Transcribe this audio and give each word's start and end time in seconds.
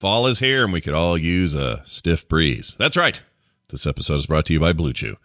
Fall 0.00 0.28
is 0.28 0.38
here 0.38 0.62
and 0.62 0.72
we 0.72 0.80
could 0.80 0.94
all 0.94 1.18
use 1.18 1.56
a 1.56 1.84
stiff 1.84 2.28
breeze. 2.28 2.76
That's 2.78 2.96
right. 2.96 3.20
This 3.70 3.84
episode 3.84 4.14
is 4.14 4.26
brought 4.28 4.44
to 4.44 4.52
you 4.52 4.60
by 4.60 4.72
Blue 4.72 4.92
Chew. 4.92 5.16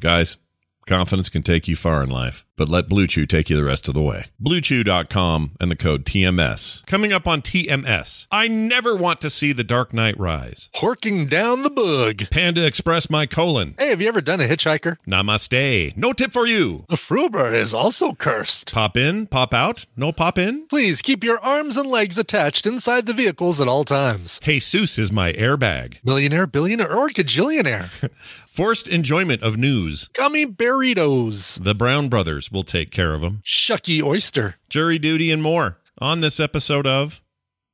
Guys, 0.00 0.38
confidence 0.86 1.28
can 1.28 1.42
take 1.42 1.68
you 1.68 1.76
far 1.76 2.02
in 2.02 2.08
life, 2.08 2.46
but 2.62 2.68
let 2.68 2.88
Blue 2.88 3.08
Chew 3.08 3.26
take 3.26 3.50
you 3.50 3.56
the 3.56 3.64
rest 3.64 3.88
of 3.88 3.94
the 3.94 4.00
way. 4.00 4.26
BlueChew.com 4.40 5.56
and 5.58 5.68
the 5.68 5.74
code 5.74 6.04
TMS. 6.04 6.86
Coming 6.86 7.12
up 7.12 7.26
on 7.26 7.42
TMS, 7.42 8.28
I 8.30 8.46
never 8.46 8.94
want 8.94 9.20
to 9.22 9.30
see 9.30 9.52
the 9.52 9.64
Dark 9.64 9.92
Knight 9.92 10.16
rise. 10.16 10.70
Horking 10.76 11.28
down 11.28 11.64
the 11.64 11.70
bug. 11.70 12.30
Panda 12.30 12.64
Express 12.64 13.10
my 13.10 13.26
colon. 13.26 13.74
Hey, 13.80 13.88
have 13.88 14.00
you 14.00 14.06
ever 14.06 14.20
done 14.20 14.40
a 14.40 14.46
hitchhiker? 14.46 14.96
Namaste. 15.08 15.96
No 15.96 16.12
tip 16.12 16.32
for 16.32 16.46
you. 16.46 16.84
The 16.88 16.94
Fruber 16.94 17.52
is 17.52 17.74
also 17.74 18.12
cursed. 18.12 18.72
Pop 18.72 18.96
in, 18.96 19.26
pop 19.26 19.52
out, 19.52 19.86
no 19.96 20.12
pop 20.12 20.38
in. 20.38 20.68
Please 20.68 21.02
keep 21.02 21.24
your 21.24 21.40
arms 21.40 21.76
and 21.76 21.90
legs 21.90 22.16
attached 22.16 22.64
inside 22.64 23.06
the 23.06 23.12
vehicles 23.12 23.60
at 23.60 23.66
all 23.66 23.82
times. 23.82 24.38
Jesus 24.38 24.98
is 24.98 25.10
my 25.10 25.32
airbag. 25.32 25.98
Millionaire, 26.04 26.46
billionaire, 26.46 26.96
or 26.96 27.08
gajillionaire. 27.08 28.08
Forced 28.52 28.86
enjoyment 28.86 29.42
of 29.42 29.56
news. 29.56 30.08
Gummy 30.08 30.44
burritos. 30.44 31.64
The 31.64 31.74
Brown 31.74 32.10
Brothers 32.10 32.51
will 32.52 32.62
take 32.62 32.90
care 32.90 33.14
of 33.14 33.20
them. 33.20 33.42
Shucky 33.44 34.02
oyster. 34.02 34.56
Jury 34.68 34.98
duty 34.98 35.30
and 35.30 35.42
more 35.42 35.78
on 35.98 36.20
this 36.20 36.38
episode 36.38 36.86
of 36.86 37.22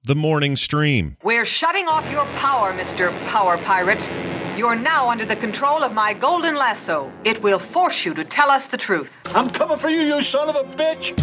The 0.05 0.15
Morning 0.15 0.57
Stream. 0.57 1.17
We're 1.23 1.45
shutting 1.45 1.89
off 1.89 2.11
your 2.11 2.25
power, 2.37 2.73
Mr. 2.73 3.11
Power 3.27 3.59
Pirate. 3.59 4.09
You 4.57 4.67
are 4.67 4.77
now 4.77 5.09
under 5.09 5.25
the 5.25 5.37
control 5.37 5.83
of 5.85 5.93
my 5.93 6.15
golden 6.15 6.57
lasso. 6.57 7.13
It 7.25 7.43
will 7.43 7.59
force 7.59 8.05
you 8.05 8.15
to 8.15 8.25
tell 8.25 8.51
us 8.51 8.67
the 8.67 8.77
truth. 8.77 9.23
I'm 9.35 9.49
coming 9.51 9.79
for 9.79 9.89
you, 9.89 10.01
you 10.01 10.23
son 10.23 10.49
of 10.49 10.57
a 10.57 10.65
bitch! 10.65 11.15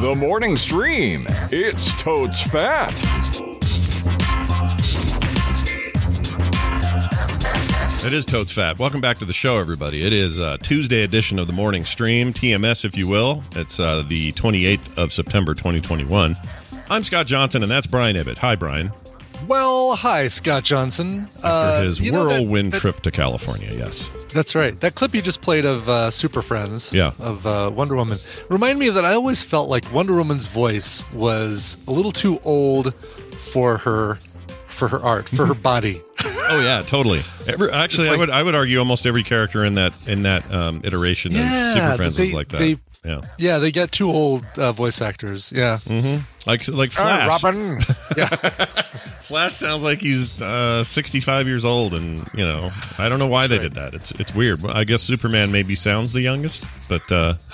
The 0.00 0.14
morning 0.16 0.56
stream. 0.56 1.26
It's 1.50 1.94
totes 1.94 2.46
fat. 2.46 2.92
It 8.06 8.12
is 8.12 8.26
Totes 8.26 8.52
Fat. 8.52 8.78
Welcome 8.78 9.00
back 9.00 9.16
to 9.20 9.24
the 9.24 9.32
show, 9.32 9.58
everybody. 9.58 10.04
It 10.04 10.12
is 10.12 10.38
uh, 10.38 10.58
Tuesday 10.58 11.04
edition 11.04 11.38
of 11.38 11.46
the 11.46 11.54
morning 11.54 11.84
stream, 11.86 12.34
TMS, 12.34 12.84
if 12.84 12.98
you 12.98 13.08
will. 13.08 13.42
It's 13.56 13.80
uh, 13.80 14.02
the 14.06 14.32
28th 14.32 14.98
of 14.98 15.10
September, 15.10 15.54
2021. 15.54 16.36
I'm 16.90 17.02
Scott 17.02 17.26
Johnson, 17.26 17.62
and 17.62 17.72
that's 17.72 17.86
Brian 17.86 18.14
Ibbott. 18.14 18.36
Hi, 18.38 18.56
Brian. 18.56 18.92
Well, 19.46 19.94
hi, 19.96 20.28
Scott 20.28 20.64
Johnson. 20.64 21.28
After 21.36 21.46
Uh, 21.46 21.82
his 21.82 22.00
know 22.00 22.24
that- 22.24 22.40
whirlwind 22.40 22.72
that- 22.72 22.80
trip 22.80 23.00
to 23.02 23.10
California, 23.10 23.70
yes. 23.76 24.10
That's 24.32 24.54
right. 24.54 24.78
That 24.80 24.94
clip 24.94 25.14
you 25.14 25.20
just 25.22 25.42
played 25.42 25.64
of 25.66 25.88
uh, 25.88 26.10
Super 26.10 26.40
Friends, 26.40 26.92
Yeah. 26.92 27.10
of 27.20 27.46
uh, 27.46 27.70
Wonder 27.74 27.94
Woman, 27.96 28.20
remind 28.48 28.78
me 28.78 28.88
that 28.90 29.04
I 29.04 29.12
always 29.14 29.42
felt 29.42 29.68
like 29.68 29.92
Wonder 29.92 30.14
Woman's 30.14 30.46
voice 30.46 31.04
was 31.12 31.76
a 31.86 31.90
little 31.92 32.12
too 32.12 32.40
old 32.44 32.94
for 33.52 33.76
her, 33.78 34.18
for 34.68 34.88
her 34.88 35.00
art, 35.04 35.28
for 35.28 35.44
her 35.46 35.54
body. 35.72 36.00
Oh 36.48 36.60
yeah, 36.60 36.82
totally. 36.86 37.22
Every, 37.46 37.70
actually, 37.70 38.08
It's 38.08 38.14
I 38.14 38.18
would 38.18 38.30
I 38.30 38.42
would 38.42 38.54
argue 38.54 38.78
almost 38.78 39.06
every 39.06 39.22
character 39.22 39.64
in 39.64 39.74
that 39.74 39.92
in 40.06 40.22
that 40.24 40.50
um, 40.52 40.80
iteration 40.84 41.32
Yeah, 41.32 41.66
of 41.68 41.72
Super 41.74 41.96
Friends 41.96 42.18
was 42.18 42.32
like 42.32 42.48
that. 42.48 42.58
they- 42.58 42.78
yeah, 43.04 43.20
yeah, 43.38 43.58
they 43.58 43.70
get 43.70 43.92
too 43.92 44.08
old 44.10 44.44
uh, 44.56 44.72
voice 44.72 45.00
actors. 45.02 45.52
Yeah, 45.54 45.80
like 46.46 46.66
like 46.68 46.92
Ah, 46.98 47.38
Flash. 47.38 47.42
Robin. 47.42 47.78
yeah, 48.16 48.26
Flash 49.24 49.54
sounds 49.54 49.82
like 49.82 49.98
he's 50.00 50.40
uh, 50.42 50.84
65 50.84 51.46
years 51.46 51.64
old, 51.64 51.94
and 51.94 52.26
you 52.34 52.44
know 52.44 52.70
I 52.98 53.08
don't 53.08 53.18
know 53.18 53.28
why 53.28 53.46
they 53.46 53.58
did 53.58 53.74
that. 53.74 53.94
It's 53.94 54.10
it's 54.12 54.34
weird. 54.34 54.64
I 54.66 54.84
guess 54.84 55.02
Superman 55.02 55.52
maybe 55.52 55.74
sounds 55.74 56.12
the 56.12 56.20
youngest, 56.22 56.66
but 56.88 57.10
uh, 57.12 57.34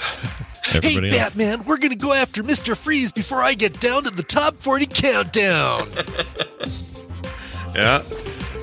Hey, 0.67 0.77
everybody 0.79 1.11
else. 1.11 1.31
Batman, 1.35 1.65
we're 1.67 1.79
gonna 1.79 1.97
go 1.97 2.13
after 2.13 2.43
Mister 2.43 2.75
Freeze 2.77 3.11
before 3.13 3.43
I 3.43 3.55
get 3.55 3.81
down 3.81 4.05
to 4.05 4.11
the 4.11 4.23
top 4.23 4.55
forty 4.57 4.87
countdown. 4.87 5.89
Yeah, 7.75 8.03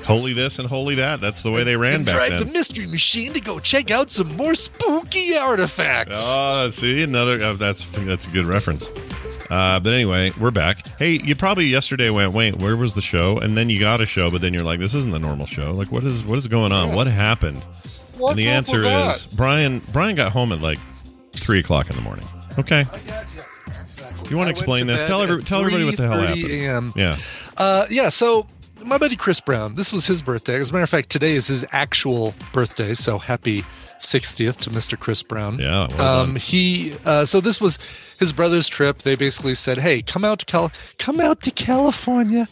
holy 0.08 0.32
this 0.32 0.58
and 0.58 0.68
holy 0.68 0.96
that. 0.96 1.20
That's 1.20 1.42
the 1.42 1.52
way 1.52 1.62
they 1.62 1.76
ran 1.76 1.96
and 1.96 2.06
back 2.06 2.14
drive 2.14 2.30
then. 2.30 2.40
the 2.40 2.46
mystery 2.46 2.86
machine 2.86 3.34
to 3.34 3.40
go 3.40 3.58
check 3.58 3.90
out 3.90 4.10
some 4.10 4.36
more 4.36 4.54
spooky 4.54 5.36
artifacts. 5.36 6.24
Oh, 6.26 6.70
see 6.70 7.02
another. 7.02 7.40
Oh, 7.42 7.54
that's 7.54 7.84
that's 7.84 8.26
a 8.26 8.30
good 8.30 8.46
reference. 8.46 8.88
Uh, 9.50 9.80
but 9.80 9.92
anyway, 9.92 10.32
we're 10.40 10.50
back. 10.50 10.86
Hey, 10.98 11.12
you 11.12 11.36
probably 11.36 11.66
yesterday 11.66 12.10
went, 12.10 12.34
wait, 12.34 12.56
where 12.56 12.76
was 12.76 12.94
the 12.94 13.00
show? 13.00 13.38
And 13.38 13.56
then 13.56 13.70
you 13.70 13.80
got 13.80 14.00
a 14.00 14.06
show, 14.06 14.30
but 14.30 14.40
then 14.40 14.52
you're 14.52 14.64
like, 14.64 14.78
this 14.78 14.94
isn't 14.94 15.12
the 15.12 15.18
normal 15.18 15.46
show. 15.46 15.72
Like, 15.72 15.92
what 15.92 16.04
is 16.04 16.24
what 16.24 16.38
is 16.38 16.48
going 16.48 16.72
on? 16.72 16.94
What 16.94 17.06
happened? 17.06 17.62
What's 18.16 18.32
and 18.32 18.38
the 18.38 18.48
answer 18.48 18.84
is 18.84 19.26
Brian. 19.26 19.80
Brian 19.92 20.16
got 20.16 20.32
home 20.32 20.52
at 20.52 20.60
like 20.60 20.78
three 21.34 21.60
o'clock 21.60 21.88
in 21.90 21.96
the 21.96 22.02
morning. 22.02 22.24
Okay, 22.58 22.84
you 24.28 24.36
want 24.36 24.48
to 24.48 24.50
explain 24.50 24.86
this? 24.86 25.02
Tell 25.02 25.22
every, 25.22 25.42
tell 25.42 25.60
everybody 25.60 25.84
what 25.84 25.96
the 25.96 26.08
hell 26.08 26.20
happened. 26.20 26.92
Yeah. 26.96 27.16
Uh, 27.56 27.86
yeah, 27.90 28.08
so 28.08 28.46
my 28.84 28.98
buddy 28.98 29.16
Chris 29.16 29.40
Brown, 29.40 29.74
this 29.74 29.92
was 29.92 30.06
his 30.06 30.22
birthday. 30.22 30.56
As 30.60 30.70
a 30.70 30.72
matter 30.72 30.84
of 30.84 30.90
fact, 30.90 31.10
today 31.10 31.32
is 31.34 31.46
his 31.48 31.64
actual 31.72 32.34
birthday, 32.52 32.94
so 32.94 33.18
happy 33.18 33.64
60th 34.00 34.56
to 34.58 34.70
Mr. 34.70 34.98
Chris 34.98 35.22
Brown. 35.22 35.58
Yeah, 35.58 35.88
well 35.96 36.20
um, 36.22 36.36
he 36.36 36.94
uh, 37.04 37.24
so 37.24 37.40
this 37.40 37.60
was 37.60 37.78
his 38.18 38.32
brother's 38.32 38.68
trip. 38.68 38.98
They 38.98 39.16
basically 39.16 39.54
said, 39.54 39.78
"Hey, 39.78 40.02
come 40.02 40.24
out 40.24 40.38
to 40.40 40.46
Cal- 40.46 40.72
come 40.98 41.20
out 41.20 41.42
to 41.42 41.50
California." 41.50 42.46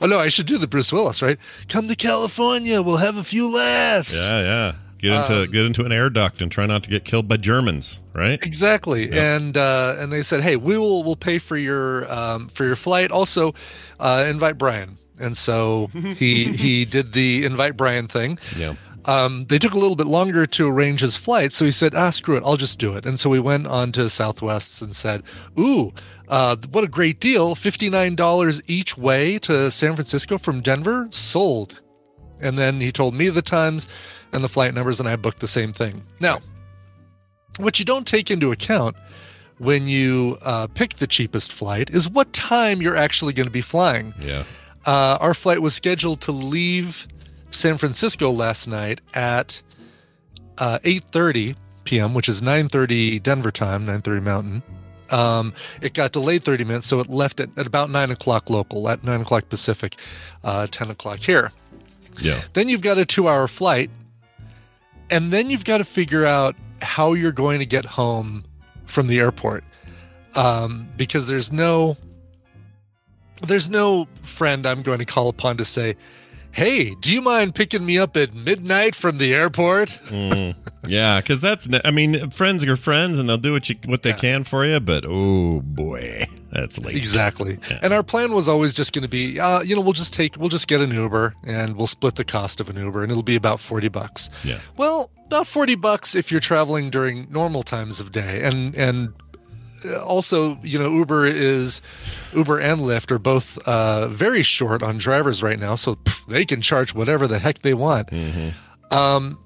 Oh 0.00 0.06
no, 0.06 0.18
I 0.18 0.28
should 0.28 0.46
do 0.46 0.58
the 0.58 0.66
Bruce 0.68 0.92
Willis, 0.92 1.22
right? 1.22 1.38
Come 1.68 1.88
to 1.88 1.96
California, 1.96 2.82
we'll 2.82 2.98
have 2.98 3.16
a 3.16 3.24
few 3.24 3.52
laughs. 3.54 4.14
Yeah, 4.30 4.40
yeah. 4.40 4.72
Get 4.98 5.12
into 5.12 5.42
Um, 5.42 5.50
get 5.50 5.66
into 5.66 5.84
an 5.84 5.92
air 5.92 6.08
duct 6.08 6.40
and 6.40 6.50
try 6.50 6.64
not 6.66 6.82
to 6.84 6.90
get 6.90 7.04
killed 7.04 7.28
by 7.28 7.36
Germans, 7.36 8.00
right? 8.14 8.38
Exactly, 8.46 9.10
and 9.12 9.56
uh, 9.56 9.96
and 9.98 10.10
they 10.12 10.22
said, 10.22 10.42
"Hey, 10.42 10.56
we 10.56 10.78
will 10.78 11.02
we'll 11.02 11.16
pay 11.16 11.38
for 11.38 11.56
your 11.56 12.10
um, 12.12 12.48
for 12.48 12.64
your 12.64 12.76
flight. 12.76 13.10
Also, 13.10 13.54
uh, 14.00 14.24
invite 14.28 14.56
Brian." 14.56 14.98
And 15.18 15.36
so 15.36 15.90
he 15.92 16.52
he 16.52 16.84
did 16.84 17.12
the 17.12 17.44
invite 17.44 17.76
Brian 17.76 18.08
thing. 18.08 18.38
Yeah. 18.56 18.74
Um, 19.06 19.46
they 19.48 19.58
took 19.58 19.72
a 19.72 19.78
little 19.78 19.94
bit 19.94 20.08
longer 20.08 20.46
to 20.46 20.68
arrange 20.68 21.00
his 21.00 21.16
flight, 21.16 21.52
so 21.52 21.64
he 21.64 21.70
said, 21.70 21.94
"Ah, 21.94 22.10
screw 22.10 22.36
it, 22.36 22.42
I'll 22.44 22.56
just 22.56 22.78
do 22.78 22.96
it." 22.96 23.06
And 23.06 23.18
so 23.18 23.30
we 23.30 23.38
went 23.38 23.68
on 23.68 23.92
to 23.92 24.08
Southwest 24.08 24.82
and 24.82 24.96
said, 24.96 25.22
"Ooh, 25.58 25.92
uh, 26.28 26.56
what 26.72 26.82
a 26.82 26.88
great 26.88 27.20
deal! 27.20 27.54
Fifty 27.54 27.88
nine 27.88 28.16
dollars 28.16 28.62
each 28.66 28.98
way 28.98 29.38
to 29.40 29.70
San 29.70 29.94
Francisco 29.94 30.38
from 30.38 30.60
Denver, 30.60 31.06
sold." 31.10 31.80
And 32.40 32.58
then 32.58 32.80
he 32.80 32.92
told 32.92 33.14
me 33.14 33.28
the 33.28 33.42
times 33.42 33.88
and 34.32 34.42
the 34.42 34.48
flight 34.48 34.74
numbers, 34.74 34.98
and 34.98 35.08
I 35.08 35.16
booked 35.16 35.40
the 35.40 35.46
same 35.46 35.72
thing. 35.72 36.04
Now, 36.20 36.40
what 37.58 37.78
you 37.78 37.84
don't 37.84 38.06
take 38.06 38.30
into 38.30 38.52
account 38.52 38.96
when 39.58 39.86
you 39.86 40.36
uh, 40.42 40.66
pick 40.66 40.96
the 40.96 41.06
cheapest 41.06 41.52
flight 41.52 41.90
is 41.90 42.08
what 42.08 42.32
time 42.32 42.82
you're 42.82 42.96
actually 42.96 43.32
going 43.32 43.46
to 43.46 43.52
be 43.52 43.62
flying. 43.62 44.12
Yeah. 44.20 44.44
Uh, 44.86 45.18
our 45.20 45.34
flight 45.34 45.60
was 45.60 45.74
scheduled 45.74 46.20
to 46.22 46.32
leave 46.32 47.06
San 47.50 47.76
Francisco 47.76 48.30
last 48.30 48.68
night 48.68 49.00
at 49.14 49.62
uh, 50.58 50.78
8:30 50.80 51.56
p.m., 51.84 52.14
which 52.14 52.28
is 52.28 52.40
9:30 52.40 53.22
Denver 53.22 53.50
time, 53.50 53.86
9:30 53.86 54.22
Mountain. 54.22 54.62
Um, 55.10 55.52
it 55.80 55.94
got 55.94 56.12
delayed 56.12 56.42
30 56.42 56.64
minutes, 56.64 56.86
so 56.86 57.00
it 57.00 57.08
left 57.08 57.40
at, 57.40 57.50
at 57.56 57.66
about 57.66 57.90
nine 57.90 58.10
o'clock 58.10 58.50
local, 58.50 58.88
at 58.88 59.04
nine 59.04 59.20
o'clock 59.20 59.48
Pacific, 59.48 59.96
uh, 60.42 60.66
10 60.68 60.90
o'clock 60.90 61.18
here. 61.18 61.52
Yeah. 62.20 62.40
Then 62.54 62.68
you've 62.68 62.82
got 62.82 62.98
a 62.98 63.04
two 63.04 63.28
hour 63.28 63.48
flight. 63.48 63.90
And 65.08 65.32
then 65.32 65.50
you've 65.50 65.64
got 65.64 65.78
to 65.78 65.84
figure 65.84 66.26
out 66.26 66.56
how 66.82 67.12
you're 67.12 67.32
going 67.32 67.60
to 67.60 67.66
get 67.66 67.84
home 67.84 68.44
from 68.86 69.06
the 69.06 69.20
airport. 69.20 69.62
Um, 70.34 70.88
because 70.96 71.28
there's 71.28 71.52
no 71.52 71.96
there's 73.42 73.68
no 73.68 74.06
friend 74.22 74.66
I'm 74.66 74.82
going 74.82 74.98
to 74.98 75.04
call 75.04 75.28
upon 75.28 75.56
to 75.58 75.64
say, 75.64 75.96
Hey, 76.52 76.94
do 76.94 77.12
you 77.12 77.20
mind 77.20 77.54
picking 77.54 77.84
me 77.84 77.98
up 77.98 78.16
at 78.16 78.32
midnight 78.32 78.94
from 78.94 79.18
the 79.18 79.34
airport? 79.34 80.00
Mm. 80.08 80.54
Yeah, 80.88 81.20
because 81.20 81.40
that's. 81.40 81.68
I 81.84 81.90
mean, 81.90 82.30
friends 82.30 82.64
are 82.64 82.76
friends, 82.76 83.18
and 83.18 83.28
they'll 83.28 83.38
do 83.38 83.50
what 83.50 83.68
you 83.68 83.74
what 83.86 84.02
they 84.02 84.12
can 84.12 84.44
for 84.44 84.64
you. 84.64 84.78
But 84.78 85.04
oh 85.04 85.60
boy, 85.60 86.26
that's 86.56 86.82
late. 86.82 86.96
Exactly. 86.96 87.58
And 87.82 87.92
our 87.92 88.02
plan 88.02 88.32
was 88.32 88.48
always 88.48 88.72
just 88.72 88.92
going 88.92 89.02
to 89.02 89.08
be, 89.08 89.38
uh, 89.38 89.60
you 89.60 89.74
know, 89.74 89.82
we'll 89.82 89.92
just 89.92 90.14
take, 90.14 90.36
we'll 90.36 90.48
just 90.48 90.68
get 90.68 90.80
an 90.80 90.90
Uber 90.90 91.34
and 91.44 91.76
we'll 91.76 91.86
split 91.86 92.14
the 92.14 92.24
cost 92.24 92.60
of 92.60 92.70
an 92.70 92.76
Uber 92.76 93.02
and 93.02 93.10
it'll 93.10 93.22
be 93.22 93.36
about 93.36 93.60
40 93.60 93.88
bucks. 93.88 94.30
Yeah. 94.42 94.58
Well, 94.76 95.10
about 95.26 95.46
40 95.46 95.74
bucks 95.74 96.14
if 96.14 96.30
you're 96.30 96.40
traveling 96.40 96.88
during 96.88 97.26
normal 97.30 97.62
times 97.62 98.00
of 98.00 98.12
day. 98.12 98.44
And, 98.44 98.74
and, 98.74 99.12
also, 100.02 100.58
you 100.62 100.78
know, 100.78 100.90
Uber 100.90 101.26
is 101.26 101.80
Uber 102.34 102.58
and 102.58 102.80
Lyft 102.80 103.10
are 103.10 103.18
both 103.18 103.58
uh, 103.66 104.08
very 104.08 104.42
short 104.42 104.82
on 104.82 104.98
drivers 104.98 105.42
right 105.42 105.58
now, 105.58 105.74
so 105.74 105.96
pff, 105.96 106.26
they 106.26 106.44
can 106.44 106.60
charge 106.60 106.94
whatever 106.94 107.26
the 107.26 107.38
heck 107.38 107.60
they 107.60 107.74
want. 107.74 108.12
Um, 108.90 109.38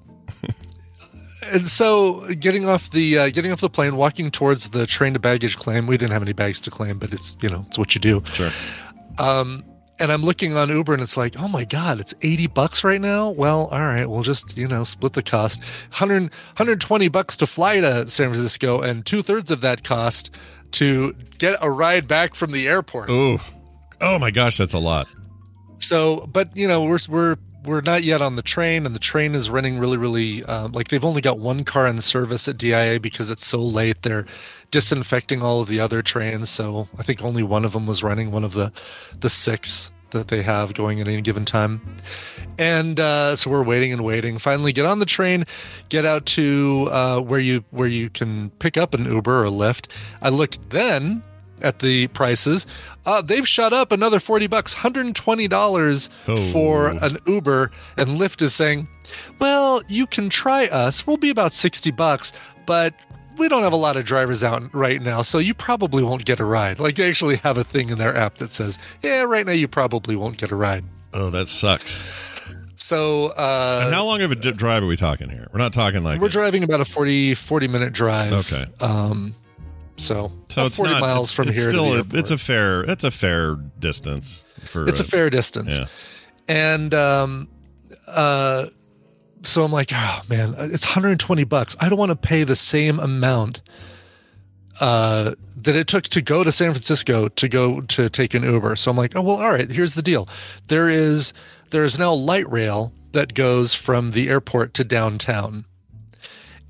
and 1.51 1.67
so 1.67 2.27
getting 2.35 2.67
off 2.67 2.91
the 2.91 3.17
uh, 3.17 3.29
getting 3.29 3.51
off 3.51 3.61
the 3.61 3.69
plane, 3.69 3.95
walking 3.95 4.31
towards 4.31 4.69
the 4.69 4.85
train 4.85 5.13
to 5.13 5.19
baggage 5.19 5.57
claim. 5.57 5.87
We 5.87 5.97
didn't 5.97 6.11
have 6.11 6.21
any 6.21 6.33
bags 6.33 6.59
to 6.61 6.71
claim, 6.71 6.97
but 6.99 7.13
it's 7.13 7.37
you 7.41 7.49
know 7.49 7.65
it's 7.67 7.77
what 7.77 7.95
you 7.95 8.01
do. 8.01 8.23
Sure. 8.33 8.51
Um, 9.17 9.63
and 10.01 10.11
I'm 10.11 10.23
looking 10.23 10.57
on 10.57 10.69
Uber, 10.69 10.93
and 10.93 11.01
it's 11.01 11.15
like, 11.15 11.39
oh 11.39 11.47
my 11.47 11.63
god, 11.63 11.99
it's 11.99 12.13
80 12.21 12.47
bucks 12.47 12.83
right 12.83 12.99
now. 12.99 13.29
Well, 13.29 13.67
all 13.67 13.79
right, 13.79 14.05
we'll 14.05 14.23
just 14.23 14.57
you 14.57 14.67
know 14.67 14.83
split 14.83 15.13
the 15.13 15.23
cost. 15.23 15.59
100 15.59 16.23
120 16.23 17.07
bucks 17.07 17.37
to 17.37 17.47
fly 17.47 17.79
to 17.79 18.07
San 18.07 18.29
Francisco, 18.29 18.81
and 18.81 19.05
two 19.05 19.21
thirds 19.21 19.51
of 19.51 19.61
that 19.61 19.83
cost 19.83 20.35
to 20.71 21.15
get 21.37 21.57
a 21.61 21.69
ride 21.69 22.07
back 22.07 22.33
from 22.33 22.51
the 22.51 22.67
airport. 22.67 23.09
Oh, 23.09 23.39
oh 24.01 24.19
my 24.19 24.31
gosh, 24.31 24.57
that's 24.57 24.73
a 24.73 24.79
lot. 24.79 25.07
So, 25.79 26.27
but 26.31 26.55
you 26.57 26.67
know, 26.67 26.83
we're 26.83 26.99
we're 27.07 27.37
we're 27.63 27.81
not 27.81 28.03
yet 28.03 28.21
on 28.21 28.35
the 28.35 28.41
train, 28.41 28.85
and 28.85 28.95
the 28.95 28.99
train 28.99 29.35
is 29.35 29.49
running 29.49 29.77
really, 29.77 29.97
really 29.97 30.43
um, 30.45 30.71
like 30.71 30.87
they've 30.87 31.05
only 31.05 31.21
got 31.21 31.39
one 31.39 31.63
car 31.63 31.87
in 31.87 32.01
service 32.01 32.47
at 32.47 32.57
DIA 32.57 32.99
because 32.99 33.29
it's 33.29 33.45
so 33.45 33.59
late. 33.59 34.01
They're 34.01 34.25
disinfecting 34.71 35.43
all 35.43 35.61
of 35.61 35.67
the 35.67 35.79
other 35.79 36.01
trains, 36.01 36.49
so 36.49 36.87
I 36.97 37.03
think 37.03 37.23
only 37.23 37.43
one 37.43 37.65
of 37.65 37.73
them 37.73 37.85
was 37.85 38.01
running. 38.03 38.31
One 38.31 38.43
of 38.43 38.53
the 38.53 38.71
the 39.19 39.29
six 39.29 39.91
that 40.11 40.27
they 40.27 40.41
have 40.41 40.73
going 40.73 40.99
at 40.99 41.07
any 41.07 41.21
given 41.21 41.45
time, 41.45 41.81
and 42.57 42.99
uh, 42.99 43.35
so 43.35 43.49
we're 43.49 43.63
waiting 43.63 43.93
and 43.93 44.03
waiting. 44.03 44.37
Finally, 44.39 44.73
get 44.73 44.85
on 44.85 44.99
the 44.99 45.05
train, 45.05 45.45
get 45.89 46.05
out 46.05 46.25
to 46.27 46.89
uh, 46.91 47.19
where 47.19 47.39
you 47.39 47.63
where 47.71 47.87
you 47.87 48.09
can 48.09 48.49
pick 48.59 48.75
up 48.77 48.93
an 48.93 49.05
Uber 49.05 49.45
or 49.45 49.49
Lyft. 49.49 49.87
I 50.21 50.29
looked 50.29 50.69
then 50.71 51.23
at 51.61 51.79
the 51.79 52.07
prices. 52.07 52.65
Uh, 53.05 53.21
they've 53.21 53.47
shot 53.47 53.71
up 53.71 53.91
another 53.91 54.19
40 54.19 54.47
bucks, 54.47 54.73
$120 54.73 56.09
Oh. 56.27 56.37
for 56.51 56.87
an 56.87 57.17
Uber. 57.27 57.69
And 57.97 58.19
Lyft 58.19 58.41
is 58.41 58.55
saying, 58.55 58.87
well, 59.39 59.83
you 59.87 60.07
can 60.07 60.29
try 60.29 60.65
us. 60.65 61.05
We'll 61.05 61.17
be 61.17 61.29
about 61.29 61.53
60 61.53 61.91
bucks, 61.91 62.33
but 62.65 62.95
we 63.37 63.47
don't 63.49 63.63
have 63.63 63.73
a 63.73 63.77
lot 63.77 63.95
of 63.97 64.05
drivers 64.05 64.43
out 64.43 64.73
right 64.73 65.01
now, 65.01 65.21
so 65.21 65.37
you 65.37 65.53
probably 65.53 66.03
won't 66.03 66.25
get 66.25 66.39
a 66.39 66.45
ride. 66.45 66.79
Like 66.79 66.95
they 66.95 67.09
actually 67.09 67.37
have 67.37 67.57
a 67.57 67.63
thing 67.63 67.89
in 67.89 67.97
their 67.97 68.15
app 68.15 68.35
that 68.35 68.51
says, 68.51 68.77
yeah, 69.01 69.23
right 69.23 69.45
now 69.45 69.51
you 69.53 69.67
probably 69.67 70.15
won't 70.15 70.37
get 70.37 70.51
a 70.51 70.55
ride. 70.55 70.83
Oh, 71.13 71.29
that 71.29 71.47
sucks. 71.47 72.05
So 72.75 73.27
uh, 73.37 73.81
and 73.85 73.93
how 73.93 74.05
long 74.05 74.21
of 74.21 74.31
a 74.31 74.35
d- 74.35 74.51
drive 74.53 74.83
are 74.83 74.87
we 74.87 74.97
talking 74.97 75.29
here? 75.29 75.47
We're 75.53 75.59
not 75.59 75.71
talking 75.73 76.03
like 76.03 76.19
we're 76.19 76.29
driving 76.29 76.63
about 76.63 76.81
a 76.81 76.85
40, 76.85 77.35
40 77.35 77.67
minute 77.67 77.93
drive. 77.93 78.33
Okay. 78.33 78.65
Um, 78.79 79.35
so 79.97 80.31
so 80.49 80.65
it's 80.65 80.77
40 80.77 80.91
not 80.93 81.01
miles 81.01 81.27
it's, 81.27 81.33
from 81.33 81.49
it's 81.49 81.57
here 81.59 81.69
Still, 81.69 81.93
a, 81.99 82.03
it's 82.13 82.31
a 82.31 82.37
fair. 82.37 82.83
That's 82.85 83.03
a 83.03 83.11
fair 83.11 83.55
distance 83.79 84.45
for. 84.65 84.87
it's 84.87 84.99
a 84.99 85.03
fair 85.03 85.29
distance 85.29 85.77
Yeah. 85.77 85.85
and 86.47 86.93
um 86.95 87.47
uh 88.07 88.65
so 89.43 89.63
i'm 89.63 89.71
like 89.71 89.91
oh 89.93 90.21
man 90.29 90.53
it's 90.57 90.85
120 90.85 91.43
bucks 91.45 91.75
i 91.79 91.89
don't 91.89 91.99
want 91.99 92.11
to 92.11 92.15
pay 92.15 92.43
the 92.43 92.55
same 92.55 92.99
amount 92.99 93.61
uh 94.79 95.33
that 95.55 95.75
it 95.75 95.87
took 95.87 96.03
to 96.03 96.21
go 96.21 96.43
to 96.43 96.51
san 96.51 96.71
francisco 96.71 97.27
to 97.27 97.47
go 97.47 97.81
to 97.81 98.09
take 98.09 98.33
an 98.33 98.43
uber 98.43 98.75
so 98.75 98.91
i'm 98.91 98.97
like 98.97 99.15
oh 99.15 99.21
well 99.21 99.37
all 99.37 99.51
right 99.51 99.71
here's 99.71 99.93
the 99.93 100.01
deal 100.01 100.27
there 100.67 100.89
is 100.89 101.33
there 101.71 101.83
is 101.83 101.97
now 101.97 102.13
light 102.13 102.49
rail 102.51 102.93
that 103.11 103.33
goes 103.33 103.73
from 103.73 104.11
the 104.11 104.29
airport 104.29 104.73
to 104.73 104.83
downtown 104.83 105.65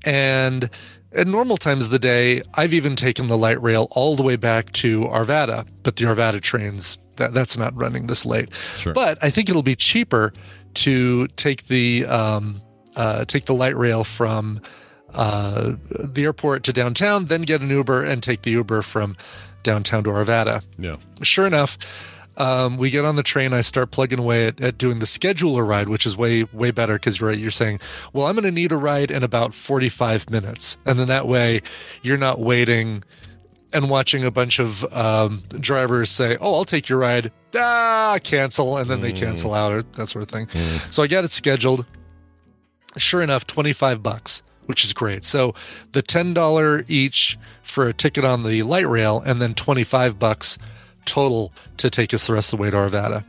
and 0.04 0.68
at 1.14 1.26
normal 1.26 1.56
times 1.56 1.84
of 1.84 1.90
the 1.90 1.98
day, 1.98 2.42
I've 2.54 2.72
even 2.72 2.96
taken 2.96 3.26
the 3.26 3.36
light 3.36 3.60
rail 3.62 3.88
all 3.90 4.16
the 4.16 4.22
way 4.22 4.36
back 4.36 4.72
to 4.72 5.02
Arvada, 5.02 5.66
but 5.82 5.96
the 5.96 6.06
Arvada 6.06 6.40
trains 6.40 6.98
that 7.16 7.34
that's 7.34 7.58
not 7.58 7.74
running 7.76 8.06
this 8.06 8.24
late. 8.24 8.48
Sure. 8.78 8.94
But 8.94 9.22
I 9.22 9.30
think 9.30 9.48
it'll 9.48 9.62
be 9.62 9.76
cheaper 9.76 10.32
to 10.74 11.26
take 11.28 11.66
the 11.68 12.06
um, 12.06 12.60
uh, 12.96 13.24
take 13.24 13.46
the 13.46 13.54
light 13.54 13.76
rail 13.76 14.04
from 14.04 14.60
uh, 15.14 15.72
the 15.90 16.24
airport 16.24 16.62
to 16.64 16.72
downtown, 16.72 17.26
then 17.26 17.42
get 17.42 17.60
an 17.60 17.70
Uber 17.70 18.04
and 18.04 18.22
take 18.22 18.42
the 18.42 18.50
Uber 18.52 18.82
from 18.82 19.16
downtown 19.62 20.02
to 20.04 20.10
Arvada 20.10 20.62
Yeah. 20.78 20.96
sure 21.22 21.46
enough, 21.46 21.78
um, 22.36 22.78
we 22.78 22.90
get 22.90 23.04
on 23.04 23.16
the 23.16 23.22
train. 23.22 23.52
I 23.52 23.60
start 23.60 23.90
plugging 23.90 24.18
away 24.18 24.46
at, 24.46 24.60
at 24.60 24.78
doing 24.78 24.98
the 24.98 25.06
scheduler 25.06 25.66
ride, 25.66 25.88
which 25.88 26.06
is 26.06 26.16
way 26.16 26.44
way 26.44 26.70
better 26.70 26.94
because 26.94 27.20
you're 27.20 27.28
right. 27.28 27.38
You're 27.38 27.50
saying, 27.50 27.80
well, 28.12 28.26
I'm 28.26 28.34
going 28.34 28.44
to 28.44 28.50
need 28.50 28.72
a 28.72 28.76
ride 28.76 29.10
in 29.10 29.22
about 29.22 29.54
45 29.54 30.30
minutes, 30.30 30.78
and 30.86 30.98
then 30.98 31.08
that 31.08 31.28
way 31.28 31.60
you're 32.02 32.16
not 32.18 32.40
waiting 32.40 33.04
and 33.74 33.88
watching 33.88 34.24
a 34.24 34.30
bunch 34.30 34.58
of 34.58 34.84
um, 34.94 35.42
drivers 35.60 36.10
say, 36.10 36.36
"Oh, 36.40 36.54
I'll 36.54 36.64
take 36.64 36.88
your 36.88 36.98
ride." 36.98 37.30
Ah, 37.54 38.18
cancel, 38.22 38.76
and 38.78 38.88
then 38.90 39.00
they 39.00 39.12
cancel 39.12 39.54
out 39.54 39.72
or 39.72 39.82
that 39.82 40.08
sort 40.08 40.22
of 40.22 40.28
thing. 40.28 40.48
So 40.90 41.02
I 41.02 41.06
got 41.06 41.24
it 41.24 41.32
scheduled. 41.32 41.86
Sure 42.96 43.22
enough, 43.22 43.46
25 43.46 44.02
bucks, 44.02 44.42
which 44.66 44.84
is 44.84 44.92
great. 44.92 45.24
So 45.24 45.54
the 45.92 46.02
$10 46.02 46.84
each 46.88 47.38
for 47.62 47.88
a 47.88 47.92
ticket 47.92 48.24
on 48.24 48.42
the 48.42 48.62
light 48.62 48.88
rail 48.88 49.22
and 49.24 49.40
then 49.40 49.54
25 49.54 50.18
bucks 50.18 50.58
total 51.04 51.52
to 51.78 51.90
take 51.90 52.12
us 52.14 52.26
the 52.26 52.34
rest 52.34 52.52
of 52.52 52.58
the 52.58 52.62
way 52.62 52.70
to 52.70 52.76
Arvada. 52.76 53.24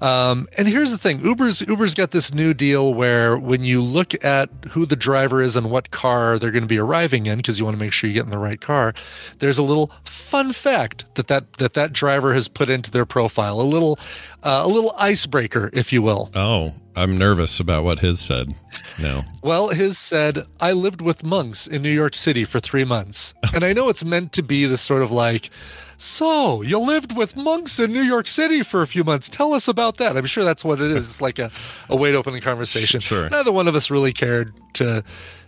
Um, 0.00 0.48
and 0.56 0.66
here's 0.66 0.90
the 0.90 0.98
thing: 0.98 1.20
Uber's 1.24 1.60
Uber's 1.62 1.94
got 1.94 2.10
this 2.10 2.32
new 2.32 2.54
deal 2.54 2.94
where 2.94 3.36
when 3.36 3.62
you 3.62 3.82
look 3.82 4.24
at 4.24 4.48
who 4.70 4.86
the 4.86 4.96
driver 4.96 5.42
is 5.42 5.56
and 5.56 5.70
what 5.70 5.90
car 5.90 6.38
they're 6.38 6.50
going 6.50 6.62
to 6.62 6.68
be 6.68 6.78
arriving 6.78 7.26
in, 7.26 7.38
because 7.38 7.58
you 7.58 7.64
want 7.64 7.76
to 7.76 7.82
make 7.82 7.92
sure 7.92 8.08
you 8.08 8.14
get 8.14 8.24
in 8.24 8.30
the 8.30 8.38
right 8.38 8.60
car, 8.60 8.94
there's 9.38 9.58
a 9.58 9.62
little 9.62 9.92
fun 10.04 10.52
fact 10.52 11.04
that 11.16 11.28
that 11.28 11.52
that, 11.54 11.74
that 11.74 11.92
driver 11.92 12.32
has 12.34 12.48
put 12.48 12.70
into 12.70 12.90
their 12.90 13.06
profile, 13.06 13.60
a 13.60 13.62
little 13.62 13.98
uh, 14.42 14.62
a 14.64 14.68
little 14.68 14.94
icebreaker, 14.98 15.70
if 15.72 15.92
you 15.92 16.02
will. 16.02 16.30
Oh, 16.34 16.74
I'm 16.96 17.16
nervous 17.16 17.60
about 17.60 17.84
what 17.84 18.00
his 18.00 18.20
said. 18.20 18.54
No. 18.98 19.24
Well, 19.42 19.68
his 19.68 19.98
said, 19.98 20.46
I 20.60 20.72
lived 20.72 21.00
with 21.00 21.24
monks 21.24 21.66
in 21.66 21.82
New 21.82 21.90
York 21.92 22.14
City 22.14 22.44
for 22.44 22.60
three 22.60 22.84
months. 22.84 23.34
And 23.52 23.64
I 23.64 23.72
know 23.72 23.88
it's 23.88 24.04
meant 24.04 24.32
to 24.34 24.42
be 24.42 24.64
this 24.66 24.80
sort 24.80 25.02
of 25.02 25.10
like, 25.10 25.50
so 25.96 26.62
you 26.62 26.78
lived 26.78 27.16
with 27.16 27.36
monks 27.36 27.80
in 27.80 27.92
New 27.92 28.02
York 28.02 28.28
City 28.28 28.62
for 28.62 28.80
a 28.80 28.86
few 28.86 29.02
months. 29.02 29.28
Tell 29.28 29.52
us 29.54 29.66
about 29.66 29.96
that. 29.96 30.16
I'm 30.16 30.24
sure 30.24 30.44
that's 30.44 30.64
what 30.64 30.80
it 30.80 30.90
is. 30.92 31.08
It's 31.08 31.20
like 31.20 31.40
a, 31.40 31.50
a 31.88 31.96
way 31.96 32.12
to 32.12 32.16
open 32.16 32.34
a 32.34 32.40
conversation. 32.40 33.00
Sure. 33.10 33.28
Neither 33.28 33.50
one 33.50 33.66
of 33.66 33.74
us 33.74 33.90
really 33.90 34.12
cared 34.12 34.54
to 34.74 35.02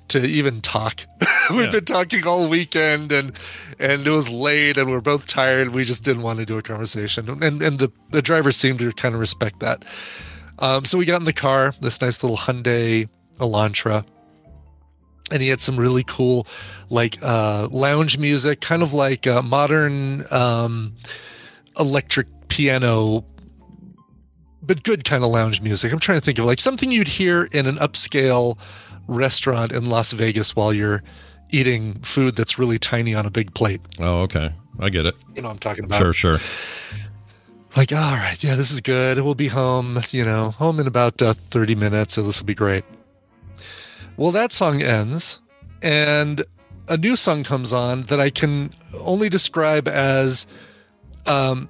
to 0.08 0.24
even 0.24 0.60
talk. 0.60 1.04
We've 1.50 1.64
Yeah. 1.66 1.70
been 1.70 1.84
talking 1.84 2.26
all 2.26 2.48
weekend 2.48 3.12
and 3.12 3.32
and 3.78 4.06
it 4.06 4.10
was 4.10 4.28
late 4.30 4.76
and 4.76 4.90
we're 4.90 5.00
both 5.00 5.26
tired. 5.26 5.70
We 5.70 5.84
just 5.84 6.04
didn't 6.04 6.22
want 6.22 6.38
to 6.38 6.46
do 6.46 6.58
a 6.58 6.62
conversation. 6.62 7.28
And 7.42 7.62
and 7.62 7.78
the, 7.78 7.90
the 8.10 8.22
driver 8.22 8.52
seemed 8.52 8.78
to 8.80 8.92
kind 8.92 9.14
of 9.14 9.20
respect 9.20 9.60
that. 9.60 9.84
Um, 10.58 10.84
so 10.84 10.98
we 10.98 11.04
got 11.06 11.18
in 11.20 11.24
the 11.24 11.32
car, 11.32 11.74
this 11.80 12.00
nice 12.00 12.22
little 12.22 12.36
Hyundai 12.36 13.08
Elantra, 13.38 14.04
and 15.32 15.42
he 15.42 15.48
had 15.48 15.60
some 15.60 15.76
really 15.76 16.04
cool, 16.04 16.46
like 16.90 17.18
uh, 17.22 17.68
lounge 17.70 18.18
music, 18.18 18.60
kind 18.60 18.82
of 18.82 18.92
like 18.92 19.26
uh, 19.26 19.42
modern 19.42 20.24
um, 20.30 20.94
electric 21.80 22.26
piano, 22.48 23.24
but 24.62 24.82
good 24.84 25.04
kind 25.04 25.24
of 25.24 25.30
lounge 25.30 25.60
music. 25.62 25.92
I'm 25.92 25.98
trying 25.98 26.18
to 26.18 26.24
think 26.24 26.38
of 26.38 26.44
like 26.44 26.60
something 26.60 26.90
you'd 26.92 27.08
hear 27.08 27.44
in 27.50 27.66
an 27.66 27.76
upscale 27.76 28.58
restaurant 29.06 29.72
in 29.72 29.86
Las 29.86 30.12
Vegas 30.12 30.54
while 30.56 30.72
you're 30.72 31.02
eating 31.50 32.00
food 32.00 32.36
that's 32.36 32.58
really 32.58 32.78
tiny 32.78 33.14
on 33.14 33.26
a 33.26 33.30
big 33.30 33.54
plate. 33.54 33.80
Oh, 34.00 34.22
okay. 34.22 34.50
I 34.80 34.88
get 34.88 35.06
it. 35.06 35.14
You 35.34 35.42
know 35.42 35.48
what 35.48 35.54
I'm 35.54 35.58
talking 35.58 35.84
about? 35.84 35.98
Sure, 35.98 36.12
sure. 36.12 36.38
like, 37.76 37.92
all 37.92 38.12
right, 38.12 38.42
yeah, 38.42 38.54
this 38.54 38.70
is 38.70 38.80
good. 38.80 39.20
We'll 39.20 39.34
be 39.34 39.48
home, 39.48 40.00
you 40.10 40.24
know, 40.24 40.50
home 40.50 40.80
in 40.80 40.86
about 40.86 41.20
uh, 41.20 41.34
30 41.34 41.74
minutes, 41.74 42.14
so 42.14 42.22
this 42.22 42.40
will 42.40 42.46
be 42.46 42.54
great. 42.54 42.84
Well, 44.16 44.32
that 44.32 44.52
song 44.52 44.82
ends, 44.82 45.40
and 45.82 46.44
a 46.88 46.96
new 46.96 47.16
song 47.16 47.44
comes 47.44 47.72
on 47.72 48.02
that 48.02 48.20
I 48.20 48.30
can 48.30 48.70
only 49.00 49.28
describe 49.28 49.88
as 49.88 50.46
um, 51.26 51.68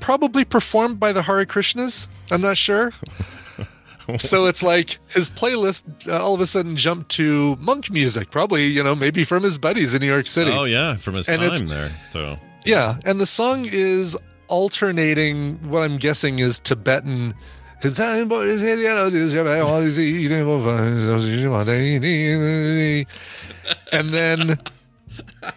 probably 0.00 0.44
performed 0.44 1.00
by 1.00 1.12
the 1.12 1.22
Hare 1.22 1.44
Krishnas. 1.44 2.08
I'm 2.30 2.40
not 2.40 2.56
sure. 2.56 2.92
So 4.18 4.46
it's 4.46 4.62
like 4.62 4.98
his 5.08 5.30
playlist 5.30 5.84
uh, 6.08 6.22
all 6.22 6.34
of 6.34 6.40
a 6.40 6.46
sudden 6.46 6.76
jumped 6.76 7.10
to 7.12 7.56
monk 7.56 7.90
music, 7.90 8.30
probably 8.30 8.66
you 8.66 8.82
know 8.82 8.94
maybe 8.94 9.24
from 9.24 9.42
his 9.42 9.58
buddies 9.58 9.94
in 9.94 10.00
New 10.00 10.06
York 10.06 10.26
City. 10.26 10.50
Oh 10.52 10.64
yeah, 10.64 10.96
from 10.96 11.14
his 11.14 11.28
And 11.28 11.40
time 11.40 11.66
there. 11.68 11.90
So 12.08 12.38
Yeah, 12.64 12.98
and 13.04 13.20
the 13.20 13.26
song 13.26 13.66
is 13.70 14.16
alternating 14.48 15.56
what 15.68 15.82
I'm 15.82 15.96
guessing 15.96 16.38
is 16.38 16.58
Tibetan. 16.58 17.34
And 23.92 24.10
then, 24.10 24.58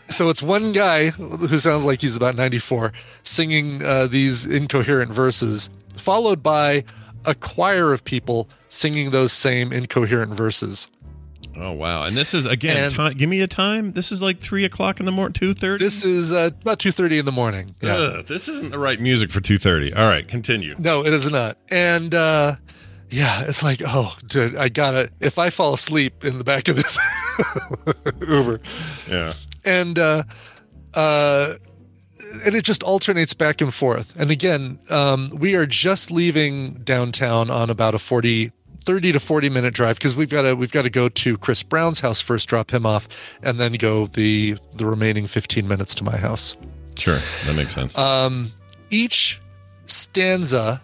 so 0.10 0.30
it's 0.30 0.44
one 0.44 0.72
guy 0.72 1.10
who 1.10 1.58
sounds 1.58 1.86
like 1.86 2.02
he's 2.02 2.16
about 2.16 2.36
94 2.36 2.92
singing 3.24 3.84
uh, 3.84 4.08
these 4.08 4.46
incoherent 4.46 5.12
verses, 5.12 5.70
followed 5.96 6.44
by 6.44 6.84
a 7.28 7.36
choir 7.36 7.92
of 7.94 8.04
people 8.04 8.50
singing 8.68 9.12
those 9.12 9.32
same 9.34 9.72
incoherent 9.74 10.34
verses. 10.34 10.88
Oh 11.58 11.72
wow! 11.72 12.04
And 12.04 12.18
this 12.18 12.34
is 12.34 12.46
again. 12.46 12.76
And- 12.78 12.94
time, 12.96 13.14
give 13.14 13.30
me 13.30 13.40
a 13.42 13.48
time. 13.48 13.94
This 13.94 14.12
is 14.12 14.22
like 14.22 14.40
three 14.40 14.66
o'clock 14.66 15.00
in 15.00 15.06
the 15.06 15.12
morning. 15.12 15.34
Two 15.34 15.54
thirty. 15.54 15.84
This 15.86 16.04
is 16.04 16.34
uh, 16.34 16.50
about 16.62 16.80
2.30 16.80 17.20
in 17.20 17.26
the 17.26 17.32
morning. 17.32 17.76
Yeah. 17.82 17.94
Ugh, 17.94 18.28
this 18.28 18.50
isn't 18.50 18.72
the 18.72 18.80
right 18.80 19.00
music 19.00 19.32
for 19.32 19.40
two 19.40 19.58
thirty. 19.58 19.94
All 19.94 20.08
right, 20.08 20.28
continue. 20.28 20.76
No, 20.78 21.06
it 21.06 21.14
is 21.14 21.30
not. 21.32 21.58
And 21.72 22.14
uh 22.14 22.56
yeah, 23.12 23.44
it's 23.44 23.62
like, 23.64 23.82
oh, 23.86 24.18
dude, 24.26 24.58
I 24.58 24.68
gotta. 24.68 25.12
If 25.22 25.38
I 25.38 25.50
fall 25.52 25.74
asleep 25.74 26.26
in 26.26 26.40
the 26.40 26.44
back 26.44 26.68
of 26.68 26.76
this 26.76 26.98
Uber, 28.28 28.60
Yeah. 29.08 29.34
and 29.64 29.98
uh, 30.00 30.24
uh, 30.94 31.54
and 32.44 32.56
it 32.56 32.64
just 32.64 32.84
alternates 32.84 33.34
back 33.34 33.62
and 33.62 33.74
forth. 33.74 34.16
And 34.18 34.32
again, 34.32 34.80
um, 34.90 35.30
we 35.34 35.56
are 35.56 35.66
just 35.66 36.12
leaving 36.12 36.76
downtown 36.84 37.50
on 37.50 37.70
about 37.70 37.96
a 37.96 38.00
40, 38.00 38.52
30 38.82 39.12
to 39.14 39.20
forty 39.20 39.50
minute 39.50 39.74
drive 39.74 39.98
because 39.98 40.16
we've 40.16 40.30
got 40.30 40.44
to 40.44 40.54
we've 40.56 40.72
got 40.72 40.84
to 40.84 40.90
go 40.90 41.10
to 41.10 41.38
Chris 41.38 41.64
Brown's 41.64 42.00
house 42.00 42.22
first, 42.22 42.48
drop 42.48 42.72
him 42.72 42.86
off, 42.86 43.08
and 43.42 43.60
then 43.60 43.74
go 43.74 44.08
the 44.08 44.58
the 44.76 44.86
remaining 44.86 45.28
fifteen 45.28 45.68
minutes 45.68 45.96
to 45.96 46.04
my 46.04 46.18
house. 46.18 46.56
Sure, 46.98 47.20
that 47.46 47.56
makes 47.56 47.74
sense. 47.74 47.98
Um, 47.98 48.52
each 48.90 49.42
stanza 49.88 50.82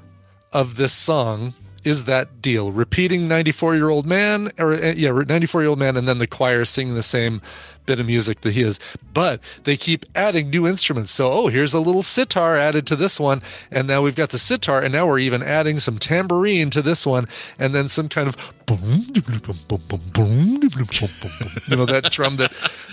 of 0.51 0.75
this 0.75 0.93
song 0.93 1.53
is 1.84 2.03
that 2.05 2.41
deal 2.41 2.72
repeating 2.72 3.27
94 3.27 3.75
year 3.75 3.89
old 3.89 4.05
man 4.05 4.51
or 4.60 4.74
uh, 4.74 4.93
yeah 4.96 5.12
94 5.12 5.62
year 5.62 5.70
old 5.70 5.79
man 5.79 5.98
and 5.98 6.08
then 6.08 6.20
the 6.20 6.27
choir 6.27 6.63
singing 6.65 6.93
the 6.93 7.03
same 7.03 7.41
bit 7.86 8.00
of 8.00 8.06
music 8.06 8.42
that 8.42 8.54
he 8.54 8.62
is 8.62 8.80
but 9.14 9.40
they 9.64 9.76
keep 9.76 10.06
adding 10.16 10.50
new 10.50 10.68
instruments 10.68 11.12
so 11.12 11.32
oh 11.32 11.48
here's 11.48 11.74
a 11.74 11.80
little 11.80 12.04
sitar 12.04 12.56
added 12.58 12.86
to 12.88 12.96
this 12.96 13.20
one 13.20 13.42
and 13.72 13.88
now 13.88 14.02
we've 14.02 14.16
got 14.16 14.30
the 14.30 14.38
sitar 14.38 14.82
and 14.82 14.94
now 14.94 15.06
we're 15.08 15.20
even 15.20 15.42
adding 15.44 15.80
some 15.80 15.98
tambourine 15.98 16.70
to 16.70 16.82
this 16.82 17.06
one 17.06 17.28
and 17.60 17.74
then 17.76 17.88
some 17.88 18.08
kind 18.08 18.28
of 18.28 18.36
boom, 18.66 18.78
boom, 19.12 19.42
boom, 19.42 19.60
boom, 19.68 19.82
boom, 19.88 20.02
boom, 20.14 20.60
boom, 20.70 21.10
boom. 21.22 21.32
you 21.68 21.76
know 21.76 21.86
that 21.86 22.10
drum 22.12 22.36
that 22.38 22.52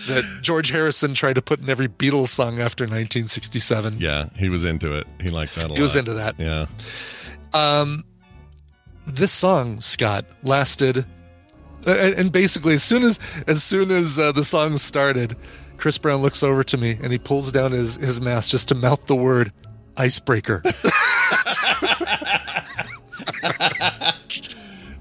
that 0.08 0.24
George 0.42 0.70
Harrison 0.70 1.14
tried 1.14 1.34
to 1.34 1.42
put 1.42 1.60
in 1.60 1.68
every 1.68 1.88
Beatles 1.88 2.28
song 2.28 2.58
after 2.60 2.84
1967 2.84 3.96
yeah, 3.98 4.28
he 4.36 4.48
was 4.48 4.64
into 4.64 4.94
it. 4.94 5.06
He 5.20 5.30
liked 5.30 5.54
that 5.56 5.64
a 5.66 5.68
lot. 5.68 5.76
he 5.76 5.82
was 5.82 5.94
into 5.96 6.14
that 6.14 6.34
Yeah. 6.38 6.66
um, 7.54 8.04
this 9.06 9.32
song, 9.32 9.80
Scott, 9.80 10.24
lasted, 10.42 11.06
and 11.88 12.14
and 12.14 12.32
basically 12.32 12.74
as 12.74 12.82
soon 12.82 13.02
as 13.02 13.18
as 13.46 13.62
soon 13.62 13.90
as 13.90 14.18
uh, 14.18 14.32
the 14.32 14.44
song 14.44 14.76
started, 14.78 15.36
Chris 15.76 15.98
Brown 15.98 16.20
looks 16.22 16.42
over 16.42 16.62
to 16.64 16.76
me 16.76 16.98
and 17.02 17.12
he 17.12 17.18
pulls 17.18 17.52
down 17.52 17.72
his 17.72 17.96
his 17.96 18.20
mask 18.20 18.50
just 18.50 18.68
to 18.68 18.74
mouth 18.74 19.06
the 19.06 19.16
word 19.16 19.52
icebreaker. 19.96 20.62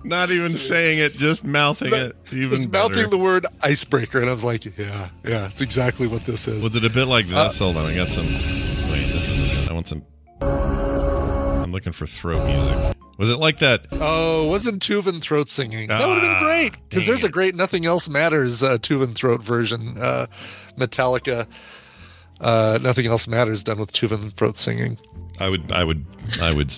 Not 0.03 0.31
even 0.31 0.55
saying 0.55 0.99
it, 0.99 1.13
just 1.13 1.43
mouthing 1.43 1.93
it. 1.93 2.15
Even 2.31 2.51
just 2.51 2.71
better. 2.71 2.87
mouthing 2.89 3.09
the 3.09 3.17
word 3.17 3.45
icebreaker, 3.61 4.21
and 4.21 4.29
I 4.29 4.33
was 4.33 4.43
like, 4.43 4.63
yeah, 4.77 5.09
yeah, 5.25 5.47
it's 5.47 5.59
exactly 5.59 6.07
what 6.07 6.23
this 6.23 6.47
is. 6.47 6.63
Was 6.63 6.75
it 6.77 6.85
a 6.85 6.89
bit 6.89 7.07
like 7.07 7.25
Uh, 7.33 7.43
this? 7.45 7.59
Hold 7.59 7.75
on, 7.75 7.85
I 7.87 7.95
got 7.95 8.07
some. 8.07 8.25
Wait, 8.25 9.11
this 9.11 9.27
isn't 9.27 9.63
it. 9.63 9.69
I 9.69 9.73
want 9.73 9.87
some. 9.87 10.03
I'm 10.41 11.73
looking 11.73 11.91
for 11.91 12.05
throat 12.05 12.45
music. 12.45 12.95
Was 13.17 13.29
it 13.29 13.37
like 13.39 13.57
that? 13.59 13.87
Oh, 13.91 14.47
wasn't 14.47 14.81
Tuvan 14.81 15.21
throat 15.21 15.49
singing? 15.49 15.87
That 15.87 16.07
would 16.07 16.17
have 16.17 16.23
Ah, 16.23 16.39
been 16.39 16.43
great 16.47 16.77
because 16.89 17.07
there's 17.07 17.23
a 17.23 17.29
great 17.29 17.55
"Nothing 17.55 17.85
Else 17.85 18.07
Matters" 18.09 18.61
uh, 18.61 18.77
Tuvan 18.77 19.15
throat 19.15 19.41
version, 19.41 19.97
uh, 19.97 20.27
Metallica. 20.77 21.47
Uh, 22.39 22.77
"Nothing 22.81 23.07
Else 23.07 23.27
Matters" 23.27 23.63
done 23.63 23.79
with 23.79 23.91
Tuvan 23.91 24.31
throat 24.33 24.57
singing. 24.57 24.99
I 25.39 25.49
would, 25.49 25.71
I 25.71 25.83
would, 25.83 26.05
I 26.41 26.53
would 26.53 26.71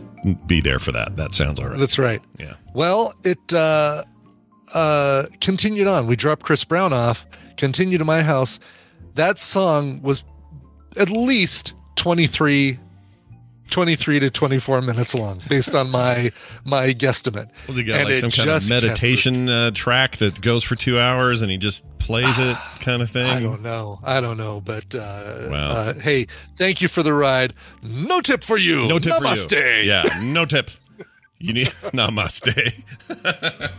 be 0.48 0.62
there 0.62 0.79
for 0.79 0.91
that. 0.93 1.15
That 1.17 1.34
sounds 1.34 1.60
alright. 1.60 1.79
That's 1.79 2.00
right. 2.00 2.22
Yeah. 2.38 2.53
Well, 2.74 3.13
it 3.24 3.53
uh, 3.53 4.03
uh, 4.74 5.24
continued 5.41 5.88
on. 5.88 6.08
We 6.08 6.15
dropped 6.15 6.43
Chris 6.43 6.63
Brown 6.63 6.93
off, 6.93 7.25
Continue 7.58 7.98
to 7.98 8.05
my 8.05 8.22
house. 8.22 8.60
That 9.15 9.39
song 9.39 10.01
was 10.01 10.24
at 10.98 11.10
least 11.10 11.74
23, 11.98 12.79
23 13.70 14.20
to 14.22 14.30
24 14.30 14.82
minutes 14.82 15.14
long 15.16 15.40
based 15.50 15.76
on 15.76 15.90
my 15.90 16.32
my 16.66 16.94
guesstimate. 16.94 17.50
Was 17.68 17.78
he 17.78 17.84
got 17.84 18.00
And 18.02 18.10
like 18.10 18.18
some 18.18 18.32
kind 18.32 18.50
of 18.50 18.68
meditation 18.70 19.48
uh, 19.50 19.72
track 19.72 20.18
that 20.18 20.42
goes 20.42 20.64
for 20.64 20.76
two 20.76 21.00
hours 21.00 21.42
and 21.42 21.52
he 21.52 21.58
just 21.58 21.86
plays 22.00 22.40
it, 22.40 22.58
kind 22.80 23.02
of 23.02 23.10
thing? 23.10 23.28
I 23.30 23.40
don't 23.42 23.62
know. 23.62 24.00
I 24.04 24.20
don't 24.22 24.38
know, 24.38 24.62
but 24.62 24.94
uh, 24.96 25.48
Wow. 25.50 25.70
uh, 25.72 25.94
hey, 25.94 26.28
thank 26.58 26.82
you 26.82 26.88
for 26.88 27.04
the 27.04 27.14
ride. 27.14 27.54
No 27.84 28.22
tip 28.22 28.44
for 28.44 28.58
you. 28.58 28.88
No 28.88 29.00
tip 29.00 29.14
Namaste. 29.14 29.50
for 29.50 29.56
you. 29.56 29.88
Yeah, 29.90 30.04
no 30.24 30.46
tip. 30.46 30.72
You 31.40 31.54
need 31.54 31.68
namaste. 31.94 32.74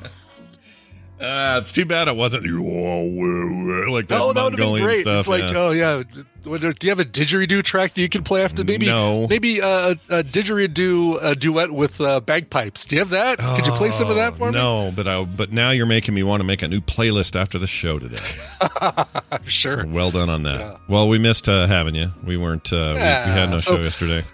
uh, 1.20 1.58
it's 1.60 1.72
too 1.72 1.84
bad 1.84 2.08
it 2.08 2.16
wasn't 2.16 2.44
like 2.44 4.08
that 4.08 4.20
Oh, 4.20 4.32
that 4.32 4.42
would 4.44 4.58
have 4.58 4.74
been 4.74 4.82
great. 4.82 4.98
stuff. 5.00 5.20
it's 5.20 5.28
like, 5.28 5.52
yeah. 5.52 5.58
oh 5.58 5.70
yeah. 5.70 6.02
Do 6.42 6.50
you 6.82 6.88
have 6.88 7.00
a 7.00 7.04
didgeridoo 7.04 7.62
track 7.62 7.92
that 7.92 8.00
you 8.00 8.08
can 8.08 8.24
play 8.24 8.42
after? 8.42 8.64
Maybe, 8.64 8.86
No. 8.86 9.26
maybe 9.28 9.60
uh, 9.60 9.94
a, 10.08 10.20
a 10.20 10.22
didgeridoo 10.24 11.18
uh 11.22 11.34
duet 11.34 11.70
with 11.70 12.00
uh, 12.00 12.20
bagpipes. 12.20 12.86
Do 12.86 12.96
you 12.96 13.00
have 13.00 13.10
that? 13.10 13.38
Could 13.38 13.66
you 13.66 13.72
play 13.74 13.90
some 13.90 14.08
of 14.08 14.16
that 14.16 14.36
for 14.38 14.50
me? 14.50 14.58
Oh, 14.58 14.86
no, 14.86 14.92
but 14.92 15.06
I, 15.06 15.22
but 15.24 15.52
now 15.52 15.70
you're 15.70 15.84
making 15.84 16.14
me 16.14 16.22
want 16.22 16.40
to 16.40 16.44
make 16.44 16.62
a 16.62 16.68
new 16.68 16.80
playlist 16.80 17.38
after 17.38 17.58
the 17.58 17.66
show 17.66 17.98
today. 17.98 18.22
Sure. 19.46 19.84
Well 19.86 20.10
done 20.10 20.28
on 20.28 20.42
that. 20.44 20.80
Well, 20.88 21.08
we 21.08 21.18
missed 21.18 21.48
uh, 21.48 21.66
having 21.66 21.94
you. 21.94 22.12
We 22.24 22.36
weren't. 22.36 22.72
Uh, 22.72 22.90
we, 22.94 22.94
we 22.94 23.00
had 23.00 23.50
no 23.50 23.58
so- 23.58 23.76
show 23.76 23.82
yesterday. 23.82 24.24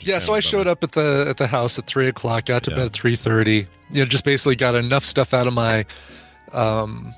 Yeah, 0.00 0.18
so 0.18 0.34
I 0.34 0.40
showed 0.40 0.66
up 0.66 0.84
at 0.84 0.92
the 0.92 1.26
at 1.28 1.36
the 1.38 1.46
house 1.46 1.78
at 1.78 1.86
three 1.86 2.06
o'clock. 2.06 2.44
Got 2.46 2.62
to 2.64 2.70
Yeah. 2.70 2.76
bed 2.76 2.86
at 2.86 2.92
three 2.92 3.16
thirty. 3.16 3.66
You 3.90 4.00
know, 4.02 4.04
just 4.04 4.24
basically 4.24 4.54
got 4.56 4.74
enough 4.74 5.04
stuff 5.04 5.32
out 5.34 5.46
of 5.46 5.54
my, 5.54 5.84
um, 6.52 7.14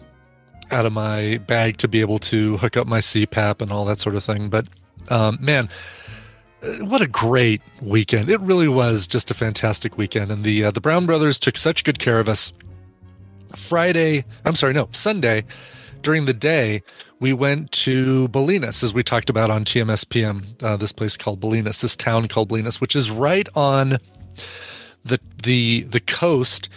out 0.70 0.86
of 0.86 0.92
my 0.92 1.38
bag 1.46 1.78
to 1.78 1.88
be 1.88 2.00
able 2.00 2.18
to 2.18 2.56
hook 2.58 2.76
up 2.76 2.86
my 2.86 3.00
CPAP 3.00 3.62
and 3.62 3.72
all 3.72 3.84
that 3.86 4.00
sort 4.00 4.14
of 4.14 4.24
thing. 4.24 4.48
But, 4.48 4.66
um, 5.10 5.38
man, 5.40 5.68
uh, 6.62 6.84
what 6.84 7.00
a 7.00 7.06
great 7.06 7.62
weekend! 7.80 8.28
It 8.28 8.40
really 8.40 8.68
was 8.68 9.06
just 9.06 9.30
a 9.30 9.34
fantastic 9.34 9.96
weekend, 9.96 10.32
and 10.32 10.42
the 10.42 10.64
uh, 10.64 10.70
the 10.72 10.80
Brown 10.80 11.06
brothers 11.06 11.38
took 11.38 11.56
such 11.56 11.84
good 11.84 12.00
care 12.00 12.18
of 12.18 12.28
us. 12.28 12.52
Friday, 13.54 14.24
I'm 14.44 14.56
sorry, 14.56 14.74
no, 14.74 14.88
Sunday, 14.90 15.44
during 16.02 16.26
the 16.26 16.34
day, 16.34 16.82
we 17.20 17.32
went 17.32 17.70
to 17.72 18.28
Bolinas, 18.28 18.82
as 18.82 18.92
we 18.92 19.02
talked 19.02 19.30
about 19.30 19.50
on 19.50 19.64
TMSPM, 19.64 20.62
uh, 20.62 20.76
this 20.76 20.92
place 20.92 21.16
called 21.16 21.40
Bolinas, 21.40 21.80
this 21.80 21.96
town 21.96 22.28
called 22.28 22.48
Bolinas, 22.48 22.80
which 22.80 22.96
is 22.96 23.10
right 23.10 23.48
on 23.54 23.98
the 25.04 25.20
the 25.42 25.82
the 25.82 26.00
coast 26.00 26.68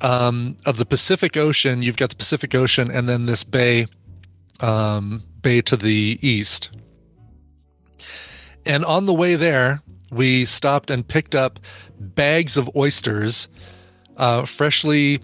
um, 0.00 0.56
of 0.66 0.76
the 0.76 0.86
Pacific 0.86 1.36
Ocean. 1.36 1.82
You've 1.82 1.96
got 1.96 2.10
the 2.10 2.16
Pacific 2.16 2.54
Ocean, 2.54 2.90
and 2.90 3.08
then 3.08 3.26
this 3.26 3.44
bay, 3.44 3.86
um, 4.60 5.22
bay 5.40 5.60
to 5.62 5.76
the 5.76 6.18
east. 6.20 6.70
And 8.66 8.84
on 8.84 9.06
the 9.06 9.14
way 9.14 9.34
there, 9.34 9.82
we 10.10 10.44
stopped 10.44 10.90
and 10.90 11.06
picked 11.06 11.34
up 11.34 11.58
bags 11.98 12.56
of 12.56 12.70
oysters, 12.76 13.48
uh, 14.16 14.44
freshly 14.44 15.20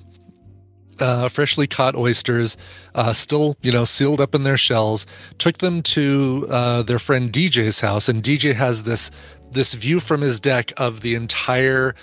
uh, 1.00 1.28
freshly 1.28 1.66
caught 1.66 1.96
oysters, 1.96 2.56
uh, 2.94 3.12
still 3.12 3.56
you 3.62 3.72
know 3.72 3.84
sealed 3.84 4.20
up 4.20 4.34
in 4.34 4.44
their 4.44 4.56
shells. 4.56 5.06
Took 5.38 5.58
them 5.58 5.82
to 5.82 6.46
uh, 6.50 6.82
their 6.82 6.98
friend 6.98 7.32
DJ's 7.32 7.80
house, 7.80 8.08
and 8.08 8.22
DJ 8.22 8.54
has 8.54 8.84
this 8.84 9.10
this 9.50 9.74
view 9.74 10.00
from 10.00 10.20
his 10.20 10.40
deck 10.40 10.72
of 10.76 11.00
the 11.00 11.14
entire 11.14 11.94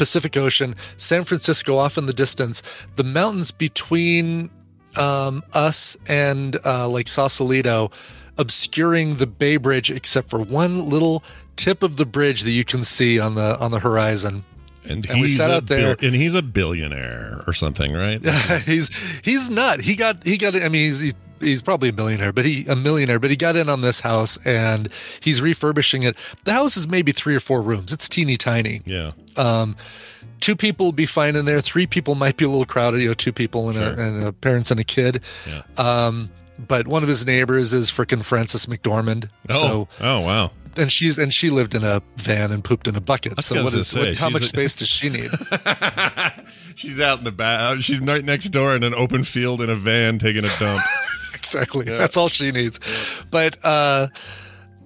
Pacific 0.00 0.34
Ocean, 0.38 0.74
San 0.96 1.24
Francisco 1.24 1.76
off 1.76 1.98
in 1.98 2.06
the 2.06 2.14
distance, 2.14 2.62
the 2.94 3.04
mountains 3.04 3.50
between 3.50 4.48
um, 4.96 5.42
us 5.52 5.94
and 6.08 6.56
uh, 6.64 6.88
Lake 6.88 7.06
Sausalito, 7.06 7.90
obscuring 8.38 9.16
the 9.16 9.26
Bay 9.26 9.58
Bridge, 9.58 9.90
except 9.90 10.30
for 10.30 10.38
one 10.38 10.88
little 10.88 11.22
tip 11.56 11.82
of 11.82 11.98
the 11.98 12.06
bridge 12.06 12.44
that 12.44 12.50
you 12.52 12.64
can 12.64 12.82
see 12.82 13.20
on 13.20 13.34
the 13.34 13.58
on 13.58 13.72
the 13.72 13.78
horizon. 13.80 14.42
And, 14.88 15.04
And 15.10 15.20
we 15.20 15.26
he's 15.26 15.36
sat 15.36 15.50
out 15.50 15.66
there- 15.66 15.96
bil- 15.96 16.06
and 16.06 16.16
he's 16.16 16.34
a 16.34 16.40
billionaire 16.40 17.44
or 17.46 17.52
something, 17.52 17.92
right? 17.92 18.24
he's 18.64 18.88
he's 19.22 19.50
not. 19.50 19.80
He 19.80 19.96
got 19.96 20.24
he 20.24 20.38
got. 20.38 20.54
I 20.56 20.70
mean, 20.70 20.86
he's 20.86 21.00
he's 21.00 21.14
probably 21.62 21.88
a 21.88 21.92
millionaire, 21.92 22.32
but 22.32 22.44
he 22.44 22.66
a 22.66 22.76
millionaire, 22.76 23.18
but 23.18 23.30
he 23.30 23.36
got 23.36 23.56
in 23.56 23.68
on 23.68 23.80
this 23.80 24.00
house 24.00 24.38
and 24.46 24.88
he's 25.20 25.40
refurbishing 25.42 26.02
it. 26.02 26.16
The 26.44 26.52
house 26.52 26.76
is 26.76 26.86
maybe 26.88 27.12
three 27.12 27.34
or 27.34 27.40
four 27.40 27.62
rooms. 27.62 27.92
It's 27.92 28.08
teeny 28.08 28.36
tiny. 28.36 28.82
yeah. 28.86 29.12
Um, 29.36 29.76
two 30.40 30.56
people 30.56 30.92
be 30.92 31.06
fine 31.06 31.36
in 31.36 31.44
there. 31.44 31.60
Three 31.60 31.86
people 31.86 32.14
might 32.14 32.36
be 32.36 32.44
a 32.44 32.48
little 32.48 32.64
crowded. 32.66 33.00
You 33.02 33.08
know, 33.08 33.14
two 33.14 33.32
people 33.32 33.68
and, 33.68 33.76
Sure. 33.78 33.88
a, 33.92 34.08
and 34.08 34.24
a 34.24 34.32
parents 34.32 34.70
and 34.70 34.78
a 34.80 34.84
kid. 34.84 35.20
Yeah. 35.48 35.62
Um, 35.76 36.30
but 36.58 36.86
one 36.86 37.02
of 37.02 37.08
his 37.08 37.24
neighbors 37.26 37.72
is 37.72 37.90
frickin' 37.90 38.22
Frances 38.24 38.66
McDormand. 38.66 39.28
Oh, 39.48 39.54
So 39.60 39.88
oh 40.00 40.20
wow. 40.20 40.50
and 40.76 40.92
she's 40.92 41.16
and 41.18 41.32
she 41.32 41.48
lived 41.48 41.74
in 41.74 41.82
a 41.84 42.02
van 42.16 42.52
and 42.52 42.62
pooped 42.62 42.86
in 42.86 42.96
a 42.96 43.00
bucket. 43.00 43.40
So 43.42 43.62
what 43.64 43.72
is 43.74 43.96
what, 43.96 44.08
how 44.18 44.26
she's 44.28 44.32
much 44.34 44.42
a- 44.42 44.46
space 44.46 44.74
does 44.76 44.88
she 44.88 45.08
need? 45.08 45.30
She's 46.76 47.00
out 47.00 47.18
in 47.18 47.24
the 47.24 47.32
back. 47.32 47.80
She's 47.80 48.00
right 48.00 48.24
next 48.24 48.48
door 48.50 48.74
in 48.74 48.82
an 48.82 48.94
open 48.94 49.22
field 49.24 49.60
in 49.60 49.68
a 49.68 49.74
van 49.74 50.18
taking 50.18 50.44
a 50.44 50.50
dump. 50.58 50.80
exactly. 51.40 51.84
That's 51.84 52.16
all 52.16 52.28
she 52.28 52.52
needs. 52.52 52.78
But 53.30 53.56
uh 53.64 54.08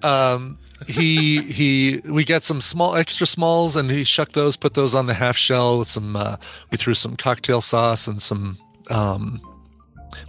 um 0.03 0.57
he 0.87 1.41
he 1.41 2.01
we 2.05 2.23
get 2.23 2.43
some 2.43 2.61
small 2.61 2.95
extra 2.95 3.27
smalls 3.27 3.75
and 3.75 3.89
he 3.89 4.03
shucked 4.03 4.33
those, 4.33 4.57
put 4.57 4.73
those 4.73 4.95
on 4.95 5.07
the 5.07 5.13
half 5.13 5.37
shell 5.37 5.79
with 5.79 5.87
some 5.87 6.15
uh 6.15 6.37
we 6.71 6.77
threw 6.77 6.93
some 6.93 7.15
cocktail 7.15 7.61
sauce 7.61 8.07
and 8.07 8.21
some 8.21 8.57
um 8.89 9.41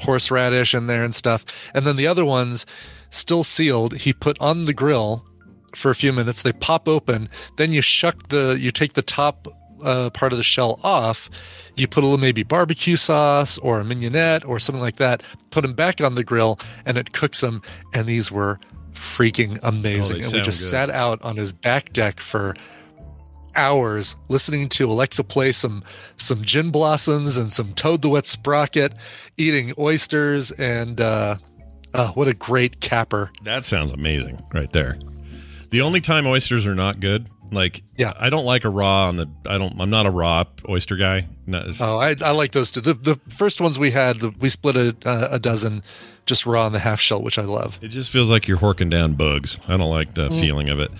horseradish 0.01 0.75
in 0.75 0.87
there 0.87 1.05
and 1.05 1.15
stuff. 1.15 1.45
And 1.75 1.87
then 1.87 1.97
the 1.97 2.07
other 2.07 2.25
ones 2.25 2.67
still 3.11 3.45
sealed, 3.45 3.95
he 3.95 4.13
put 4.13 4.41
on 4.41 4.65
the 4.65 4.75
grill 4.75 5.25
for 5.75 5.91
a 5.91 5.95
few 5.95 6.13
minutes. 6.13 6.43
They 6.43 6.53
pop 6.53 6.89
open. 6.89 7.29
Then 7.57 7.73
you 7.73 7.83
shuck 7.83 8.29
the, 8.29 8.57
you 8.59 8.71
take 8.71 8.95
the 8.95 9.03
top 9.03 9.49
uh, 9.83 10.11
part 10.11 10.33
of 10.33 10.39
the 10.39 10.45
shell 10.45 10.81
off. 10.83 11.31
You 11.75 11.87
put 11.87 12.03
a 12.03 12.07
little 12.07 12.19
maybe 12.19 12.43
barbecue 12.43 12.97
sauce 12.97 13.59
or 13.59 13.81
a 13.81 13.85
mignonette 13.85 14.45
or 14.45 14.59
something 14.59 14.83
like 14.83 14.97
that. 14.97 15.23
Put 15.51 15.63
them 15.63 15.75
back 15.75 16.01
on 16.01 16.15
the 16.15 16.25
grill, 16.25 16.59
and 16.85 16.97
it 16.97 17.13
cooks 17.13 17.41
them. 17.41 17.63
And 17.93 18.07
these 18.07 18.33
were 18.33 18.59
freaking 18.95 19.59
amazing. 19.63 20.23
Oh, 20.23 20.25
and 20.25 20.33
we 20.33 20.41
just 20.41 20.63
good. 20.63 20.71
sat 20.71 20.91
out 20.91 21.23
on 21.23 21.37
his 21.37 21.53
back 21.53 21.93
deck 21.93 22.19
for 22.21 22.55
hours 23.57 24.17
listening 24.29 24.69
to 24.69 24.91
Alexa 24.91 25.25
play 25.25 25.51
some 25.51 25.83
some 26.17 26.43
gin 26.43 26.71
blossoms 26.71 27.37
and 27.37 27.53
some 27.53 27.73
Toad 27.73 28.03
the 28.03 28.09
Wet 28.09 28.27
Sprocket, 28.27 28.95
eating 29.37 29.73
oysters 29.79 30.53
and 30.53 31.01
uh, 31.01 31.37
oh, 31.95 32.09
what 32.09 32.29
a 32.29 32.35
great 32.35 32.81
capper! 32.81 33.31
That 33.43 33.65
sounds 33.65 33.93
amazing 33.93 34.45
right 34.53 34.71
there. 34.73 34.99
The 35.71 35.81
only 35.81 36.01
time 36.01 36.27
oysters 36.27 36.67
are 36.67 36.75
not 36.75 37.01
good, 37.01 37.29
like 37.53 37.83
Yeah. 37.97 38.13
I 38.19 38.31
don't 38.31 38.45
like 38.45 38.65
a 38.65 38.69
raw 38.69 39.09
on 39.09 39.17
the. 39.17 39.29
I 39.47 39.59
don't. 39.59 39.81
I'm 39.81 39.91
not 39.91 40.07
a 40.07 40.11
raw 40.11 40.45
oyster 40.69 40.97
guy. 40.97 41.27
No, 41.47 41.63
Oh, 41.81 41.99
I, 41.99 42.17
I 42.25 42.33
like 42.33 42.53
those 42.53 42.71
too. 42.73 42.81
The, 42.81 42.95
the 42.95 43.21
first 43.29 43.61
ones 43.61 43.79
we 43.79 43.93
had, 43.93 44.21
we 44.41 44.49
split 44.49 44.75
a, 44.77 44.97
uh, 45.05 45.29
a 45.33 45.39
dozen 45.39 45.83
just 46.27 46.45
raw 46.45 46.67
on 46.67 46.73
the 46.73 46.81
half 46.81 47.01
shell, 47.01 47.23
which 47.23 47.39
I 47.39 47.43
love. 47.45 47.79
It 47.83 47.89
just 47.89 48.11
feels 48.11 48.31
like 48.31 48.49
you're 48.49 48.59
horking 48.59 48.91
down 48.91 49.15
bugs. 49.15 49.59
I 49.69 49.77
don't 49.77 49.91
like 49.91 50.15
the 50.15 50.29
feeling 50.31 50.69
of 50.71 50.81
it. 50.81 50.91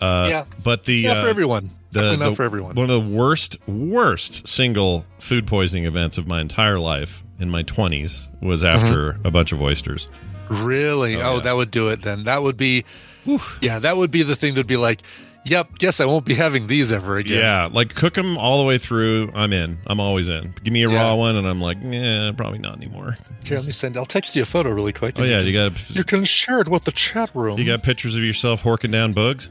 Uh, 0.00 0.26
yeah, 0.28 0.44
but 0.62 0.84
the 0.84 0.96
it's 0.98 1.04
not 1.06 1.22
for 1.22 1.26
uh, 1.28 1.30
everyone. 1.30 1.70
the, 1.92 2.16
not 2.16 2.28
the- 2.30 2.34
for 2.34 2.42
everyone. 2.42 2.74
One 2.74 2.90
of 2.90 2.90
the 2.90 3.00
worst, 3.16 3.56
worst 3.66 4.46
single 4.46 5.06
food 5.18 5.46
poisoning 5.46 5.86
events 5.86 6.18
of 6.18 6.26
my 6.28 6.42
entire 6.42 6.78
life 6.78 7.24
in 7.38 7.48
my 7.50 7.62
20s 7.62 8.28
was 8.42 8.62
after 8.64 9.18
a 9.24 9.30
bunch 9.30 9.52
of 9.52 9.62
oysters. 9.62 10.10
Really? 10.50 11.16
Oh, 11.16 11.36
yeah. 11.36 11.40
that 11.42 11.56
would 11.56 11.70
do 11.70 11.88
it 11.88 12.02
then. 12.02 12.24
That 12.24 12.42
would 12.42 12.58
be, 12.58 12.84
yeah, 13.62 13.78
that 13.78 13.96
would 13.96 14.10
be 14.10 14.22
the 14.22 14.36
thing 14.36 14.52
that'd 14.54 14.66
be 14.66 14.76
like, 14.76 15.00
yep, 15.46 15.78
guess 15.78 16.00
I 16.00 16.04
won't 16.04 16.24
be 16.26 16.34
having 16.34 16.66
these 16.66 16.92
ever 16.92 17.16
again. 17.16 17.38
Yeah, 17.38 17.68
like 17.72 17.94
cook 17.94 18.14
them 18.14 18.36
all 18.36 18.58
the 18.60 18.64
way 18.66 18.76
through. 18.78 19.30
I'm 19.34 19.52
in. 19.52 19.78
I'm 19.86 20.00
always 20.00 20.28
in. 20.28 20.52
Give 20.62 20.72
me 20.74 20.82
a 20.82 20.90
Yeah. 20.90 20.96
raw 21.02 21.14
one, 21.14 21.36
and 21.36 21.46
I'm 21.46 21.60
like, 21.60 21.78
yeah, 21.82 22.32
probably 22.36 22.58
not 22.58 22.76
anymore. 22.76 23.16
Here, 23.44 23.56
let 23.56 23.66
me 23.66 23.72
send. 23.72 23.96
I'll 23.96 24.04
text 24.04 24.36
you 24.36 24.42
a 24.42 24.46
photo 24.46 24.70
really 24.70 24.92
quick. 24.92 25.18
Oh 25.18 25.22
yeah, 25.24 25.38
can- 25.38 25.46
you 25.46 25.52
got 25.52 25.90
you 25.96 26.04
can 26.04 26.24
share 26.24 26.60
it 26.60 26.68
with 26.68 26.84
the 26.84 26.92
chat 26.92 27.30
room. 27.34 27.58
you 27.58 27.64
got 27.64 27.82
pictures 27.82 28.16
of 28.16 28.22
yourself 28.22 28.62
horking 28.62 28.92
down 28.92 29.12
bugs. 29.14 29.50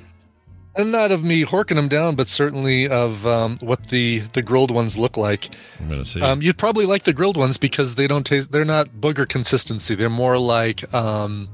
and 0.78 0.92
not 0.92 1.10
of 1.10 1.24
me 1.24 1.46
horking 1.46 1.75
them 1.75 1.88
down, 1.88 2.16
but 2.16 2.28
certainly 2.28 2.86
of 2.90 3.25
um, 3.25 3.58
what 3.62 3.88
the 3.88 4.20
the 4.34 4.42
grilled 4.42 4.72
ones 4.72 4.98
look 4.98 5.16
like. 5.16 5.56
I'm 5.80 5.88
gonna 5.90 6.04
see. 6.04 6.22
Um, 6.22 6.42
you'd 6.42 6.58
probably 6.58 6.86
like 6.86 7.04
the 7.06 7.14
grilled 7.14 7.38
ones 7.38 7.56
because 7.58 7.96
they 7.96 8.08
don't 8.08 8.25
taste. 8.25 8.52
They're 8.52 8.66
not 8.66 8.90
booger 9.00 9.25
consistency. 9.25 9.96
They're 9.96 10.10
more 10.10 10.38
like, 10.38 10.93
um, 10.93 11.48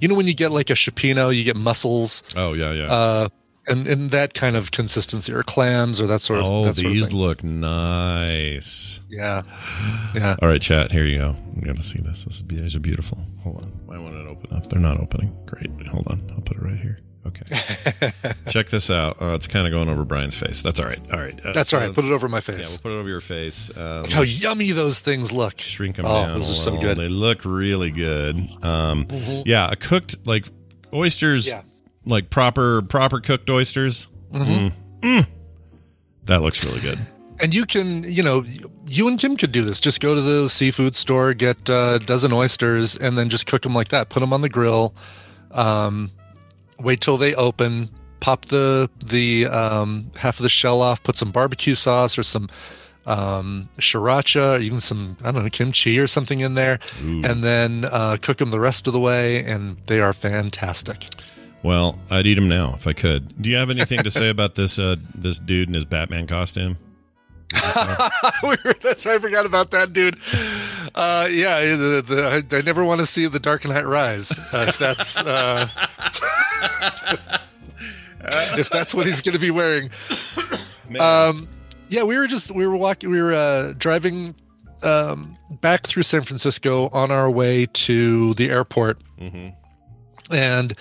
you 0.00 0.08
know, 0.08 0.14
when 0.14 0.26
you 0.26 0.32
get 0.32 0.52
like 0.52 0.70
a 0.70 0.72
cioppino, 0.72 1.36
you 1.36 1.44
get 1.44 1.54
mussels, 1.56 2.22
oh 2.34 2.54
yeah, 2.54 2.72
yeah. 2.72 2.84
uh, 2.90 3.28
and 3.68 3.86
and 3.86 4.10
that 4.10 4.34
kind 4.34 4.56
of 4.56 4.70
consistency, 4.70 5.32
or 5.32 5.42
clams, 5.42 6.00
or 6.00 6.06
that 6.06 6.20
sort 6.22 6.40
of. 6.40 6.46
oh, 6.46 6.64
that 6.64 6.76
sort 6.76 6.86
of 6.86 6.92
these 6.92 7.12
look 7.12 7.42
nice. 7.44 9.00
Yeah, 9.08 9.42
yeah. 10.14 10.36
All 10.42 10.48
right, 10.48 10.60
chat. 10.60 10.92
Here 10.92 11.04
you 11.04 11.18
go. 11.18 11.36
I'm 11.54 11.60
gonna 11.60 11.82
see 11.82 12.00
this. 12.00 12.24
This 12.24 12.36
is 12.36 12.42
these 12.42 12.76
are 12.76 12.80
beautiful. 12.80 13.18
Hold 13.42 13.58
on. 13.58 13.72
Why 13.86 13.98
won't 13.98 14.16
it 14.16 14.26
open 14.26 14.56
up? 14.56 14.68
They're 14.68 14.80
not 14.80 15.00
opening. 15.00 15.36
Great. 15.46 15.70
Hold 15.88 16.06
on. 16.08 16.22
I'll 16.34 16.40
put 16.42 16.56
it 16.56 16.62
right 16.62 16.76
here. 16.78 16.98
Okay. 17.24 18.10
Check 18.48 18.68
this 18.70 18.90
out. 18.90 19.18
Oh, 19.20 19.34
it's 19.34 19.46
kind 19.46 19.66
of 19.66 19.72
going 19.72 19.88
over 19.88 20.04
Brian's 20.04 20.34
face. 20.34 20.60
That's 20.62 20.80
all 20.80 20.86
right. 20.86 21.00
All 21.12 21.20
right. 21.20 21.38
Uh, 21.44 21.52
That's 21.52 21.72
all 21.72 21.78
right. 21.78 21.94
Put 21.94 22.04
it 22.04 22.10
over 22.10 22.28
my 22.28 22.40
face. 22.40 22.58
Yeah, 22.58 22.64
we'll 22.70 22.78
put 22.78 22.98
it 22.98 23.00
over 23.00 23.08
your 23.08 23.20
face. 23.20 23.70
Um, 23.76 24.02
Look 24.02 24.10
how 24.10 24.22
yummy 24.22 24.72
those 24.72 24.98
things 24.98 25.30
look. 25.30 25.60
shrink 25.60 25.96
them 25.96 26.06
oh, 26.06 26.26
down. 26.26 26.38
those 26.38 26.50
are 26.50 26.54
so 26.54 26.76
good. 26.78 26.96
They 26.96 27.08
look 27.08 27.44
really 27.44 27.92
good. 27.92 28.36
Um, 28.64 29.06
Yeah, 29.46 29.70
a 29.70 29.76
cooked 29.76 30.26
like 30.26 30.48
oysters, 30.92 31.46
Yeah. 31.46 31.62
Like 32.04 32.30
proper 32.30 32.82
proper 32.82 33.20
cooked 33.20 33.48
oysters. 33.50 34.08
Mm. 34.32 34.72
Mm. 35.00 35.26
That 36.24 36.42
looks 36.42 36.64
really 36.64 36.80
good. 36.80 36.98
And 37.40 37.52
you 37.52 37.66
can, 37.66 38.04
you 38.04 38.22
know, 38.22 38.44
you 38.86 39.08
and 39.08 39.18
Kim 39.18 39.36
could 39.36 39.52
do 39.52 39.62
this. 39.62 39.80
Just 39.80 40.00
go 40.00 40.14
to 40.14 40.20
the 40.20 40.48
seafood 40.48 40.94
store, 40.94 41.34
get 41.34 41.68
a 41.68 41.98
dozen 42.04 42.32
oysters, 42.32 42.96
and 42.96 43.18
then 43.18 43.28
just 43.28 43.46
cook 43.46 43.62
them 43.62 43.74
like 43.74 43.88
that. 43.88 44.10
Put 44.10 44.20
them 44.20 44.32
on 44.32 44.42
the 44.42 44.48
grill. 44.48 44.94
Um, 45.50 46.12
wait 46.78 47.00
till 47.00 47.16
they 47.16 47.34
open. 47.34 47.90
Pop 48.20 48.44
the 48.46 48.88
the 49.04 49.46
um, 49.46 50.12
half 50.16 50.38
of 50.38 50.44
the 50.44 50.48
shell 50.48 50.80
off. 50.80 51.02
Put 51.02 51.16
some 51.16 51.32
barbecue 51.32 51.74
sauce 51.74 52.16
or 52.16 52.22
some 52.22 52.48
um, 53.06 53.68
sriracha, 53.78 54.58
or 54.58 54.60
even 54.60 54.78
some 54.78 55.16
I 55.24 55.32
don't 55.32 55.42
know 55.42 55.50
kimchi 55.50 55.98
or 55.98 56.06
something 56.06 56.38
in 56.38 56.54
there, 56.54 56.78
and 57.24 57.42
then 57.42 57.86
uh, 57.86 58.18
cook 58.22 58.36
them 58.38 58.52
the 58.52 58.60
rest 58.60 58.86
of 58.86 58.92
the 58.92 59.00
way. 59.00 59.44
And 59.44 59.78
they 59.86 59.98
are 59.98 60.12
fantastic. 60.12 61.08
Well, 61.62 61.98
I'd 62.10 62.26
eat 62.26 62.36
him 62.38 62.48
now 62.48 62.74
if 62.74 62.86
I 62.86 62.92
could. 62.92 63.40
Do 63.40 63.48
you 63.48 63.56
have 63.56 63.70
anything 63.70 64.02
to 64.02 64.10
say 64.10 64.28
about 64.30 64.54
this 64.56 64.78
uh, 64.78 64.96
this 65.14 65.38
dude 65.38 65.68
in 65.68 65.74
his 65.74 65.84
Batman 65.84 66.26
costume? 66.26 66.76
We 68.42 68.56
were- 68.64 68.74
That's 68.82 69.06
right. 69.06 69.16
I 69.16 69.18
forgot 69.18 69.46
about 69.46 69.70
that, 69.72 69.92
dude. 69.92 70.18
Uh, 70.94 71.28
yeah, 71.30 71.60
the, 71.76 72.02
the, 72.06 72.44
I, 72.52 72.56
I 72.56 72.62
never 72.62 72.82
want 72.84 73.00
to 73.00 73.06
see 73.06 73.26
the 73.28 73.38
Dark 73.38 73.64
Knight 73.66 73.86
Rise. 73.86 74.32
Uh, 74.52 74.64
if 74.68 74.78
that's 74.78 75.16
uh, 75.18 75.68
if 78.58 78.68
that's 78.70 78.94
what 78.94 79.06
he's 79.06 79.20
going 79.20 79.34
to 79.34 79.38
be 79.40 79.50
wearing. 79.50 79.90
Um, 80.98 81.48
yeah, 81.88 82.02
we 82.02 82.16
were 82.18 82.26
just 82.26 82.50
we 82.50 82.66
were 82.66 82.76
walking, 82.76 83.10
we 83.10 83.20
were 83.22 83.34
uh, 83.34 83.74
driving 83.78 84.34
um, 84.82 85.36
back 85.60 85.86
through 85.86 86.02
San 86.04 86.22
Francisco 86.22 86.88
on 86.88 87.10
our 87.10 87.30
way 87.30 87.66
to 87.66 88.34
the 88.34 88.50
airport, 88.50 88.98
and 90.30 90.74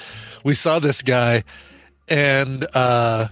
we 0.44 0.56
saw 0.56 0.80
this 0.80 1.02
guy, 1.02 1.44
and. 2.08 2.66
uh 2.74 3.28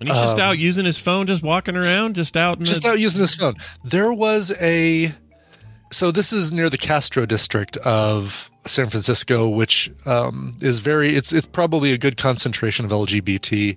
And 0.00 0.08
he's 0.08 0.18
just 0.18 0.38
out 0.38 0.58
using 0.58 0.84
his 0.84 0.98
phone, 0.98 1.26
just 1.26 1.42
walking 1.42 1.76
around, 1.76 2.16
just 2.16 2.36
out. 2.36 2.58
In 2.58 2.64
just 2.64 2.82
the, 2.82 2.90
out 2.90 2.98
using 2.98 3.20
his 3.20 3.34
phone. 3.34 3.54
There 3.84 4.12
was 4.12 4.52
a 4.60 5.12
so 5.92 6.10
this 6.10 6.32
is 6.32 6.50
near 6.50 6.68
the 6.68 6.78
Castro 6.78 7.24
district 7.26 7.76
of 7.78 8.50
San 8.66 8.88
Francisco, 8.88 9.48
which 9.48 9.92
um, 10.06 10.56
is 10.60 10.80
very 10.80 11.14
it's 11.14 11.32
it's 11.32 11.46
probably 11.46 11.92
a 11.92 11.98
good 11.98 12.16
concentration 12.16 12.84
of 12.84 12.90
LGBTQ 12.90 13.76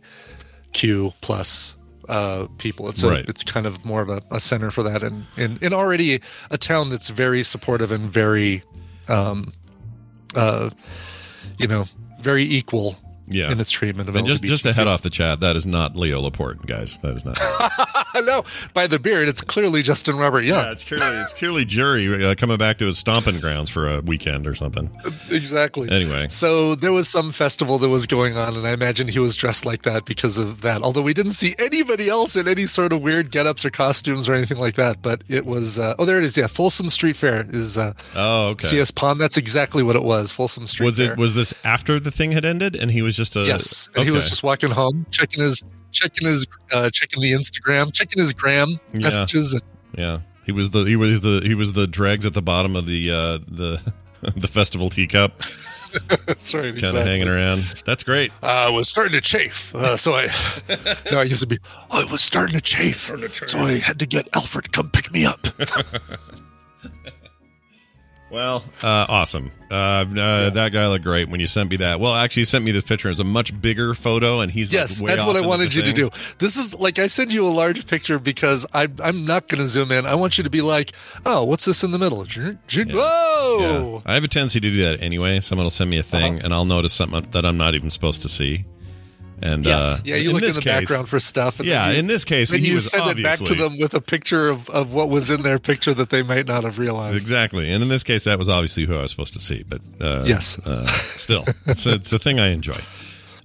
plus 1.22 1.78
uh, 2.10 2.48
people. 2.58 2.90
It's 2.90 3.04
a, 3.04 3.10
Right. 3.10 3.30
it's 3.30 3.44
kind 3.44 3.66
of 3.66 3.84
more 3.86 4.02
of 4.02 4.10
a, 4.10 4.22
a 4.32 4.40
center 4.40 4.72
for 4.72 4.82
that, 4.84 5.04
and 5.04 5.26
in 5.38 5.60
in 5.62 5.74
already 5.74 6.22
a 6.50 6.58
town 6.58 6.90
that's 6.90 7.10
very 7.10 7.44
supportive 7.44 7.92
and 7.92 8.12
very, 8.12 8.64
um, 9.08 9.54
uh, 10.36 10.70
you 11.60 11.68
know, 11.68 11.86
very 12.20 12.44
equal. 12.44 12.98
Yeah. 13.30 13.52
in 13.52 13.60
its 13.60 13.72
treatment 13.72 14.08
of 14.10 14.16
And 14.16 14.26
just 14.26 14.44
just 14.44 14.64
to 14.64 14.74
head 14.74 14.88
off 14.88 15.02
the 15.02 15.10
chat, 15.10 15.42
that 15.42 15.56
is 15.56 15.66
not 15.66 15.96
Leo 15.96 16.22
Laporte, 16.22 16.66
guys. 16.66 16.98
That 17.00 17.16
is 17.18 17.26
not. 17.26 17.38
no, 18.26 18.44
by 18.74 18.88
the 18.88 19.00
beard, 19.00 19.28
it's 19.28 19.42
clearly 19.42 19.82
Justin 19.82 20.18
Robert 20.18 20.42
Young. 20.44 20.64
yeah, 20.64 20.72
it's 20.72 20.84
clearly 20.84 21.18
it's 21.18 21.34
clearly 21.34 21.66
Jury 21.66 22.26
uh, 22.26 22.36
coming 22.36 22.58
back 22.58 22.78
to 22.78 22.86
his 22.86 22.98
stomping 22.98 23.40
grounds 23.40 23.70
for 23.70 23.88
a 23.90 24.02
weekend 24.02 24.48
or 24.48 24.56
something. 24.56 24.90
exactly. 25.30 25.90
Anyway. 25.92 26.28
so 26.30 26.76
there 26.76 26.92
was 26.92 27.08
some 27.08 27.32
festival 27.32 27.78
that 27.80 27.90
was 27.90 28.06
going 28.06 28.38
on, 28.38 28.56
and 28.56 28.68
I 28.68 28.72
imagine 28.72 29.08
he 29.08 29.20
was 29.20 29.36
dressed 29.36 29.66
like 29.66 29.84
that 29.84 30.06
because 30.06 30.38
of 30.38 30.62
that. 30.62 30.82
Although 30.82 31.02
we 31.02 31.14
didn't 31.14 31.34
see 31.34 31.54
anybody 31.60 32.10
else 32.10 32.36
in 32.36 32.48
any 32.48 32.66
sort 32.66 32.94
of 32.94 33.02
weird 33.02 33.32
get-ups 33.32 33.66
or 33.66 33.70
costumes 33.70 34.30
or 34.30 34.34
anything 34.34 34.58
like 34.58 34.76
that. 34.76 35.02
But 35.02 35.24
it 35.28 35.46
was 35.46 35.78
uh, 35.80 35.96
oh, 36.00 36.06
there 36.06 36.18
it 36.18 36.24
is. 36.24 36.38
Yeah, 36.38 36.48
Folsom 36.48 36.90
Street 36.90 37.16
Fair 37.18 37.46
is 37.50 37.78
uh, 37.78 37.94
Oh, 38.16 38.50
okay. 38.50 38.68
CS 38.68 38.92
Pond. 38.92 39.20
That's 39.20 39.38
exactly 39.38 39.84
what 39.84 39.96
it 39.96 40.04
was. 40.04 40.32
Folsom 40.32 40.66
Street. 40.66 40.86
was 40.86 40.98
Fair. 40.98 41.12
it 41.12 41.18
was 41.18 41.36
this 41.36 41.54
after 41.64 42.00
the 42.00 42.12
thing 42.12 42.32
had 42.32 42.46
ended 42.46 42.76
and 42.76 42.92
he 42.92 43.02
was 43.02 43.17
just 43.18 43.36
a 43.36 43.42
yes, 43.46 43.90
and 43.96 44.06
he 44.06 44.12
was 44.12 44.30
just 44.30 44.44
walking 44.44 44.72
home, 44.72 45.06
checking 45.12 45.44
his 45.44 45.64
checking 45.92 46.28
his 46.28 46.48
uh, 46.72 46.90
checking 46.92 47.22
the 47.22 47.32
Instagram, 47.34 47.92
checking 47.92 48.20
his 48.22 48.32
gram 48.34 48.80
Yeah. 48.94 49.00
messages. 49.02 49.54
And, 49.54 49.64
yeah 49.98 50.20
he 50.46 50.52
was 50.54 50.70
the 50.70 50.86
he 50.86 50.96
was 50.96 51.20
the 51.22 51.42
he 51.44 51.54
was 51.56 51.74
the 51.74 51.88
dregs 51.88 52.26
at 52.26 52.34
the 52.34 52.42
bottom 52.42 52.76
of 52.78 52.86
the 52.86 53.12
uh 53.12 53.38
the 53.50 53.82
the 54.36 54.48
festival 54.48 54.90
teacup 54.90 55.42
That's 56.26 56.54
right. 56.54 56.64
kind 56.66 56.78
Exactly. 56.78 57.00
of 57.02 57.08
hanging 57.08 57.28
around. 57.30 57.64
That's 57.86 58.04
great. 58.04 58.32
I 58.44 58.70
was 58.70 58.88
starting 58.90 59.14
to 59.14 59.22
chafe. 59.22 59.74
Uh, 59.74 59.96
so 59.96 60.14
I, 60.14 60.28
no, 61.12 61.20
I 61.20 61.24
used 61.24 61.42
to 61.42 61.48
be, 61.48 61.58
I 61.90 62.04
was 62.12 62.22
starting 62.22 62.54
to 62.56 62.62
chafe. 62.62 63.12
So 63.48 63.58
I 63.60 63.80
had 63.80 63.98
to 64.00 64.06
get 64.06 64.28
Alfred 64.36 64.66
to 64.66 64.70
come 64.72 64.90
pick 64.92 65.12
me 65.14 65.26
up. 65.26 65.48
Well, 68.30 68.62
uh, 68.84 69.06
awesome. 69.08 69.52
Uh, 69.72 69.74
uh, 69.74 70.50
That 70.50 70.74
guy 70.74 70.86
looked 70.88 71.06
great 71.06 71.30
when 71.30 71.40
you 71.40 71.48
sent 71.48 71.70
me 71.72 71.78
that. 71.78 72.02
Well, 72.02 72.14
actually, 72.14 72.42
you 72.42 72.46
sent 72.46 72.66
me 72.66 72.72
this 72.72 72.84
picture. 72.84 73.10
It's 73.10 73.22
a 73.22 73.24
much 73.24 73.60
bigger 73.62 73.94
photo, 73.94 74.42
and 74.42 74.52
he's 74.52 74.72
yes, 74.74 75.00
like 75.00 75.06
way 75.06 75.12
that's 75.16 75.26
what 75.26 75.38
I 75.38 75.48
wanted 75.48 75.74
you 75.74 75.82
to 75.84 75.94
do. 75.94 76.10
This 76.38 76.58
is 76.58 76.74
like, 76.74 77.00
I 77.00 77.08
send 77.08 77.32
you 77.32 77.48
a 77.48 77.50
large 77.50 77.88
picture 77.88 78.20
because 78.20 78.66
I, 78.74 78.90
I'm 79.02 79.26
not 79.26 79.48
going 79.48 79.62
to 79.62 79.68
zoom 79.68 79.94
in. 79.94 80.06
I 80.06 80.16
want 80.16 80.38
you 80.38 80.44
to 80.44 80.50
be 80.50 80.62
like, 80.62 80.92
oh, 81.26 81.46
what's 81.46 81.64
this 81.64 81.84
in 81.86 81.92
the 81.92 82.00
middle? 82.00 82.26
Whoa. 82.26 83.58
Yeah. 83.60 84.02
I 84.06 84.14
have 84.16 84.24
a 84.24 84.28
tendency 84.28 84.60
to 84.60 84.70
do 84.70 84.84
that 84.84 85.02
anyway. 85.02 85.40
Someone 85.40 85.64
will 85.66 85.70
send 85.70 85.90
me 85.90 85.98
a 85.98 86.04
thing, 86.04 86.36
Uh-huh. 86.36 86.42
and 86.46 86.54
I'll 86.54 86.66
notice 86.66 86.94
something 86.94 87.22
that 87.32 87.46
I'm 87.46 87.58
not 87.58 87.76
even 87.76 87.90
supposed 87.90 88.22
to 88.24 88.30
see. 88.30 88.66
And 89.40 89.66
Yes. 89.66 89.82
uh, 89.82 89.98
yeah, 90.04 90.16
you 90.16 90.32
look 90.32 90.42
in 90.42 90.48
this 90.48 90.56
the 90.56 90.62
case- 90.62 90.80
background 90.82 91.10
for 91.10 91.20
stuff. 91.20 91.60
and 91.60 91.68
Yeah, 91.68 91.86
then 91.86 91.94
you, 91.94 92.00
in 92.00 92.08
this 92.08 92.24
case, 92.26 92.50
then 92.50 92.60
he 92.62 92.70
you 92.70 92.74
was 92.76 92.88
send 92.90 93.08
it 93.20 93.24
back 93.24 93.38
to 93.40 93.54
them 93.54 93.78
with 93.78 93.94
a 93.94 94.02
picture 94.02 94.50
of, 94.50 94.68
of 94.72 94.94
what 94.96 95.10
was 95.10 95.30
in 95.30 95.44
their 95.44 95.60
picture 95.60 95.94
that 95.94 96.10
they 96.10 96.24
might 96.24 96.48
not 96.48 96.64
have 96.64 96.80
realized. 96.80 97.18
Exactly, 97.18 97.72
and 97.72 97.84
in 97.84 97.90
this 97.90 98.04
case, 98.04 98.24
that 98.24 98.40
was 98.40 98.50
obviously 98.50 98.86
who 98.86 98.96
I 98.98 99.02
was 99.04 99.12
supposed 99.12 99.34
to 99.36 99.40
see. 99.40 99.64
But 99.68 99.82
uh, 100.02 100.24
Yes. 100.26 100.58
uh, 100.66 100.88
still, 100.88 101.46
it's 101.68 101.86
a, 101.86 101.94
it's 101.94 102.12
a 102.12 102.18
thing 102.20 102.40
I 102.40 102.48
enjoy. 102.50 102.80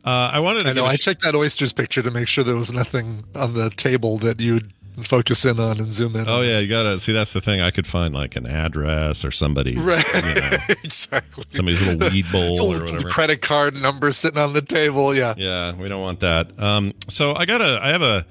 Uh, 0.05 0.31
I 0.33 0.41
wanted 0.41 0.63
to. 0.65 0.71
I 0.71 0.73
know. 0.73 0.83
give 0.83 0.91
a 0.91 0.93
I 0.95 0.97
checked 0.97 1.23
that 1.23 1.35
oysters 1.35 1.73
picture 1.73 2.03
to 2.03 2.11
make 2.11 2.27
sure 2.27 2.43
there 2.43 2.57
was 2.57 2.73
nothing 2.73 3.23
on 3.35 3.55
the 3.55 3.69
table 3.71 4.19
that 4.19 4.41
you'd 4.41 4.73
focus 5.05 5.45
in 5.45 5.59
on 5.59 5.79
and 5.81 5.93
zoom 5.93 6.17
in. 6.17 6.29
Oh 6.29 6.41
yeah, 6.43 6.59
you 6.59 6.69
gotta 6.69 6.99
see. 6.99 7.13
That's 7.13 7.33
the 7.33 7.41
thing. 7.41 7.61
I 7.61 7.71
could 7.71 7.87
find 7.87 8.13
like 8.15 8.37
an 8.37 8.47
address 8.47 9.25
or 9.25 9.31
somebody's, 9.31 9.79
Right. 9.79 10.05
you 10.15 10.35
know, 10.41 10.51
exactly. 10.85 11.45
somebody's 11.51 11.81
little 11.87 12.09
weed 12.11 12.27
bowl 12.31 12.61
or 12.75 12.81
whatever. 12.81 13.09
credit 13.09 13.41
card 13.41 13.75
number 13.75 14.13
sitting 14.13 14.39
on 14.41 14.53
the 14.53 14.63
table. 14.63 15.15
Yeah. 15.15 15.35
Yeah, 15.37 15.75
we 15.75 15.89
don't 15.89 16.03
want 16.03 16.21
that. 16.21 16.53
Um, 16.61 16.93
so 17.09 17.35
I 17.35 17.47
gotta. 17.47 17.81
I 17.83 17.89
have 17.89 18.03
a, 18.03 18.27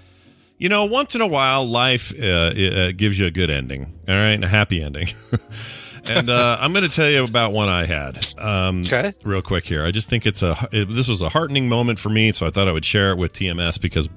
you 0.58 0.70
know, 0.70 0.86
once 0.86 1.16
in 1.16 1.22
a 1.22 1.28
while, 1.28 1.66
life 1.66 2.14
uh, 2.20 2.26
uh, 2.26 2.92
gives 2.96 3.18
you 3.18 3.26
a 3.26 3.32
good 3.32 3.50
ending. 3.50 3.92
All 4.08 4.14
right, 4.16 4.42
a 4.44 4.48
happy 4.48 4.82
ending. 4.84 5.08
and 6.10 6.30
uh, 6.30 6.58
I'm 6.60 6.72
going 6.74 6.84
to 6.88 6.92
tell 6.92 7.10
you 7.10 7.24
about 7.24 7.52
one 7.52 7.68
I 7.70 7.86
had. 7.86 8.18
Um, 8.40 8.82
Okay. 8.82 9.14
Real 9.24 9.42
quick 9.42 9.66
here. 9.66 9.84
I 9.86 9.90
just 9.92 10.10
think 10.10 10.26
it's 10.28 10.44
a, 10.44 10.56
it, 10.72 10.86
this 10.90 11.08
was 11.08 11.22
a 11.22 11.30
heartening 11.30 11.68
moment 11.70 11.98
for 12.00 12.10
me, 12.10 12.32
so 12.32 12.46
I 12.46 12.50
thought 12.52 12.68
I 12.68 12.72
would 12.72 12.86
share 12.86 13.12
it 13.12 13.18
with 13.18 13.34
TMS 13.34 13.80
because 13.82 14.08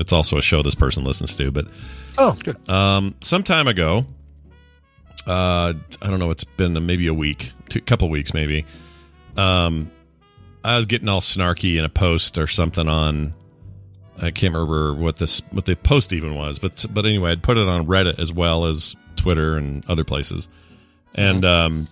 it's 0.00 0.12
also 0.12 0.36
a 0.38 0.42
show 0.42 0.62
this 0.62 0.74
person 0.74 1.04
listens 1.04 1.34
to. 1.36 1.50
But 1.50 1.66
Oh, 2.16 2.36
good. 2.42 2.56
um, 2.70 3.14
some 3.20 3.42
time 3.42 3.68
ago, 3.68 4.06
uh, 5.26 5.74
I 6.02 6.10
don't 6.10 6.18
know, 6.18 6.30
it's 6.30 6.44
been 6.44 6.84
maybe 6.86 7.06
a 7.06 7.14
week, 7.14 7.52
a 7.74 7.80
couple 7.80 8.08
weeks 8.08 8.32
maybe. 8.34 8.64
Um, 9.36 9.90
I 10.64 10.76
was 10.76 10.86
getting 10.86 11.08
all 11.08 11.20
snarky 11.20 11.78
in 11.78 11.84
a 11.84 11.88
post 11.88 12.38
or 12.38 12.46
something 12.46 12.88
on. 12.88 13.34
I 14.20 14.32
can't 14.32 14.52
remember 14.52 14.94
what 14.94 15.16
this 15.18 15.40
what 15.52 15.64
the 15.64 15.76
post 15.76 16.12
even 16.12 16.34
was, 16.34 16.58
but 16.58 16.84
but 16.90 17.06
anyway, 17.06 17.30
I'd 17.30 17.42
put 17.42 17.56
it 17.56 17.68
on 17.68 17.86
Reddit 17.86 18.18
as 18.18 18.32
well 18.32 18.64
as 18.64 18.96
Twitter 19.14 19.56
and 19.56 19.88
other 19.88 20.02
places, 20.02 20.48
and 21.14 21.44
um, 21.44 21.88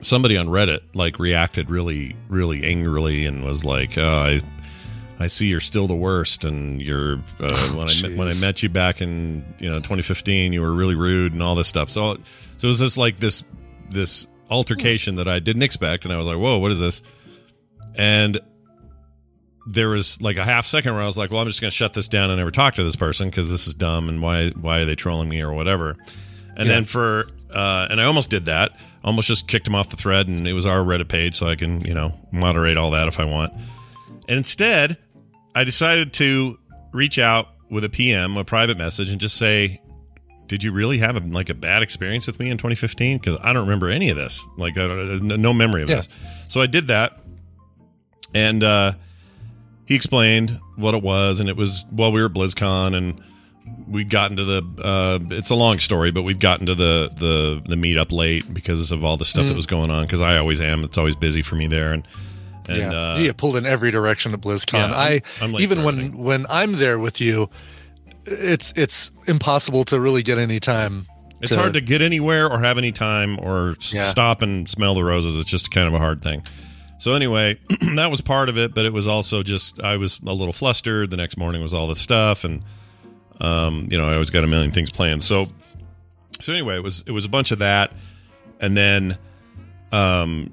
somebody 0.00 0.36
on 0.36 0.48
Reddit 0.48 0.80
like 0.92 1.20
reacted 1.20 1.70
really 1.70 2.16
really 2.28 2.64
angrily 2.64 3.26
and 3.26 3.44
was 3.44 3.64
like, 3.64 3.96
oh, 3.96 4.02
"I 4.24 4.40
I 5.20 5.26
see 5.26 5.48
you're 5.48 5.60
still 5.60 5.86
the 5.86 5.94
worst, 5.94 6.44
and 6.44 6.80
you're 6.80 7.18
uh, 7.40 7.68
when 7.74 7.88
I 7.88 8.02
met, 8.02 8.16
when 8.16 8.28
I 8.28 8.34
met 8.40 8.62
you 8.62 8.70
back 8.70 9.02
in 9.02 9.44
you 9.58 9.68
know 9.68 9.76
2015, 9.76 10.52
you 10.52 10.62
were 10.62 10.72
really 10.72 10.94
rude 10.94 11.34
and 11.34 11.42
all 11.42 11.54
this 11.54 11.68
stuff." 11.68 11.90
So 11.90 12.14
so 12.56 12.66
it 12.66 12.66
was 12.66 12.80
just 12.80 12.96
like 12.96 13.16
this 13.18 13.44
this 13.90 14.26
altercation 14.50 15.16
that 15.16 15.28
I 15.28 15.38
didn't 15.38 15.62
expect, 15.62 16.04
and 16.06 16.14
I 16.14 16.16
was 16.16 16.26
like, 16.26 16.38
"Whoa, 16.38 16.58
what 16.58 16.72
is 16.72 16.80
this?" 16.80 17.02
And 17.94 18.40
there 19.66 19.90
was 19.90 20.22
like 20.22 20.38
a 20.38 20.44
half 20.44 20.64
second 20.66 20.94
where 20.94 21.02
I 21.02 21.06
was 21.06 21.18
like, 21.18 21.30
"Well, 21.30 21.40
I'm 21.40 21.46
just 21.46 21.60
going 21.60 21.70
to 21.70 21.76
shut 21.76 21.92
this 21.92 22.08
down 22.08 22.30
and 22.30 22.38
never 22.38 22.50
talk 22.50 22.74
to 22.76 22.82
this 22.82 22.96
person 22.96 23.28
because 23.28 23.50
this 23.50 23.66
is 23.66 23.74
dumb 23.74 24.08
and 24.08 24.22
why 24.22 24.50
why 24.50 24.78
are 24.78 24.84
they 24.86 24.94
trolling 24.94 25.28
me 25.28 25.42
or 25.42 25.52
whatever." 25.52 25.96
And 26.56 26.68
then 26.68 26.84
for 26.84 27.26
uh, 27.52 27.88
and 27.90 28.00
I 28.00 28.04
almost 28.04 28.30
did 28.30 28.46
that, 28.46 28.72
almost 29.04 29.28
just 29.28 29.48
kicked 29.48 29.66
him 29.66 29.74
off 29.74 29.90
the 29.90 29.96
thread, 29.96 30.28
and 30.28 30.48
it 30.48 30.52
was 30.54 30.66
our 30.66 30.78
Reddit 30.78 31.08
page, 31.08 31.34
so 31.34 31.46
I 31.46 31.56
can 31.56 31.82
you 31.82 31.94
know 31.94 32.14
moderate 32.32 32.76
all 32.76 32.92
that 32.92 33.06
if 33.06 33.20
I 33.20 33.24
want. 33.24 33.52
And 34.28 34.38
instead, 34.38 34.96
I 35.54 35.64
decided 35.64 36.12
to 36.14 36.58
reach 36.92 37.18
out 37.18 37.48
with 37.70 37.84
a 37.84 37.88
PM, 37.88 38.36
a 38.36 38.44
private 38.44 38.78
message, 38.78 39.10
and 39.10 39.20
just 39.20 39.36
say, 39.36 39.80
"Did 40.46 40.62
you 40.62 40.72
really 40.72 40.98
have 40.98 41.16
a, 41.16 41.20
like 41.20 41.48
a 41.50 41.54
bad 41.54 41.82
experience 41.82 42.26
with 42.26 42.38
me 42.38 42.50
in 42.50 42.56
2015? 42.56 43.18
Because 43.18 43.38
I 43.42 43.52
don't 43.52 43.62
remember 43.62 43.88
any 43.88 44.10
of 44.10 44.16
this. 44.16 44.46
Like, 44.56 44.76
no 44.76 45.52
memory 45.52 45.82
of 45.82 45.88
Yeah. 45.88 45.96
this." 45.96 46.08
So 46.48 46.60
I 46.60 46.66
did 46.66 46.88
that, 46.88 47.20
and 48.34 48.62
uh, 48.62 48.92
he 49.86 49.94
explained 49.94 50.58
what 50.76 50.94
it 50.94 51.02
was, 51.02 51.40
and 51.40 51.48
it 51.48 51.56
was 51.56 51.84
while 51.90 52.12
we 52.12 52.20
were 52.20 52.26
at 52.26 52.32
BlizzCon, 52.32 52.96
and 52.96 53.20
we'd 53.88 54.10
gotten 54.10 54.36
to 54.36 54.44
the. 54.44 54.62
Uh, 54.82 55.18
it's 55.34 55.50
a 55.50 55.54
long 55.56 55.78
story, 55.78 56.10
but 56.10 56.22
we'd 56.22 56.40
gotten 56.40 56.66
to 56.66 56.74
the 56.74 57.10
the 57.16 57.62
the 57.66 57.76
meetup 57.76 58.12
late 58.12 58.52
because 58.52 58.92
of 58.92 59.04
all 59.04 59.16
the 59.16 59.24
stuff 59.24 59.46
that 59.46 59.56
was 59.56 59.66
going 59.66 59.90
on. 59.90 60.04
Because 60.04 60.20
I 60.20 60.38
always 60.38 60.60
am. 60.60 60.84
It's 60.84 60.98
always 60.98 61.16
busy 61.16 61.42
for 61.42 61.54
me 61.56 61.66
there, 61.66 61.92
and 61.92 62.06
and 62.70 62.92
yeah. 62.92 63.12
uh, 63.12 63.18
you 63.18 63.26
get 63.26 63.36
pulled 63.36 63.56
in 63.56 63.66
every 63.66 63.90
direction 63.90 64.32
at 64.32 64.40
BlizzCon. 64.40 64.72
Yeah, 64.74 64.84
I'm- 64.96 65.20
I 65.40 65.44
I'm 65.44 65.54
even 65.60 65.84
when 65.84 66.16
when 66.16 66.46
I'm 66.48 66.72
there 66.72 66.98
with 66.98 67.20
you, 67.20 67.50
it's 68.24 68.72
it's 68.76 69.10
impossible 69.26 69.84
to 69.84 70.00
really 70.00 70.22
get 70.22 70.38
any 70.38 70.60
time. 70.60 71.06
It's 71.42 71.54
hard 71.54 71.72
to 71.72 71.80
get 71.80 72.02
anywhere 72.02 72.50
or 72.50 72.60
have 72.60 72.76
any 72.76 72.92
time 72.92 73.38
or 73.40 73.74
Yeah. 73.92 74.02
stop 74.02 74.42
and 74.42 74.68
smell 74.68 74.94
the 74.94 75.02
roses. 75.02 75.38
It's 75.38 75.48
just 75.48 75.70
kind 75.70 75.88
of 75.88 75.94
a 75.94 75.98
hard 75.98 76.20
thing. 76.20 76.42
So 76.98 77.12
anyway, 77.12 77.58
that 77.96 78.10
was 78.10 78.20
part 78.20 78.50
of 78.50 78.58
it, 78.58 78.74
but 78.74 78.84
it 78.84 78.92
was 78.92 79.08
also 79.08 79.42
just 79.42 79.82
I 79.82 79.96
was 79.96 80.20
a 80.20 80.34
little 80.34 80.52
flustered. 80.52 81.10
The 81.10 81.16
next 81.16 81.38
morning 81.38 81.62
was 81.62 81.72
all 81.72 81.86
this 81.86 81.98
stuff, 81.98 82.44
and 82.44 82.62
um, 83.40 83.88
you 83.90 83.96
know 83.96 84.06
I 84.06 84.12
always 84.12 84.28
got 84.28 84.44
a 84.44 84.46
million 84.46 84.70
things 84.70 84.90
planned. 84.92 85.22
So 85.22 85.48
so 86.40 86.52
anyway, 86.52 86.76
it 86.76 86.82
was 86.82 87.04
it 87.06 87.12
was 87.12 87.24
a 87.24 87.28
bunch 87.30 87.52
of 87.52 87.60
that, 87.60 87.92
and 88.60 88.76
then 88.76 89.16
um, 89.92 90.52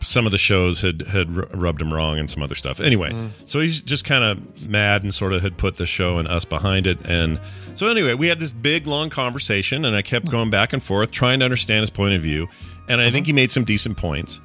some 0.00 0.26
of 0.26 0.32
the 0.32 0.38
shows 0.38 0.82
had 0.82 1.02
had 1.02 1.34
ru- 1.34 1.48
rubbed 1.54 1.82
him 1.82 1.92
wrong 1.92 2.18
and 2.18 2.30
some 2.30 2.42
other 2.42 2.54
stuff. 2.54 2.80
Anyway, 2.80 3.30
so 3.44 3.60
he's 3.60 3.82
just 3.82 4.04
kind 4.04 4.22
of 4.24 4.62
mad 4.62 5.02
and 5.02 5.12
sort 5.12 5.32
of 5.32 5.42
had 5.42 5.56
put 5.56 5.76
the 5.76 5.86
show 5.86 6.18
and 6.18 6.28
us 6.28 6.44
behind 6.44 6.86
it. 6.86 6.98
And 7.04 7.40
so 7.74 7.88
anyway, 7.88 8.14
we 8.14 8.28
had 8.28 8.38
this 8.38 8.52
big 8.52 8.86
long 8.86 9.10
conversation, 9.10 9.84
and 9.84 9.96
I 9.96 10.02
kept 10.02 10.30
going 10.30 10.50
back 10.50 10.72
and 10.72 10.82
forth 10.82 11.10
trying 11.10 11.40
to 11.40 11.44
understand 11.44 11.80
his 11.80 11.90
point 11.90 12.14
of 12.14 12.22
view. 12.22 12.48
And 12.88 13.00
I 13.00 13.10
think 13.10 13.26
he 13.26 13.32
made 13.32 13.50
some 13.50 13.64
decent 13.64 13.96
points, 13.96 14.40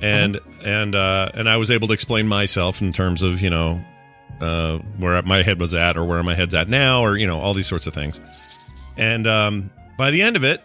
and 0.00 0.38
and 0.64 0.94
uh, 0.94 1.30
and 1.34 1.48
I 1.48 1.56
was 1.56 1.70
able 1.70 1.88
to 1.88 1.94
explain 1.94 2.28
myself 2.28 2.80
in 2.80 2.92
terms 2.92 3.22
of 3.22 3.40
you 3.40 3.50
know 3.50 3.80
uh, 4.40 4.78
where 4.98 5.20
my 5.22 5.42
head 5.42 5.58
was 5.60 5.74
at 5.74 5.96
or 5.96 6.04
where 6.04 6.22
my 6.22 6.34
head's 6.34 6.54
at 6.54 6.68
now, 6.68 7.02
or 7.02 7.16
you 7.16 7.26
know 7.26 7.40
all 7.40 7.54
these 7.54 7.66
sorts 7.66 7.86
of 7.86 7.94
things. 7.94 8.20
And 8.96 9.26
um, 9.26 9.70
by 9.96 10.10
the 10.10 10.22
end 10.22 10.36
of 10.36 10.44
it, 10.44 10.62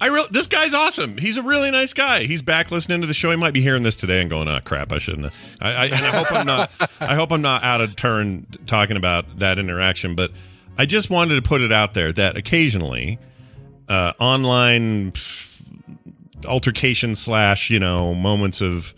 I 0.00 0.06
really 0.06 0.28
this 0.30 0.46
guy's 0.46 0.74
awesome. 0.74 1.18
He's 1.18 1.36
a 1.36 1.42
really 1.42 1.70
nice 1.70 1.92
guy. 1.92 2.24
He's 2.24 2.42
back 2.42 2.70
listening 2.70 3.00
to 3.02 3.06
the 3.06 3.14
show. 3.14 3.30
He 3.30 3.36
might 3.36 3.52
be 3.52 3.60
hearing 3.60 3.82
this 3.82 3.96
today 3.96 4.20
and 4.20 4.30
going, 4.30 4.48
"Oh 4.48 4.60
crap, 4.64 4.92
I 4.92 4.98
shouldn't." 4.98 5.24
Have. 5.24 5.56
I, 5.60 5.74
I 5.74 5.84
and 5.86 5.94
I 5.94 6.10
hope 6.10 6.32
I'm 6.32 6.46
not. 6.46 6.70
I 7.00 7.14
hope 7.14 7.32
I'm 7.32 7.42
not 7.42 7.62
out 7.62 7.80
of 7.80 7.96
turn 7.96 8.46
talking 8.66 8.96
about 8.96 9.38
that 9.38 9.58
interaction. 9.58 10.14
But 10.14 10.32
I 10.78 10.86
just 10.86 11.10
wanted 11.10 11.36
to 11.36 11.42
put 11.42 11.60
it 11.60 11.72
out 11.72 11.94
there 11.94 12.12
that 12.12 12.36
occasionally, 12.36 13.18
uh, 13.88 14.12
online 14.18 15.12
pff, 15.12 15.62
altercation 16.46 17.14
slash 17.14 17.70
you 17.70 17.78
know 17.78 18.14
moments 18.14 18.60
of 18.60 18.94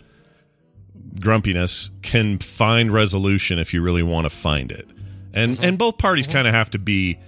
grumpiness 1.19 1.91
can 2.01 2.39
find 2.39 2.91
resolution 2.91 3.59
if 3.59 3.73
you 3.73 3.81
really 3.81 4.03
want 4.03 4.25
to 4.25 4.29
find 4.29 4.71
it, 4.71 4.89
and 5.33 5.63
and 5.63 5.77
both 5.77 5.97
parties 5.97 6.27
kind 6.27 6.47
of 6.47 6.53
have 6.53 6.69
to 6.69 6.79
be 6.79 7.19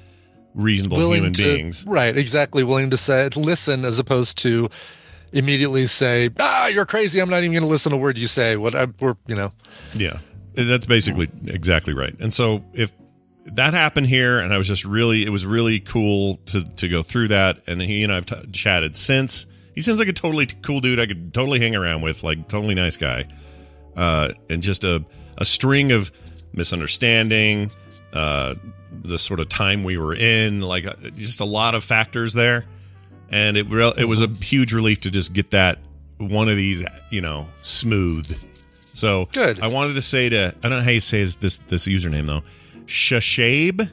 reasonable 0.56 0.98
human 1.14 1.34
to, 1.34 1.44
beings. 1.44 1.86
right? 1.86 2.18
Exactly, 2.18 2.64
willing 2.64 2.90
to 2.90 2.98
say 2.98 3.30
listen 3.36 3.86
as 3.86 4.00
opposed 4.00 4.38
to 4.40 4.70
immediately 5.32 5.86
say, 5.86 6.30
"Ah, 6.40 6.68
you're 6.68 6.86
crazy. 6.86 7.20
I'm 7.20 7.30
not 7.30 7.40
even 7.40 7.52
going 7.52 7.64
to 7.64 7.70
listen 7.70 7.92
to 7.92 7.98
a 7.98 8.00
word 8.00 8.18
you 8.18 8.28
say." 8.28 8.58
What 8.58 8.74
I, 8.74 8.88
we're 9.00 9.16
you 9.28 9.36
know, 9.36 9.52
Yeah, 9.94 10.18
that's 10.54 10.86
basically 10.86 11.30
exactly 11.46 11.94
right. 11.94 12.16
And 12.20 12.34
so 12.34 12.64
if 12.74 12.92
that 13.54 13.74
happened 13.74 14.08
here, 14.08 14.40
and 14.40 14.54
I 14.54 14.58
was 14.58 14.68
just 14.68 14.86
really, 14.86 15.26
it 15.26 15.30
was 15.30 15.46
really 15.46 15.80
cool 15.80 16.38
to 16.48 16.64
to 16.64 16.90
go 16.90 17.04
through 17.04 17.28
that. 17.30 17.60
And 17.68 17.82
he 17.82 18.04
and 18.04 18.12
I've 18.12 18.26
t- 18.26 18.48
chatted 18.52 18.96
since. 18.96 19.46
He 19.76 19.82
seems 19.82 20.00
like 20.00 20.08
a 20.08 20.14
totally 20.14 20.46
cool 20.46 20.80
dude. 20.80 21.00
I 21.00 21.06
could 21.06 21.34
totally 21.34 21.60
hang 21.60 21.76
around 21.76 22.02
with, 22.02 22.24
like 22.24 22.48
totally 22.48 22.76
nice 22.76 22.96
guy. 22.96 23.26
Uh, 23.96 24.30
and 24.50 24.64
just 24.64 24.84
a 24.84 25.04
a 25.38 25.46
string 25.46 25.92
of 25.92 26.12
misunderstanding, 26.54 27.72
uh, 28.16 28.56
the 29.04 29.18
sort 29.18 29.40
of 29.40 29.50
time 29.50 29.84
we 29.84 29.98
were 29.98 30.16
in, 30.16 30.62
like 30.62 30.88
uh, 30.88 30.96
just 31.16 31.42
a 31.42 31.46
lot 31.46 31.76
of 31.76 31.84
factors 31.84 32.34
there. 32.34 32.66
And 33.30 33.58
it 33.58 33.68
real 33.70 33.92
it 33.92 34.06
was 34.06 34.22
a 34.22 34.28
huge 34.28 34.74
relief 34.74 35.02
to 35.02 35.12
just 35.12 35.34
get 35.34 35.52
that 35.52 35.80
one 36.18 36.48
of 36.48 36.56
these, 36.56 36.84
you 37.10 37.22
know, 37.22 37.48
smooth. 37.62 38.40
So 38.94 39.26
Good. 39.26 39.60
I 39.60 39.68
wanted 39.68 39.94
to 39.96 40.02
say 40.02 40.30
to 40.30 40.56
I 40.64 40.70
don't 40.70 40.80
know 40.80 40.84
how 40.84 40.92
you 40.92 41.00
say 41.00 41.24
this 41.24 41.58
this 41.58 41.88
username 41.88 42.28
though. 42.28 42.42
Shashabe? 42.86 43.92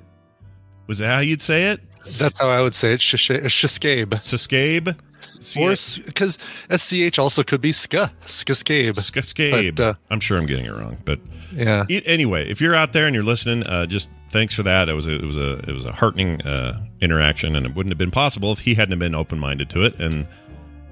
Was 0.86 0.98
that 0.98 1.14
how 1.14 1.20
you'd 1.20 1.42
say 1.42 1.70
it? 1.70 1.80
that's 2.18 2.38
how 2.38 2.48
I 2.48 2.60
would 2.60 2.74
say 2.74 2.92
it. 2.92 3.00
Sascabe? 4.18 4.98
See 5.40 5.60
or 5.60 5.74
because 6.06 6.38
SCH 6.70 7.18
also 7.18 7.42
could 7.42 7.60
be 7.60 7.72
ska. 7.72 8.12
Skascabe. 8.22 9.74
But, 9.74 9.82
uh, 9.82 9.94
I'm 10.10 10.20
sure 10.20 10.38
I'm 10.38 10.46
getting 10.46 10.66
it 10.66 10.72
wrong, 10.72 10.98
but 11.04 11.18
Yeah. 11.54 11.84
Anyway, 11.88 12.48
if 12.50 12.60
you're 12.60 12.74
out 12.74 12.92
there 12.92 13.06
and 13.06 13.14
you're 13.14 13.24
listening, 13.24 13.64
uh, 13.66 13.86
just 13.86 14.10
thanks 14.30 14.54
for 14.54 14.62
that. 14.64 14.88
It 14.88 14.94
was 14.94 15.08
a, 15.08 15.14
it 15.14 15.24
was 15.24 15.36
a 15.36 15.58
it 15.68 15.72
was 15.72 15.84
a 15.84 15.92
heartening 15.92 16.42
uh, 16.42 16.84
interaction, 17.00 17.56
and 17.56 17.66
it 17.66 17.74
wouldn't 17.74 17.90
have 17.92 17.98
been 17.98 18.10
possible 18.10 18.52
if 18.52 18.60
he 18.60 18.74
hadn't 18.74 18.98
been 18.98 19.14
open 19.14 19.38
minded 19.38 19.68
to 19.70 19.82
it, 19.84 20.00
and 20.00 20.26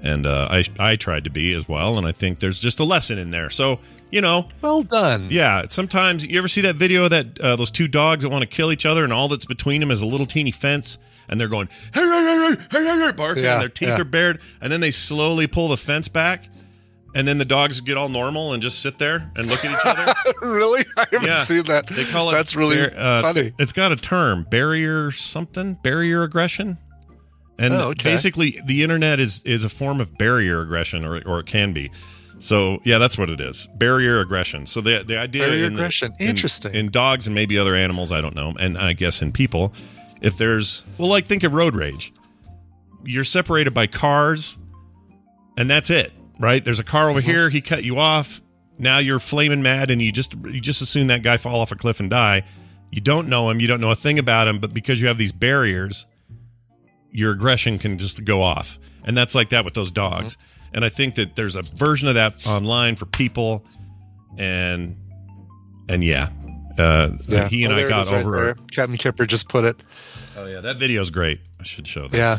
and 0.03 0.25
uh, 0.25 0.47
I 0.49 0.63
I 0.79 0.95
tried 0.95 1.23
to 1.25 1.29
be 1.29 1.53
as 1.53 1.67
well, 1.69 1.97
and 1.97 2.07
I 2.07 2.11
think 2.11 2.39
there's 2.39 2.59
just 2.61 2.79
a 2.79 2.83
lesson 2.83 3.17
in 3.19 3.31
there. 3.31 3.49
So 3.49 3.79
you 4.11 4.19
know, 4.19 4.49
Well 4.61 4.81
done. 4.83 5.27
yeah. 5.29 5.63
Sometimes 5.69 6.25
you 6.27 6.37
ever 6.37 6.49
see 6.49 6.61
that 6.61 6.75
video 6.75 7.07
that 7.07 7.39
uh, 7.39 7.55
those 7.55 7.71
two 7.71 7.87
dogs 7.87 8.23
that 8.23 8.29
want 8.29 8.41
to 8.41 8.47
kill 8.47 8.71
each 8.71 8.85
other, 8.85 9.03
and 9.03 9.13
all 9.13 9.27
that's 9.29 9.45
between 9.45 9.79
them 9.79 9.89
is 9.91 10.01
a 10.01 10.05
little 10.05 10.25
teeny 10.25 10.51
fence, 10.51 10.97
and 11.29 11.39
they're 11.39 11.47
going 11.47 11.69
hey 11.93 12.01
hey 12.01 12.09
hey 12.09 12.55
hey 12.55 12.79
hey, 12.83 13.05
hey 13.05 13.11
barking, 13.13 13.43
Yeah, 13.43 13.53
and 13.53 13.61
their 13.61 13.69
teeth 13.69 13.89
yeah. 13.89 14.01
are 14.01 14.05
bared, 14.05 14.41
and 14.59 14.71
then 14.71 14.81
they 14.81 14.91
slowly 14.91 15.47
pull 15.47 15.69
the 15.69 15.77
fence 15.77 16.07
back. 16.09 16.43
And 17.13 17.27
then 17.27 17.37
the 17.37 17.45
dogs 17.45 17.81
get 17.81 17.97
all 17.97 18.07
normal 18.07 18.53
and 18.53 18.63
just 18.63 18.81
sit 18.81 18.97
there 18.97 19.29
and 19.35 19.47
look 19.47 19.65
at 19.65 19.71
each 19.71 19.85
other. 19.85 20.13
really? 20.41 20.85
I 20.97 21.05
haven't 21.11 21.27
Yeah. 21.27 21.43
seen 21.43 21.63
that. 21.65 21.87
They 21.87 22.05
call 22.05 22.29
it. 22.29 22.33
That's 22.33 22.55
really 22.55 22.79
uh, 22.81 23.21
funny. 23.21 23.41
It's, 23.47 23.55
it's 23.59 23.73
got 23.73 23.91
a 23.91 23.97
term, 23.97 24.43
barrier 24.49 25.11
something, 25.11 25.73
barrier 25.83 26.23
aggression, 26.23 26.77
and 27.59 27.73
Oh, 27.73 27.89
okay. 27.89 28.09
basically 28.11 28.59
the 28.65 28.81
internet 28.81 29.19
is 29.19 29.43
is 29.43 29.63
a 29.65 29.69
form 29.69 29.99
of 29.99 30.17
barrier 30.17 30.61
aggression, 30.61 31.03
or 31.05 31.21
or 31.25 31.39
it 31.41 31.47
can 31.47 31.73
be. 31.73 31.91
So 32.39 32.79
yeah, 32.85 32.97
that's 32.97 33.17
what 33.17 33.29
it 33.29 33.41
is, 33.41 33.67
barrier 33.75 34.19
aggression. 34.21 34.65
So 34.65 34.79
the 34.79 35.03
the 35.05 35.17
idea 35.19 35.43
Barrier 35.47 35.65
in 35.65 35.73
the- 35.73 35.79
aggression. 35.81 36.13
in- 36.17 36.27
Interesting. 36.29 36.73
in 36.73 36.87
dogs 36.89 37.27
and 37.27 37.35
maybe 37.35 37.57
other 37.59 37.75
animals, 37.75 38.11
I 38.13 38.21
don't 38.21 38.35
know, 38.35 38.53
and 38.57 38.77
I 38.77 38.93
guess 38.93 39.21
in 39.21 39.31
people, 39.33 39.73
if 40.21 40.37
there's 40.37 40.85
well, 40.97 41.09
like 41.09 41.25
think 41.25 41.43
of 41.43 41.53
road 41.53 41.75
rage. 41.75 42.13
You're 43.03 43.23
separated 43.25 43.73
by 43.73 43.87
cars, 43.87 44.57
and 45.57 45.69
that's 45.69 45.89
it, 45.89 46.13
right? 46.39 46.63
There's 46.63 46.79
a 46.79 46.83
car 46.83 47.09
over 47.09 47.21
here. 47.21 47.49
He 47.49 47.61
cut 47.61 47.83
you 47.83 47.97
off. 47.97 48.41
Now 48.77 48.97
you're 48.97 49.19
flaming 49.19 49.61
mad, 49.61 49.91
and 49.91 50.01
you 50.01 50.11
just 50.11 50.33
you 50.45 50.59
just 50.59 50.81
assume 50.81 51.07
that 51.07 51.21
guy 51.23 51.37
fall 51.37 51.59
off 51.59 51.71
a 51.71 51.75
cliff 51.75 51.99
and 51.99 52.09
die. 52.09 52.43
You 52.91 53.01
don't 53.01 53.27
know 53.29 53.49
him. 53.49 53.59
You 53.59 53.67
don't 53.67 53.79
know 53.81 53.91
a 53.91 53.95
thing 53.95 54.19
about 54.19 54.47
him, 54.47 54.59
but 54.59 54.73
because 54.73 55.01
you 55.01 55.07
have 55.07 55.17
these 55.17 55.31
barriers, 55.31 56.05
your 57.11 57.31
aggression 57.31 57.77
can 57.79 57.97
just 57.97 58.23
go 58.25 58.41
off, 58.41 58.79
and 59.03 59.15
that's 59.15 59.35
like 59.35 59.49
that 59.49 59.65
with 59.65 59.73
those 59.75 59.91
dogs. 59.91 60.37
And 60.73 60.83
I 60.85 60.89
think 60.89 61.15
that 61.15 61.35
there's 61.35 61.55
a 61.55 61.61
version 61.61 62.07
of 62.07 62.15
that 62.15 62.45
online 62.47 62.95
for 62.95 63.05
people, 63.05 63.63
and 64.37 64.97
and 65.89 66.03
yeah, 66.03 66.29
uh, 66.79 67.09
Yeah. 67.27 67.47
he 67.49 67.63
and 67.65 67.73
Oh, 67.73 67.77
I 67.77 67.87
got 67.87 68.07
right 68.07 68.25
over. 68.25 68.35
there. 68.43 68.55
Captain 68.71 68.97
Kipper 68.97 69.25
just 69.25 69.47
put 69.49 69.63
it. 69.65 69.83
Oh 70.37 70.45
yeah, 70.47 70.61
that 70.61 70.77
video's 70.77 71.09
great. 71.09 71.41
I 71.59 71.63
should 71.63 71.87
show 71.87 72.07
this. 72.07 72.17
Yeah. 72.17 72.37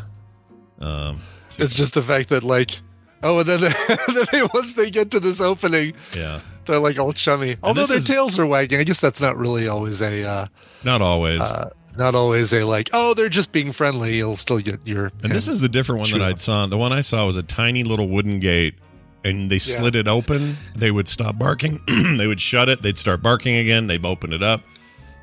Um, 0.81 1.21
It's 1.59 1.75
just 1.77 1.93
the 1.95 2.03
fact 2.03 2.31
that 2.31 2.43
like, 2.43 2.81
oh, 3.23 3.39
and 3.41 3.49
then, 3.49 3.61
then 3.89 4.27
they, 4.33 4.43
once 4.55 4.75
they 4.75 4.91
get 4.91 5.11
to 5.13 5.21
this 5.21 5.41
opening, 5.41 5.95
yeah. 6.15 6.41
they're 6.67 6.79
like 6.79 6.99
all 6.99 7.13
chummy. 7.13 7.57
Although 7.63 7.87
their 7.87 7.97
is- 7.99 8.07
tails 8.07 8.39
are 8.39 8.47
wagging. 8.47 8.81
I 8.81 8.85
guess 8.85 9.01
that's 9.01 9.21
not 9.21 9.37
really 9.37 9.69
always 9.69 10.01
a, 10.03 10.25
uh, 10.25 10.47
Not 10.85 11.03
always. 11.03 11.41
uh, 11.41 11.71
not 11.97 12.15
always 12.15 12.53
a 12.55 12.65
like. 12.65 12.89
Oh, 12.93 13.15
they're 13.15 13.29
just 13.29 13.53
being 13.53 13.71
friendly. 13.73 14.17
You'll 14.17 14.37
still 14.37 14.61
get 14.61 14.81
your. 14.87 15.13
And 15.23 15.33
this 15.33 15.47
is 15.47 15.61
the 15.61 15.69
different 15.69 16.01
one 16.01 16.11
that. 16.19 16.23
I 16.23 16.35
saw. 16.37 16.67
The 16.67 16.79
one 16.79 16.93
I 16.93 17.03
saw 17.03 17.27
was 17.27 17.37
a 17.37 17.43
tiny 17.43 17.85
little 17.85 18.09
wooden 18.09 18.41
gate, 18.41 18.77
and 19.25 19.51
they 19.51 19.59
slid 19.59 19.95
it 19.95 20.09
open. 20.09 20.57
They 20.75 20.91
would 20.91 21.07
stop 21.07 21.39
barking. 21.39 21.81
they 22.17 22.27
would 22.27 22.41
shut 22.41 22.71
it. 22.71 22.81
They'd 22.81 22.97
start 22.97 23.23
barking 23.23 23.57
again. 23.57 23.89
They'd 23.89 24.07
open 24.07 24.33
it 24.33 24.43
up. 24.43 24.63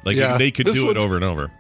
Like 0.05 0.15
Yeah, 0.15 0.37
they 0.37 0.51
could 0.51 0.67
this 0.67 0.75
do 0.75 0.91
it 0.91 0.97
over 0.97 1.15
and 1.15 1.25
over. 1.25 1.51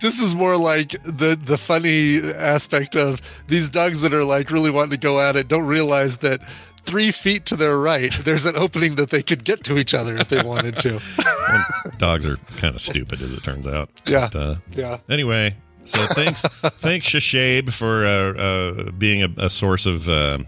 This 0.00 0.20
is 0.20 0.34
more 0.34 0.56
like 0.56 0.90
the 1.04 1.38
the 1.42 1.56
funny 1.58 2.18
aspect 2.32 2.96
of 2.96 3.20
these 3.48 3.68
dogs 3.68 4.02
that 4.02 4.12
are 4.12 4.24
like 4.24 4.50
really 4.50 4.70
wanting 4.70 4.90
to 4.90 4.96
go 4.98 5.20
at 5.20 5.36
it 5.36 5.48
don't 5.48 5.66
realize 5.66 6.18
that 6.18 6.40
three 6.82 7.10
feet 7.10 7.44
to 7.46 7.56
their 7.56 7.78
right 7.78 8.12
there's 8.24 8.46
an 8.46 8.56
opening 8.56 8.94
that 8.96 9.10
they 9.10 9.22
could 9.22 9.42
get 9.44 9.64
to 9.64 9.76
each 9.78 9.92
other 9.94 10.16
if 10.16 10.28
they 10.28 10.42
wanted 10.42 10.78
to. 10.80 11.00
Well, 11.48 11.64
dogs 11.98 12.26
are 12.26 12.38
kind 12.56 12.74
of 12.74 12.80
stupid, 12.80 13.22
as 13.22 13.32
it 13.32 13.44
turns 13.44 13.68
out. 13.68 13.88
Yeah. 14.04 14.28
But, 14.32 14.38
uh, 14.38 14.54
Yeah. 14.72 14.98
anyway, 15.08 15.54
so 15.84 16.04
thanks, 16.08 16.42
thanks 16.62 17.08
Shashabe 17.08 17.72
for 17.72 18.04
uh, 18.04 18.32
uh, 18.36 18.90
being 18.90 19.22
a, 19.22 19.28
a 19.44 19.48
source 19.48 19.86
of 19.86 20.08
uh, 20.08 20.38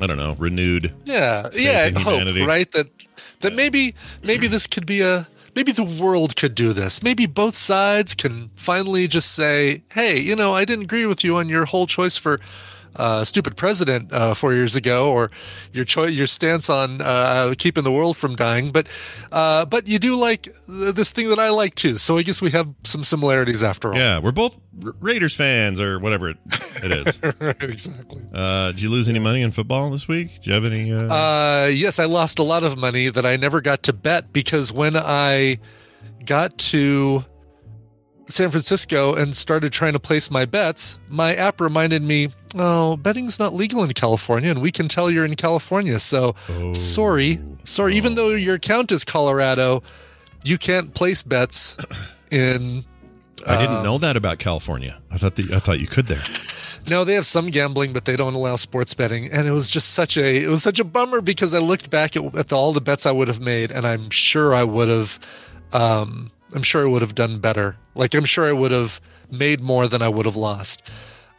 I 0.00 0.06
don't 0.06 0.16
know 0.16 0.36
renewed. 0.38 0.92
Yeah, 1.04 1.48
yeah, 1.52 1.90
hope, 1.90 2.22
right? 2.46 2.70
That 2.70 2.86
that 3.40 3.54
maybe 3.54 3.94
maybe 4.22 4.46
this 4.46 4.68
could 4.68 4.86
be 4.86 5.00
a 5.00 5.26
maybe 5.54 5.72
the 5.72 5.84
world 5.84 6.36
could 6.36 6.54
do 6.54 6.72
this. 6.72 7.02
Maybe 7.02 7.26
both 7.26 7.56
sides 7.56 8.14
can 8.14 8.50
finally 8.56 9.08
just 9.08 9.34
say, 9.34 9.82
"Hey, 9.92 10.18
you 10.18 10.36
know, 10.36 10.54
I 10.54 10.64
didn't 10.64 10.84
agree 10.84 11.06
with 11.06 11.24
you 11.24 11.36
on 11.36 11.48
your 11.48 11.64
whole 11.64 11.86
choice 11.86 12.16
for 12.16 12.40
uh, 12.96 13.24
stupid 13.24 13.56
president 13.56 14.12
uh, 14.12 14.34
four 14.34 14.52
years 14.54 14.76
ago, 14.76 15.10
or 15.10 15.30
your 15.72 15.84
choice, 15.84 16.14
your 16.14 16.26
stance 16.26 16.68
on 16.70 17.00
uh, 17.02 17.54
keeping 17.58 17.84
the 17.84 17.92
world 17.92 18.16
from 18.16 18.36
dying. 18.36 18.70
But 18.70 18.86
uh, 19.32 19.64
but 19.66 19.86
you 19.86 19.98
do 19.98 20.16
like 20.16 20.42
th- 20.66 20.94
this 20.94 21.10
thing 21.10 21.28
that 21.30 21.38
I 21.38 21.48
like 21.50 21.74
too. 21.74 21.96
So 21.96 22.18
I 22.18 22.22
guess 22.22 22.40
we 22.42 22.50
have 22.50 22.68
some 22.84 23.02
similarities 23.02 23.62
after 23.64 23.88
all. 23.92 23.98
Yeah, 23.98 24.18
we're 24.20 24.32
both 24.32 24.58
R- 24.84 24.94
Raiders 25.00 25.34
fans 25.34 25.80
or 25.80 25.98
whatever 25.98 26.30
it, 26.30 26.36
it 26.82 26.92
is. 26.92 27.20
right, 27.40 27.62
exactly. 27.62 28.22
uh, 28.32 28.72
did 28.72 28.82
you 28.82 28.90
lose 28.90 29.08
any 29.08 29.18
money 29.18 29.42
in 29.42 29.50
football 29.52 29.90
this 29.90 30.06
week? 30.08 30.40
Do 30.40 30.50
you 30.50 30.54
have 30.54 30.64
any? 30.64 30.92
Uh, 30.92 31.12
Uh, 31.14 31.66
yes, 31.66 31.98
I 31.98 32.04
lost 32.04 32.38
a 32.38 32.42
lot 32.42 32.62
of 32.62 32.76
money 32.76 33.08
that 33.08 33.24
I 33.26 33.36
never 33.36 33.60
got 33.60 33.82
to 33.84 33.92
bet 33.92 34.32
because 34.32 34.72
when 34.72 34.96
I 34.96 35.58
got 36.24 36.56
to 36.58 37.24
San 38.26 38.50
Francisco 38.50 39.14
and 39.14 39.36
started 39.36 39.72
trying 39.72 39.92
to 39.92 40.00
place 40.00 40.30
my 40.30 40.44
bets, 40.46 40.98
my 41.08 41.34
app 41.34 41.60
reminded 41.60 42.02
me, 42.02 42.28
"Oh, 42.54 42.96
betting's 42.96 43.38
not 43.38 43.54
legal 43.54 43.82
in 43.82 43.92
California, 43.92 44.50
and 44.50 44.60
we 44.62 44.70
can 44.70 44.88
tell 44.88 45.10
you're 45.10 45.24
in 45.24 45.36
California. 45.36 45.98
So, 45.98 46.34
sorry, 46.72 47.40
sorry. 47.64 47.96
Even 47.96 48.14
though 48.14 48.30
your 48.30 48.54
account 48.54 48.92
is 48.92 49.04
Colorado, 49.04 49.82
you 50.44 50.58
can't 50.58 50.94
place 50.94 51.22
bets 51.22 51.76
in." 52.30 52.84
I 53.46 53.58
didn't 53.58 53.76
uh, 53.76 53.82
know 53.82 53.98
that 53.98 54.16
about 54.16 54.38
California. 54.38 54.98
I 55.10 55.18
thought 55.18 55.36
that 55.36 55.50
I 55.50 55.58
thought 55.58 55.80
you 55.80 55.86
could 55.86 56.06
there. 56.06 56.22
No, 56.86 57.04
they 57.04 57.14
have 57.14 57.26
some 57.26 57.50
gambling, 57.50 57.92
but 57.92 58.04
they 58.04 58.16
don't 58.16 58.34
allow 58.34 58.56
sports 58.56 58.92
betting. 58.92 59.30
And 59.30 59.46
it 59.46 59.52
was 59.52 59.70
just 59.70 59.90
such 59.90 60.16
a 60.16 60.44
it 60.44 60.48
was 60.48 60.62
such 60.62 60.78
a 60.78 60.84
bummer 60.84 61.20
because 61.20 61.54
I 61.54 61.58
looked 61.58 61.90
back 61.90 62.16
at, 62.16 62.34
at 62.36 62.48
the, 62.48 62.56
all 62.56 62.72
the 62.72 62.80
bets 62.80 63.06
I 63.06 63.10
would 63.12 63.28
have 63.28 63.40
made, 63.40 63.70
and 63.70 63.86
I'm 63.86 64.10
sure 64.10 64.54
I 64.54 64.64
would 64.64 64.88
have, 64.88 65.18
um, 65.72 66.30
I'm 66.54 66.62
sure 66.62 66.82
I 66.82 66.90
would 66.90 67.02
have 67.02 67.14
done 67.14 67.38
better. 67.38 67.76
Like 67.94 68.14
I'm 68.14 68.24
sure 68.26 68.46
I 68.46 68.52
would 68.52 68.70
have 68.70 69.00
made 69.30 69.60
more 69.60 69.88
than 69.88 70.02
I 70.02 70.08
would 70.08 70.26
have 70.26 70.36
lost. 70.36 70.82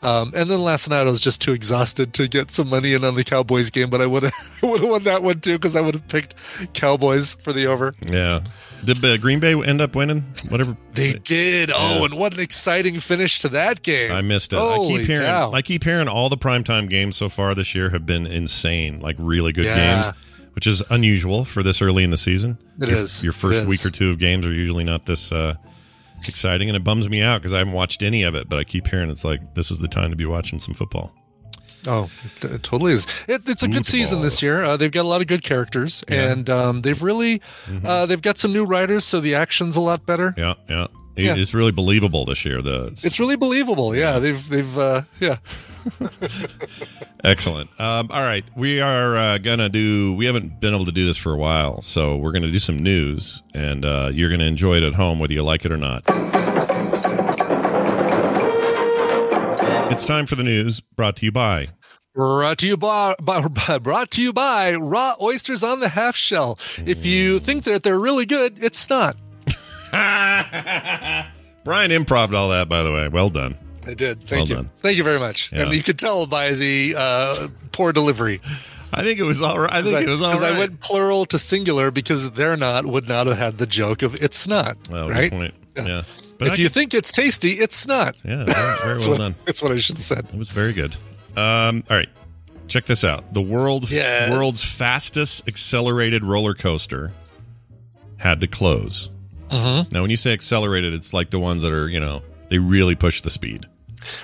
Um, 0.02 0.34
and 0.36 0.50
then 0.52 0.62
last 0.62 0.88
night 0.90 1.08
I 1.08 1.10
was 1.10 1.22
just 1.22 1.42
too 1.42 1.52
exhausted 1.54 2.14
to 2.14 2.28
get 2.28 2.52
some 2.52 2.70
money 2.70 2.94
in 2.94 3.04
on 3.04 3.16
the 3.16 3.24
Cowboys 3.24 3.72
game, 3.72 3.90
but 3.90 4.02
I 4.02 4.06
would 4.06 4.24
have 4.24 4.34
would 4.62 4.82
have 4.82 4.90
won 4.90 5.04
that 5.06 5.24
one 5.24 5.40
too 5.40 5.54
because 5.54 5.76
I 5.76 5.82
would 5.82 5.96
have 5.96 6.08
picked 6.08 6.36
Cowboys 6.74 7.36
for 7.36 7.54
the 7.54 7.66
over. 7.66 7.94
Yeah. 8.08 8.42
Did 8.84 9.04
uh, 9.04 9.18
Green 9.18 9.40
Bay 9.40 9.56
end 9.56 9.82
up 9.82 9.96
winning? 9.96 10.22
Whatever. 10.50 10.78
They 10.94 11.14
did. 11.14 11.72
Oh, 11.74 12.06
and 12.06 12.16
what 12.18 12.36
an 12.36 12.40
exciting 12.40 13.00
finish 13.00 13.40
to 13.40 13.50
that 13.50 13.82
game! 13.82 14.12
I 14.12 14.22
missed 14.22 14.54
it. 14.54 14.58
I 14.58 14.76
Holy 14.76 14.98
keep 15.00 15.08
hearing. 15.08 15.26
cow. 15.26 15.52
I 15.54 15.64
keep 15.64 15.84
hearing 15.84 16.08
all 16.08 16.30
the 16.30 16.38
primetime 16.38 16.88
games 16.88 17.16
so 17.18 17.28
far 17.28 17.56
this 17.56 17.74
year 17.74 17.90
have 17.90 18.06
been 18.06 18.28
insane, 18.28 19.00
like 19.00 19.16
really 19.18 19.54
good 19.54 19.66
Yeah. 19.66 20.04
games, 20.04 20.16
which 20.54 20.68
is 20.68 20.84
unusual 20.92 21.46
for 21.46 21.64
this 21.64 21.82
early 21.82 22.04
in 22.04 22.12
the 22.12 22.18
season. 22.18 22.60
It 22.80 22.90
your, 22.90 22.98
is. 23.00 23.24
Your 23.24 23.34
first 23.34 23.62
is. 23.62 23.68
week 23.68 23.84
or 23.84 23.90
two 23.90 24.12
of 24.12 24.20
games 24.20 24.46
are 24.46 24.54
usually 24.54 24.84
not 24.84 25.08
this 25.08 25.32
uh, 25.32 25.56
exciting, 26.28 26.70
and 26.70 26.76
it 26.76 26.84
bums 26.84 27.10
me 27.10 27.22
out 27.22 27.42
because 27.42 27.54
I 27.54 27.60
haven't 27.60 27.74
watched 27.74 28.04
any 28.04 28.24
of 28.24 28.36
it. 28.36 28.50
But 28.50 28.60
I 28.60 28.64
keep 28.64 28.88
hearing 28.88 29.10
it's 29.10 29.26
like 29.26 29.54
this 29.56 29.72
is 29.72 29.80
the 29.80 29.88
time 29.88 30.10
to 30.10 30.16
be 30.16 30.26
watching 30.26 30.60
some 30.60 30.74
football. 30.74 31.14
Oh, 31.88 32.10
it, 32.24 32.46
it 32.46 32.64
totally 32.64 32.94
is. 32.94 33.06
It, 33.28 33.48
it's 33.48 33.62
a 33.62 33.68
good 33.68 33.86
season 33.86 34.22
this 34.22 34.42
year. 34.42 34.64
Uh, 34.64 34.76
they've 34.76 34.92
got 34.92 35.04
a 35.04 35.08
lot 35.08 35.22
of 35.22 35.28
good 35.28 35.44
characters, 35.44 36.04
and 36.08 36.50
um, 36.50 36.82
they've 36.82 37.02
really 37.02 37.42
uh, 37.84 38.06
they've 38.06 38.22
got 38.22 38.38
some 38.40 38.54
new 38.54 38.66
writers, 38.66 39.06
so 39.06 39.20
the 39.20 39.36
action's 39.36 39.76
a 39.76 39.82
lot 39.82 40.06
better. 40.06 40.34
Yeah, 40.38 40.56
yeah. 40.70 40.88
It- 41.16 41.24
Yeah. 41.24 41.36
It's 41.36 41.54
really 41.54 41.72
believable 41.72 42.26
this 42.26 42.44
year. 42.46 42.62
The 42.62 42.88
It's 43.04 43.20
really 43.20 43.36
believable. 43.38 43.96
Yeah, 43.96 44.20
they've 44.20 44.48
they've 44.50 44.78
uh, 44.78 45.04
yeah. 45.20 45.38
Excellent. 47.24 47.70
Um, 47.80 48.10
all 48.12 48.22
right, 48.24 48.44
we 48.56 48.82
are 48.82 49.16
uh, 49.18 49.38
gonna 49.38 49.70
do. 49.70 50.14
We 50.14 50.26
haven't 50.26 50.60
been 50.60 50.74
able 50.74 50.86
to 50.86 50.92
do 50.92 51.06
this 51.06 51.18
for 51.18 51.32
a 51.32 51.38
while, 51.38 51.82
so 51.82 52.18
we're 52.18 52.32
gonna 52.32 52.52
do 52.52 52.60
some 52.60 52.78
news, 52.78 53.42
and 53.54 53.86
uh, 53.86 54.10
you're 54.14 54.30
gonna 54.30 54.46
enjoy 54.46 54.76
it 54.78 54.84
at 54.84 54.94
home, 54.96 55.20
whether 55.20 55.34
you 55.34 55.44
like 55.44 55.64
it 55.66 55.72
or 55.72 55.78
not. 55.78 56.04
It's 59.92 60.06
time 60.06 60.26
for 60.26 60.36
the 60.36 60.44
news, 60.44 60.82
brought 60.82 61.16
to 61.18 61.26
you 61.26 61.32
by. 61.32 61.70
Brought 62.14 62.58
to 62.60 62.68
you 62.68 62.78
by, 62.78 63.16
by 63.22 63.42
brought 63.78 64.12
to 64.12 64.22
you 64.22 64.34
by 64.34 64.74
raw 64.76 65.16
oysters 65.22 65.64
on 65.64 65.80
the 65.80 65.90
half 65.90 66.16
shell. 66.16 66.58
If 66.86 67.06
you 67.06 67.40
think 67.40 67.64
that 67.66 67.84
they're 67.84 68.00
really 68.00 68.26
good, 68.26 68.62
it's 68.64 68.90
not. 68.90 69.16
Brian 71.64 71.92
improved 71.92 72.34
all 72.34 72.50
that, 72.50 72.70
by 72.70 72.84
the 72.84 72.92
way. 72.92 73.08
Well 73.10 73.30
done. 73.30 73.58
I 73.88 73.94
did. 73.94 74.22
Thank 74.22 74.32
Well 74.32 74.48
you. 74.48 74.56
done. 74.56 74.70
Thank 74.82 74.98
you 74.98 75.04
very 75.04 75.20
much. 75.20 75.52
Yeah. 75.52 75.64
And 75.64 75.74
you 75.74 75.84
could 75.84 76.00
tell 76.00 76.26
by 76.28 76.52
the 76.54 76.96
uh, 76.98 77.48
poor 77.72 77.92
delivery. 77.94 78.42
I 78.94 79.04
think 79.04 79.20
it 79.20 79.24
was 79.24 79.42
all 79.42 79.60
right. 79.60 79.72
I 79.74 79.82
think 79.82 80.06
it 80.06 80.10
was 80.10 80.22
all 80.22 80.32
Because. 80.32 80.44
I 80.44 80.58
went 80.58 80.80
plural 80.80 81.26
to 81.28 81.38
singular 81.40 81.92
because 81.92 82.32
they're 82.32 82.56
not 82.58 82.86
would 82.86 83.08
not 83.10 83.28
have 83.28 83.38
had 83.38 83.58
the 83.58 83.68
joke 83.68 84.02
of 84.02 84.16
it's 84.16 84.48
not. 84.48 84.78
well, 84.90 85.10
right? 85.10 85.30
good 85.30 85.38
point. 85.38 85.54
Yeah, 85.76 86.04
But 86.38 86.48
if 86.48 86.54
I 86.54 86.56
you 86.56 86.66
could- 86.66 86.74
think 86.74 86.94
it's 86.94 87.12
tasty, 87.12 87.54
it's 87.54 87.86
not. 87.88 88.16
yeah, 88.24 88.46
very, 88.46 88.78
very 88.78 88.98
well 89.00 89.10
what, 89.10 89.18
done. 89.18 89.36
That's 89.46 89.62
what 89.62 89.72
I 89.72 89.78
should 89.80 89.98
have 89.98 90.06
said. 90.06 90.26
It 90.32 90.36
was 90.38 90.50
very 90.50 90.72
good. 90.74 90.96
Um, 91.36 91.84
all 91.90 91.98
right. 91.98 92.10
Check 92.68 92.86
this 92.86 93.04
out. 93.04 93.34
The 93.34 93.42
world 93.42 93.92
Yeah. 93.92 94.32
world's 94.32 94.64
fastest 94.64 95.48
accelerated 95.48 96.24
roller 96.24 96.54
coaster 96.56 97.12
had 98.18 98.40
to 98.42 98.48
close. 98.48 99.10
Mhm. 99.52 99.92
Now, 99.92 100.02
when 100.02 100.10
you 100.10 100.18
say 100.18 100.34
accelerated, 100.34 100.94
it's 100.94 101.14
like 101.14 101.30
the 101.30 101.40
ones 101.40 101.64
that 101.64 101.72
are, 101.72 101.88
you 101.88 102.00
know, 102.00 102.24
they 102.50 102.58
really 102.60 102.96
push 102.96 103.22
the 103.22 103.30
speed. 103.30 103.66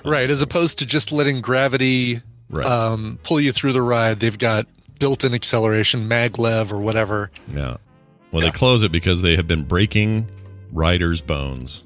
Right, 0.03 0.29
as 0.29 0.41
opposed 0.41 0.79
to 0.79 0.85
just 0.85 1.11
letting 1.11 1.41
gravity 1.41 2.21
Right. 2.49 2.65
um, 2.65 3.17
pull 3.23 3.39
you 3.39 3.51
through 3.51 3.73
the 3.73 3.81
ride, 3.81 4.19
they've 4.19 4.37
got 4.37 4.67
built-in 4.99 5.33
acceleration, 5.33 6.07
maglev 6.07 6.71
or 6.71 6.79
whatever. 6.79 7.31
Yeah. 7.53 7.77
Well, 8.31 8.41
they 8.41 8.51
close 8.51 8.83
it 8.83 8.91
because 8.91 9.21
they 9.21 9.35
have 9.35 9.47
been 9.47 9.63
breaking 9.63 10.29
riders' 10.71 11.21
bones. 11.21 11.83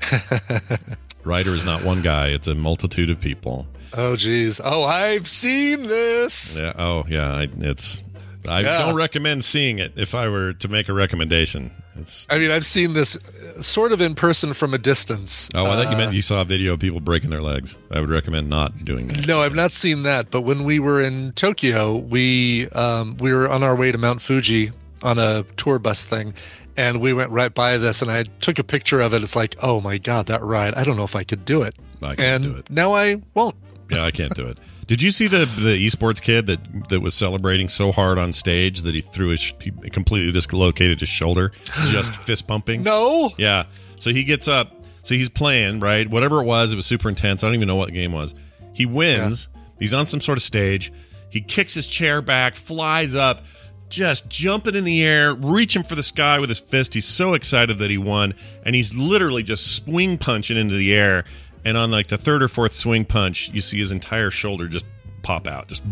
Rider 1.24 1.54
is 1.54 1.64
not 1.64 1.84
one 1.84 2.02
guy; 2.02 2.28
it's 2.28 2.48
a 2.48 2.54
multitude 2.54 3.10
of 3.10 3.20
people. 3.20 3.66
Oh, 3.96 4.16
geez. 4.16 4.60
Oh, 4.62 4.84
I've 4.84 5.28
seen 5.28 5.86
this. 5.86 6.58
Yeah. 6.58 6.72
Oh, 6.78 7.04
yeah. 7.08 7.32
I, 7.34 7.48
it's. 7.58 8.08
I 8.48 8.60
Yeah. 8.60 8.78
don't 8.86 8.94
recommend 8.96 9.44
seeing 9.44 9.78
it. 9.78 9.92
If 9.96 10.14
I 10.16 10.28
were 10.28 10.52
to 10.54 10.68
make 10.68 10.88
a 10.88 10.92
recommendation, 10.92 11.70
it's. 12.02 12.26
I 12.30 12.38
mean, 12.38 12.50
I've 12.50 12.66
seen 12.66 12.92
this 12.94 13.16
uh, 13.16 13.62
sort 13.62 13.92
of 13.92 14.00
in 14.00 14.14
person 14.14 14.52
from 14.52 14.74
a 14.74 14.78
distance. 14.78 15.48
Oh, 15.54 15.64
I 15.66 15.76
thought 15.76 15.90
you 15.90 15.94
Uh, 15.96 15.98
meant 15.98 16.14
you 16.14 16.22
saw 16.22 16.42
a 16.42 16.44
video 16.44 16.74
of 16.74 16.80
people 16.80 17.00
breaking 17.00 17.30
their 17.30 17.40
legs. 17.42 17.76
I 17.90 18.00
would 18.00 18.10
recommend 18.10 18.48
not 18.50 18.84
doing 18.84 19.06
that. 19.08 19.26
No, 19.26 19.40
I've 19.42 19.54
not 19.54 19.72
seen 19.72 20.02
that. 20.02 20.30
But 20.30 20.42
when 20.42 20.64
we 20.64 20.78
were 20.78 21.00
in 21.00 21.32
Tokyo, 21.32 21.96
we 21.96 22.68
um, 22.70 23.16
we 23.18 23.32
were 23.32 23.48
on 23.48 23.62
our 23.62 23.74
way 23.74 23.90
to 23.92 23.98
Mount 23.98 24.20
Fuji 24.22 24.72
on 25.02 25.18
a 25.18 25.44
tour 25.56 25.78
bus 25.78 26.02
thing, 26.04 26.34
and 26.76 27.00
we 27.00 27.12
went 27.12 27.30
right 27.30 27.52
by 27.54 27.78
this, 27.78 28.02
and 28.02 28.10
I 28.10 28.24
took 28.40 28.58
a 28.58 28.64
picture 28.64 29.00
of 29.00 29.14
it. 29.14 29.22
It's 29.22 29.34
like, 29.36 29.56
oh 29.62 29.80
my 29.80 29.98
god, 29.98 30.26
that 30.26 30.42
ride! 30.42 30.74
I 30.74 30.84
don't 30.84 30.96
know 30.96 31.04
if 31.04 31.16
I 31.16 31.24
could 31.24 31.44
do 31.44 31.62
it. 31.62 31.74
I 32.02 32.14
can't 32.14 32.20
and 32.20 32.44
do 32.44 32.54
it. 32.56 32.70
now 32.70 32.92
I 32.94 33.22
won't. 33.34 33.56
Yeah, 33.90 34.04
I 34.04 34.10
can't 34.10 34.34
do 34.34 34.46
it. 34.46 34.58
Did 34.92 35.00
you 35.00 35.10
see 35.10 35.26
the 35.26 35.46
the 35.46 35.86
esports 35.86 36.20
kid 36.20 36.44
that 36.48 36.90
that 36.90 37.00
was 37.00 37.14
celebrating 37.14 37.66
so 37.70 37.92
hard 37.92 38.18
on 38.18 38.34
stage 38.34 38.82
that 38.82 38.94
he 38.94 39.00
threw 39.00 39.30
his 39.30 39.54
he 39.58 39.70
completely 39.70 40.30
dislocated 40.32 41.00
his 41.00 41.08
shoulder, 41.08 41.50
just 41.88 42.16
fist 42.26 42.46
pumping? 42.46 42.82
No. 42.82 43.32
Yeah. 43.38 43.64
So 43.96 44.10
he 44.10 44.22
gets 44.22 44.48
up. 44.48 44.82
So 45.00 45.14
he's 45.14 45.30
playing, 45.30 45.80
right? 45.80 46.06
Whatever 46.06 46.42
it 46.42 46.44
was, 46.44 46.74
it 46.74 46.76
was 46.76 46.84
super 46.84 47.08
intense. 47.08 47.42
I 47.42 47.46
don't 47.46 47.54
even 47.54 47.68
know 47.68 47.76
what 47.76 47.86
the 47.86 47.94
game 47.94 48.12
was. 48.12 48.34
He 48.74 48.84
wins. 48.84 49.48
He's 49.78 49.94
on 49.94 50.04
some 50.04 50.20
sort 50.20 50.36
of 50.36 50.42
stage. 50.42 50.92
He 51.30 51.40
kicks 51.40 51.72
his 51.72 51.88
chair 51.88 52.20
back, 52.20 52.54
flies 52.54 53.16
up, 53.16 53.46
just 53.88 54.28
jumping 54.28 54.74
in 54.74 54.84
the 54.84 55.02
air, 55.02 55.32
reaching 55.34 55.84
for 55.84 55.94
the 55.94 56.02
sky 56.02 56.38
with 56.38 56.50
his 56.50 56.60
fist. 56.60 56.92
He's 56.92 57.06
so 57.06 57.32
excited 57.32 57.78
that 57.78 57.88
he 57.88 57.96
won. 57.96 58.34
And 58.62 58.74
he's 58.74 58.94
literally 58.94 59.42
just 59.42 59.74
swing 59.74 60.18
punching 60.18 60.58
into 60.58 60.74
the 60.74 60.92
air. 60.94 61.24
And 61.64 61.76
on 61.76 61.90
like 61.90 62.08
the 62.08 62.18
third 62.18 62.42
or 62.42 62.48
fourth 62.48 62.72
swing 62.72 63.04
punch, 63.04 63.50
you 63.50 63.60
see 63.60 63.78
his 63.78 63.92
entire 63.92 64.30
shoulder 64.30 64.68
just 64.68 64.84
pop 65.22 65.46
out, 65.46 65.68
just 65.68 65.82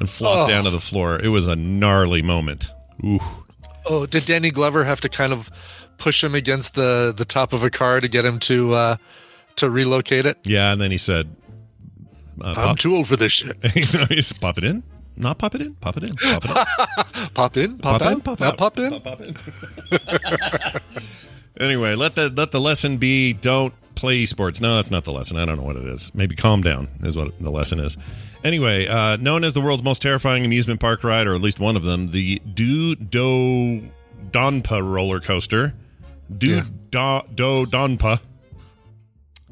and 0.00 0.08
flop 0.10 0.46
Oh. 0.46 0.46
down 0.48 0.64
to 0.64 0.70
the 0.70 0.80
floor. 0.80 1.20
It 1.20 1.28
was 1.28 1.46
a 1.46 1.54
gnarly 1.56 2.22
moment. 2.22 2.68
Ooh. 3.04 3.20
Oh, 3.86 4.06
did 4.06 4.24
Danny 4.26 4.50
Glover 4.50 4.84
have 4.84 5.00
to 5.02 5.08
kind 5.08 5.32
of 5.32 5.50
push 5.98 6.22
him 6.24 6.34
against 6.34 6.74
the 6.74 7.14
the 7.16 7.24
top 7.24 7.52
of 7.52 7.62
a 7.62 7.70
car 7.70 8.00
to 8.00 8.08
get 8.08 8.24
him 8.24 8.38
to 8.40 8.74
uh, 8.74 8.96
to 9.56 9.70
relocate 9.70 10.26
it? 10.26 10.38
Yeah, 10.44 10.72
and 10.72 10.80
then 10.80 10.90
he 10.90 10.98
said, 10.98 11.28
uh, 12.42 12.54
I'm 12.56 12.76
too 12.76 12.94
old 12.94 13.06
for 13.08 13.16
this 13.16 13.32
shit. 13.32 13.56
he 13.72 13.82
said, 13.82 14.40
pop 14.40 14.58
it 14.58 14.64
in. 14.64 14.82
Not 15.16 15.38
pop 15.38 15.54
it 15.54 15.60
in. 15.60 15.74
Pop 15.74 15.96
it 15.98 16.04
in. 16.04 16.16
Pop 16.16 16.44
it 16.44 16.50
in. 16.50 17.28
Pop 17.34 17.56
in, 17.56 17.78
pop, 17.78 18.00
out, 18.00 18.24
pop 18.24 18.40
out. 18.40 18.56
pop 18.56 18.78
in. 18.78 19.00
Pop 19.00 19.20
in. 19.20 19.36
anyway, 21.60 21.94
let 21.94 22.14
the 22.14 22.30
let 22.30 22.52
the 22.52 22.60
lesson 22.60 22.96
be: 22.96 23.32
don't 23.34 23.74
play 24.00 24.22
esports. 24.24 24.60
No, 24.60 24.76
that's 24.76 24.90
not 24.90 25.04
the 25.04 25.12
lesson. 25.12 25.36
I 25.36 25.44
don't 25.44 25.56
know 25.58 25.62
what 25.64 25.76
it 25.76 25.84
is. 25.84 26.10
Maybe 26.14 26.34
calm 26.34 26.62
down 26.62 26.88
is 27.02 27.16
what 27.16 27.38
the 27.38 27.50
lesson 27.50 27.78
is. 27.78 27.96
Anyway, 28.42 28.86
uh, 28.86 29.16
known 29.16 29.44
as 29.44 29.54
the 29.54 29.60
world's 29.60 29.82
most 29.82 30.00
terrifying 30.02 30.44
amusement 30.44 30.80
park 30.80 31.04
ride, 31.04 31.26
or 31.26 31.34
at 31.34 31.40
least 31.40 31.60
one 31.60 31.76
of 31.76 31.84
them, 31.84 32.10
the 32.10 32.40
Do 32.52 32.94
Do 32.96 33.90
Donpa 34.30 34.82
roller 34.82 35.20
coaster. 35.20 35.74
Do 36.36 36.50
Yeah. 36.56 36.64
Do 36.90 37.20
Do 37.34 37.66
Donpa. 37.66 38.20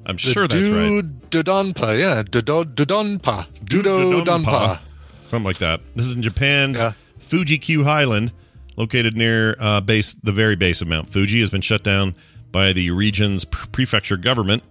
I'm 0.06 0.16
The 0.16 0.20
sure 0.22 0.48
that's 0.48 0.68
right. 0.68 1.30
Dodonpa, 1.30 1.98
yeah, 1.98 2.22
Dodo- 2.22 2.64
Dodonpa, 2.64 3.46
Dudo 3.64 4.24
Donpa. 4.24 4.78
something 5.26 5.44
like 5.44 5.58
that. 5.58 5.80
This 5.94 6.06
is 6.06 6.14
in 6.16 6.22
Japan's 6.22 6.80
Yeah. 6.80 6.92
Fuji 7.18 7.58
Q 7.58 7.84
Highland, 7.84 8.32
located 8.76 9.16
near 9.18 9.54
uh, 9.60 9.82
base 9.82 10.14
the 10.22 10.32
very 10.32 10.56
base 10.56 10.80
of 10.80 10.88
Mount 10.88 11.10
Fuji, 11.10 11.40
has 11.40 11.50
been 11.50 11.60
shut 11.60 11.82
down 11.82 12.14
by 12.52 12.72
the 12.72 12.90
region's 12.90 13.44
prefecture 13.44 14.16
government. 14.16 14.62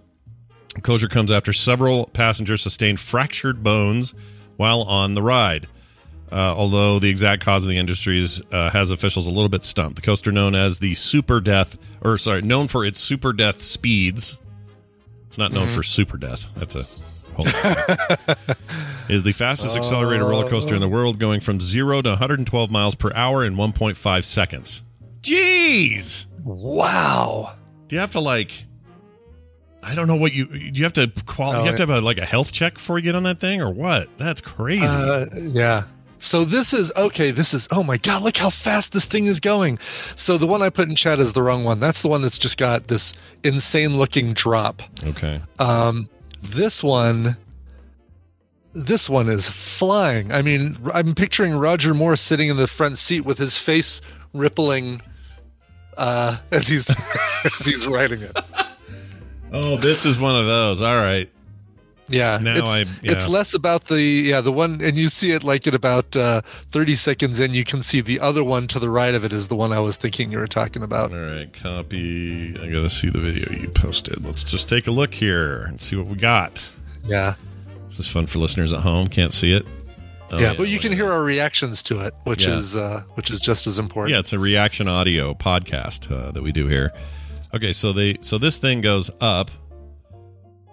Closure 0.82 1.08
comes 1.08 1.30
after 1.30 1.52
several 1.52 2.06
passengers 2.06 2.62
sustained 2.62 3.00
fractured 3.00 3.62
bones 3.62 4.14
while 4.56 4.82
on 4.82 5.14
the 5.14 5.22
ride. 5.22 5.66
Uh, 6.30 6.54
although 6.56 6.98
the 6.98 7.08
exact 7.08 7.42
cause 7.42 7.64
of 7.64 7.70
the 7.70 7.78
industries 7.78 8.42
uh, 8.52 8.70
has 8.70 8.90
officials 8.90 9.26
a 9.26 9.30
little 9.30 9.48
bit 9.48 9.62
stumped. 9.62 9.96
The 9.96 10.02
coaster, 10.02 10.30
known 10.30 10.54
as 10.54 10.78
the 10.78 10.92
Super 10.94 11.40
Death, 11.40 11.78
or 12.02 12.18
sorry, 12.18 12.42
known 12.42 12.68
for 12.68 12.84
its 12.84 12.98
Super 12.98 13.32
Death 13.32 13.62
speeds, 13.62 14.38
it's 15.26 15.38
not 15.38 15.52
known 15.52 15.68
for 15.68 15.82
Super 15.82 16.18
Death. 16.18 16.46
That's 16.56 16.74
a 16.74 16.86
whole 17.34 17.46
is 19.08 19.22
the 19.22 19.32
fastest 19.32 19.76
accelerated 19.76 20.26
roller 20.26 20.48
coaster 20.48 20.74
in 20.74 20.80
the 20.82 20.88
world, 20.88 21.18
going 21.18 21.40
from 21.40 21.60
zero 21.60 22.02
to 22.02 22.10
112 22.10 22.70
miles 22.70 22.94
per 22.94 23.10
hour 23.14 23.44
in 23.44 23.54
1.5 23.54 24.24
seconds. 24.24 24.84
Jeez! 25.22 26.26
Wow. 26.44 27.54
Do 27.88 27.96
you 27.96 28.00
have 28.00 28.12
to 28.12 28.20
like? 28.20 28.64
I 29.82 29.94
don't 29.94 30.06
know 30.08 30.16
what 30.16 30.34
you. 30.34 30.46
Do 30.46 30.58
you 30.58 30.84
have 30.84 30.92
to 30.94 31.10
qual? 31.26 31.52
Oh, 31.52 31.60
you 31.60 31.66
have 31.66 31.76
to 31.76 31.82
have 31.82 31.90
a, 31.90 32.00
like 32.00 32.18
a 32.18 32.24
health 32.24 32.52
check 32.52 32.74
before 32.74 32.98
you 32.98 33.04
get 33.04 33.14
on 33.14 33.22
that 33.24 33.40
thing, 33.40 33.60
or 33.60 33.70
what? 33.70 34.08
That's 34.18 34.40
crazy. 34.40 34.84
Uh, 34.86 35.26
yeah. 35.34 35.84
So 36.18 36.44
this 36.44 36.74
is 36.74 36.92
okay. 36.96 37.30
This 37.30 37.54
is 37.54 37.68
oh 37.70 37.82
my 37.82 37.96
god! 37.96 38.22
Look 38.22 38.36
how 38.36 38.50
fast 38.50 38.92
this 38.92 39.06
thing 39.06 39.26
is 39.26 39.38
going. 39.40 39.78
So 40.16 40.36
the 40.36 40.46
one 40.48 40.62
I 40.62 40.68
put 40.68 40.88
in 40.88 40.96
chat 40.96 41.20
is 41.20 41.32
the 41.32 41.42
wrong 41.42 41.64
one. 41.64 41.78
That's 41.80 42.02
the 42.02 42.08
one 42.08 42.22
that's 42.22 42.38
just 42.38 42.58
got 42.58 42.88
this 42.88 43.14
insane 43.44 43.96
looking 43.96 44.32
drop. 44.32 44.82
okay. 45.04 45.40
Um, 45.60 46.10
this 46.42 46.82
one, 46.82 47.36
this 48.74 49.08
one 49.08 49.28
is 49.28 49.48
flying. 49.48 50.32
I 50.32 50.42
mean, 50.42 50.76
I'm 50.92 51.14
picturing 51.14 51.54
Roger 51.54 51.94
Moore 51.94 52.16
sitting 52.16 52.48
in 52.48 52.56
the 52.56 52.66
front 52.66 52.98
seat 52.98 53.20
with 53.20 53.38
his 53.38 53.56
face 53.56 54.00
rippling 54.32 55.00
uh, 55.98 56.38
as 56.50 56.66
he's 56.68 56.88
as 57.44 57.64
he's 57.66 57.86
writing 57.86 58.22
it. 58.22 58.38
Oh, 59.52 59.76
this 59.76 60.04
is 60.04 60.18
one 60.18 60.36
of 60.36 60.46
those. 60.46 60.80
All 60.82 60.96
right. 60.96 61.30
Yeah, 62.10 62.38
Now 62.40 62.56
it's, 62.56 62.70
I- 62.70 62.78
yeah. 63.02 63.12
it's 63.12 63.28
less 63.28 63.52
about 63.52 63.84
the 63.84 64.00
yeah 64.00 64.40
the 64.40 64.50
one, 64.50 64.80
and 64.82 64.96
you 64.96 65.10
see 65.10 65.32
it 65.32 65.44
like 65.44 65.66
at 65.66 65.74
about 65.74 66.16
uh, 66.16 66.40
30 66.70 66.96
seconds 66.96 67.38
in. 67.38 67.52
You 67.52 67.64
can 67.64 67.82
see 67.82 68.00
the 68.00 68.18
other 68.20 68.42
one 68.42 68.66
to 68.68 68.78
the 68.78 68.88
right 68.88 69.14
of 69.14 69.24
it 69.24 69.32
is 69.34 69.48
the 69.48 69.56
one 69.56 69.72
I 69.74 69.80
was 69.80 69.98
thinking 69.98 70.32
you 70.32 70.38
were 70.38 70.46
talking 70.46 70.82
about. 70.82 71.12
All 71.12 71.18
right. 71.18 71.52
Copy. 71.52 72.56
I 72.58 72.70
got 72.70 72.80
to 72.80 72.88
see 72.88 73.10
the 73.10 73.20
video 73.20 73.52
you 73.52 73.68
posted. 73.68 74.24
Let's 74.24 74.42
just 74.42 74.70
take 74.70 74.86
a 74.86 74.90
look 74.90 75.12
here 75.12 75.64
and 75.64 75.78
see 75.78 75.96
what 75.96 76.06
we 76.06 76.16
got. 76.16 76.72
Yeah, 77.04 77.34
This 77.84 77.98
is 78.00 78.08
fun 78.08 78.26
for 78.26 78.38
listeners 78.38 78.72
at 78.72 78.80
home. 78.80 79.08
Can't 79.08 79.32
see 79.34 79.52
it. 79.52 79.66
Oh, 80.30 80.38
yeah, 80.38 80.54
but 80.56 80.68
you 80.68 80.78
can 80.78 80.92
hear 80.92 81.10
our 81.10 81.22
reactions 81.22 81.82
to 81.84 82.00
it, 82.00 82.14
which 82.24 82.44
Yeah. 82.46 82.56
is 82.56 82.76
uh, 82.76 83.02
which 83.14 83.30
is 83.30 83.40
just 83.40 83.66
as 83.66 83.78
important. 83.78 84.12
Yeah, 84.12 84.20
it's 84.20 84.32
a 84.32 84.38
reaction 84.38 84.86
audio 84.88 85.32
podcast 85.34 86.10
uh, 86.12 86.32
that 86.32 86.42
we 86.42 86.52
do 86.52 86.66
here. 86.68 86.92
Okay, 87.54 87.72
so 87.72 87.92
they 87.92 88.16
so 88.20 88.36
this 88.38 88.58
thing 88.58 88.80
goes 88.82 89.10
up 89.20 89.50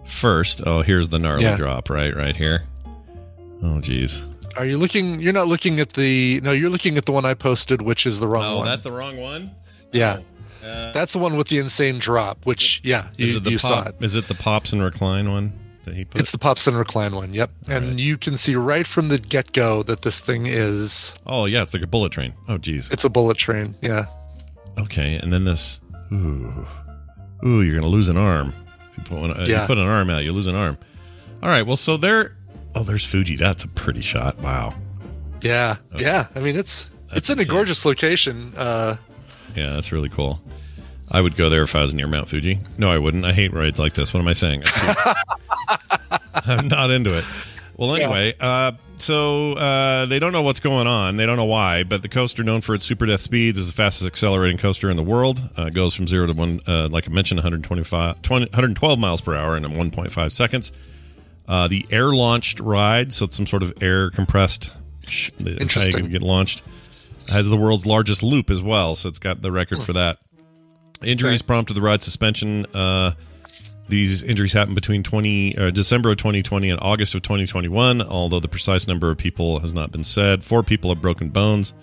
first. 0.05 0.61
Oh, 0.65 0.81
here's 0.81 1.09
the 1.09 1.19
gnarly 1.19 1.43
Yeah. 1.43 1.55
drop 1.57 1.89
right 1.89 2.15
right 2.15 2.35
here. 2.35 2.63
Oh, 3.63 3.79
geez. 3.81 4.25
Are 4.57 4.65
you 4.65 4.77
looking? 4.77 5.21
You're 5.21 5.33
not 5.33 5.47
looking 5.47 5.79
at 5.79 5.93
the. 5.93 6.39
No, 6.41 6.51
you're 6.51 6.69
looking 6.69 6.97
at 6.97 7.05
the 7.05 7.11
one 7.11 7.25
I 7.25 7.33
posted, 7.33 7.81
which 7.81 8.05
is 8.05 8.19
the 8.19 8.27
wrong 8.27 8.45
Oh, 8.45 8.57
one. 8.57 8.65
that 8.67 8.83
the 8.83 8.91
wrong 8.91 9.17
one. 9.17 9.51
yeah, 9.91 10.19
Uh, 10.63 10.91
that's 10.91 11.13
the 11.13 11.19
one 11.19 11.35
with 11.37 11.47
the 11.47 11.57
insane 11.59 11.99
drop. 11.99 12.45
Which 12.45 12.81
yeah, 12.83 13.07
you, 13.17 13.27
is 13.27 13.35
it 13.37 13.43
the 13.43 13.51
you 13.51 13.59
pop, 13.59 13.69
saw 13.85 13.89
it. 13.89 13.95
Is 14.01 14.15
it 14.15 14.27
the 14.27 14.35
pops 14.35 14.71
and 14.73 14.81
recline 14.81 15.29
one 15.29 15.53
that 15.85 15.95
he 15.95 16.05
put? 16.05 16.21
It's 16.21 16.31
the 16.31 16.37
Pops 16.37 16.67
and 16.67 16.77
Recline 16.77 17.15
one. 17.15 17.33
Yep, 17.33 17.51
and 17.69 17.85
right. 17.89 17.99
you 17.99 18.17
can 18.17 18.37
see 18.37 18.55
right 18.55 18.85
from 18.85 19.07
the 19.09 19.17
get 19.17 19.51
go 19.53 19.81
that 19.83 20.01
this 20.01 20.19
thing 20.19 20.45
is. 20.45 21.15
oh 21.25 21.45
yeah, 21.45 21.61
it's 21.61 21.73
like 21.73 21.83
a 21.83 21.87
bullet 21.87 22.11
train. 22.11 22.33
Oh, 22.47 22.57
geez. 22.57 22.91
It's 22.91 23.03
a 23.05 23.09
bullet 23.09 23.37
train. 23.37 23.75
Yeah. 23.81 24.05
Okay, 24.77 25.15
and 25.15 25.31
then 25.31 25.43
this. 25.45 25.79
Ooh, 26.11 26.67
ooh, 27.45 27.61
you're 27.61 27.75
gonna 27.75 27.88
lose 27.91 28.09
an 28.09 28.17
arm. 28.17 28.53
If 28.91 28.97
you 28.97 29.03
put, 29.05 29.19
one, 29.19 29.31
uh, 29.31 29.45
you 29.45 29.57
put 29.65 29.77
an 29.77 29.88
arm 29.88 30.09
out, 30.09 30.23
you 30.23 30.31
lose 30.33 30.47
an 30.47 30.55
arm. 30.55 30.77
All 31.41 31.49
right. 31.49 31.63
Well, 31.65 31.77
so 31.77 31.97
there. 31.97 32.38
Oh, 32.75 32.83
there's 32.83 33.05
Fuji. 33.05 33.36
That's 33.38 33.63
a 33.63 33.67
pretty 33.69 34.01
shot. 34.01 34.38
Wow. 34.39 34.73
Yeah, 35.41 35.77
yeah. 35.97 36.27
I 36.36 36.39
mean, 36.39 36.55
it's 36.57 36.89
That's 37.07 37.17
it's 37.17 37.29
in 37.29 37.39
insane. 37.39 37.51
a 37.51 37.55
gorgeous 37.55 37.86
location. 37.86 38.53
Uh, 38.55 38.97
Yeah, 39.55 39.71
that's 39.71 39.91
really 39.91 40.09
cool. 40.09 40.41
I 41.10 41.22
would 41.22 41.36
go 41.36 41.49
there 41.49 41.64
if 41.64 41.76
I 41.76 41.82
was 41.82 41.93
near 41.93 42.08
Mount 42.08 42.30
Fuji. 42.30 42.60
No, 42.78 42.89
I 42.89 42.97
wouldn't. 42.97 43.26
I 43.26 43.34
hate 43.34 43.53
rides 43.53 43.80
like 43.80 43.93
this. 43.93 44.14
What 44.14 44.22
am 44.22 44.28
I 44.28 44.34
saying? 44.34 44.64
I'm 46.34 46.68
not 46.68 46.91
into 46.91 47.18
it. 47.18 47.24
Well, 47.78 47.93
anyway, 47.95 48.34
uh, 48.39 48.72
so 48.97 49.53
uh, 49.53 50.06
they 50.06 50.20
don't 50.20 50.32
know 50.32 50.41
what's 50.41 50.62
going 50.62 50.88
on. 50.88 51.18
They 51.18 51.26
don't 51.26 51.36
know 51.36 51.45
why, 51.45 51.84
but 51.84 52.01
the 52.01 52.08
coaster, 52.08 52.43
known 52.43 52.62
for 52.62 52.74
its 52.74 52.86
super 52.86 53.06
death 53.06 53.20
speeds, 53.20 53.60
is 53.60 53.68
the 53.68 53.74
fastest 53.76 54.08
accelerating 54.08 54.58
coaster 54.58 54.89
in 54.89 54.95
the 54.95 55.03
world. 55.03 55.41
Uh, 55.58 55.70
goes 55.70 55.93
from 55.93 56.08
zero 56.08 56.26
to 56.28 56.34
one, 56.34 56.62
uh, 56.68 56.88
like 56.89 57.08
I 57.10 57.12
mentioned, 57.12 57.39
125, 57.39 58.22
20, 58.22 58.45
112 58.45 58.99
miles 58.99 59.22
per 59.22 59.36
hour 59.36 59.58
in 59.58 59.64
1.5 59.64 60.32
seconds. 60.32 60.72
Uh, 61.47 61.68
the 61.68 61.86
air 61.91 62.08
launched 62.08 62.60
ride, 62.62 63.12
so 63.14 63.26
it's 63.26 63.36
some 63.36 63.45
sort 63.45 63.62
of 63.62 63.74
air 63.82 64.10
compressed. 64.10 64.72
Sh- 65.08 65.32
that's 65.39 65.74
how 65.74 65.84
you 65.84 65.93
can 65.93 66.10
get 66.10 66.22
launched. 66.22 66.64
Has 67.30 67.49
the 67.49 67.58
world's 67.58 67.86
largest 67.86 68.24
loop 68.24 68.49
as 68.49 68.64
well, 68.64 68.95
so 68.95 69.10
it's 69.10 69.20
got 69.20 69.41
the 69.41 69.51
record 69.51 69.84
for 69.84 69.93
that. 69.93 70.20
Injuries 71.06 71.41
prompted 71.41 71.74
the 71.74 71.82
ride 71.82 72.01
suspension. 72.01 72.66
Uh, 72.74 73.12
these 73.88 74.24
injuries 74.24 74.53
happened 74.53 74.76
between 74.76 75.03
20 75.03 75.58
uh, 75.58 75.70
December 75.70 76.12
of 76.12 76.18
2020 76.18 76.70
and 76.70 76.80
August 76.82 77.16
of 77.16 77.22
2021. 77.22 78.01
Although 78.01 78.39
the 78.39 78.47
precise 78.47 78.88
number 78.88 79.12
of 79.12 79.18
people 79.18 79.60
has 79.60 79.74
not 79.74 79.91
been 79.91 80.03
said. 80.03 80.43
Four 80.43 80.64
people 80.64 80.93
have 80.93 81.01
broken 81.01 81.30
bones. 81.30 81.74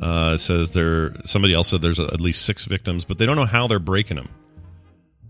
Uh, 0.00 0.32
it 0.34 0.38
says 0.38 0.70
there. 0.70 1.14
Somebody 1.24 1.54
else 1.54 1.68
said 1.68 1.82
there's 1.82 2.00
at 2.00 2.20
least 2.20 2.46
six 2.46 2.64
victims, 2.64 3.04
but 3.04 3.18
they 3.18 3.26
don't 3.26 3.36
know 3.36 3.44
how 3.44 3.66
they're 3.66 3.78
breaking 3.78 4.16
them. 4.16 4.28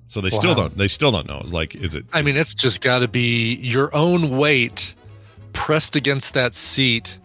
So 0.07 0.21
they 0.21 0.31
still 0.31 0.55
don't. 0.55 0.77
They 0.77 0.89
still 0.89 1.11
don't 1.11 1.27
know. 1.27 1.39
It's 1.41 1.53
like, 1.53 1.75
is 1.75 1.95
it? 1.95 2.07
I 2.12 2.23
mean, 2.23 2.37
it's 2.37 2.55
just 2.55 2.81
got 2.81 3.01
to 3.01 3.09
be 3.09 3.55
your 3.57 3.95
own 3.95 4.37
weight 4.37 4.95
pressed 5.53 5.97
against 5.97 6.35
that 6.35 6.55
seat 6.55 7.19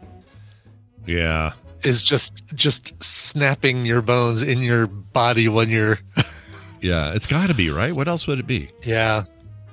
yeah. 1.06 1.52
Is 1.86 2.02
just 2.04 2.46
just 2.56 3.02
snapping 3.04 3.86
your 3.86 4.02
bones 4.02 4.42
in 4.44 4.62
your 4.62 4.88
body 4.88 5.48
when 5.50 5.70
you're 5.70 6.00
Yeah, 6.82 7.14
it's 7.14 7.28
got 7.28 7.48
to 7.48 7.54
be 7.54 7.70
right. 7.70 7.94
What 7.96 8.08
else 8.10 8.28
would 8.28 8.40
it 8.40 8.48
be? 8.48 8.70
yeah 8.84 9.24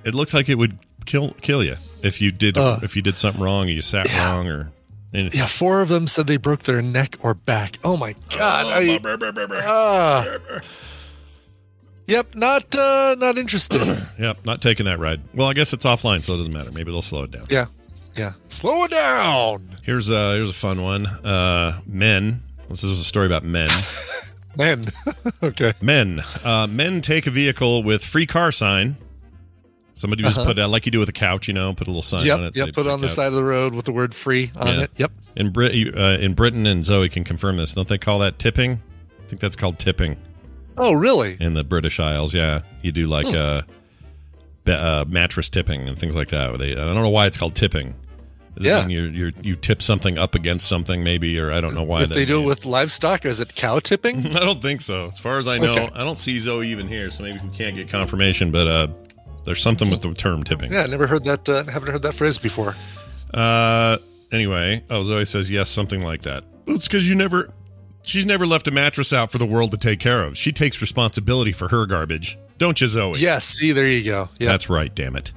It 0.05 0.15
looks 0.15 0.33
like 0.35 0.49
it 0.49 0.57
would 0.57 0.79
kill 1.07 1.33
kill 1.41 1.63
you 1.65 1.77
if 2.03 2.21
you 2.23 2.31
did 2.31 2.57
Ugh. 2.59 2.83
if 2.83 2.95
you 2.97 3.03
did 3.03 3.19
something 3.19 3.43
wrong 3.43 3.67
or 3.67 3.71
you 3.71 3.81
sat 3.83 4.09
Yeah. 4.09 4.35
wrong 4.35 4.47
or. 4.49 4.71
And, 5.13 5.35
yeah 5.35 5.47
four 5.47 5.81
of 5.81 5.89
them 5.89 6.07
said 6.07 6.29
they 6.29 6.37
broke 6.37 6.63
their 6.63 6.81
neck 6.81 7.17
or 7.21 7.35
back 7.35 7.81
oh 7.83 7.97
my 7.97 8.15
god 8.31 8.67
I, 8.67 9.01
ah. 9.67 10.61
yep 12.07 12.33
not 12.37 12.77
uh 12.77 13.17
not 13.19 13.37
interested 13.39 13.83
Yep, 14.21 14.45
not 14.45 14.61
taking 14.63 14.87
that 14.87 14.99
ride. 15.01 15.21
Well, 15.35 15.49
I 15.49 15.55
guess 15.55 15.73
it's 15.73 15.85
offline, 15.87 16.23
so 16.23 16.35
it 16.35 16.37
doesn't 16.37 16.53
matter. 16.53 16.71
Maybe 16.71 16.93
they'll 16.93 17.03
slow 17.03 17.25
it 17.25 17.31
down. 17.33 17.47
yeah 17.51 17.67
yeah 18.21 18.33
slow 18.49 18.85
it 18.85 18.91
down 18.91 19.69
Here's 19.83 20.11
a 20.11 20.35
here's 20.35 20.51
a 20.51 20.53
fun 20.53 20.83
one. 20.83 21.07
Uh, 21.07 21.81
men. 21.87 22.43
This 22.69 22.85
is 22.85 22.93
a 22.93 23.03
story 23.05 23.27
about 23.27 23.43
men. 23.45 23.71
men. 24.57 24.85
okay 25.43 25.73
men. 25.81 26.21
Uh, 26.45 26.67
men 26.67 27.01
take 27.01 27.27
a 27.27 27.31
vehicle 27.31 27.83
with 27.83 28.05
free 28.05 28.27
car 28.27 28.53
sign. 28.53 28.97
Somebody 29.95 30.23
just 30.23 30.37
put 30.37 30.59
uh, 30.59 30.69
like 30.69 30.87
you 30.87 30.93
do 30.93 30.99
with 31.01 31.09
a 31.09 31.13
couch, 31.13 31.49
you 31.49 31.55
know, 31.55 31.73
put 31.75 31.87
a 31.87 31.91
little 31.91 32.03
sign 32.03 32.31
on 32.31 32.41
Uh-huh. 32.41 32.43
yep 32.45 32.49
it. 32.51 32.55
say 32.55 32.65
yep 32.67 32.75
put 32.75 32.85
free 32.85 32.93
on 32.93 33.01
the 33.01 33.07
couch. 33.07 33.17
side 33.17 33.27
of 33.29 33.33
the 33.35 33.43
road 33.43 33.75
with 33.75 33.85
the 33.87 33.93
word 33.93 34.15
free 34.15 34.53
on 34.57 34.67
Yeah. 34.67 34.81
it 34.83 34.91
yep 34.97 35.13
In 35.35 35.51
Brit 35.51 35.73
uh, 35.97 36.19
in 36.21 36.35
Britain 36.35 36.67
and 36.67 36.85
Zoe 36.85 37.09
can 37.09 37.25
confirm 37.25 37.57
this. 37.57 37.75
Don't 37.75 37.89
they 37.89 37.99
call 37.99 38.19
that 38.21 38.39
tipping? 38.39 38.81
I 39.23 39.27
think 39.29 39.41
that's 39.41 39.57
called 39.57 39.79
tipping 39.79 40.17
oh 40.77 40.93
really 40.93 41.37
in 41.41 41.55
the 41.55 41.65
British 41.65 41.99
Isles. 42.01 42.33
Yeah, 42.35 42.61
you 42.83 42.93
do 42.93 43.07
like 43.07 43.27
Hmm. 43.29 43.35
uh, 43.35 43.63
uh, 44.73 45.05
mattress 45.09 45.51
tipping 45.51 45.89
and 45.89 45.99
things 45.99 46.15
like 46.15 46.29
that. 46.29 46.59
They, 46.59 46.73
I 46.73 46.85
don't 46.85 46.95
know 46.95 47.09
why 47.09 47.27
it's 47.27 47.37
called 47.39 47.55
tipping. 47.57 47.95
Is 48.61 48.67
Yeah. 48.67 48.87
you 48.87 49.03
you 49.05 49.33
you 49.43 49.57
tip 49.57 49.83
something 49.83 50.19
up 50.19 50.35
against 50.35 50.69
something 50.69 51.03
maybe, 51.03 51.39
or 51.41 51.51
I 51.53 51.61
don't 51.61 51.75
know 51.75 51.83
why 51.83 52.03
if 52.05 52.11
they 52.11 52.25
do 52.25 52.43
it 52.43 52.47
with 52.47 52.65
livestock 52.67 53.25
is 53.25 53.41
it 53.41 53.55
cow 53.55 53.79
tipping 53.81 54.27
I 54.37 54.41
don't 54.41 54.63
think 54.63 54.81
so. 54.81 55.07
As 55.07 55.19
far 55.19 55.39
as 55.39 55.49
I 55.49 55.59
know, 55.59 55.73
Okay. 55.73 55.91
I 55.95 56.05
don't 56.05 56.19
see 56.19 56.39
Zoe 56.39 56.69
even 56.69 56.87
here, 56.89 57.11
so 57.11 57.23
maybe 57.25 57.41
we 57.43 57.51
can't 57.57 57.75
get 57.77 57.89
confirmation. 57.89 58.51
But 58.53 58.67
uh, 58.69 58.89
there's 59.45 59.63
something 59.63 59.91
with 59.91 60.03
the 60.03 60.15
term 60.15 60.45
tipping. 60.45 60.73
yeah 60.73 60.83
I 60.83 60.87
never 60.87 61.07
heard 61.07 61.25
that 61.25 61.49
uh, 61.49 61.65
haven't 61.65 61.91
heard 61.91 62.03
that 62.03 62.15
phrase 62.15 62.39
before 62.39 62.77
Uh, 63.35 63.99
anyway, 64.33 64.85
oh 64.91 65.03
Zoe 65.03 65.25
says 65.25 65.51
yes, 65.51 65.69
something 65.69 66.03
like 66.05 66.23
that. 66.23 66.45
Well, 66.67 66.77
it's 66.77 66.87
because 66.89 67.09
you 67.09 67.15
never. 67.15 67.53
She's 68.07 68.27
never 68.27 68.47
left 68.47 68.67
a 68.67 68.71
mattress 68.71 69.13
out 69.13 69.31
for 69.31 69.39
the 69.39 69.47
world 69.47 69.71
to 69.73 69.77
take 69.77 70.01
care 70.01 70.25
of. 70.25 70.37
She 70.37 70.53
takes 70.53 70.81
responsibility 70.81 71.53
for 71.53 71.69
her 71.69 71.87
garbage, 71.87 72.39
don't 72.59 72.81
you, 72.81 72.87
Zoe? 72.89 73.19
yes 73.21 73.45
see 73.45 73.73
there 73.73 73.87
you 73.89 74.03
go 74.05 74.29
yeah 74.39 74.49
That's 74.49 74.69
right, 74.71 74.93
damn 74.95 75.17
it. 75.17 75.33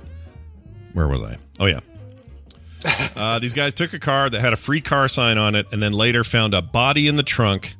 Where 0.93 1.07
was 1.07 1.21
I? 1.23 1.37
Oh, 1.59 1.65
yeah. 1.65 1.81
Uh, 3.15 3.39
these 3.39 3.53
guys 3.53 3.73
took 3.73 3.93
a 3.93 3.99
car 3.99 4.29
that 4.29 4.41
had 4.41 4.53
a 4.53 4.57
free 4.57 4.81
car 4.81 5.07
sign 5.07 5.37
on 5.37 5.55
it 5.55 5.67
and 5.71 5.81
then 5.81 5.93
later 5.93 6.23
found 6.23 6.53
a 6.53 6.61
body 6.61 7.07
in 7.07 7.15
the 7.15 7.23
trunk. 7.23 7.75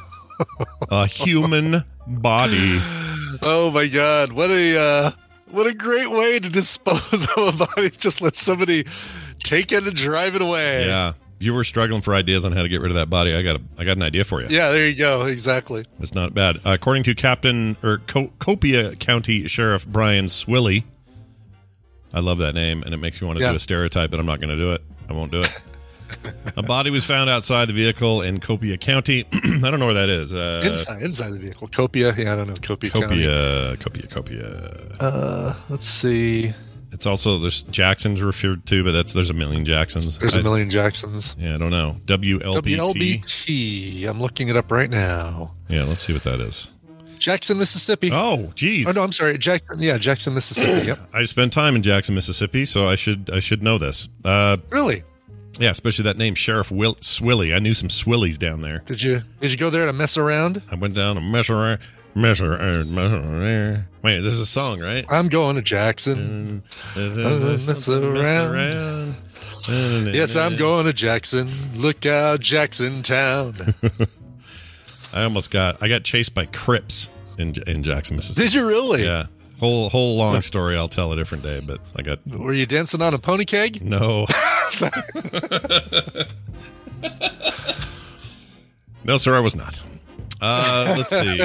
a 0.90 1.06
human 1.06 1.84
body. 2.06 2.78
Oh 3.42 3.70
my 3.72 3.86
god, 3.86 4.32
what 4.32 4.50
a 4.50 4.78
uh, 4.78 5.10
what 5.50 5.66
a 5.66 5.74
great 5.74 6.10
way 6.10 6.38
to 6.38 6.48
dispose 6.48 7.26
of 7.36 7.60
a 7.60 7.66
body. 7.66 7.90
Just 7.90 8.20
let 8.20 8.36
somebody 8.36 8.86
take 9.44 9.72
it 9.72 9.86
and 9.86 9.94
drive 9.94 10.34
it 10.34 10.42
away. 10.42 10.86
Yeah. 10.86 11.12
If 11.36 11.44
you 11.44 11.54
were 11.54 11.62
struggling 11.62 12.00
for 12.00 12.16
ideas 12.16 12.44
on 12.44 12.50
how 12.50 12.62
to 12.62 12.68
get 12.68 12.80
rid 12.80 12.90
of 12.90 12.96
that 12.96 13.08
body, 13.08 13.32
I 13.32 13.42
got 13.42 13.56
a, 13.56 13.60
I 13.78 13.84
got 13.84 13.96
an 13.96 14.02
idea 14.02 14.24
for 14.24 14.40
you. 14.42 14.48
Yeah, 14.48 14.70
there 14.70 14.88
you 14.88 14.96
go. 14.96 15.26
Exactly. 15.26 15.84
It's 16.00 16.12
not 16.12 16.34
bad. 16.34 16.56
Uh, 16.66 16.70
according 16.72 17.04
to 17.04 17.14
Captain 17.14 17.76
or 17.80 17.98
Co- 17.98 18.32
Copiah 18.40 18.96
County 18.96 19.46
Sheriff 19.46 19.86
Bryan 19.86 20.24
Swilley, 20.24 20.82
I 22.14 22.20
love 22.20 22.38
that 22.38 22.54
name, 22.54 22.82
and 22.84 22.94
it 22.94 22.98
makes 22.98 23.20
me 23.20 23.26
want 23.26 23.38
to 23.38 23.44
Yeah. 23.44 23.50
do 23.50 23.56
a 23.56 23.60
stereotype, 23.60 24.10
but 24.10 24.18
I'm 24.20 24.26
not 24.26 24.40
going 24.40 24.50
to 24.50 24.56
do 24.56 24.72
it. 24.72 24.82
I 25.08 25.12
won't 25.12 25.30
do 25.32 25.40
it. 25.40 25.50
a 26.56 26.62
body 26.62 26.88
was 26.90 27.04
found 27.04 27.28
outside 27.28 27.66
the 27.68 27.74
vehicle 27.74 28.22
in 28.22 28.40
Copiah 28.40 28.78
County. 28.78 29.26
I 29.32 29.58
don't 29.70 29.78
know 29.78 29.84
where 29.86 29.94
that 29.94 30.08
is. 30.08 30.32
Uh, 30.32 30.62
inside 30.64 31.02
inside 31.02 31.30
the 31.32 31.38
vehicle. 31.38 31.68
Copiah. 31.68 32.14
Yeah, 32.16 32.32
I 32.32 32.36
don't 32.36 32.46
know. 32.46 32.54
Copiah. 32.54 32.90
County. 32.90 33.24
Copiah, 33.26 33.76
Copiah, 33.76 34.06
Copiah. 34.08 34.96
Uh, 35.00 35.54
let's 35.68 35.86
see. 35.86 36.54
It's 36.92 37.04
also 37.04 37.36
there's 37.36 37.64
Jackson's 37.64 38.22
referred 38.22 38.64
to, 38.66 38.82
but 38.82 38.92
that's 38.92 39.12
there's 39.12 39.28
a 39.28 39.34
million 39.34 39.66
Jacksons. 39.66 40.18
There's 40.18 40.34
I- 40.36 40.40
a 40.40 40.42
million 40.42 40.70
Jacksons. 40.70 41.36
Yeah, 41.38 41.56
I 41.56 41.58
don't 41.58 41.70
know. 41.70 41.96
WLBT. 42.06 43.20
WLBT. 43.22 44.06
I'm 44.08 44.18
looking 44.20 44.48
it 44.48 44.56
up 44.56 44.72
right 44.72 44.88
now. 44.90 45.52
Yeah, 45.68 45.82
let's 45.84 46.00
see 46.00 46.14
what 46.14 46.22
that 46.22 46.40
is. 46.40 46.72
Jackson, 47.18 47.58
Mississippi. 47.58 48.10
Oh, 48.12 48.52
geez. 48.54 48.86
Oh 48.88 48.92
no, 48.92 49.02
I'm 49.02 49.12
sorry. 49.12 49.36
Jackson. 49.38 49.80
Yeah, 49.80 49.98
Jackson, 49.98 50.34
Mississippi. 50.34 50.86
Yep. 50.88 50.98
I 51.12 51.24
spent 51.24 51.52
time 51.52 51.76
in 51.76 51.82
Jackson, 51.82 52.14
Mississippi, 52.14 52.64
so 52.64 52.88
I 52.88 52.94
should 52.94 53.30
I 53.30 53.40
should 53.40 53.62
know 53.62 53.78
this. 53.78 54.08
Uh, 54.24 54.56
Really? 54.70 55.02
yeah, 55.60 55.70
especially 55.70 56.04
that 56.04 56.16
name, 56.16 56.34
Sheriff 56.34 56.70
Will 56.70 56.94
Swilley. 56.96 57.54
I 57.54 57.58
knew 57.58 57.74
some 57.74 57.88
Swillies 57.88 58.38
down 58.38 58.60
there. 58.60 58.82
Did 58.86 59.02
you 59.02 59.22
did 59.40 59.50
you 59.50 59.56
go 59.56 59.70
there 59.70 59.86
to 59.86 59.92
mess 59.92 60.16
around? 60.16 60.62
I 60.70 60.74
went 60.76 60.94
down 60.94 61.16
to 61.16 61.20
mess 61.20 61.50
around, 61.50 61.80
mess 62.14 62.40
around, 62.40 62.94
mess 62.94 63.12
around. 63.12 63.84
Wait, 64.02 64.20
this 64.20 64.34
is 64.34 64.40
a 64.40 64.46
song, 64.46 64.80
right? 64.80 65.04
I'm 65.10 65.28
going 65.28 65.56
to 65.56 65.62
Jackson. 65.62 66.62
mess 66.96 67.18
around. 67.18 69.16
Yes, 70.14 70.34
I'm 70.36 70.56
going 70.56 70.86
to 70.86 70.92
Jackson. 70.92 71.48
Look 71.74 72.06
out, 72.06 72.40
Jackson 72.40 73.02
Town. 73.02 73.54
I 75.12 75.24
almost 75.24 75.50
got 75.50 75.82
I 75.82 75.88
got 75.88 76.04
chased 76.04 76.34
by 76.34 76.46
Crips 76.46 77.08
in 77.38 77.54
in 77.66 77.82
Jackson, 77.82 78.16
Mississippi. 78.16 78.46
Did 78.46 78.54
you 78.54 78.66
really? 78.66 79.04
Yeah, 79.04 79.26
whole 79.58 79.88
whole 79.88 80.16
long 80.16 80.40
story. 80.42 80.76
I'll 80.76 80.88
tell 80.88 81.12
a 81.12 81.16
different 81.16 81.42
day, 81.44 81.60
but 81.64 81.80
I 81.96 82.02
got 82.02 82.26
Were 82.26 82.52
you 82.52 82.66
dancing 82.66 83.02
on 83.02 83.14
a 83.14 83.18
pony 83.18 83.44
keg? 83.44 83.82
no. 83.82 84.26
no, 89.04 89.16
sir, 89.16 89.34
I 89.36 89.40
was 89.40 89.56
not. 89.56 89.80
Uh, 90.40 90.94
let's 90.96 91.10
see. 91.10 91.44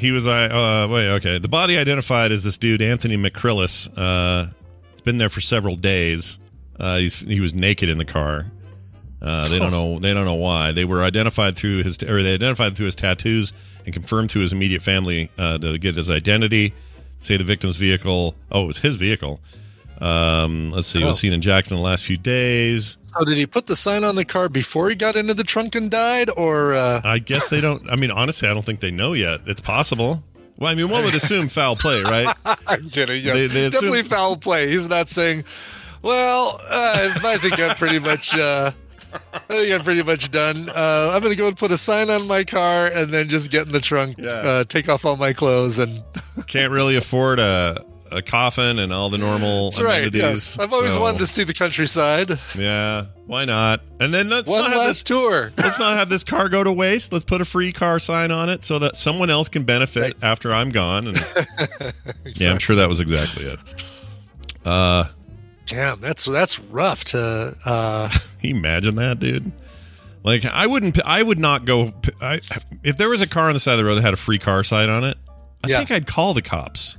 He 0.00 0.12
was 0.12 0.26
I. 0.26 0.44
Uh, 0.46 0.88
wait, 0.88 1.08
okay. 1.12 1.38
The 1.38 1.48
body 1.48 1.78
identified 1.78 2.30
as 2.32 2.44
this 2.44 2.58
dude, 2.58 2.82
Anthony 2.82 3.16
McCrillis. 3.16 3.88
Uh, 3.96 4.50
it's 4.92 5.00
been 5.00 5.18
there 5.18 5.28
for 5.30 5.40
several 5.40 5.76
days. 5.76 6.38
Uh, 6.78 6.98
he's 6.98 7.18
he 7.20 7.40
was 7.40 7.54
naked 7.54 7.88
in 7.88 7.98
the 7.98 8.04
car. 8.04 8.46
Uh, 9.20 9.48
they 9.48 9.58
don't 9.58 9.70
know. 9.78 9.98
They 9.98 10.14
don't 10.14 10.24
know 10.24 10.34
why. 10.34 10.72
They 10.72 10.84
were 10.84 11.02
identified 11.02 11.56
through 11.56 11.82
his, 11.82 12.02
or 12.02 12.22
they 12.22 12.34
identified 12.34 12.76
through 12.76 12.86
his 12.86 12.94
tattoos 12.94 13.52
and 13.84 13.92
confirmed 13.92 14.30
to 14.30 14.40
his 14.40 14.52
immediate 14.52 14.82
family 14.82 15.30
uh, 15.38 15.58
to 15.58 15.78
get 15.78 15.96
his 15.96 16.10
identity. 16.10 16.74
Say 17.20 17.36
the 17.36 17.44
victim's 17.44 17.76
vehicle. 17.76 18.34
Oh, 18.52 18.64
it 18.64 18.66
was 18.66 18.78
his 18.78 18.94
vehicle. 18.96 19.40
Um, 20.00 20.70
let's 20.70 20.86
see. 20.86 21.02
It 21.02 21.04
was 21.06 21.16
Oh. 21.16 21.18
seen 21.18 21.32
in 21.32 21.40
Jackson 21.40 21.76
in 21.76 21.82
the 21.82 21.88
last 21.88 22.04
few 22.04 22.16
days. 22.16 22.98
So 23.02 23.24
did 23.24 23.36
he 23.36 23.46
put 23.46 23.66
the 23.66 23.74
sign 23.74 24.04
on 24.04 24.14
the 24.14 24.24
car 24.24 24.48
before 24.48 24.88
he 24.90 24.94
got 24.94 25.16
into 25.16 25.34
the 25.34 25.42
trunk 25.42 25.74
and 25.74 25.90
died, 25.90 26.30
or 26.36 26.74
uh, 26.74 27.00
I 27.02 27.18
guess 27.18 27.48
they 27.48 27.60
don't. 27.60 27.82
I 27.90 27.96
mean, 27.96 28.12
honestly, 28.12 28.48
I 28.48 28.54
don't 28.54 28.64
think 28.64 28.78
they 28.80 28.92
know 28.92 29.14
yet. 29.14 29.40
It's 29.46 29.60
possible. 29.60 30.22
Well, 30.56 30.70
I 30.70 30.74
mean, 30.76 30.88
one 30.90 31.02
would 31.04 31.14
assume 31.14 31.48
foul 31.48 31.74
play, 31.74 32.02
right? 32.02 32.32
I'm 32.68 32.88
kidding. 32.90 33.24
Yeah, 33.24 33.32
They- 33.32 33.46
they 33.48 33.64
assume- 33.64 33.70
definitely 33.72 34.02
foul 34.04 34.36
play. 34.36 34.68
He's 34.68 34.88
not 34.88 35.08
saying, 35.08 35.42
"Well, 36.02 36.60
uh, 36.68 37.10
I 37.24 37.38
think 37.38 37.58
I'm 37.58 37.74
pretty 37.74 37.98
much." 37.98 38.36
Uh, 38.38 38.70
I 39.32 39.38
think 39.48 39.72
I'm 39.74 39.82
pretty 39.82 40.02
much 40.02 40.30
done. 40.30 40.68
Uh, 40.70 41.10
I'm 41.12 41.22
gonna 41.22 41.34
go 41.34 41.48
and 41.48 41.56
put 41.56 41.70
a 41.70 41.78
sign 41.78 42.10
on 42.10 42.26
my 42.26 42.44
car, 42.44 42.86
and 42.88 43.12
then 43.12 43.28
just 43.28 43.50
get 43.50 43.66
in 43.66 43.72
the 43.72 43.80
trunk, 43.80 44.16
Yeah. 44.18 44.30
uh, 44.30 44.64
take 44.64 44.88
off 44.88 45.04
all 45.04 45.16
my 45.16 45.32
clothes, 45.32 45.78
and 45.78 46.02
Can't 46.46 46.72
really 46.72 46.96
afford 46.96 47.38
a 47.40 47.84
a 48.10 48.22
coffin 48.22 48.78
and 48.78 48.90
all 48.90 49.10
the 49.10 49.18
normal 49.18 49.66
that's 49.68 49.82
right. 49.82 49.96
amenities. 49.98 50.22
Yes. 50.22 50.58
I've 50.58 50.72
always 50.72 50.94
so, 50.94 51.00
wanted 51.02 51.18
to 51.18 51.26
see 51.26 51.44
the 51.44 51.52
countryside. 51.52 52.38
Yeah, 52.56 53.04
why 53.26 53.44
not? 53.44 53.82
And 54.00 54.14
then 54.14 54.30
let's 54.30 54.48
One 54.50 54.60
not 54.60 54.68
have 54.70 54.78
last 54.78 54.88
this. 54.88 55.02
tour. 55.02 55.52
Let's 55.58 55.78
not 55.78 55.98
have 55.98 56.08
this 56.08 56.24
car 56.24 56.48
go 56.48 56.64
to 56.64 56.72
waste. 56.72 57.12
Let's 57.12 57.26
put 57.26 57.42
a 57.42 57.44
free 57.44 57.70
car 57.70 57.98
sign 57.98 58.30
on 58.30 58.48
it 58.48 58.64
so 58.64 58.78
that 58.78 58.96
someone 58.96 59.28
else 59.28 59.50
can 59.50 59.64
benefit 59.64 60.02
Right. 60.02 60.16
after 60.22 60.54
I'm 60.54 60.70
gone. 60.70 61.08
And 61.08 61.18
yeah, 62.36 62.50
I'm 62.50 62.58
sure 62.58 62.76
that 62.76 62.88
was 62.88 63.00
exactly 63.00 63.44
it. 63.44 63.58
Uh, 64.64 65.04
Damn, 65.68 66.00
that's 66.00 66.24
that's 66.24 66.58
rough 66.58 67.04
to. 67.04 67.56
Uh, 67.64 68.08
imagine 68.42 68.96
that, 68.96 69.18
dude? 69.20 69.52
Like, 70.24 70.44
I 70.44 70.66
wouldn't. 70.66 70.98
I 71.04 71.22
would 71.22 71.38
not 71.38 71.64
go. 71.64 71.92
I, 72.20 72.40
if 72.82 72.96
there 72.96 73.08
was 73.08 73.22
a 73.22 73.26
car 73.26 73.46
on 73.48 73.52
the 73.54 73.60
side 73.60 73.72
of 73.72 73.78
the 73.78 73.84
road 73.84 73.94
that 73.96 74.02
had 74.02 74.14
a 74.14 74.18
free 74.18 74.38
car 74.38 74.62
sign 74.64 74.88
on 74.90 75.04
it, 75.04 75.16
I 75.64 75.68
Yeah. 75.68 75.78
think 75.78 75.90
I'd 75.90 76.06
call 76.06 76.34
the 76.34 76.42
cops. 76.42 76.96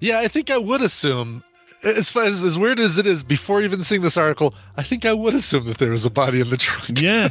yeah, 0.00 0.18
I 0.18 0.28
think 0.28 0.50
I 0.50 0.58
would 0.58 0.80
assume 0.82 1.42
as, 1.84 2.10
far 2.10 2.24
as 2.24 2.42
as 2.42 2.58
weird 2.58 2.80
as 2.80 2.98
it 2.98 3.06
is, 3.06 3.22
before 3.22 3.62
even 3.62 3.82
seeing 3.82 4.00
this 4.02 4.16
article, 4.16 4.54
I 4.76 4.82
think 4.82 5.04
I 5.04 5.12
would 5.12 5.34
assume 5.34 5.66
that 5.66 5.78
there 5.78 5.90
was 5.90 6.04
a 6.06 6.10
body 6.10 6.40
in 6.40 6.50
the 6.50 6.56
trunk. 6.56 7.00
Yeah. 7.00 7.28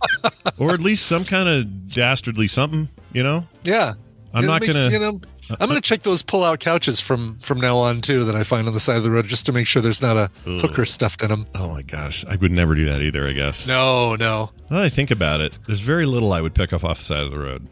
or 0.58 0.72
at 0.74 0.80
least 0.80 1.06
some 1.06 1.24
kind 1.24 1.48
of 1.48 1.88
dastardly 1.88 2.46
something, 2.48 2.88
you 3.12 3.22
know? 3.22 3.46
Yeah, 3.62 3.94
I'm 4.34 4.44
It 4.44 4.46
not 4.48 4.60
makes- 4.60 4.74
gonna- 4.74 4.90
You 4.90 4.98
know, 4.98 5.20
I'm 5.50 5.68
gonna 5.68 5.80
check 5.80 6.02
those 6.02 6.22
pull-out 6.22 6.60
couches 6.60 7.00
from 7.00 7.38
from 7.40 7.60
now 7.60 7.76
on 7.78 8.00
too 8.00 8.24
that 8.24 8.34
I 8.34 8.44
find 8.44 8.66
on 8.66 8.74
the 8.74 8.80
side 8.80 8.96
of 8.96 9.02
the 9.02 9.10
road 9.10 9.26
just 9.26 9.46
to 9.46 9.52
make 9.52 9.66
sure 9.66 9.82
there's 9.82 10.02
not 10.02 10.16
a 10.16 10.30
hooker 10.44 10.84
stuffed 10.84 11.22
in 11.22 11.28
them. 11.28 11.46
Oh 11.54 11.68
my 11.72 11.82
gosh. 11.82 12.24
I 12.26 12.36
would 12.36 12.52
never 12.52 12.74
do 12.74 12.86
that 12.86 13.02
either, 13.02 13.26
I 13.26 13.32
guess. 13.32 13.66
No, 13.68 14.16
no. 14.16 14.50
Now 14.70 14.76
that 14.78 14.84
I 14.84 14.88
think 14.88 15.10
about 15.10 15.40
it, 15.40 15.56
there's 15.66 15.80
very 15.80 16.06
little 16.06 16.32
I 16.32 16.40
would 16.40 16.54
pick 16.54 16.72
up 16.72 16.84
off 16.84 16.98
the 16.98 17.04
side 17.04 17.20
of 17.24 17.30
the 17.30 17.38
road. 17.38 17.68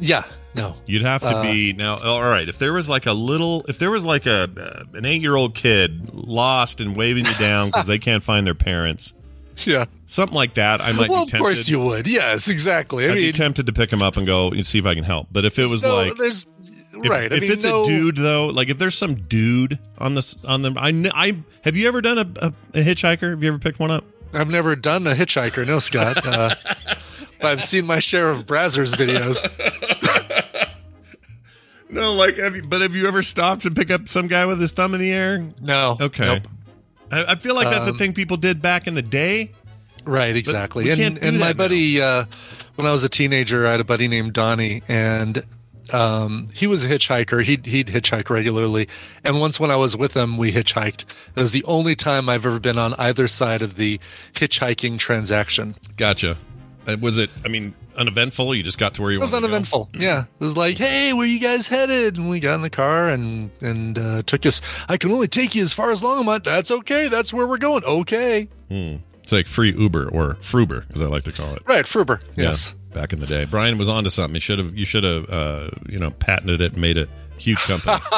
Yeah, 0.00 0.22
no. 0.54 0.76
You'd 0.86 1.02
have 1.02 1.22
to 1.22 1.42
be 1.42 1.72
now. 1.72 1.98
All 1.98 2.22
right, 2.22 2.48
if 2.48 2.58
there 2.58 2.72
was 2.72 2.88
like 2.88 3.06
a 3.06 3.12
little, 3.12 3.64
if 3.68 3.78
there 3.80 3.90
was 3.90 4.04
like 4.04 4.26
a 4.26 4.48
uh, 4.56 4.84
an 4.94 5.04
eight 5.04 5.22
year 5.22 5.34
old 5.34 5.54
kid 5.56 6.14
lost 6.14 6.80
and 6.80 6.96
waving 6.96 7.26
you 7.26 7.34
down 7.34 7.66
because 7.70 7.86
they 7.88 7.98
can't 7.98 8.22
find 8.22 8.46
their 8.46 8.54
parents, 8.54 9.12
Yeah. 9.56 9.86
something 10.06 10.36
like 10.36 10.54
that, 10.54 10.80
I 10.80 10.92
might 10.92 11.10
well, 11.10 11.26
be 11.26 11.32
of 11.32 11.38
course 11.40 11.68
you 11.68 11.80
would. 11.80 12.06
Yes, 12.06 12.48
exactly. 12.48 13.06
I 13.06 13.10
I'd 13.10 13.14
be 13.14 13.22
mean, 13.22 13.32
tempted 13.32 13.66
to 13.66 13.72
pick 13.72 13.92
him 13.92 14.00
up 14.02 14.16
and 14.16 14.24
go 14.24 14.50
and 14.52 14.64
see 14.64 14.78
if 14.78 14.86
I 14.86 14.94
can 14.94 15.02
help. 15.04 15.26
But 15.32 15.44
if 15.44 15.58
it 15.58 15.68
was 15.68 15.82
no, 15.82 15.96
like, 15.96 16.14
there's 16.16 16.46
if, 16.92 17.08
right. 17.10 17.32
I 17.32 17.36
if 17.36 17.42
mean, 17.42 17.52
it's 17.52 17.64
no- 17.64 17.82
a 17.82 17.84
dude 17.84 18.16
though, 18.16 18.46
like 18.46 18.68
if 18.68 18.78
there's 18.78 18.96
some 18.96 19.14
dude 19.14 19.78
on 19.98 20.14
this 20.14 20.38
on 20.44 20.62
them, 20.62 20.74
I 20.78 20.92
I 21.14 21.38
have 21.64 21.76
you 21.76 21.88
ever 21.88 22.00
done 22.00 22.18
a, 22.18 22.46
a, 22.46 22.52
a 22.74 22.82
hitchhiker? 22.82 23.30
Have 23.30 23.42
you 23.42 23.48
ever 23.48 23.58
picked 23.58 23.78
one 23.78 23.90
up? 23.90 24.04
I've 24.32 24.50
never 24.50 24.76
done 24.76 25.06
a 25.06 25.14
hitchhiker. 25.14 25.66
No, 25.66 25.78
Scott. 25.78 26.26
Uh, 26.26 26.54
but 27.40 27.46
I've 27.48 27.64
seen 27.64 27.86
my 27.86 27.98
share 27.98 28.30
of 28.30 28.46
Brazzers 28.46 28.94
videos. 28.94 29.44
No, 31.90 32.12
like, 32.12 32.36
have 32.36 32.54
you, 32.54 32.62
but 32.62 32.82
have 32.82 32.94
you 32.94 33.08
ever 33.08 33.22
stopped 33.22 33.62
to 33.62 33.70
pick 33.70 33.90
up 33.90 34.08
some 34.08 34.26
guy 34.26 34.44
with 34.44 34.60
his 34.60 34.72
thumb 34.72 34.92
in 34.92 35.00
the 35.00 35.10
air? 35.10 35.48
No. 35.60 35.96
Okay. 35.98 36.26
Nope. 36.26 36.42
I, 37.10 37.32
I 37.32 37.34
feel 37.36 37.54
like 37.54 37.70
that's 37.70 37.88
a 37.88 37.92
Um, 37.92 37.96
thing 37.96 38.12
people 38.12 38.36
did 38.36 38.60
back 38.60 38.86
in 38.86 38.92
the 38.92 39.00
day. 39.00 39.52
Right, 40.04 40.36
exactly. 40.36 40.90
and 40.90 41.16
and 41.18 41.40
my 41.40 41.46
now. 41.48 41.52
buddy, 41.54 42.00
uh, 42.00 42.26
when 42.74 42.86
I 42.86 42.92
was 42.92 43.04
a 43.04 43.08
teenager, 43.08 43.66
I 43.66 43.70
had 43.70 43.80
a 43.80 43.84
buddy 43.84 44.06
named 44.06 44.34
Donnie, 44.34 44.82
and 44.86 45.42
um, 45.92 46.48
he 46.54 46.66
was 46.66 46.84
a 46.84 46.88
hitchhiker. 46.88 47.42
He'd 47.42 47.66
he'd 47.66 47.88
hitchhike 47.88 48.30
regularly, 48.30 48.88
and 49.24 49.40
once 49.40 49.58
when 49.60 49.70
I 49.70 49.76
was 49.76 49.96
with 49.96 50.14
him, 50.16 50.36
we 50.36 50.52
hitchhiked. 50.52 51.04
It 51.36 51.40
was 51.40 51.52
the 51.52 51.64
only 51.64 51.94
time 51.96 52.28
I've 52.28 52.44
ever 52.46 52.60
been 52.60 52.78
on 52.78 52.94
either 52.94 53.28
side 53.28 53.62
of 53.62 53.76
the 53.76 53.98
hitchhiking 54.34 54.98
transaction. 54.98 55.76
Gotcha. 55.96 56.36
Uh, 56.86 56.96
Was 57.00 57.18
it? 57.18 57.28
I 57.44 57.48
mean, 57.48 57.74
uneventful. 57.96 58.54
You 58.54 58.62
just 58.62 58.78
got 58.78 58.94
to 58.94 59.02
where 59.02 59.10
you 59.10 59.18
It 59.18 59.20
was 59.20 59.32
wanted 59.32 59.48
to 59.48 59.50
go? 59.50 59.54
uneventful. 59.56 59.90
Yeah, 59.94 60.22
it 60.22 60.44
was 60.44 60.56
like, 60.56 60.78
"Hey, 60.78 61.12
where 61.12 61.26
you 61.26 61.38
guys 61.40 61.66
headed?" 61.68 62.16
And 62.16 62.30
we 62.30 62.40
got 62.40 62.54
in 62.54 62.62
the 62.62 62.70
car 62.70 63.10
and 63.10 63.50
and 63.60 63.98
uh, 63.98 64.22
took 64.22 64.46
us. 64.46 64.62
I 64.88 64.96
can 64.96 65.10
only 65.10 65.28
take 65.28 65.54
you 65.54 65.62
as 65.62 65.74
far 65.74 65.90
as 65.90 66.00
Longmont. 66.02 66.44
That's 66.44 66.70
okay. 66.70 67.08
That's 67.08 67.32
where 67.34 67.46
we're 67.46 67.58
going. 67.58 67.84
Okay. 67.84 68.48
It's 68.70 69.32
like 69.32 69.46
free 69.46 69.72
Uber 69.76 70.08
or 70.08 70.36
Fruber, 70.36 70.86
as 70.94 71.02
I 71.02 71.06
like 71.06 71.24
to 71.24 71.32
call 71.32 71.52
it. 71.54 71.62
Right, 71.66 71.84
Fruber. 71.84 72.20
Yes. 72.36 72.74
Back 72.92 73.12
in 73.12 73.20
the 73.20 73.26
day, 73.26 73.44
Brian 73.44 73.78
was 73.78 73.88
onto 73.88 74.10
something. 74.10 74.34
You 74.34 74.40
should 74.40 74.58
have. 74.58 74.76
You 74.76 74.84
should 74.84 75.04
have. 75.04 75.28
Uh, 75.28 75.68
you 75.88 75.98
know, 75.98 76.10
patented 76.10 76.60
it 76.60 76.72
and 76.72 76.80
made 76.80 76.96
it 76.96 77.08
a 77.36 77.40
huge 77.40 77.58
company. 77.58 77.98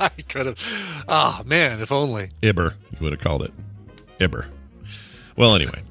I 0.00 0.10
could 0.28 0.46
have. 0.46 1.04
Ah, 1.08 1.42
man, 1.46 1.80
if 1.80 1.92
only. 1.92 2.30
Ibber, 2.42 2.74
you 2.92 2.98
would 3.00 3.12
have 3.12 3.20
called 3.20 3.42
it. 3.42 3.52
Ibber. 4.18 4.46
Well, 5.36 5.54
anyway, 5.54 5.82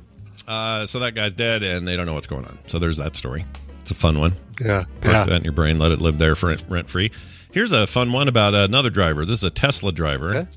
uh, 0.48 0.86
so 0.86 1.00
that 1.00 1.16
guy's 1.16 1.34
dead, 1.34 1.64
and 1.64 1.88
they 1.88 1.96
don't 1.96 2.06
know 2.06 2.14
what's 2.14 2.28
going 2.28 2.46
on. 2.46 2.58
So 2.68 2.80
there's 2.80 2.98
that 2.98 3.16
story. 3.16 3.46
It's 3.82 3.92
a 3.92 3.96
fun 3.96 4.20
one. 4.20 4.34
Yeah. 4.60 4.86
Park 5.02 5.14
yeah. 5.14 5.26
that 5.26 5.38
in 5.38 5.44
your 5.44 5.54
brain. 5.54 5.80
Let 5.80 5.92
it 5.92 6.02
live 6.02 6.18
there 6.18 6.36
for 6.36 6.56
rent 6.68 6.90
free. 6.90 7.12
Here's 7.52 7.72
a 7.72 7.88
fun 7.88 8.12
one 8.12 8.28
about 8.28 8.54
another 8.54 8.90
driver. 8.90 9.26
This 9.26 9.40
is 9.40 9.44
a 9.44 9.50
Tesla 9.50 9.92
driver. 9.92 10.36
Okay. 10.36 10.50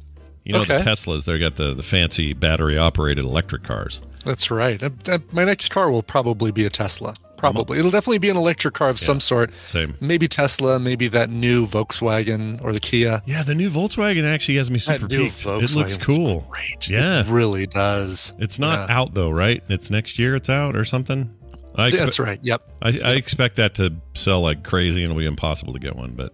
You 0.45 0.55
know 0.55 0.65
the 0.65 0.79
Teslas. 0.79 1.27
They 1.27 1.39
got 1.39 1.57
the 1.57 1.75
the 1.75 1.83
fancy 1.83 2.33
battery 2.33 2.79
operated 2.79 3.25
electric 3.25 3.65
cars. 3.65 4.01
That's 4.25 4.51
right. 4.51 4.83
Uh, 4.83 4.91
uh, 5.07 5.19
my 5.31 5.45
next 5.45 5.69
car 5.69 5.91
will 5.91 6.03
probably 6.03 6.51
be 6.51 6.65
a 6.65 6.71
Tesla. 6.71 7.13
Probably. 7.39 7.79
It'll 7.79 7.91
definitely 7.91 8.19
be 8.19 8.29
an 8.29 8.37
electric 8.37 8.75
car 8.75 8.91
of 8.91 8.99
some 8.99 9.21
sort. 9.21 9.51
Same. 9.65 9.95
Maybe 10.01 10.29
Tesla, 10.29 10.79
maybe 10.79 11.09
that 11.09 11.31
new 11.31 11.67
Volkswagen 11.67 12.63
or 12.63 12.73
the 12.73 12.81
Kia. 12.81 13.23
Yeah, 13.27 13.43
the 13.45 13.55
new 13.55 13.71
Volkswagen 13.71 14.25
actually 14.25 14.57
has 14.57 14.71
me 14.71 14.79
super 14.79 15.09
peaked. 15.09 15.47
It 15.47 15.75
looks 15.75 15.97
cool. 15.97 16.45
Great. 16.51 16.89
Yeah. 16.91 17.21
It 17.21 17.29
really 17.29 17.67
does. 17.67 18.33
It's 18.39 18.59
not 18.59 18.89
Yeah. 18.91 18.99
out 18.99 19.15
though, 19.15 19.31
right? 19.31 19.63
It's 19.69 19.91
next 19.91 20.19
year. 20.19 20.35
It's 20.35 20.51
out 20.51 20.77
or 20.77 20.85
something. 20.85 21.31
I 21.77 21.87
expect, 21.89 22.07
That's 22.07 22.19
right. 22.19 22.41
Yep. 22.43 22.63
I, 22.83 22.89
I 23.05 23.13
expect 23.15 23.57
that 23.57 23.75
to 23.77 23.95
sell 24.15 24.41
like 24.41 24.65
crazy 24.65 25.05
and 25.05 25.11
it'll 25.13 25.21
be 25.21 25.27
impossible 25.27 25.75
to 25.75 25.79
get 25.79 25.95
one. 25.95 26.15
But 26.17 26.33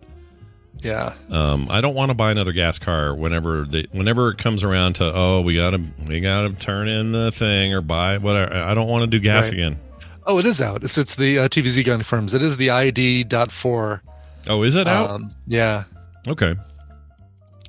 Yeah. 0.83 1.13
um, 1.31 1.67
I 1.71 1.83
don't 1.83 1.95
want 1.95 2.13
to 2.13 2.15
buy 2.15 2.31
another 2.31 2.53
gas 2.53 2.79
car 2.79 3.15
whenever 3.15 3.65
the 3.65 3.87
whenever 3.93 4.31
it 4.31 4.39
comes 4.39 4.65
around 4.65 4.95
to 4.95 5.13
oh 5.15 5.43
we 5.43 5.57
gotta 5.57 5.83
we 6.09 6.21
gotta 6.21 6.51
turn 6.55 6.89
in 6.89 7.13
the 7.13 7.31
thing 7.31 7.75
or 7.75 7.83
buy 7.83 8.17
whatever. 8.17 8.55
I 8.55 8.73
don't 8.73 8.89
want 8.89 9.03
to 9.03 9.07
do 9.07 9.21
gas 9.21 9.45
Right. 9.49 9.53
again. 9.55 9.79
Oh, 10.27 10.39
it 10.39 10.45
is 10.45 10.61
out. 10.62 10.85
It's 10.85 10.97
it's 10.99 11.14
the 11.14 11.39
uh, 11.41 11.49
TVZ 11.49 11.85
gun 11.85 12.03
firms. 12.03 12.35
It 12.35 12.43
is 12.43 12.57
the 12.57 12.70
ID 12.70 13.25
dot 13.25 13.53
four. 13.53 14.03
Oh, 14.49 14.62
is 14.62 14.75
it 14.75 14.87
out? 14.89 15.11
Um, 15.11 15.35
yeah. 15.47 15.85
okay, 16.29 16.55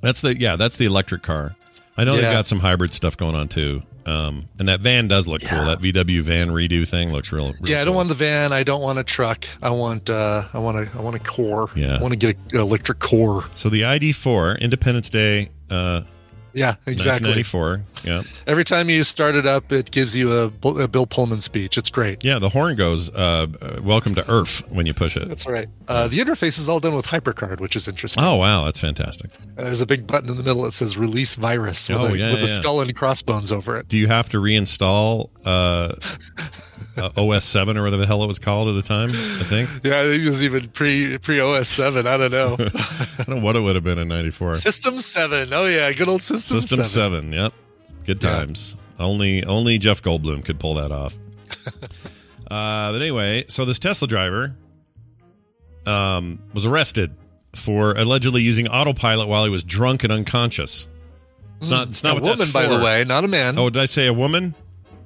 that's 0.02 0.22
the 0.22 0.38
yeah 0.38 0.56
that's 0.56 0.78
the 0.78 0.86
electric 0.86 1.22
car. 1.24 1.56
I 1.98 2.04
know 2.04 2.14
they've 2.16 2.24
got 2.24 2.46
some 2.48 2.60
hybrid 2.60 2.94
stuff 2.94 3.16
going 3.18 3.36
on 3.36 3.48
too. 3.48 3.82
Um, 4.06 4.44
and 4.60 4.68
that 4.68 4.82
van 4.82 5.08
does 5.08 5.28
look 5.28 5.42
cool. 5.42 5.66
That 5.66 5.80
VW 5.80 6.22
van 6.22 6.50
redo 6.50 6.88
thing 6.88 7.12
looks 7.12 7.32
real. 7.32 7.54
real 7.54 7.56
Yeah, 7.64 7.82
I 7.82 7.86
don't 7.86 7.94
cool. 7.94 7.96
want 7.98 8.10
the 8.10 8.16
van. 8.16 8.52
I 8.52 8.62
don't 8.64 8.82
want 8.82 9.00
a 9.00 9.04
truck. 9.04 9.46
I 9.64 9.72
want 9.72 10.10
uh 10.10 10.44
I 10.54 10.60
want 10.60 10.78
a 10.78 10.90
I 10.98 11.02
want 11.02 11.16
a 11.16 11.20
core. 11.20 11.70
Yeah. 11.76 11.98
I 11.98 12.02
want 12.02 12.12
to 12.12 12.18
get 12.18 12.38
an 12.54 12.60
electric 12.60 13.00
core. 13.00 13.46
So 13.56 13.70
the 13.70 13.82
ID4 13.82 14.60
Independence 14.60 15.10
Day, 15.10 15.50
uh, 15.72 16.02
Yeah, 16.56 16.76
exactly. 16.86 17.28
1994. 17.32 17.82
Yeah, 18.06 18.22
Every 18.48 18.64
time 18.64 18.90
you 18.90 19.04
start 19.04 19.36
it 19.36 19.46
up, 19.46 19.72
it 19.74 19.92
gives 19.92 20.16
you 20.16 20.32
a, 20.32 20.46
a 20.70 20.88
Bill 20.88 21.06
Pullman 21.06 21.42
speech. 21.42 21.78
It's 21.78 21.90
great. 21.90 22.24
yeah. 22.24 22.40
The 22.40 22.50
horn 22.50 22.76
goes, 22.76 23.14
uh, 23.14 23.48
"Welcome 23.84 24.16
to 24.16 24.30
Earth" 24.30 24.64
when 24.70 24.86
you 24.86 24.94
push 24.94 25.18
it. 25.18 25.28
That's 25.28 25.46
right. 25.46 25.68
Uh, 25.88 26.08
the 26.08 26.20
interface 26.20 26.58
is 26.60 26.70
all 26.70 26.80
done 26.80 26.96
with 26.96 27.08
HyperCard, 27.08 27.60
which 27.60 27.76
is 27.76 27.88
interesting. 27.88 28.24
Oh 28.24 28.36
wow, 28.38 28.64
that's 28.66 28.80
fantastic. 28.80 29.32
And 29.58 29.66
there's 29.66 29.82
a 29.82 29.86
big 29.86 30.08
button 30.08 30.30
in 30.30 30.38
the 30.38 30.44
middle 30.44 30.64
that 30.64 30.74
says 30.74 30.98
"Release 30.98 31.36
Virus" 31.36 31.90
with, 31.90 31.98
Oh, 31.98 32.06
a, 32.06 32.16
yeah, 32.16 32.32
with 32.34 32.44
a 32.44 32.48
skull 32.48 32.80
and 32.80 32.96
crossbones 32.96 33.52
over 33.52 33.76
it. 33.78 33.88
Do 33.88 33.98
you 33.98 34.08
have 34.08 34.30
to 34.30 34.38
reinstall 34.38 35.30
uh, 35.46 35.94
uh, 36.98 37.10
OS 37.18 37.44
seven 37.46 37.78
or 37.78 37.84
whatever 37.84 38.02
the 38.02 38.08
hell 38.08 38.24
it 38.24 38.28
was 38.28 38.40
called 38.40 38.68
at 38.70 38.74
the 38.74 38.82
time? 38.82 39.10
I 39.12 39.44
think 39.44 39.70
Yeah, 39.84 40.02
I 40.02 40.04
think 40.04 40.24
it 40.24 40.30
was 40.30 40.44
even 40.44 40.68
pre 40.70 41.18
pre 41.18 41.40
OS 41.40 41.68
seven. 41.68 42.08
I 42.08 42.18
don't 42.18 42.32
know. 42.32 42.56
I 42.60 43.08
don't 43.18 43.30
know 43.38 43.42
what 43.42 43.56
it 43.56 43.62
would 43.62 43.76
have 43.76 43.84
been 43.84 44.00
in 44.00 44.08
'94. 44.08 44.56
System 44.56 45.00
seven. 45.00 45.54
Oh 45.54 45.66
yeah, 45.66 45.92
good 45.94 46.08
old 46.08 46.22
System, 46.22 46.62
System 46.62 46.84
seven. 46.86 47.32
seven. 47.32 47.34
Yep, 47.34 47.54
good 48.06 48.24
Yeah. 48.24 48.30
times. 48.38 48.78
Only 49.00 49.44
only 49.44 49.78
Jeff 49.78 50.02
Goldblum 50.02 50.46
could 50.46 50.60
pull 50.60 50.76
that 50.76 50.92
off. 50.92 51.18
uh, 51.68 52.92
but 52.92 52.96
anyway, 53.02 53.46
so 53.48 53.66
this 53.66 53.80
Tesla 53.80 54.08
driver 54.08 54.56
um, 55.86 56.40
was 56.54 56.66
arrested 56.66 57.14
for 57.54 57.94
allegedly 57.96 58.42
using 58.42 58.68
autopilot 58.68 59.28
while 59.28 59.44
he 59.44 59.50
was 59.50 59.64
drunk 59.64 60.04
and 60.04 60.12
unconscious. 60.14 60.88
It's 61.62 61.70
not. 61.70 61.90
It's 61.90 62.04
not 62.04 62.18
Hmm. 62.18 62.26
A 62.26 62.28
woman, 62.28 62.48
by 62.52 62.68
the 62.68 62.80
way, 62.80 63.04
not 63.06 63.24
a 63.24 63.28
man. 63.28 63.58
Oh, 63.58 63.70
did 63.70 63.82
I 63.82 63.86
say 63.86 64.08
a 64.08 64.14
woman? 64.14 64.56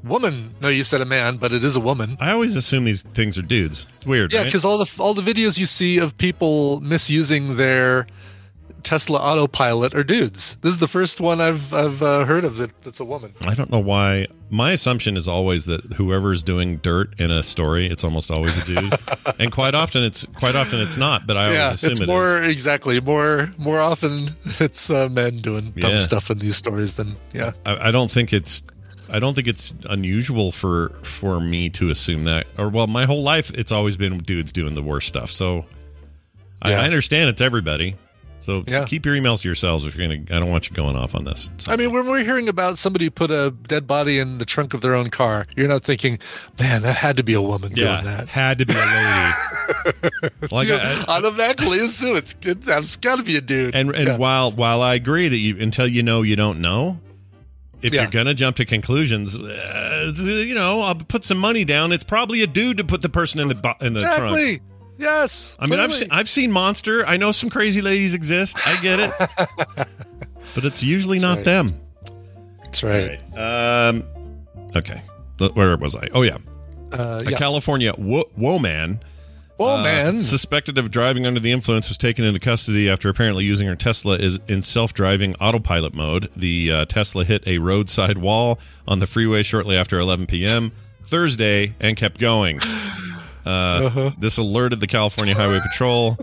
Woman. 0.04 0.56
No, 0.62 0.68
you 0.70 0.84
said 0.84 1.02
a 1.02 1.06
man, 1.06 1.38
but 1.38 1.52
it 1.52 1.64
is 1.64 1.76
a 1.76 1.80
woman. 1.80 2.18
I 2.20 2.32
always 2.32 2.56
assume 2.56 2.86
these 2.86 3.02
things 3.04 3.38
are 3.38 3.42
dudes. 3.42 3.88
It's 3.98 4.06
weird, 4.06 4.32
Yeah, 4.32 4.40
right? 4.40 4.46
because 4.46 4.66
all 4.66 4.78
the 4.78 4.90
all 5.00 5.14
the 5.14 5.22
videos 5.22 5.60
you 5.60 5.66
see 5.66 5.98
of 5.98 6.18
people 6.18 6.80
misusing 6.82 7.58
their 7.58 8.08
Tesla 8.82 9.20
autopilot 9.20 9.94
are 9.94 10.06
dudes. 10.06 10.56
This 10.62 10.72
is 10.72 10.80
the 10.80 10.88
first 10.88 11.20
one 11.20 11.42
I've 11.42 11.74
I've 11.74 12.02
uh, 12.02 12.24
heard 12.26 12.46
of 12.46 12.56
that 12.58 12.82
that's 12.84 13.00
a 13.02 13.06
woman. 13.06 13.34
I 13.46 13.54
don't 13.54 13.70
know 13.70 13.80
why. 13.80 14.28
My 14.50 14.72
assumption 14.72 15.16
is 15.18 15.28
always 15.28 15.66
that 15.66 15.84
whoever's 15.94 16.42
doing 16.44 16.78
dirt 16.78 17.14
in 17.20 17.30
a 17.30 17.44
story, 17.44 17.86
it's 17.88 18.04
almost 18.06 18.32
always 18.32 18.58
a 18.58 18.64
dude, 18.66 18.94
and 19.40 19.52
quite 19.52 19.76
often 19.76 20.04
it's 20.04 20.26
quite 20.34 20.56
often 20.56 20.80
it's 20.80 20.96
not. 20.98 21.28
But 21.28 21.36
I 21.38 21.44
always 21.44 21.58
yeah, 21.58 21.72
assume 21.74 21.92
it's 21.92 22.00
it 22.00 22.04
is. 22.04 22.08
more 22.08 22.38
exactly 22.42 23.02
more 23.02 23.52
more 23.58 23.80
often 23.82 24.30
it's 24.60 24.90
uh, 24.90 25.10
men 25.10 25.40
doing 25.40 25.72
dumb 25.72 25.92
Yeah. 25.92 26.00
stuff 26.00 26.32
in 26.32 26.40
these 26.40 26.56
stories 26.56 26.94
than 26.94 27.18
yeah. 27.34 27.52
I, 27.66 27.90
I 27.90 27.92
don't 27.92 28.10
think 28.10 28.32
it's. 28.32 28.64
I 29.12 29.20
don't 29.20 29.34
think 29.34 29.48
it's 29.48 29.74
unusual 29.90 30.52
for 30.52 30.90
for 31.04 31.40
me 31.40 31.70
to 31.72 31.90
assume 31.90 32.26
that. 32.26 32.48
Or 32.58 32.70
well, 32.70 32.88
my 32.88 33.06
whole 33.06 33.24
life 33.24 33.52
it's 33.52 33.72
always 33.72 33.98
been 33.98 34.18
dudes 34.20 34.52
doing 34.52 34.76
the 34.76 34.84
worst 34.84 35.08
stuff. 35.08 35.30
So 35.30 35.66
I, 36.62 36.72
Yeah. 36.72 36.82
I 36.82 36.86
understand 36.86 37.30
it's 37.30 37.42
everybody. 37.42 37.96
So, 38.42 38.64
so 38.70 38.86
keep 38.86 39.06
your 39.06 39.16
emails 39.16 39.42
to 39.42 39.50
yourselves 39.50 39.86
if 39.86 39.98
you're 39.98 40.08
gonna. 40.08 40.22
I 40.34 40.40
don't 40.40 40.50
want 40.50 40.70
you 40.70 40.76
going 40.76 40.96
off 40.96 41.14
on 41.14 41.26
this. 41.26 41.52
I 41.68 41.76
mean, 41.76 41.92
when 41.92 42.08
we're 42.10 42.24
hearing 42.24 42.48
about 42.48 42.78
somebody 42.78 43.10
put 43.10 43.30
a 43.32 43.52
dead 43.68 43.86
body 43.86 44.18
in 44.18 44.38
the 44.38 44.46
trunk 44.46 44.74
of 44.74 44.80
their 44.80 44.96
own 44.96 45.10
car, 45.10 45.46
you're 45.58 45.68
not 45.68 45.84
thinking, 45.84 46.20
"Man, 46.58 46.82
that 46.84 46.96
had 46.96 47.18
to 47.18 47.24
be 47.24 47.34
a 47.34 47.42
woman 47.42 47.74
yeah, 47.76 48.00
doing 48.02 48.16
that." 48.16 48.30
had 48.30 48.58
to 48.60 48.66
be 48.66 48.74
a 48.74 48.78
lady. 48.78 50.38
like 50.52 50.68
You 50.70 50.76
I- 50.76 51.04
I- 51.08 51.18
automatically 51.18 51.80
assume 51.80 52.16
it's 52.16 52.34
it's, 52.44 52.66
it's 52.66 52.96
got 52.96 53.18
to 53.18 53.24
be 53.24 53.36
a 53.36 53.42
dude. 53.42 53.76
And 53.76 53.94
and 53.94 54.08
Yeah. 54.08 54.18
while 54.18 54.52
while 54.54 54.82
I 54.82 54.96
agree 54.96 55.28
that 55.28 55.38
you 55.38 55.58
until 55.60 55.86
you 55.88 56.02
know 56.02 56.22
you 56.22 56.38
don't 56.38 56.62
know, 56.62 56.98
if 57.82 57.94
Yeah. 57.94 58.02
you're 58.02 58.12
gonna 58.12 58.34
jump 58.34 58.56
to 58.58 58.66
conclusions, 58.66 59.38
uh, 59.38 60.12
uh, 60.18 60.22
you 60.24 60.54
know, 60.56 60.82
I'll 60.82 60.96
put 60.96 61.26
some 61.26 61.38
money 61.38 61.64
down. 61.66 61.92
It's 61.92 62.04
probably 62.04 62.42
a 62.42 62.48
dude 62.48 62.78
to 62.78 62.84
put 62.84 63.02
the 63.02 63.10
person 63.10 63.40
in 63.40 63.48
the 63.48 63.56
bu- 63.56 63.86
in 63.86 63.94
the 63.94 64.02
trunk. 64.02 64.38
exactly. 64.38 64.62
Yes. 64.98 65.56
I 65.60 65.68
mean, 65.68 65.80
I've 65.80 65.94
seen, 65.94 66.10
I've 66.12 66.30
seen 66.30 66.52
Monster. 66.52 67.06
I 67.06 67.16
know 67.16 67.32
some 67.32 67.50
crazy 67.50 67.82
ladies 67.82 68.14
exist. 68.14 68.58
I 68.68 68.82
get 68.82 69.00
it. 69.00 69.14
but 70.56 70.66
it's 70.66 70.84
usually 70.84 71.20
not 71.20 71.38
right. 71.38 71.46
them. 71.46 71.80
That's 72.64 72.84
right. 72.84 73.20
Um, 73.38 74.04
okay. 74.76 75.02
Where 75.54 75.78
was 75.78 75.96
I? 75.96 76.10
Oh, 76.14 76.22
yeah. 76.24 76.38
Uh, 76.92 77.22
A 77.26 77.32
yeah. 77.32 77.38
California 77.38 77.94
wo- 77.98 78.30
woman 78.36 79.00
oh 79.60 79.78
uh, 79.78 79.84
man, 79.84 80.22
suspected 80.22 80.78
of 80.78 80.92
driving 80.92 81.26
under 81.26 81.40
the 81.40 81.52
influence 81.52 81.90
was 81.90 81.98
taken 81.98 82.26
into 82.26 82.40
custody 82.40 82.90
after 82.90 83.10
apparently 83.10 83.44
using 83.46 83.68
her 83.68 83.76
Tesla 83.76 84.16
is 84.16 84.40
in 84.48 84.62
self-driving 84.62 85.36
autopilot 85.36 85.94
mode. 85.94 86.30
The 86.36 86.72
uh, 86.72 86.86
Tesla 86.86 87.24
hit 87.26 87.46
a 87.48 87.58
roadside 87.58 88.18
wall 88.18 88.60
on 88.88 89.00
the 89.00 89.08
freeway 89.08 89.44
shortly 89.44 89.76
after 89.76 90.00
11 90.00 90.28
p.m. 90.28 90.72
Thursday 91.04 91.76
and 91.80 91.98
kept 91.98 92.20
going. 92.20 92.60
Uh, 93.46 94.12
This 94.18 94.38
alerted 94.38 94.80
the 94.80 94.88
California 94.88 95.34
Highway 95.34 95.60
Patrol. 95.60 96.18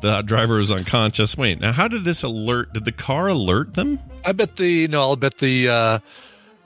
The 0.00 0.22
driver 0.22 0.56
was 0.58 0.70
unconscious. 0.70 1.36
Wait, 1.36 1.60
now 1.60 1.72
how 1.72 1.88
did 1.88 2.04
this 2.04 2.22
alert? 2.22 2.72
Did 2.72 2.84
the 2.84 2.92
car 2.92 3.28
alert 3.28 3.74
them? 3.74 3.98
I 4.24 4.32
bet 4.32 4.56
the 4.56 4.86
no, 4.88 5.00
I'll 5.00 5.16
bet 5.16 5.38
the 5.38 5.68
uh, 5.68 5.98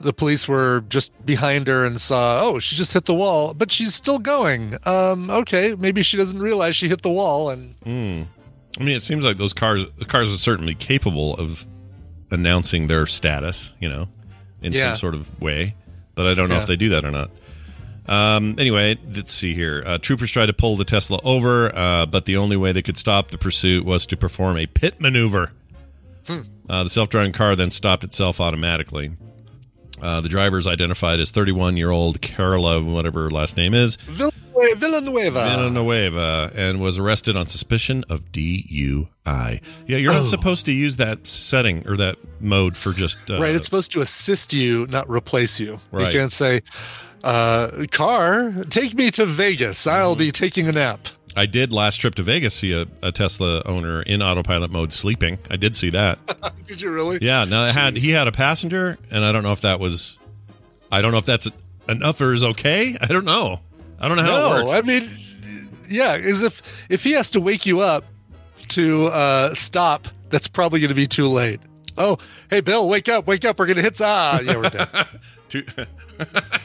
the 0.03 0.13
police 0.13 0.47
were 0.47 0.83
just 0.89 1.25
behind 1.25 1.67
her 1.67 1.85
and 1.85 1.99
saw. 1.99 2.41
Oh, 2.43 2.59
she 2.59 2.75
just 2.75 2.93
hit 2.93 3.05
the 3.05 3.13
wall, 3.13 3.53
but 3.53 3.71
she's 3.71 3.93
still 3.95 4.19
going. 4.19 4.77
Um, 4.85 5.29
okay, 5.29 5.75
maybe 5.77 6.03
she 6.03 6.17
doesn't 6.17 6.39
realize 6.39 6.75
she 6.75 6.89
hit 6.89 7.01
the 7.01 7.09
wall, 7.09 7.49
and 7.49 7.75
I 7.85 8.83
mean, 8.83 8.95
it 8.95 9.01
seems 9.01 9.23
like 9.25 9.37
those 9.37 9.53
cars 9.53 9.85
the 9.97 10.05
cars 10.05 10.33
are 10.33 10.37
certainly 10.37 10.75
capable 10.75 11.35
of 11.35 11.65
announcing 12.31 12.87
their 12.87 13.05
status, 13.05 13.75
you 13.79 13.87
know, 13.89 14.07
in 14.61 14.71
Yeah. 14.73 14.93
some 14.93 14.95
sort 14.97 15.15
of 15.15 15.41
way. 15.41 15.75
But 16.15 16.27
I 16.27 16.33
don't 16.33 16.49
know 16.49 16.55
Yeah. 16.55 16.61
if 16.61 16.67
they 16.67 16.75
do 16.75 16.89
that 16.89 17.05
or 17.05 17.11
not. 17.11 17.31
Um, 18.05 18.55
anyway, 18.59 18.97
let's 19.15 19.31
see 19.33 19.53
here. 19.53 19.81
Uh, 19.85 19.97
troopers 19.97 20.29
tried 20.31 20.47
to 20.47 20.53
pull 20.53 20.75
the 20.75 20.83
Tesla 20.83 21.19
over, 21.23 21.73
uh, 21.75 22.05
but 22.05 22.25
the 22.25 22.35
only 22.37 22.57
way 22.57 22.71
they 22.73 22.81
could 22.81 22.97
stop 22.97 23.29
the 23.31 23.37
pursuit 23.37 23.85
was 23.85 24.05
to 24.07 24.17
perform 24.17 24.57
a 24.57 24.65
pit 24.65 24.99
maneuver. 24.99 25.51
Uh, 26.27 26.83
the 26.83 26.89
self-driving 26.89 27.31
car 27.33 27.55
then 27.55 27.69
stopped 27.71 28.03
itself 28.03 28.39
automatically. 28.41 29.11
Uh, 30.03 30.19
the 30.21 30.27
driver 30.29 30.57
is 30.57 30.67
identified 30.67 31.19
as 31.21 31.31
31-year-old 31.31 32.21
Carola, 32.21 32.83
whatever 32.83 33.23
her 33.23 33.31
last 33.31 33.55
name 33.55 33.73
is, 33.73 33.95
Villanueva. 33.95 35.45
Villanueva 35.49 36.51
and 36.55 36.79
was 36.81 36.99
arrested 36.99 37.35
on 37.37 37.47
suspicion 37.47 38.03
of 38.09 38.31
DUI. 38.31 39.61
Yeah, 39.87 39.97
you're 39.97 40.11
not 40.11 40.21
Oh. 40.21 40.25
supposed 40.25 40.65
to 40.67 40.73
use 40.73 40.97
that 40.97 41.25
setting 41.25 41.87
or 41.87 41.95
that 41.97 42.17
mode 42.41 42.75
for 42.77 42.91
just 42.93 43.17
uh, 43.31 43.39
right, 43.41 43.55
it's 43.55 43.65
supposed 43.65 43.91
to 43.93 44.01
assist 44.01 44.53
you, 44.53 44.85
not 44.87 45.09
replace 45.09 45.59
you. 45.59 45.79
Right. 45.91 46.13
You 46.13 46.19
can't 46.19 46.31
say, 46.33 46.61
uh, 47.23 47.85
"Car, 47.91 48.53
take 48.69 48.93
me 48.95 49.09
to 49.11 49.25
Vegas. 49.25 49.87
I'll 49.87 50.15
be 50.15 50.31
taking 50.31 50.67
a 50.67 50.71
nap." 50.73 51.07
I 51.35 51.45
did 51.45 51.73
last 51.73 51.97
trip 51.97 52.15
to 52.15 52.23
Vegas 52.23 52.53
see 52.53 52.73
a, 52.73 52.85
a 53.01 53.11
Tesla 53.11 53.61
owner 53.65 54.01
in 54.01 54.21
autopilot 54.21 54.71
mode 54.71 54.93
sleeping. 54.93 55.39
I 55.49 55.55
did 55.55 55.75
see 55.75 55.89
that. 55.91 56.19
Did 56.65 56.81
you 56.81 56.91
really? 56.91 57.19
Yeah, 57.21 57.45
now 57.45 57.67
had 57.67 57.95
he 57.97 58.11
had 58.11 58.27
a 58.27 58.31
passenger, 58.31 58.97
and 59.11 59.25
I 59.25 59.31
don't 59.31 59.43
know 59.43 59.51
if 59.51 59.61
that 59.61 59.79
was, 59.79 60.19
I 60.91 61.01
don't 61.01 61.11
know 61.11 61.17
if 61.17 61.25
that's 61.25 61.49
enough 61.89 62.21
or 62.21 62.33
is 62.33 62.43
okay. 62.43 62.95
I 63.01 63.07
don't 63.07 63.25
know. 63.25 63.59
I 63.99 64.07
don't 64.07 64.17
know 64.17 64.23
how 64.23 64.55
it 64.55 64.59
works. 64.61 64.73
I 64.73 64.81
mean, 64.81 65.09
yeah, 65.89 66.15
is 66.15 66.43
if 66.43 66.61
if 66.89 67.03
he 67.03 67.13
has 67.13 67.31
to 67.31 67.41
wake 67.41 67.65
you 67.65 67.81
up 67.81 68.05
to 68.69 69.07
uh, 69.07 69.53
stop, 69.53 70.07
that's 70.29 70.47
probably 70.47 70.79
going 70.79 70.89
to 70.89 70.95
be 70.95 71.07
too 71.07 71.27
late. 71.27 71.59
Oh, 71.97 72.17
hey, 72.49 72.61
Bill, 72.61 72.87
wake 72.87 73.09
up, 73.09 73.27
wake 73.27 73.45
up. 73.45 73.59
We're 73.59 73.67
going 73.67 73.77
to 73.77 73.83
hit. 73.83 73.99
Ah, 74.01 74.39
yeah, 74.39 74.55
we're 74.55 74.69
dead. 74.69 75.87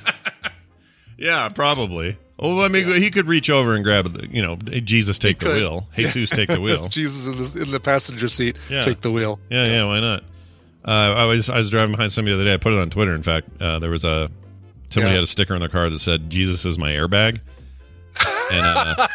Yeah, 1.18 1.48
probably. 1.48 2.16
Oh, 2.40 2.60
I 2.64 2.68
mean, 2.68 2.86
he 3.02 3.10
could 3.10 3.26
reach 3.26 3.50
over 3.50 3.74
and 3.74 3.82
grab 3.82 4.12
the, 4.12 4.28
you 4.30 4.40
know, 4.42 4.56
Jesus 4.56 5.18
take 5.18 5.38
the 5.38 5.46
could. 5.46 5.56
wheel, 5.56 5.88
Jesus 5.96 6.30
take 6.30 6.48
the 6.48 6.60
wheel. 6.60 6.84
Jesus 6.88 7.26
in 7.26 7.36
the, 7.36 7.62
in 7.66 7.70
the 7.72 7.80
passenger 7.80 8.28
seat, 8.28 8.56
Yeah. 8.68 8.82
take 8.82 9.00
the 9.00 9.10
wheel. 9.10 9.40
Yeah, 9.50 9.66
yeah, 9.66 9.86
why 9.86 9.98
not? 10.00 10.22
Uh, 10.84 10.90
I 11.16 11.24
was 11.24 11.50
I 11.50 11.58
was 11.58 11.68
driving 11.70 11.96
behind 11.96 12.12
somebody 12.12 12.34
the 12.36 12.40
other 12.42 12.48
day. 12.50 12.54
I 12.54 12.56
put 12.56 12.72
it 12.72 12.78
on 12.78 12.88
Twitter. 12.90 13.14
In 13.14 13.22
fact, 13.22 13.48
uh, 13.60 13.78
there 13.80 13.90
was 13.90 14.04
a 14.04 14.30
somebody 14.88 15.10
Yeah. 15.10 15.16
had 15.16 15.24
a 15.24 15.26
sticker 15.26 15.52
on 15.54 15.60
their 15.60 15.68
car 15.68 15.90
that 15.90 15.98
said 15.98 16.30
"Jesus 16.30 16.64
is 16.64 16.78
my 16.78 16.92
airbag," 16.92 17.40
and 18.52 18.64
uh, 18.64 19.08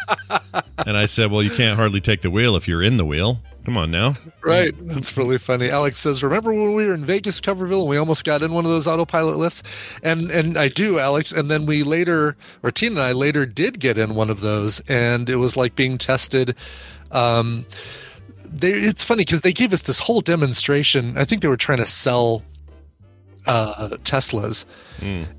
and 0.86 0.96
I 0.96 1.06
said, 1.06 1.30
"Well, 1.32 1.42
you 1.42 1.50
can't 1.50 1.76
hardly 1.76 2.00
take 2.00 2.20
the 2.22 2.30
wheel 2.30 2.54
if 2.56 2.68
you're 2.68 2.82
in 2.82 2.96
the 2.98 3.04
wheel. 3.06 3.40
Come 3.64 3.76
on 3.76 3.90
now." 3.90 4.14
Right. 4.42 4.74
That's 4.88 5.16
really 5.16 5.38
funny. 5.38 5.70
Alex 5.70 5.98
says, 5.98 6.22
"Remember 6.22 6.52
when 6.52 6.74
we 6.74 6.86
were 6.86 6.94
in 6.94 7.04
Vegas, 7.04 7.40
Coverville, 7.40 7.80
and 7.80 7.88
we 7.88 7.96
almost 7.96 8.24
got 8.24 8.42
in 8.42 8.52
one 8.52 8.64
of 8.64 8.70
those 8.70 8.86
autopilot 8.86 9.38
lifts?" 9.38 9.62
And 10.02 10.30
and 10.30 10.58
I 10.58 10.68
do, 10.68 10.98
Alex. 10.98 11.32
And 11.32 11.50
then 11.50 11.66
we 11.66 11.82
later, 11.82 12.36
or 12.62 12.70
Tina 12.70 12.96
and 12.96 13.02
I 13.02 13.12
later 13.12 13.46
did 13.46 13.80
get 13.80 13.96
in 13.98 14.14
one 14.14 14.30
of 14.30 14.40
those, 14.40 14.80
and 14.88 15.28
it 15.30 15.36
was 15.36 15.56
like 15.56 15.76
being 15.76 15.98
tested. 15.98 16.54
Um, 17.10 17.66
they, 18.44 18.72
it's 18.72 19.02
funny 19.02 19.22
because 19.24 19.40
they 19.40 19.52
gave 19.52 19.72
us 19.72 19.82
this 19.82 19.98
whole 19.98 20.20
demonstration. 20.20 21.16
I 21.16 21.24
think 21.24 21.42
they 21.42 21.48
were 21.48 21.56
trying 21.56 21.78
to 21.78 21.86
sell 21.86 22.42
uh, 23.46 23.90
Teslas. 24.02 24.64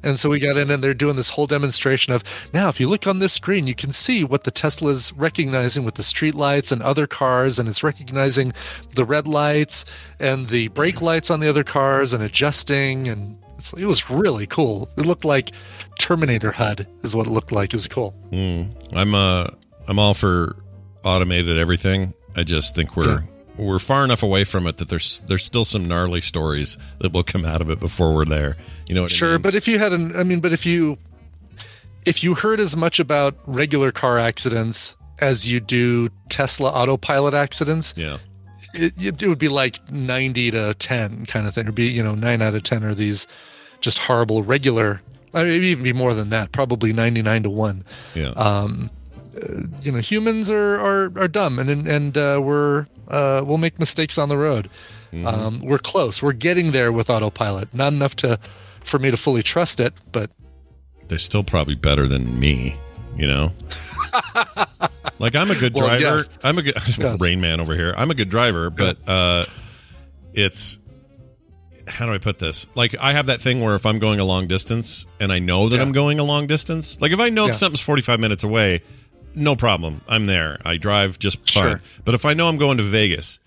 And 0.03 0.19
so 0.19 0.29
we 0.29 0.39
got 0.39 0.57
in 0.57 0.69
and 0.69 0.83
they're 0.83 0.93
doing 0.93 1.15
this 1.15 1.29
whole 1.31 1.47
demonstration 1.47 2.13
of 2.13 2.23
now, 2.53 2.69
if 2.69 2.79
you 2.79 2.87
look 2.87 3.07
on 3.07 3.19
this 3.19 3.33
screen, 3.33 3.67
you 3.67 3.75
can 3.75 3.91
see 3.91 4.23
what 4.23 4.43
the 4.43 4.51
Tesla's 4.51 5.11
recognizing 5.13 5.83
with 5.83 5.95
the 5.95 6.03
street 6.03 6.35
lights 6.35 6.71
and 6.71 6.83
other 6.83 7.07
cars, 7.07 7.57
and 7.57 7.67
it's 7.67 7.83
recognizing 7.83 8.53
the 8.93 9.05
red 9.05 9.27
lights 9.27 9.85
and 10.19 10.49
the 10.49 10.67
brake 10.69 11.01
lights 11.01 11.31
on 11.31 11.39
the 11.39 11.49
other 11.49 11.63
cars 11.63 12.13
and 12.13 12.23
adjusting. 12.23 13.07
And 13.07 13.37
it's, 13.57 13.73
it 13.73 13.85
was 13.85 14.09
really 14.09 14.45
cool. 14.45 14.89
It 14.97 15.05
looked 15.05 15.25
like 15.25 15.51
Terminator 15.99 16.51
HUD, 16.51 16.87
is 17.03 17.15
what 17.15 17.25
it 17.27 17.31
looked 17.31 17.51
like. 17.51 17.73
It 17.73 17.77
was 17.77 17.87
cool. 17.87 18.15
I'm 18.93 19.15
uh 19.15 19.47
I'm 19.87 19.99
all 19.99 20.13
for 20.13 20.57
automated 21.03 21.57
everything. 21.57 22.13
I 22.35 22.43
just 22.43 22.75
think 22.75 22.95
we're 22.97 23.23
we're 23.57 23.79
far 23.79 24.03
enough 24.03 24.21
away 24.23 24.43
from 24.43 24.67
it 24.67 24.77
that 24.77 24.89
there's 24.89 25.19
there's 25.27 25.45
still 25.45 25.65
some 25.65 25.85
gnarly 25.85 26.21
stories 26.21 26.77
that 26.99 27.13
will 27.13 27.23
come 27.23 27.45
out 27.45 27.61
of 27.61 27.69
it 27.69 27.79
before 27.79 28.13
we're 28.13 28.25
there. 28.25 28.57
You 28.87 28.95
know 28.95 29.03
what 29.03 29.11
I 29.13 29.15
Sure, 29.15 29.31
mean? 29.33 29.41
but 29.41 29.55
if 29.55 29.67
you 29.67 29.79
had 29.79 29.93
an, 29.93 30.15
I 30.15 30.23
mean, 30.23 30.39
but 30.39 30.51
if 30.53 30.65
you, 30.65 30.97
if 32.05 32.23
you 32.23 32.35
heard 32.35 32.59
as 32.59 32.75
much 32.75 32.99
about 32.99 33.35
regular 33.45 33.91
car 33.91 34.19
accidents 34.19 34.95
as 35.19 35.47
you 35.47 35.59
do 35.59 36.09
Tesla 36.29 36.69
autopilot 36.71 37.33
accidents, 37.33 37.93
yeah. 37.95 38.17
it, 38.73 39.21
it 39.21 39.27
would 39.27 39.39
be 39.39 39.47
like 39.47 39.79
90 39.91 40.51
to 40.51 40.73
10 40.73 41.25
kind 41.25 41.47
of 41.47 41.53
thing. 41.53 41.63
It'd 41.63 41.75
be, 41.75 41.87
you 41.87 42.03
know, 42.03 42.13
nine 42.15 42.41
out 42.41 42.53
of 42.55 42.63
10 42.63 42.83
are 42.83 42.93
these 42.93 43.25
just 43.79 43.97
horrible 43.99 44.43
regular, 44.43 45.01
I 45.33 45.43
mean, 45.43 45.63
even 45.63 45.83
be 45.83 45.93
more 45.93 46.13
than 46.13 46.29
that, 46.31 46.51
probably 46.51 46.91
99 46.93 47.43
to 47.43 47.49
1. 47.49 47.85
Yeah. 48.13 48.27
Um, 48.29 48.89
uh, 49.35 49.63
you 49.81 49.91
know, 49.91 49.99
humans 49.99 50.49
are, 50.51 50.79
are, 50.79 51.11
are 51.17 51.27
dumb 51.27 51.59
and, 51.59 51.87
and, 51.87 52.17
uh, 52.17 52.39
we're, 52.43 52.87
uh, 53.07 53.41
we'll 53.45 53.57
make 53.57 53.79
mistakes 53.79 54.17
on 54.17 54.29
the 54.29 54.37
road. 54.37 54.69
Um, 55.25 55.61
we're 55.63 55.77
close. 55.77 56.21
We're 56.21 56.33
getting 56.33 56.71
there 56.73 56.91
with 56.91 57.09
autopilot. 57.09 57.73
Not 57.73 57.93
enough 57.93 58.17
to, 58.17 58.37
for 58.83 58.99
me 58.99 59.11
to 59.11 59.15
fully 59.17 59.41
trust 59.43 59.79
it, 59.79 59.93
but 60.11 60.29
they're 61.07 61.17
still 61.17 61.43
probably 61.43 61.75
better 61.75 62.05
than 62.05 62.37
me, 62.37 62.77
you 63.15 63.25
know? 63.25 63.53
like 65.19 65.35
I'm 65.35 65.51
a 65.51 65.55
good 65.55 65.73
Well, 65.73 65.87
driver. 65.87 66.17
yes. 66.17 66.29
I'm 66.43 66.57
a 66.57 66.61
good 66.61 66.75
Yes. 66.97 67.21
Rain 67.21 67.39
Man 67.39 67.59
over 67.61 67.75
here. 67.75 67.93
I'm 67.97 68.11
a 68.11 68.15
good 68.15 68.29
driver, 68.29 68.69
but 68.69 68.97
uh 69.07 69.45
it's 70.33 70.79
how 71.87 72.05
do 72.07 72.13
I 72.13 72.17
put 72.17 72.39
this? 72.39 72.67
Like 72.75 72.95
I 72.99 73.13
have 73.13 73.27
that 73.27 73.39
thing 73.41 73.61
where 73.61 73.75
if 73.75 73.85
I'm 73.85 73.99
going 73.99 74.19
a 74.19 74.25
long 74.25 74.47
distance 74.47 75.05
and 75.19 75.31
I 75.31 75.39
know 75.39 75.69
that 75.69 75.77
Yeah. 75.77 75.81
I'm 75.81 75.91
going 75.91 76.19
a 76.19 76.23
long 76.23 76.47
distance, 76.47 76.99
like 76.99 77.11
if 77.11 77.19
I 77.19 77.29
know 77.29 77.45
Yeah. 77.45 77.51
something's 77.51 77.81
45 77.81 78.19
minutes 78.19 78.43
away, 78.43 78.81
no 79.36 79.55
problem. 79.55 80.01
I'm 80.07 80.25
there. 80.25 80.59
I 80.65 80.77
drive 80.77 81.19
just 81.19 81.38
fine. 81.51 81.63
Sure. 81.69 81.81
But 82.03 82.15
if 82.15 82.25
I 82.25 82.33
know 82.33 82.47
I'm 82.47 82.57
going 82.57 82.77
to 82.77 82.83
Vegas 82.83 83.39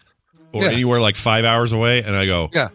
or 0.52 0.62
Yeah. 0.64 0.70
anywhere 0.70 1.00
like 1.00 1.16
5 1.16 1.44
hours 1.44 1.72
away 1.72 2.02
and 2.02 2.16
I 2.16 2.26
go, 2.26 2.50
yeah. 2.52 2.68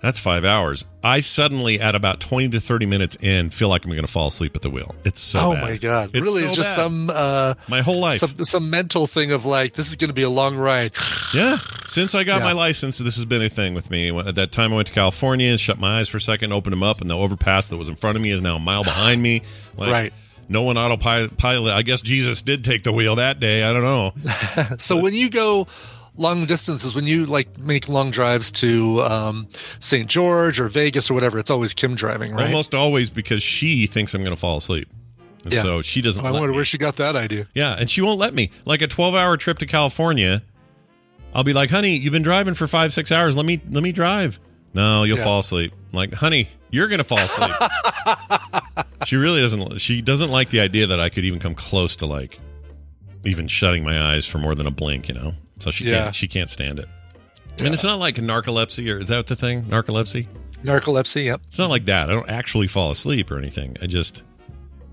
that's 0.00 0.18
five 0.18 0.44
hours. 0.44 0.84
I 1.02 1.20
suddenly, 1.20 1.80
at 1.80 1.94
about 1.94 2.20
20 2.20 2.48
to 2.50 2.60
30 2.60 2.86
minutes 2.86 3.16
in, 3.20 3.50
feel 3.50 3.68
like 3.68 3.84
I'm 3.84 3.90
going 3.92 4.04
to 4.04 4.10
fall 4.10 4.26
asleep 4.28 4.56
at 4.56 4.62
the 4.62 4.70
wheel. 4.70 4.94
It's 5.04 5.20
so 5.20 5.38
oh 5.40 5.52
bad. 5.54 5.62
my 5.62 5.76
God. 5.76 6.10
It's 6.14 6.20
really? 6.24 6.40
so 6.42 6.46
it's 6.46 6.56
just 6.56 6.70
bad. 6.70 6.82
some, 6.82 7.10
uh, 7.10 7.54
My 7.68 7.80
whole 7.82 8.00
life. 8.00 8.18
some, 8.18 8.44
some 8.44 8.70
mental 8.70 9.06
thing 9.06 9.30
of 9.32 9.44
like, 9.46 9.74
this 9.74 9.88
is 9.88 9.96
going 9.96 10.08
to 10.08 10.14
be 10.14 10.22
a 10.22 10.30
long 10.30 10.56
ride. 10.56 10.92
yeah. 11.34 11.58
Since 11.84 12.14
I 12.14 12.24
got 12.24 12.38
Yeah. 12.38 12.44
my 12.46 12.52
license, 12.52 12.98
this 12.98 13.14
has 13.16 13.24
been 13.24 13.42
a 13.42 13.48
thing 13.48 13.74
with 13.74 13.90
me. 13.90 14.16
At 14.18 14.34
that 14.34 14.52
time, 14.52 14.72
I 14.72 14.76
went 14.76 14.88
to 14.88 14.94
California, 14.94 15.56
shut 15.58 15.78
my 15.78 15.98
eyes 16.00 16.08
for 16.08 16.16
a 16.16 16.20
second, 16.20 16.52
opened 16.52 16.72
them 16.72 16.82
up, 16.82 17.00
and 17.00 17.08
the 17.10 17.16
overpass 17.16 17.68
that 17.68 17.76
was 17.76 17.88
in 17.88 17.94
front 17.96 18.16
of 18.16 18.22
me 18.22 18.30
is 18.30 18.42
now 18.42 18.56
a 18.56 18.60
mile 18.60 18.84
behind 18.84 19.22
me. 19.22 19.42
Like, 19.76 19.92
Right. 19.92 20.12
No 20.48 20.62
one 20.62 20.76
autopilot. 20.78 21.72
I 21.72 21.82
guess 21.82 22.02
Jesus 22.02 22.42
did 22.42 22.62
take 22.64 22.84
the 22.84 22.92
wheel 22.92 23.16
that 23.16 23.40
day. 23.40 23.64
I 23.64 23.72
don't 23.72 23.82
know. 23.82 24.14
So 24.78 24.96
when 24.96 25.12
you 25.14 25.28
go 25.30 25.66
long 26.16 26.46
distances, 26.46 26.94
when 26.94 27.06
you 27.06 27.26
like 27.26 27.58
make 27.58 27.88
long 27.88 28.10
drives 28.10 28.52
to 28.52 29.02
um, 29.02 29.48
St. 29.80 30.08
George 30.08 30.60
or 30.60 30.68
Vegas 30.68 31.10
or 31.10 31.14
whatever, 31.14 31.38
it's 31.38 31.50
always 31.50 31.74
Kim 31.74 31.94
driving, 31.94 32.32
right? 32.34 32.46
Almost 32.46 32.74
always 32.74 33.10
because 33.10 33.42
she 33.42 33.86
thinks 33.86 34.14
I'm 34.14 34.22
going 34.22 34.34
to 34.34 34.40
fall 34.40 34.56
asleep. 34.58 34.88
And 35.44 35.52
Yeah. 35.52 35.62
so 35.62 35.82
she 35.82 36.00
doesn't 36.00 36.24
I 36.24 36.30
wonder 36.30 36.48
me. 36.50 36.56
where 36.56 36.64
she 36.64 36.78
got 36.78 36.96
that 36.96 37.16
idea. 37.16 37.46
Yeah, 37.54 37.74
and 37.78 37.88
she 37.90 38.00
won't 38.00 38.18
let 38.18 38.34
me. 38.34 38.50
Like 38.64 38.82
a 38.82 38.88
12-hour 38.88 39.36
trip 39.36 39.58
to 39.58 39.66
California, 39.66 40.42
I'll 41.34 41.44
be 41.44 41.52
like, 41.52 41.70
"Honey, 41.70 41.96
you've 41.96 42.12
been 42.12 42.22
driving 42.22 42.54
for 42.54 42.66
5-6 42.66 43.10
hours. 43.14 43.36
Let 43.36 43.46
me 43.46 43.60
let 43.68 43.82
me 43.82 43.92
drive." 43.92 44.40
No, 44.76 45.02
you'll 45.04 45.18
Yeah. 45.18 45.24
fall 45.24 45.40
asleep. 45.40 45.72
I'm 45.92 45.96
like, 45.96 46.12
"Honey, 46.14 46.48
you're 46.70 46.86
going 46.88 46.98
to 46.98 47.04
fall 47.04 47.18
asleep." 47.18 47.50
she 49.04 49.16
really 49.16 49.40
doesn't 49.40 49.78
she 49.80 50.02
doesn't 50.02 50.30
like 50.30 50.50
the 50.50 50.60
idea 50.60 50.86
that 50.88 51.00
I 51.00 51.08
could 51.08 51.24
even 51.24 51.38
come 51.38 51.54
close 51.54 51.96
to 51.96 52.06
like 52.06 52.38
even 53.24 53.48
shutting 53.48 53.82
my 53.84 54.00
eyes 54.12 54.26
for 54.26 54.38
more 54.38 54.54
than 54.54 54.66
a 54.66 54.70
blink, 54.70 55.08
you 55.08 55.14
know. 55.14 55.34
So 55.58 55.70
she 55.70 55.84
Yeah. 55.84 56.04
can't 56.04 56.14
she 56.14 56.28
can't 56.28 56.50
stand 56.50 56.78
it. 56.78 56.86
And 57.62 57.72
it's 57.72 57.84
not 57.84 57.98
like 57.98 58.16
narcolepsy, 58.16 58.92
or 58.94 58.98
is 58.98 59.08
that 59.08 59.26
the 59.26 59.34
thing? 59.36 59.62
Narcolepsy? 59.64 60.26
Narcolepsy, 60.62 61.24
yep. 61.24 61.40
It's 61.46 61.58
not 61.58 61.70
like 61.70 61.86
that. 61.86 62.10
I 62.10 62.12
don't 62.12 62.28
actually 62.28 62.66
fall 62.66 62.90
asleep 62.90 63.30
or 63.30 63.38
anything. 63.38 63.76
I 63.80 63.86
just, 63.86 64.24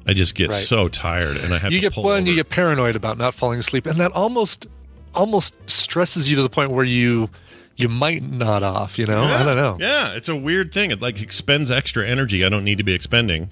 I 0.08 0.14
just 0.14 0.34
get 0.36 0.50
Right. 0.50 0.56
so 0.56 0.88
tired, 0.88 1.36
and 1.36 1.54
I 1.54 1.58
have 1.58 1.74
You 1.74 1.80
to 1.80 1.82
get 1.82 1.94
pull 1.94 2.04
one, 2.06 2.22
over. 2.22 2.30
you 2.30 2.36
get 2.36 2.50
paranoid 2.50 2.96
about 2.96 3.18
not 3.18 3.34
falling 3.34 3.60
asleep, 3.60 3.86
and 3.86 4.00
that 4.00 4.14
almost 4.14 4.68
almost 5.14 5.56
stresses 5.70 6.30
you 6.30 6.36
to 6.38 6.42
the 6.42 6.50
point 6.50 6.72
where 6.72 6.86
you 6.86 7.30
you 7.76 7.90
might 7.90 8.22
nod 8.24 8.64
off, 8.64 8.98
you 9.00 9.06
know? 9.06 9.24
I 9.24 9.44
don't 9.44 9.58
know. 9.58 9.78
Yeah, 9.80 10.16
it's 10.16 10.30
a 10.30 10.36
weird 10.36 10.74
thing. 10.74 10.92
It 10.92 11.02
like 11.02 11.22
expends 11.22 11.72
extra 11.72 12.08
energy 12.08 12.46
I 12.46 12.50
don't 12.50 12.64
need 12.64 12.78
to 12.78 12.84
be 12.84 12.94
expending. 12.94 13.50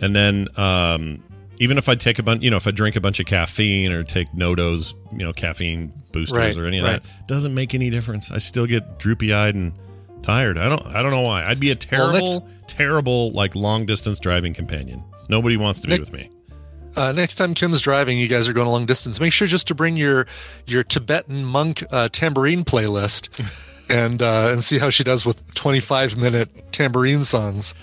And 0.00 0.14
then 0.14 0.48
um, 0.56 1.22
even 1.58 1.78
if 1.78 1.88
I 1.88 1.94
take 1.94 2.18
a 2.18 2.22
bunch, 2.22 2.42
you 2.42 2.50
know, 2.50 2.56
if 2.56 2.66
I 2.68 2.70
drink 2.70 2.94
a 2.96 3.00
bunch 3.00 3.20
of 3.20 3.26
caffeine 3.26 3.90
or 3.92 4.04
take 4.04 4.28
NoDoz, 4.32 4.94
you 5.12 5.18
know, 5.26 5.32
caffeine 5.32 5.92
boosters 6.12 6.36
Right, 6.38 6.56
or 6.56 6.66
any 6.66 6.78
of 6.78 6.84
right. 6.84 7.02
that, 7.02 7.26
doesn't 7.28 7.54
make 7.54 7.74
any 7.74 7.90
difference. 7.90 8.30
I 8.30 8.38
still 8.38 8.66
get 8.66 8.98
droopy 8.98 9.32
eyed 9.32 9.54
and 9.54 9.72
tired. 10.22 10.58
I 10.58 10.68
don't. 10.68 10.84
I 10.86 11.02
don't 11.02 11.10
know 11.10 11.22
why. 11.22 11.44
I'd 11.44 11.58
be 11.60 11.70
a 11.70 11.74
Well, 11.90 12.10
terrible, 12.12 12.48
terrible 12.66 13.32
like 13.32 13.56
long 13.56 13.86
distance 13.86 14.20
driving 14.20 14.54
companion. 14.54 15.02
Nobody 15.28 15.56
wants 15.56 15.80
to 15.80 15.86
be 15.88 15.94
Nick- 15.94 16.00
with 16.00 16.12
me. 16.12 16.30
Uh, 16.98 17.12
next 17.12 17.36
time 17.36 17.54
Kim's 17.54 17.80
driving, 17.80 18.18
you 18.18 18.26
guys 18.28 18.48
are 18.48 18.52
going 18.52 18.66
a 18.66 18.70
long 18.70 18.84
distance. 18.86 19.20
Make 19.20 19.32
sure 19.32 19.46
just 19.46 19.68
to 19.68 19.74
bring 19.74 19.96
your 19.96 20.26
your 20.66 20.82
Tibetan 20.82 21.44
monk 21.44 21.84
uh, 21.90 22.08
tambourine 22.10 22.64
playlist, 22.64 23.28
and 23.88 24.20
uh, 24.20 24.48
and 24.52 24.64
see 24.64 24.78
how 24.78 24.90
she 24.90 25.04
does 25.04 25.24
with 25.24 25.54
twenty 25.54 25.80
five 25.80 26.16
minute 26.16 26.72
tambourine 26.72 27.24
songs. 27.24 27.74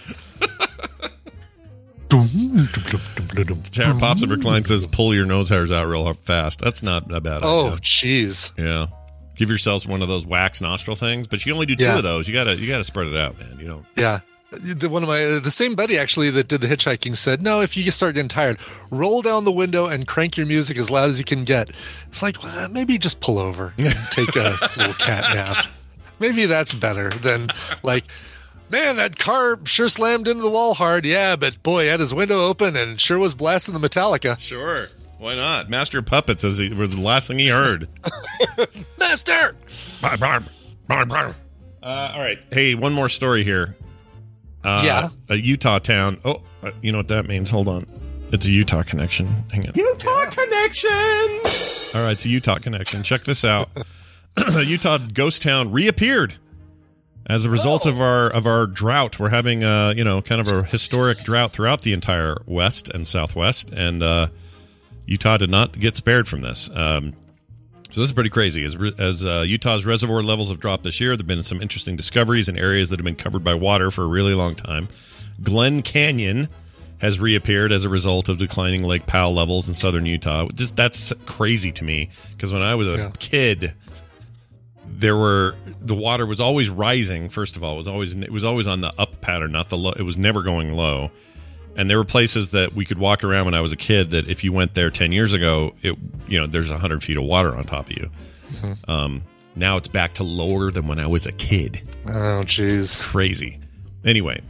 Tara 3.71 3.95
pops 3.95 4.23
up 4.23 4.29
her 4.29 4.37
client 4.37 4.67
says, 4.67 4.87
"Pull 4.87 5.13
your 5.15 5.25
nose 5.25 5.49
hairs 5.49 5.71
out 5.71 5.87
real 5.87 6.13
fast." 6.13 6.61
That's 6.61 6.83
not 6.83 7.11
a 7.11 7.19
bad 7.21 7.41
Oh, 7.43 7.67
idea. 7.67 7.77
jeez. 7.79 8.51
Yeah. 8.57 8.87
Give 9.35 9.49
yourselves 9.49 9.85
one 9.85 10.01
of 10.01 10.07
those 10.07 10.25
wax 10.25 10.61
nostril 10.61 10.95
things, 10.95 11.27
but 11.27 11.45
you 11.45 11.53
only 11.53 11.65
do 11.65 11.75
two 11.75 11.83
Yeah. 11.83 11.97
of 11.97 12.03
those. 12.03 12.27
You 12.27 12.33
gotta 12.33 12.55
you 12.55 12.67
gotta 12.69 12.83
spread 12.83 13.07
it 13.07 13.15
out, 13.15 13.37
man. 13.39 13.57
You 13.59 13.67
know. 13.67 13.85
Yeah. 13.97 14.19
The, 14.59 14.89
one 14.89 15.03
of 15.03 15.09
my 15.09 15.39
the 15.39 15.51
same 15.51 15.75
buddy 15.75 15.97
actually 15.97 16.29
that 16.31 16.47
did 16.47 16.61
the 16.61 16.67
hitchhiking 16.67 17.15
said, 17.15 17.41
"No, 17.41 17.61
if 17.61 17.75
you 17.77 17.89
start 17.91 18.15
getting 18.15 18.29
tired, 18.29 18.57
roll 18.89 19.21
down 19.21 19.45
the 19.45 19.51
window 19.51 19.85
and 19.87 20.07
crank 20.07 20.37
your 20.37 20.45
music 20.45 20.77
as 20.77 20.89
loud 20.89 21.09
as 21.09 21.19
you 21.19 21.25
can 21.25 21.43
get." 21.43 21.71
It's 22.07 22.21
like 22.21 22.43
well, 22.43 22.67
maybe 22.69 22.97
just 22.97 23.19
pull 23.19 23.39
over, 23.39 23.73
and 23.77 23.93
take 24.11 24.35
a 24.35 24.57
little 24.77 24.93
cat 24.93 25.35
nap. 25.35 25.65
Maybe 26.19 26.45
that's 26.45 26.73
better 26.73 27.09
than 27.09 27.49
like, 27.83 28.05
man, 28.69 28.95
that 28.97 29.19
car 29.19 29.59
sure 29.65 29.89
slammed 29.89 30.27
into 30.27 30.43
the 30.43 30.49
wall 30.49 30.73
hard. 30.73 31.05
Yeah, 31.05 31.35
but 31.35 31.61
boy, 31.61 31.87
had 31.87 31.99
his 31.99 32.13
window 32.13 32.45
open 32.45 32.75
and 32.75 32.99
sure 32.99 33.19
was 33.19 33.35
blasting 33.35 33.73
the 33.73 33.87
Metallica. 33.87 34.39
Sure. 34.39 34.89
Why 35.17 35.35
not? 35.35 35.69
Master 35.69 36.01
Puppets 36.01 36.43
as 36.43 36.57
he, 36.57 36.73
was 36.73 36.95
the 36.95 37.01
last 37.01 37.27
thing 37.27 37.39
he 37.39 37.47
heard. 37.47 37.87
Master. 38.99 39.55
uh, 41.81 42.11
all 42.13 42.19
right. 42.19 42.39
Hey, 42.51 42.75
one 42.75 42.93
more 42.93 43.09
story 43.09 43.43
here. 43.43 43.75
Uh, 44.65 44.81
Yeah. 44.83 45.09
A 45.29 45.35
Utah 45.35 45.79
town. 45.79 46.19
Oh, 46.25 46.41
uh, 46.63 46.71
you 46.81 46.91
know 46.91 46.97
what 46.99 47.07
that 47.09 47.27
means? 47.27 47.49
Hold 47.49 47.67
on. 47.67 47.85
It's 48.31 48.45
a 48.47 48.51
Utah 48.51 48.83
connection. 48.83 49.27
Hang 49.51 49.67
on. 49.67 49.73
Utah 49.75 50.25
connection. 50.29 50.89
All 51.93 52.03
right, 52.03 52.11
it's 52.11 52.25
a 52.25 52.29
Utah 52.29 52.57
connection. 52.57 53.03
Check 53.03 53.21
this 53.21 53.45
out. 53.45 53.69
a 54.55 54.63
Utah 54.63 54.97
ghost 55.13 55.41
town 55.43 55.71
reappeared 55.71 56.35
as 57.27 57.45
a 57.45 57.49
result 57.49 57.85
of 57.85 58.01
our 58.01 58.27
of 58.29 58.45
our 58.45 58.67
drought. 58.67 59.17
We're 59.19 59.29
having 59.29 59.63
uh, 59.63 59.93
you 59.95 60.03
know, 60.03 60.21
kind 60.21 60.41
of 60.41 60.47
a 60.49 60.63
historic 60.63 61.19
drought 61.19 61.53
throughout 61.53 61.83
the 61.83 61.93
entire 61.93 62.35
west 62.45 62.89
and 62.89 63.07
southwest 63.07 63.71
and 63.71 64.03
uh 64.03 64.27
Utah 65.05 65.37
did 65.37 65.49
not 65.51 65.77
get 65.79 65.95
spared 65.95 66.27
from 66.27 66.41
this. 66.41 66.69
Um, 66.73 67.13
so 67.95 68.01
this 68.01 68.09
is 68.09 68.13
pretty 68.13 68.29
crazy. 68.29 68.65
As, 68.65 68.75
as 68.99 69.25
uh, 69.25 69.45
Utah's 69.47 69.85
reservoir 69.85 70.21
levels 70.21 70.49
have 70.49 70.59
dropped 70.59 70.83
this 70.83 70.99
year, 70.99 71.11
there 71.11 71.19
have 71.23 71.27
been 71.27 71.41
some 71.43 71.61
interesting 71.61 71.95
discoveries 71.95 72.49
in 72.49 72.59
areas 72.59 72.89
that 72.89 72.99
have 72.99 73.05
been 73.05 73.15
covered 73.15 73.41
by 73.41 73.53
water 73.53 73.89
for 73.89 74.03
a 74.03 74.07
really 74.07 74.33
long 74.33 74.53
time. 74.53 74.89
Glen 75.41 75.81
Canyon 75.81 76.49
has 76.99 77.21
reappeared 77.21 77.71
as 77.71 77.85
a 77.85 77.89
result 77.89 78.27
of 78.27 78.37
declining 78.37 78.83
Lake 78.83 79.05
Powell 79.05 79.33
levels 79.33 79.69
in 79.69 79.73
southern 79.73 80.05
Utah. 80.05 80.49
Just 80.53 80.75
that's 80.75 81.13
crazy 81.25 81.71
to 81.71 81.85
me 81.85 82.09
because 82.31 82.51
when 82.51 82.61
I 82.61 82.75
was 82.75 82.89
a 82.89 82.97
Yeah. 82.97 83.11
kid, 83.17 83.73
there 84.85 85.15
were 85.15 85.55
the 85.79 85.95
water 85.95 86.25
was 86.25 86.41
always 86.41 86.69
rising. 86.69 87.29
First 87.29 87.55
of 87.55 87.63
all, 87.63 87.75
it 87.75 87.77
was 87.77 87.87
always 87.87 88.13
it 88.13 88.29
was 88.31 88.43
always 88.43 88.67
on 88.67 88.81
the 88.81 88.93
up 88.99 89.21
pattern, 89.21 89.53
not 89.53 89.69
the 89.69 89.77
low. 89.77 89.93
It 89.93 90.03
was 90.03 90.17
never 90.17 90.41
going 90.43 90.73
low. 90.73 91.11
And 91.77 91.89
there 91.89 91.97
were 91.97 92.05
places 92.05 92.51
that 92.51 92.73
we 92.73 92.85
could 92.85 92.97
walk 92.97 93.23
around 93.23 93.45
when 93.45 93.53
I 93.53 93.61
was 93.61 93.73
a 93.73 93.77
kid 93.77 94.11
that 94.11 94.29
if 94.29 94.43
you 94.43 94.53
went 94.53 94.73
there 94.75 94.89
10 94.89 95.11
years 95.11 95.33
ago, 95.33 95.73
it 95.81 95.97
you 96.27 96.39
know, 96.39 96.47
there's 96.47 96.69
100 96.69 97.03
feet 97.03 97.17
of 97.17 97.23
water 97.23 97.55
on 97.55 97.65
top 97.65 97.89
of 97.89 97.97
you. 97.97 98.09
Um, 98.87 99.23
now 99.55 99.77
it's 99.77 99.87
back 99.87 100.13
to 100.15 100.23
lower 100.23 100.71
than 100.71 100.87
when 100.87 100.99
I 100.99 101.07
was 101.07 101.25
a 101.25 101.31
kid. 101.31 101.81
Oh, 102.05 102.43
jeez. 102.45 103.01
Crazy. 103.01 103.59
Anyway, 104.03 104.41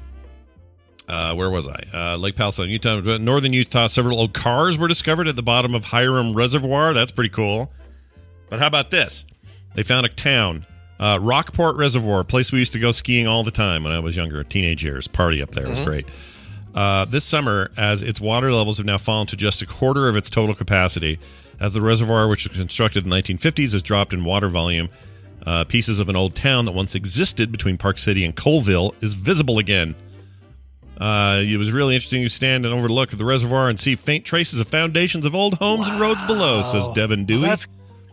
uh, 1.08 1.34
where 1.36 1.50
was 1.50 1.68
I? 1.68 1.84
Uh, 1.94 2.18
Lake 2.18 2.36
Palestine, 2.36 2.70
Utah, 2.70 3.00
northern 3.18 3.54
Utah. 3.54 3.88
Several 3.88 4.20
old 4.20 4.34
cars 4.34 4.78
were 4.78 4.88
discovered 4.88 5.28
at 5.28 5.36
the 5.36 5.44
bottom 5.44 5.74
of 5.76 5.86
Hyrum 5.86 6.36
Reservoir. 6.36 6.94
That's 6.94 7.12
pretty 7.12 7.30
cool. 7.30 7.72
But 8.50 8.60
how 8.60 8.68
about 8.68 8.92
this? 8.92 9.26
They 9.76 9.84
found 9.84 10.06
a 10.06 10.10
town, 10.10 10.66
uh, 11.00 11.20
Rockport 11.22 11.76
Reservoir, 11.76 12.22
a 12.22 12.26
place 12.26 12.52
we 12.52 12.60
used 12.60 12.74
to 12.74 12.80
go 12.80 12.92
skiing 12.92 13.28
all 13.28 13.44
the 13.44 13.52
time 13.52 13.84
when 13.84 13.94
I 13.94 14.00
was 14.00 14.16
younger, 14.16 14.44
teenage 14.44 14.84
years. 14.84 15.08
Party 15.08 15.42
up 15.42 15.52
there 15.52 15.66
It 15.66 15.70
was 15.70 15.80
great. 15.82 16.08
Uh, 16.76 17.06
this 17.06 17.24
summer, 17.24 17.72
as 17.78 18.04
its 18.04 18.20
water 18.20 18.52
levels 18.52 18.78
have 18.78 18.86
now 18.86 18.98
fallen 18.98 19.26
to 19.28 19.38
just 19.38 19.62
a 19.62 19.66
quarter 19.66 20.10
of 20.10 20.18
its 20.18 20.30
total 20.30 20.54
capacity, 20.54 21.18
as 21.60 21.74
the 21.74 21.82
reservoir, 21.82 22.28
which 22.28 22.48
was 22.48 22.58
constructed 22.58 23.06
in 23.06 23.10
the 23.10 23.16
1950s, 23.16 23.72
has 23.72 23.82
dropped 23.82 24.14
in 24.14 24.26
water 24.26 24.50
volume, 24.50 24.90
uh, 25.46 25.64
pieces 25.64 26.02
of 26.02 26.10
an 26.10 26.18
old 26.18 26.36
town 26.36 26.66
that 26.66 26.74
once 26.74 26.94
existed 26.94 27.50
between 27.52 27.78
Park 27.78 27.98
City 27.98 28.26
and 28.26 28.36
Coalville 28.36 28.92
is 29.02 29.14
visible 29.14 29.58
again. 29.58 29.96
Uh, 31.00 31.42
it 31.44 31.58
was 31.58 31.72
really 31.72 31.96
interesting 31.96 32.24
to 32.24 32.30
stand 32.30 32.66
and 32.66 32.74
overlook 32.74 33.10
the 33.10 33.26
reservoir 33.26 33.70
and 33.70 33.80
see 33.80 33.96
faint 33.96 34.26
traces 34.26 34.60
of 34.60 34.68
foundations 34.68 35.26
of 35.26 35.34
old 35.36 35.56
homes 35.56 35.88
and 35.88 36.00
roads 36.00 36.26
below, 36.28 36.62
says 36.62 36.88
Devin 36.90 37.26
Dewey. 37.26 37.42
That's 37.42 37.68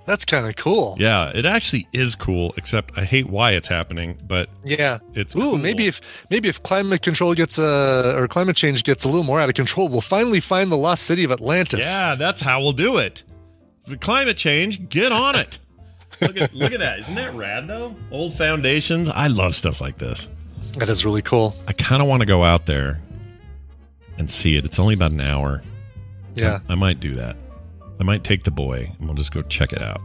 that's 0.06 0.24
kind 0.24 0.46
of 0.46 0.56
cool. 0.56 0.96
yeah, 0.98 1.30
it 1.34 1.46
actually 1.46 1.86
is 1.92 2.14
cool, 2.16 2.54
except 2.56 2.96
I 2.98 3.04
hate 3.04 3.28
why 3.28 3.52
it's 3.52 3.68
happening, 3.68 4.18
but 4.26 4.48
Yeah, 4.64 4.98
It's 5.14 5.34
ooh 5.36 5.40
cool. 5.40 5.58
maybe 5.58 5.86
if 5.86 6.00
maybe 6.30 6.48
if 6.48 6.62
climate 6.62 7.02
control 7.02 7.34
gets 7.34 7.58
uh 7.58 8.14
or 8.16 8.26
climate 8.28 8.56
change 8.56 8.82
gets 8.84 9.04
a 9.04 9.08
little 9.08 9.24
more 9.24 9.40
out 9.40 9.48
of 9.48 9.54
control, 9.54 9.88
we'll 9.88 10.00
finally 10.00 10.40
find 10.40 10.70
the 10.72 10.76
lost 10.76 11.04
city 11.04 11.24
of 11.24 11.30
Atlantis. 11.32 11.86
Yeah, 11.86 12.14
that's 12.16 12.40
how 12.40 12.60
we'll 12.60 12.72
do 12.72 12.98
it. 12.98 13.22
The 13.86 13.96
climate 13.96 14.36
change, 14.36 14.88
get 14.88 15.12
on 15.12 15.36
it. 15.36 15.58
look 16.20 16.36
at 16.36 16.54
look 16.54 16.72
at 16.72 16.78
that. 16.80 16.98
Isn't 17.00 17.14
that 17.16 17.34
rad 17.34 17.66
though? 17.68 17.96
Old 18.10 18.34
foundations. 18.36 19.08
I 19.10 19.26
love 19.28 19.54
stuff 19.56 19.80
like 19.80 19.96
this. 19.96 20.28
that 20.78 20.88
is 20.88 21.04
really 21.04 21.22
cool. 21.22 21.56
I 21.66 21.72
kind 21.72 22.00
of 22.02 22.08
want 22.08 22.20
to 22.20 22.26
go 22.26 22.44
out 22.44 22.66
there 22.66 23.00
and 24.18 24.28
see 24.30 24.56
it. 24.56 24.64
It's 24.64 24.78
only 24.78 24.94
about 24.94 25.10
an 25.12 25.20
hour. 25.20 25.62
Yeah, 26.34 26.60
I 26.68 26.74
might 26.76 27.00
do 27.00 27.14
that. 27.14 27.36
I 28.02 28.04
might 28.04 28.24
take 28.24 28.42
the 28.42 28.50
boy 28.50 28.90
and 28.98 29.06
we'll 29.06 29.14
just 29.14 29.32
go 29.32 29.42
check 29.42 29.72
it 29.72 29.80
out. 29.80 30.00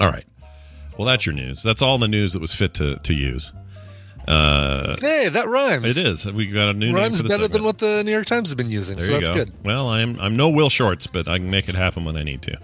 All 0.00 0.06
right. 0.06 0.24
Well, 0.96 1.08
that's 1.08 1.26
your 1.26 1.34
news. 1.34 1.60
That's 1.60 1.82
all 1.82 1.98
the 1.98 2.06
news 2.06 2.34
that 2.34 2.38
was 2.38 2.54
fit 2.54 2.72
to 2.74 2.94
to 2.94 3.12
use. 3.12 3.52
Uh, 4.28 4.94
hey, 5.00 5.28
that 5.28 5.48
rhymes. 5.48 5.96
it 5.96 6.06
is. 6.06 6.24
We 6.30 6.46
got 6.46 6.68
a 6.68 6.74
new 6.74 6.94
rhymes 6.94 7.20
better 7.20 7.48
than 7.48 7.64
what 7.64 7.78
the 7.78 8.04
New 8.04 8.12
York 8.12 8.26
Times 8.26 8.50
has 8.50 8.54
been 8.54 8.68
using. 8.68 8.96
There 8.96 9.06
so 9.06 9.12
you 9.14 9.18
that's 9.18 9.28
go. 9.28 9.44
good. 9.44 9.52
Well, 9.64 9.88
I'm 9.88 10.20
I'm 10.20 10.36
no 10.36 10.50
Will 10.50 10.68
Shortz, 10.68 11.08
but 11.12 11.26
I 11.26 11.38
can 11.38 11.50
make 11.50 11.68
it 11.68 11.74
happen 11.74 12.04
when 12.04 12.16
I 12.16 12.22
need 12.22 12.42
to. 12.42 12.56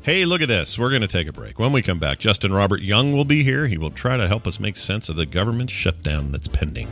Hey, 0.00 0.24
look 0.24 0.40
at 0.40 0.48
this. 0.48 0.78
We're 0.78 0.88
going 0.88 1.02
to 1.02 1.08
take 1.08 1.28
a 1.28 1.32
break. 1.32 1.58
When 1.58 1.72
we 1.72 1.82
come 1.82 1.98
back, 1.98 2.20
Justin 2.20 2.54
Robert 2.54 2.80
Young 2.80 3.14
will 3.14 3.26
be 3.26 3.42
here. 3.42 3.66
He 3.66 3.76
will 3.76 3.90
try 3.90 4.16
to 4.16 4.26
help 4.26 4.46
us 4.46 4.58
make 4.58 4.78
sense 4.78 5.10
of 5.10 5.16
the 5.16 5.26
government 5.26 5.68
shutdown 5.68 6.32
that's 6.32 6.48
pending. 6.48 6.88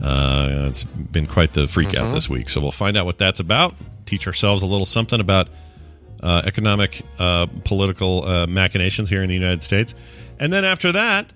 Uh, 0.00 0.66
it's 0.68 0.84
been 0.84 1.26
quite 1.26 1.52
the 1.52 1.66
freak 1.66 1.94
out 1.94 2.14
this 2.14 2.28
week, 2.30 2.48
so 2.48 2.60
we'll 2.60 2.70
find 2.70 2.96
out 2.96 3.06
what 3.06 3.18
that's 3.18 3.40
about. 3.40 3.74
Teach 4.06 4.26
ourselves 4.26 4.62
a 4.62 4.66
little 4.66 4.84
something 4.84 5.18
about 5.18 5.48
uh, 6.24 6.42
economic, 6.44 7.02
uh, 7.20 7.46
political 7.64 8.24
uh, 8.24 8.46
machinations 8.48 9.08
here 9.08 9.22
in 9.22 9.28
the 9.28 9.34
United 9.34 9.62
States, 9.62 9.94
and 10.40 10.52
then 10.52 10.64
after 10.64 10.90
that, 10.90 11.32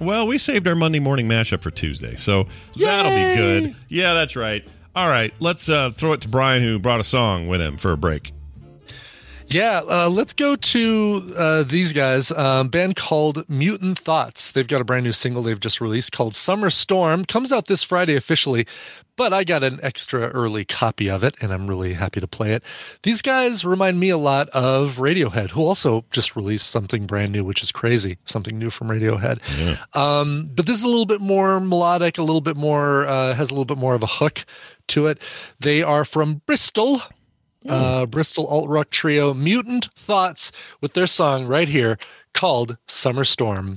well, 0.00 0.26
we 0.26 0.38
saved 0.38 0.66
our 0.66 0.74
Monday 0.74 0.98
morning 0.98 1.28
mashup 1.28 1.62
for 1.62 1.70
Tuesday, 1.70 2.16
so 2.16 2.46
that'll 2.76 3.12
be 3.12 3.36
good. 3.36 3.76
Yeah, 3.88 4.14
that's 4.14 4.34
right. 4.34 4.66
All 4.96 5.08
right, 5.08 5.32
let's 5.38 5.68
uh, 5.68 5.90
throw 5.90 6.14
it 6.14 6.22
to 6.22 6.28
Brian, 6.28 6.62
who 6.62 6.78
brought 6.78 6.98
a 7.00 7.04
song 7.04 7.46
with 7.46 7.60
him 7.60 7.76
for 7.76 7.92
a 7.92 7.96
break. 7.96 8.32
Yeah, 9.50 9.80
uh, 9.88 10.08
let's 10.08 10.32
go 10.32 10.54
to 10.54 11.34
uh, 11.36 11.62
these 11.64 11.92
guys. 11.92 12.30
Um, 12.30 12.68
band 12.68 12.94
called 12.94 13.48
Mutant 13.48 13.98
Thoughts. 13.98 14.52
They've 14.52 14.66
got 14.66 14.80
a 14.80 14.84
brand 14.84 15.04
new 15.04 15.10
single 15.10 15.42
they've 15.42 15.58
just 15.58 15.80
released 15.80 16.12
called 16.12 16.36
Summer 16.36 16.70
Storm. 16.70 17.24
Comes 17.24 17.52
out 17.52 17.66
this 17.66 17.82
Friday 17.82 18.14
officially, 18.14 18.64
but 19.20 19.34
I 19.34 19.44
got 19.44 19.62
an 19.62 19.78
extra 19.82 20.28
early 20.28 20.64
copy 20.64 21.10
of 21.10 21.22
it, 21.22 21.34
and 21.42 21.52
I'm 21.52 21.66
really 21.66 21.92
happy 21.92 22.20
to 22.20 22.26
play 22.26 22.54
it. 22.54 22.62
These 23.02 23.20
guys 23.20 23.66
remind 23.66 24.00
me 24.00 24.08
a 24.08 24.16
lot 24.16 24.48
of 24.48 24.96
Radiohead, 24.96 25.50
who 25.50 25.60
also 25.60 26.06
just 26.10 26.36
released 26.36 26.70
something 26.70 27.04
brand 27.04 27.30
new, 27.30 27.44
which 27.44 27.62
is 27.62 27.70
crazy. 27.70 28.16
Something 28.24 28.58
new 28.58 28.70
from 28.70 28.88
Radiohead. 28.88 29.42
Um, 29.94 30.48
but 30.54 30.64
this 30.64 30.78
is 30.78 30.84
a 30.84 30.88
little 30.88 31.04
bit 31.04 31.20
more 31.20 31.60
melodic, 31.60 32.16
a 32.16 32.22
little 32.22 32.40
bit 32.40 32.56
more, 32.56 33.04
uh, 33.06 33.34
has 33.34 33.50
a 33.50 33.52
little 33.52 33.66
bit 33.66 33.76
more 33.76 33.94
of 33.94 34.02
a 34.02 34.06
hook 34.06 34.46
to 34.88 35.06
it. 35.06 35.20
They 35.58 35.82
are 35.82 36.06
from 36.06 36.40
Bristol. 36.46 37.02
uh, 37.68 38.06
Bristol 38.06 38.46
alt 38.46 38.70
rock 38.70 38.88
trio 38.88 39.34
Mutant 39.34 39.90
Thoughts 39.96 40.50
with 40.80 40.94
their 40.94 41.06
song 41.06 41.44
right 41.44 41.68
here 41.68 41.98
called 42.32 42.78
Summer 42.88 43.24
Storm. 43.24 43.76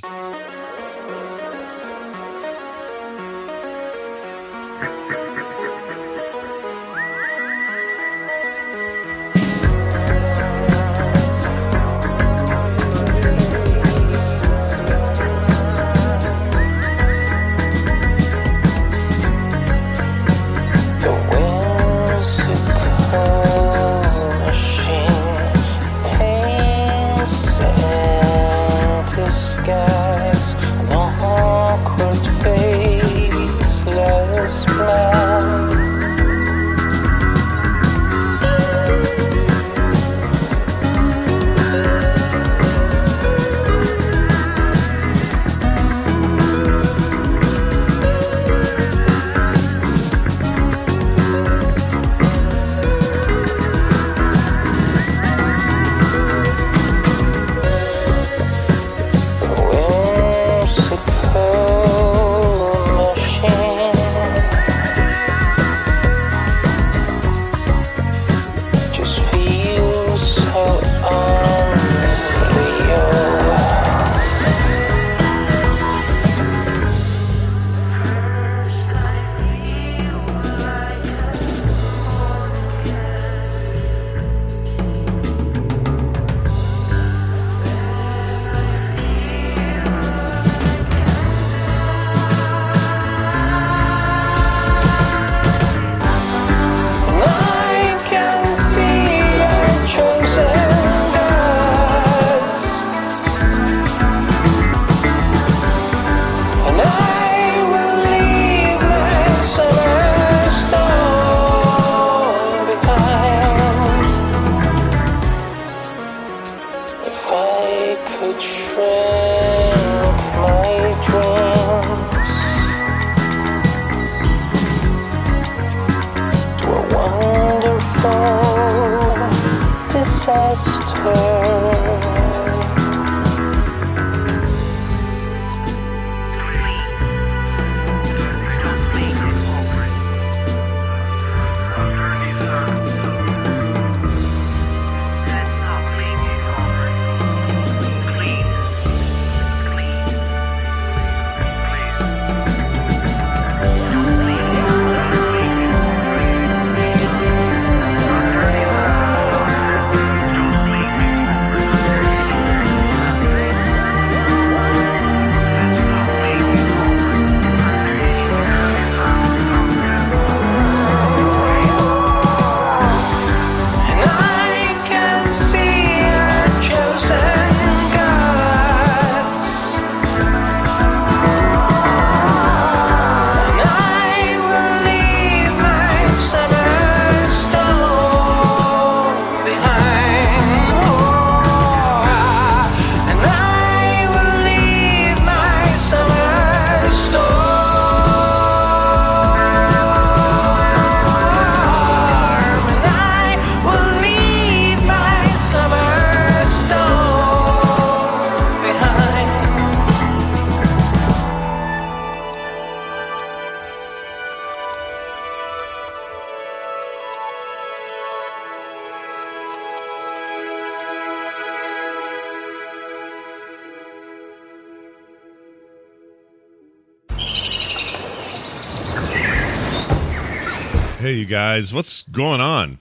Hey, 231.13 231.19
you 231.19 231.25
guys, 231.25 231.71
what's 231.71 232.01
going 232.01 232.41
on? 232.41 232.79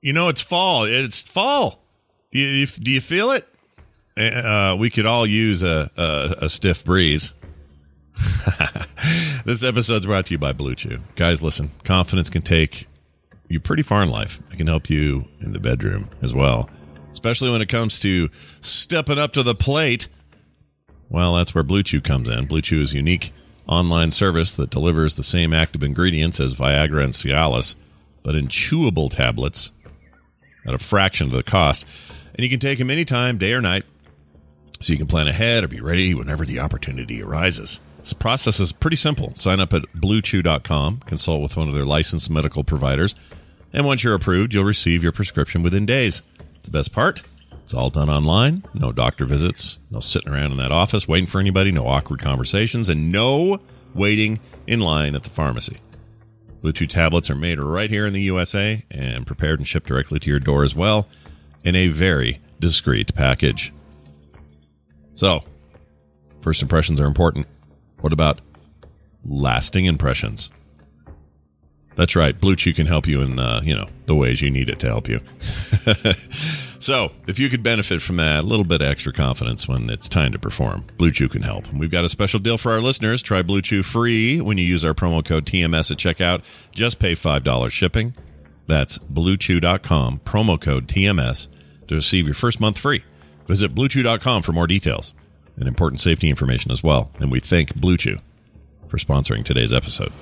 You 0.00 0.14
know, 0.14 0.28
it's 0.28 0.40
fall. 0.40 0.84
It's 0.84 1.22
fall. 1.22 1.78
Do 2.30 2.38
you, 2.38 2.64
do 2.64 2.90
you 2.90 3.02
feel 3.02 3.32
it? 3.32 3.46
Uh, 4.16 4.74
we 4.78 4.88
could 4.88 5.04
all 5.04 5.26
use 5.26 5.62
a, 5.62 5.90
a, 5.94 6.46
a 6.46 6.48
stiff 6.48 6.86
breeze. 6.86 7.34
this 9.44 9.62
episode's 9.62 10.06
brought 10.06 10.24
to 10.24 10.32
you 10.32 10.38
by 10.38 10.54
Blue 10.54 10.74
Chew. 10.74 11.00
Guys, 11.16 11.42
listen, 11.42 11.68
confidence 11.84 12.30
can 12.30 12.40
take 12.40 12.88
you 13.48 13.60
pretty 13.60 13.82
far 13.82 14.02
in 14.02 14.08
life. 14.08 14.40
It 14.50 14.56
can 14.56 14.66
help 14.66 14.88
you 14.88 15.26
in 15.40 15.52
the 15.52 15.60
bedroom 15.60 16.08
as 16.22 16.32
well, 16.32 16.70
especially 17.12 17.50
when 17.50 17.60
it 17.60 17.68
comes 17.68 17.98
to 17.98 18.30
stepping 18.62 19.18
up 19.18 19.34
to 19.34 19.42
the 19.42 19.54
plate. 19.54 20.08
Well, 21.10 21.34
that's 21.34 21.54
where 21.54 21.62
Blue 21.62 21.82
Chew 21.82 22.00
comes 22.00 22.30
in. 22.30 22.46
Blue 22.46 22.62
Chew 22.62 22.80
is 22.80 22.94
unique 22.94 23.32
online 23.66 24.10
service 24.10 24.54
that 24.54 24.70
delivers 24.70 25.14
the 25.14 25.22
same 25.22 25.52
active 25.52 25.82
ingredients 25.82 26.40
as 26.40 26.54
Viagra 26.54 27.02
and 27.02 27.12
Cialis, 27.12 27.76
but 28.22 28.34
in 28.34 28.48
chewable 28.48 29.10
tablets 29.10 29.72
at 30.66 30.74
a 30.74 30.78
fraction 30.78 31.26
of 31.26 31.32
the 31.32 31.42
cost. 31.42 31.86
And 32.34 32.42
you 32.42 32.50
can 32.50 32.60
take 32.60 32.78
them 32.78 32.90
anytime, 32.90 33.38
day 33.38 33.52
or 33.52 33.60
night, 33.60 33.84
so 34.80 34.92
you 34.92 34.98
can 34.98 35.06
plan 35.06 35.28
ahead 35.28 35.64
or 35.64 35.68
be 35.68 35.80
ready 35.80 36.14
whenever 36.14 36.44
the 36.44 36.58
opportunity 36.58 37.22
arises. 37.22 37.80
This 37.98 38.12
process 38.12 38.60
is 38.60 38.72
pretty 38.72 38.96
simple. 38.96 39.34
Sign 39.34 39.60
up 39.60 39.72
at 39.72 39.82
bluechew.com, 39.94 41.00
consult 41.06 41.42
with 41.42 41.56
one 41.56 41.68
of 41.68 41.74
their 41.74 41.86
licensed 41.86 42.30
medical 42.30 42.64
providers, 42.64 43.14
and 43.72 43.86
once 43.86 44.04
you're 44.04 44.14
approved, 44.14 44.52
you'll 44.54 44.64
receive 44.64 45.02
your 45.02 45.12
prescription 45.12 45.62
within 45.62 45.86
days. 45.86 46.22
The 46.64 46.70
best 46.70 46.92
part? 46.92 47.22
It's 47.64 47.72
all 47.72 47.88
done 47.88 48.10
online. 48.10 48.62
No 48.74 48.92
doctor 48.92 49.24
visits, 49.24 49.78
no 49.90 49.98
sitting 49.98 50.30
around 50.30 50.52
in 50.52 50.58
that 50.58 50.70
office 50.70 51.08
waiting 51.08 51.26
for 51.26 51.40
anybody, 51.40 51.72
no 51.72 51.86
awkward 51.86 52.20
conversations, 52.20 52.90
and 52.90 53.10
no 53.10 53.58
waiting 53.94 54.38
in 54.66 54.80
line 54.80 55.14
at 55.14 55.22
the 55.22 55.30
pharmacy. 55.30 55.78
Blue 56.60 56.74
Chew 56.74 56.86
tablets 56.86 57.30
are 57.30 57.34
made 57.34 57.58
right 57.58 57.88
here 57.88 58.04
in 58.04 58.12
the 58.12 58.20
USA 58.20 58.84
and 58.90 59.26
prepared 59.26 59.60
and 59.60 59.66
shipped 59.66 59.86
directly 59.86 60.18
to 60.20 60.28
your 60.28 60.40
door 60.40 60.62
as 60.62 60.74
well 60.74 61.08
in 61.64 61.74
a 61.74 61.88
very 61.88 62.38
discreet 62.60 63.14
package. 63.14 63.72
So, 65.14 65.42
first 66.42 66.60
impressions 66.60 67.00
are 67.00 67.06
important. 67.06 67.46
What 68.02 68.12
about 68.12 68.40
lasting 69.24 69.86
impressions? 69.86 70.50
That's 71.96 72.16
right. 72.16 72.38
Blue 72.38 72.56
Chew 72.56 72.72
can 72.72 72.86
help 72.86 73.06
you 73.06 73.20
in, 73.20 73.38
uh, 73.38 73.60
you 73.62 73.74
know, 73.74 73.88
the 74.06 74.14
ways 74.14 74.42
you 74.42 74.50
need 74.50 74.68
it 74.68 74.78
to 74.80 74.88
help 74.88 75.08
you. 75.08 75.20
so, 76.80 77.10
if 77.28 77.38
you 77.38 77.48
could 77.48 77.62
benefit 77.62 78.02
from 78.02 78.16
that, 78.16 78.40
a 78.40 78.46
little 78.46 78.64
bit 78.64 78.80
of 78.80 78.88
extra 78.88 79.12
confidence 79.12 79.68
when 79.68 79.88
it's 79.88 80.08
time 80.08 80.32
to 80.32 80.38
perform, 80.38 80.84
Blue 80.96 81.12
Chew 81.12 81.28
can 81.28 81.42
help. 81.42 81.72
We've 81.72 81.90
got 81.90 82.04
a 82.04 82.08
special 82.08 82.40
deal 82.40 82.58
for 82.58 82.72
our 82.72 82.80
listeners. 82.80 83.22
Try 83.22 83.42
Blue 83.42 83.62
Chew 83.62 83.82
free 83.82 84.40
when 84.40 84.58
you 84.58 84.64
use 84.64 84.84
our 84.84 84.94
promo 84.94 85.24
code 85.24 85.46
TMS 85.46 85.92
at 85.92 85.98
checkout. 85.98 86.44
Just 86.72 86.98
pay 86.98 87.12
$5 87.12 87.70
shipping. 87.70 88.14
That's 88.66 88.98
bluechew.com, 88.98 90.20
promo 90.20 90.60
code 90.60 90.88
TMS 90.88 91.48
to 91.88 91.94
receive 91.94 92.26
your 92.26 92.34
first 92.34 92.60
month 92.60 92.78
free. 92.78 93.04
Visit 93.46 93.74
bluechew.com 93.74 94.42
for 94.42 94.52
more 94.52 94.66
details 94.66 95.14
and 95.56 95.68
important 95.68 96.00
safety 96.00 96.30
information 96.30 96.72
as 96.72 96.82
well. 96.82 97.10
And 97.18 97.30
we 97.30 97.40
thank 97.40 97.74
Blue 97.76 97.96
Chew 97.96 98.18
for 98.88 98.96
sponsoring 98.96 99.44
today's 99.44 99.72
episode. 99.72 100.12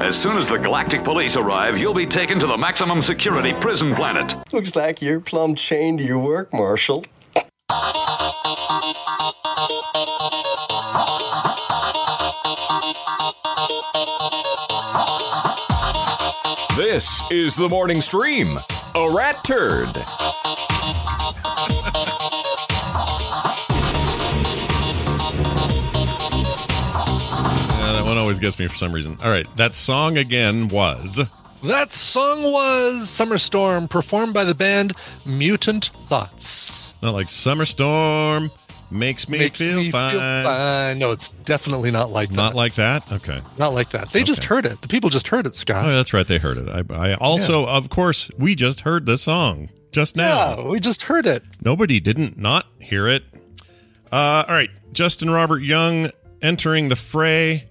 As 0.00 0.14
soon 0.14 0.36
as 0.36 0.46
the 0.46 0.58
Galactic 0.58 1.02
Police 1.02 1.36
arrive, 1.36 1.78
you'll 1.78 1.94
be 1.94 2.06
taken 2.06 2.38
to 2.40 2.46
the 2.46 2.56
maximum 2.56 3.00
security 3.00 3.54
prison 3.54 3.94
planet. 3.94 4.36
Looks 4.52 4.76
like 4.76 5.00
you're 5.00 5.20
plumb 5.20 5.54
chained 5.54 6.00
to 6.00 6.04
your 6.04 6.18
work, 6.18 6.52
Marshal. 6.52 7.02
This 16.76 17.22
is 17.30 17.56
the 17.56 17.68
morning 17.70 18.02
stream. 18.02 18.58
A 18.94 19.10
rat 19.10 19.42
turd. 19.44 19.96
One 28.16 28.22
always 28.22 28.38
gets 28.38 28.58
me 28.58 28.66
for 28.66 28.74
some 28.74 28.92
reason. 28.92 29.18
All 29.22 29.30
right, 29.30 29.46
that 29.56 29.74
song 29.74 30.16
again 30.16 30.68
was 30.68 31.20
That 31.62 31.92
song 31.92 32.42
was 32.50 33.08
Summer 33.10 33.36
Storm, 33.38 33.88
performed 33.88 34.32
by 34.32 34.44
the 34.44 34.54
band 34.54 34.94
Mutant 35.26 35.86
Thoughts. 36.08 36.94
not 37.02 37.12
like 37.14 37.28
Summer 37.28 37.64
Storm 37.66 38.50
makes 38.90 39.28
me, 39.28 39.38
Makes 39.38 39.58
feel, 39.60 39.76
me 39.78 39.90
fine. 39.90 40.12
feel 40.12 40.20
fine. 40.20 40.98
No, 40.98 41.10
it's 41.10 41.28
definitely 41.44 41.90
not 41.90 42.10
like 42.10 42.30
that. 42.30 42.36
Not 42.36 42.54
like 42.54 42.74
that. 42.74 43.10
Okay. 43.12 43.40
not 43.58 43.74
like 43.74 43.90
that. 43.90 44.12
They 44.12 44.22
just 44.22 44.44
heard 44.44 44.64
it. 44.64 44.80
The 44.80 44.88
people 44.88 45.10
just 45.10 45.28
heard 45.28 45.44
it, 45.46 45.54
Scott. 45.54 45.84
Oh, 45.86 45.94
that's 45.94 46.12
right. 46.14 46.26
They 46.26 46.38
heard 46.38 46.56
it. 46.56 46.68
I, 46.68 47.10
I 47.10 47.14
also, 47.16 47.66
of 47.66 47.90
course, 47.90 48.30
we 48.38 48.54
just 48.54 48.80
heard 48.82 49.04
the 49.06 49.18
song 49.18 49.68
just 49.92 50.16
now. 50.16 50.56
Yeah, 50.58 50.68
we 50.68 50.80
just 50.80 51.02
heard 51.02 51.26
it. 51.26 51.42
Nobody 51.62 52.00
didn't 52.00 52.38
not 52.38 52.66
hear 52.80 53.08
it. 53.08 53.24
Uh, 54.10 54.44
all 54.48 54.54
right, 54.54 54.70
Justin 54.92 55.30
Robert 55.30 55.62
Young 55.62 56.10
entering 56.40 56.88
the 56.88 56.96
fray, 56.96 57.68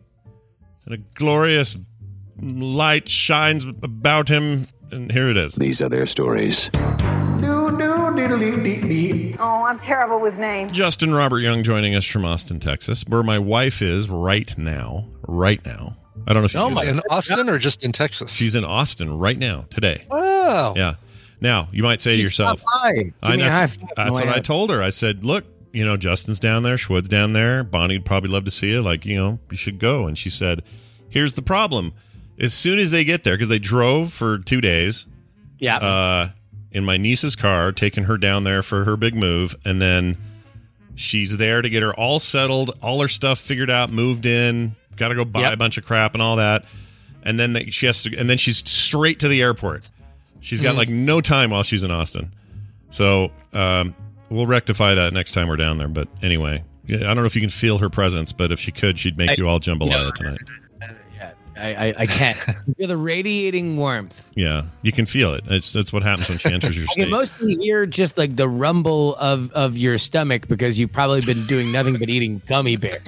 and 0.86 0.94
a 0.94 0.98
glorious 1.16 1.78
light 2.38 3.10
shines 3.10 3.66
about 3.84 4.30
him. 4.30 4.68
And 4.92 5.12
here 5.12 5.30
it 5.30 5.38
is. 5.38 5.56
These 5.56 5.82
are 5.82 5.90
their 5.90 6.06
stories. 6.06 6.70
Oh, 9.38 9.64
I'm 9.68 9.80
terrible 9.80 10.20
with 10.20 10.38
names. 10.38 10.72
Justin 10.72 11.14
Robert 11.14 11.40
Young 11.40 11.64
joining 11.64 11.96
us 11.96 12.06
from 12.06 12.24
Austin, 12.26 12.60
Texas, 12.60 13.04
where 13.08 13.24
my 13.24 13.40
wife 13.40 13.82
is 13.82 14.10
right 14.10 14.56
now. 14.58 15.08
Right 15.28 15.64
now. 15.66 15.98
I 16.28 16.34
don't 16.34 16.42
know 16.44 16.46
if 16.46 16.54
you 16.54 16.60
Oh 16.60 16.70
my! 16.70 16.86
In 16.86 17.02
Austin 17.10 17.50
or 17.50 17.60
just 17.60 17.84
in 17.84 17.92
Texas? 17.92 18.34
She's 18.34 18.56
in 18.56 18.64
Austin 18.64 19.18
right 19.18 19.38
now, 19.38 19.66
today. 19.70 20.06
Oh, 20.10 20.74
Yeah. 20.76 20.96
Now, 21.42 21.68
you 21.72 21.84
might 21.84 22.00
say 22.00 22.16
to 22.16 22.22
yourself, 22.22 22.64
I, 22.66 22.94
Give 22.94 23.14
that's 23.40 23.78
that's 23.98 24.12
what 24.12 24.30
I 24.30 24.38
I- 24.38 24.40
told 24.40 24.70
her. 24.72 24.82
I 24.82 24.90
said, 24.90 25.26
look, 25.26 25.44
you 25.76 25.86
know, 25.86 25.98
Justin's 25.98 26.40
down 26.40 26.64
there, 26.64 26.76
Schwood's 26.78 27.08
down 27.10 27.34
there, 27.34 27.64
Bonnie'd 27.64 28.06
probably 28.06 28.30
love 28.30 28.46
to 28.46 28.52
see 28.52 28.70
you. 28.72 28.82
Like, 28.82 29.06
you 29.06 29.16
know, 29.18 29.40
you 29.52 29.58
should 29.58 29.78
go. 29.80 30.08
And 30.08 30.18
she 30.18 30.30
said, 30.30 30.64
here's 31.10 31.34
the 31.34 31.42
problem. 31.42 31.94
As 32.40 32.54
soon 32.54 32.80
as 32.80 32.92
they 32.92 33.04
get 33.04 33.24
there, 33.24 33.36
because 33.36 33.50
they 33.50 33.60
drove 33.60 34.12
for 34.14 34.38
two 34.38 34.62
days 34.62 35.06
Yeah. 35.60 35.78
uh, 35.78 36.30
in 36.72 36.84
my 36.86 36.98
niece's 36.98 37.36
car, 37.36 37.72
taking 37.72 38.06
her 38.06 38.18
down 38.18 38.44
there 38.44 38.62
for 38.64 38.84
her 38.86 38.98
big 38.98 39.16
move, 39.16 39.56
and 39.66 39.82
then 39.82 40.18
she's 40.96 41.38
there 41.38 41.62
to 41.62 41.70
get 41.70 41.84
her 41.84 41.94
all 41.94 42.20
settled, 42.20 42.72
all 42.82 43.02
her 43.02 43.08
stuff 43.08 43.40
figured 43.40 43.70
out, 43.70 43.92
moved 43.92 44.26
in, 44.26 44.76
got 44.98 45.10
to 45.10 45.16
go 45.16 45.26
buy 45.26 45.42
Yep. 45.42 45.54
a 45.54 45.58
bunch 45.58 45.78
of 45.78 45.86
crap 45.86 46.14
and 46.14 46.22
all 46.22 46.38
that, 46.38 46.66
and 47.24 47.40
then 47.40 47.54
they, 47.54 47.66
she 47.66 47.86
has 47.86 48.04
to, 48.04 48.18
and 48.18 48.30
then 48.30 48.38
she's 48.38 48.58
straight 48.70 49.20
to 49.20 49.28
the 49.28 49.42
airport. 49.42 49.90
She's 50.42 50.62
got 50.62 50.76
like 50.76 50.90
no 50.90 51.22
time 51.22 51.50
while 51.52 51.64
she's 51.64 51.84
in 51.84 51.92
Austin, 51.92 52.32
so 52.90 53.32
um, 53.54 53.96
we'll 54.30 54.48
rectify 54.48 54.96
that 54.96 55.14
next 55.14 55.32
time 55.34 55.48
we're 55.48 55.56
down 55.56 55.78
there. 55.78 55.88
But 55.88 56.08
anyway, 56.22 56.64
I 56.90 56.98
don't 56.98 57.18
know 57.18 57.26
if 57.26 57.36
you 57.36 57.42
can 57.42 57.50
feel 57.50 57.78
her 57.80 57.90
presence, 57.90 58.32
but 58.34 58.52
if 58.52 58.60
she 58.60 58.72
could, 58.72 58.98
she'd 59.00 59.18
make 59.18 59.32
I- 59.32 59.36
you 59.38 59.48
all 59.48 59.60
jambalaya 59.60 59.88
you 59.90 59.90
know- 60.04 60.12
tonight. 60.12 60.38
yeah. 61.16 61.32
I, 61.58 61.74
I, 61.88 61.94
I 62.00 62.06
can't. 62.06 62.38
You 62.68 62.74
feel 62.74 62.88
the 62.90 62.98
radiating 62.98 63.78
warmth. 63.78 64.22
Yeah, 64.36 64.64
you 64.82 64.92
can 64.92 65.06
feel 65.06 65.34
it. 65.36 65.44
It's 65.48 65.72
that's 65.72 65.94
what 65.94 66.02
happens 66.04 66.28
when 66.28 66.38
she 66.40 66.52
enters 66.52 66.76
your 66.78 66.88
I 66.98 67.02
can 67.02 67.10
mostly 67.12 67.56
hear 67.56 67.86
just 67.86 68.18
like 68.18 68.36
the 68.36 68.50
rumble 68.50 69.16
of, 69.16 69.52
of 69.54 69.78
your 69.78 69.98
stomach 70.00 70.48
because 70.50 70.78
you've 70.80 70.92
probably 70.92 71.22
been 71.22 71.46
doing 71.46 71.72
nothing 71.72 71.98
but 71.98 72.10
eating 72.10 72.42
gummy 72.48 72.76
bears. 72.76 73.08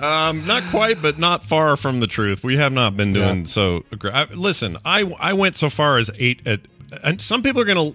Um, 0.00 0.46
not 0.46 0.62
quite, 0.70 1.02
but 1.02 1.18
not 1.18 1.42
far 1.42 1.76
from 1.76 1.98
the 1.98 2.06
truth. 2.06 2.44
We 2.44 2.56
have 2.56 2.72
not 2.72 2.96
been 2.96 3.12
doing 3.12 3.46
so. 3.46 3.84
I, 4.04 4.24
listen, 4.32 4.76
I 4.84 5.02
I 5.18 5.32
went 5.32 5.56
so 5.56 5.68
far 5.68 5.98
as 5.98 6.08
eight. 6.18 6.46
At, 6.46 6.60
and 7.02 7.20
some 7.20 7.42
people 7.42 7.60
are 7.62 7.64
gonna. 7.64 7.90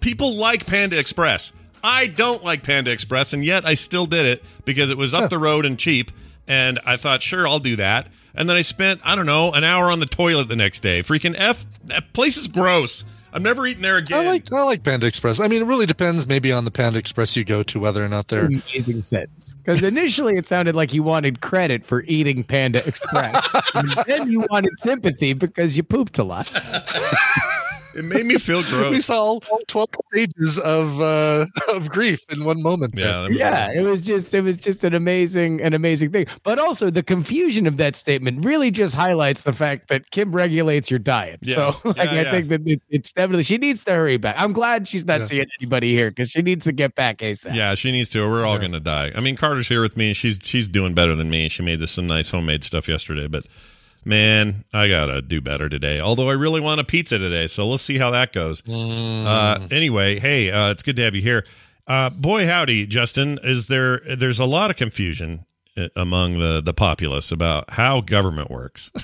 People 0.00 0.36
like 0.36 0.66
Panda 0.66 0.98
Express. 0.98 1.52
I 1.82 2.06
don't 2.06 2.44
like 2.44 2.62
Panda 2.62 2.92
Express, 2.92 3.32
and 3.32 3.44
yet 3.44 3.64
I 3.66 3.74
still 3.74 4.06
did 4.06 4.26
it 4.26 4.44
because 4.64 4.90
it 4.90 4.98
was 4.98 5.14
up 5.14 5.30
the 5.30 5.38
road 5.38 5.64
and 5.64 5.78
cheap. 5.78 6.10
And 6.46 6.78
I 6.84 6.96
thought, 6.96 7.22
sure, 7.22 7.46
I'll 7.46 7.58
do 7.58 7.76
that. 7.76 8.08
And 8.34 8.48
then 8.48 8.56
I 8.56 8.62
spent 8.62 9.00
I 9.04 9.16
don't 9.16 9.26
know 9.26 9.52
an 9.52 9.64
hour 9.64 9.90
on 9.90 10.00
the 10.00 10.06
toilet 10.06 10.48
the 10.48 10.56
next 10.56 10.80
day. 10.80 11.00
Freaking 11.00 11.34
f 11.36 11.66
that 11.84 12.12
place 12.12 12.36
is 12.36 12.48
gross. 12.48 13.04
I'm 13.32 13.44
never 13.44 13.64
eating 13.64 13.82
there 13.82 13.96
again. 13.96 14.26
I 14.26 14.26
like 14.26 14.52
I 14.52 14.62
like 14.62 14.82
Panda 14.82 15.06
Express. 15.06 15.38
I 15.40 15.46
mean, 15.46 15.62
it 15.62 15.66
really 15.66 15.86
depends 15.86 16.26
maybe 16.26 16.50
on 16.52 16.64
the 16.64 16.70
Panda 16.70 16.98
Express 16.98 17.36
you 17.36 17.44
go 17.44 17.62
to 17.64 17.78
whether 17.78 18.04
or 18.04 18.08
not 18.08 18.28
they're. 18.28 18.46
Amazing 18.46 19.02
sense. 19.02 19.54
Because 19.54 19.82
initially 19.82 20.36
it 20.36 20.46
sounded 20.46 20.74
like 20.74 20.92
you 20.92 21.02
wanted 21.02 21.40
credit 21.40 21.84
for 21.84 22.02
eating 22.04 22.42
Panda 22.42 22.86
Express. 22.86 23.46
and 23.74 23.90
then 24.06 24.30
you 24.30 24.44
wanted 24.50 24.78
sympathy 24.78 25.32
because 25.32 25.76
you 25.76 25.82
pooped 25.82 26.18
a 26.18 26.24
lot. 26.24 26.50
it 27.96 28.04
made 28.04 28.26
me 28.26 28.36
feel 28.38 28.62
gross. 28.70 28.90
We 28.90 29.00
saw 29.00 29.20
all 29.22 29.40
twelve 29.66 29.88
stages 30.12 30.58
of 30.58 31.00
uh, 31.00 31.46
of 31.68 31.88
grief 31.88 32.24
in 32.30 32.44
one 32.44 32.62
moment. 32.62 32.94
yeah, 32.96 33.04
that 33.22 33.28
was- 33.30 33.36
Yeah, 33.38 33.72
it 33.72 33.82
was 33.82 34.00
just 34.00 34.32
it 34.34 34.42
was 34.42 34.56
just 34.56 34.84
an 34.84 34.94
amazing 34.94 35.60
an 35.60 35.74
amazing 35.74 36.10
thing. 36.12 36.26
But 36.42 36.58
also 36.58 36.90
the 36.90 37.02
confusion 37.02 37.66
of 37.66 37.76
that 37.78 37.96
statement 37.96 38.44
really 38.44 38.70
just 38.70 38.94
highlights 38.94 39.42
the 39.42 39.52
fact 39.52 39.88
that 39.88 40.10
Kim 40.10 40.32
regulates 40.34 40.90
your 40.90 40.98
diet. 41.00 41.40
Yeah. 41.42 41.54
So 41.54 41.80
like 41.84 41.96
Yeah, 41.96 42.02
I 42.10 42.14
yeah. 42.22 42.30
think 42.30 42.48
that 42.48 42.66
it, 42.66 42.82
it's 42.90 43.12
definitely 43.12 43.42
she 43.44 43.58
needs 43.58 43.82
to 43.84 43.92
hurry 43.92 44.16
back. 44.16 44.36
I'm 44.38 44.52
glad 44.52 44.86
she's 44.88 45.04
not 45.04 45.20
Yeah. 45.20 45.26
seeing 45.26 45.46
anybody 45.60 45.92
here 45.94 46.10
because 46.10 46.30
she 46.30 46.42
needs 46.42 46.64
to 46.64 46.72
get 46.72 46.94
back 46.94 47.18
ASAP. 47.18 47.54
Yeah, 47.54 47.74
she 47.74 47.92
needs 47.92 48.10
to. 48.10 48.22
or 48.22 48.30
We're 48.30 48.46
all 48.46 48.58
going 48.58 48.72
to 48.72 48.80
die. 48.80 49.12
I 49.14 49.20
mean, 49.20 49.36
Carter's 49.36 49.68
here 49.68 49.82
with 49.82 49.96
me. 49.96 50.12
She's 50.12 50.38
she's 50.42 50.68
doing 50.68 50.94
better 50.94 51.14
than 51.14 51.30
me. 51.30 51.48
She 51.48 51.62
made 51.62 51.82
us 51.82 51.90
some 51.90 52.06
nice 52.06 52.30
homemade 52.30 52.62
stuff 52.64 52.88
yesterday, 52.88 53.26
but 53.26 53.44
man, 54.04 54.64
I 54.72 54.88
gotta 54.88 55.22
do 55.22 55.40
better 55.40 55.68
today. 55.68 56.00
Although 56.00 56.28
I 56.30 56.34
really 56.34 56.60
want 56.60 56.80
a 56.80 56.84
pizza 56.84 57.18
today, 57.18 57.46
so 57.46 57.66
let's 57.66 57.82
see 57.82 57.98
how 57.98 58.10
that 58.10 58.32
goes. 58.32 58.62
Uh, 58.68 59.66
anyway, 59.70 60.18
hey, 60.18 60.50
uh, 60.50 60.70
it's 60.70 60.82
good 60.82 60.96
to 60.96 61.02
have 61.02 61.14
you 61.14 61.22
here. 61.22 61.44
Uh, 61.86 62.10
boy, 62.10 62.46
howdy, 62.46 62.86
Justin. 62.86 63.38
Is 63.42 63.66
there? 63.66 64.00
There's 64.16 64.38
a 64.38 64.44
lot 64.44 64.70
of 64.70 64.76
confusion 64.76 65.44
uh, 65.76 65.88
among 65.96 66.38
the 66.38 66.60
the 66.60 66.72
populace 66.74 67.32
about 67.32 67.70
how 67.70 68.00
government 68.00 68.50
works. 68.50 68.90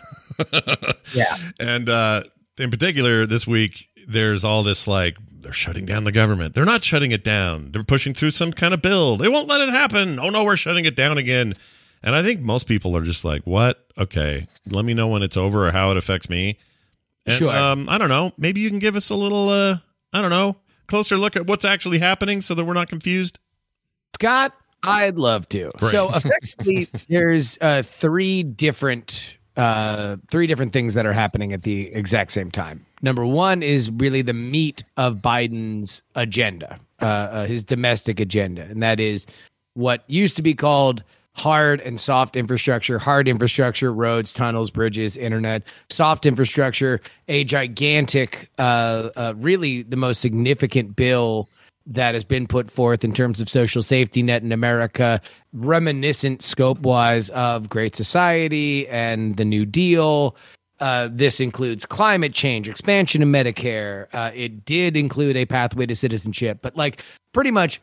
Yeah. 1.14 1.36
And 1.59 1.88
uh, 1.88 2.24
in 2.59 2.70
particular, 2.70 3.24
this 3.26 3.47
week, 3.47 3.88
there's 4.07 4.44
all 4.44 4.62
this 4.62 4.86
like, 4.86 5.16
they're 5.32 5.53
shutting 5.53 5.86
down 5.86 6.05
the 6.05 6.12
government. 6.12 6.55
They're 6.55 6.64
not 6.64 6.84
shutting 6.84 7.12
it 7.12 7.24
down. 7.24 7.70
They're 7.72 7.84
pushing 7.84 8.12
through 8.12 8.32
some 8.32 8.53
kind 8.53 8.74
of 8.74 8.82
bill. 8.82 9.16
They 9.16 9.28
won't 9.28 9.49
let 9.49 9.61
it 9.62 9.70
happen. 9.70 10.18
Oh 10.18 10.28
no, 10.30 10.44
we're 10.44 10.57
shutting 10.57 10.84
it 10.84 10.97
down 10.97 11.16
again. 11.16 11.55
And 12.03 12.14
I 12.14 12.22
think 12.22 12.40
most 12.40 12.68
people 12.68 12.97
are 12.97 13.03
just 13.03 13.24
like, 13.24 13.42
what? 13.47 13.84
Okay, 13.99 14.47
let 14.70 14.84
me 14.84 14.94
know 14.94 15.09
when 15.09 15.22
it's 15.22 15.36
over 15.36 15.66
or 15.66 15.72
how 15.72 15.90
it 15.90 15.97
affects 15.97 16.28
me. 16.28 16.59
And, 17.24 17.34
Sure. 17.34 17.51
Um, 17.51 17.88
I 17.88 17.99
don't 17.99 18.09
know. 18.09 18.32
Maybe 18.38 18.61
you 18.61 18.70
can 18.70 18.78
give 18.78 18.97
us 18.97 19.11
a 19.11 19.16
little, 19.16 19.49
uh, 19.49 19.78
I 20.12 20.20
don't 20.20 20.30
know, 20.30 20.57
closer 20.86 21.16
look 21.16 21.36
at 21.36 21.47
what's 21.47 21.64
actually 21.64 21.99
happening 21.99 22.40
so 22.40 22.55
that 22.55 22.64
we're 22.64 22.74
not 22.74 22.88
confused. 22.88 23.38
Scott, 24.14 24.53
I'd 24.82 25.18
love 25.18 25.49
to. 25.51 25.70
Great. 25.78 25.90
So 25.90 26.14
effectively, 26.14 26.88
there's 27.09 27.59
uh, 27.61 27.82
three 27.82 28.42
different 28.42 29.36
uh, 29.57 30.16
three 30.30 30.47
different 30.47 30.72
things 30.72 30.92
that 30.94 31.07
are 31.07 31.14
happening 31.14 31.55
at 31.55 31.62
the 31.62 31.92
exact 31.94 32.30
same 32.30 32.51
time. 32.51 32.84
Number 33.01 33.24
one 33.24 33.62
is 33.62 33.90
really 33.90 34.20
the 34.20 34.34
meat 34.34 34.84
of 34.99 35.16
Biden's 35.16 36.03
agenda, 36.14 36.78
uh, 37.01 37.05
uh, 37.05 37.47
his 37.47 37.64
domestic 37.64 38.20
agenda, 38.20 38.62
and 38.62 38.82
that 38.82 39.01
is 39.01 39.26
what 39.72 40.05
used 40.09 40.36
to 40.36 40.42
be 40.42 40.55
called 40.55 41.03
hard 41.37 41.80
and 41.82 42.01
soft 42.01 42.34
infrastructure, 42.37 42.99
hard 42.99 43.28
infrastructure, 43.28 43.93
roads, 43.93 44.32
tunnels, 44.32 44.70
bridges, 44.70 45.16
internet, 45.16 45.62
soft 45.91 46.26
infrastructure, 46.26 47.01
a 47.28 47.45
gigantic, 47.45 48.51
uh, 48.59 49.11
uh, 49.16 49.34
really 49.37 49.82
the 49.82 49.97
most 49.97 50.20
significant 50.20 50.97
bill 50.97 51.49
that 51.87 52.14
has 52.14 52.24
been 52.24 52.47
put 52.47 52.70
forth 52.70 53.05
in 53.05 53.12
terms 53.12 53.41
of 53.41 53.49
social 53.49 53.82
safety 53.82 54.22
net 54.22 54.43
in 54.43 54.51
America, 54.51 55.20
reminiscent 55.53 56.43
scope 56.43 56.80
wise 56.80 57.30
of 57.30 57.68
Great 57.68 57.95
Society 57.95 58.89
and 58.89 59.37
the 59.37 59.45
New 59.45 59.64
Deal. 59.64 60.37
Uh, 60.80 61.09
this 61.11 61.39
includes 61.39 61.87
climate 61.87 62.34
change, 62.34 62.68
expansion 62.68 63.22
of 63.22 63.28
Medicare. 63.28 64.09
Uh, 64.12 64.30
it 64.34 64.64
did 64.64 64.97
include 64.97 65.37
a 65.37 65.47
pathway 65.47 65.87
to 65.87 65.95
citizenship, 65.95 66.59
but 66.61 66.76
like 66.76 67.05
pretty 67.32 67.51
much 67.51 67.80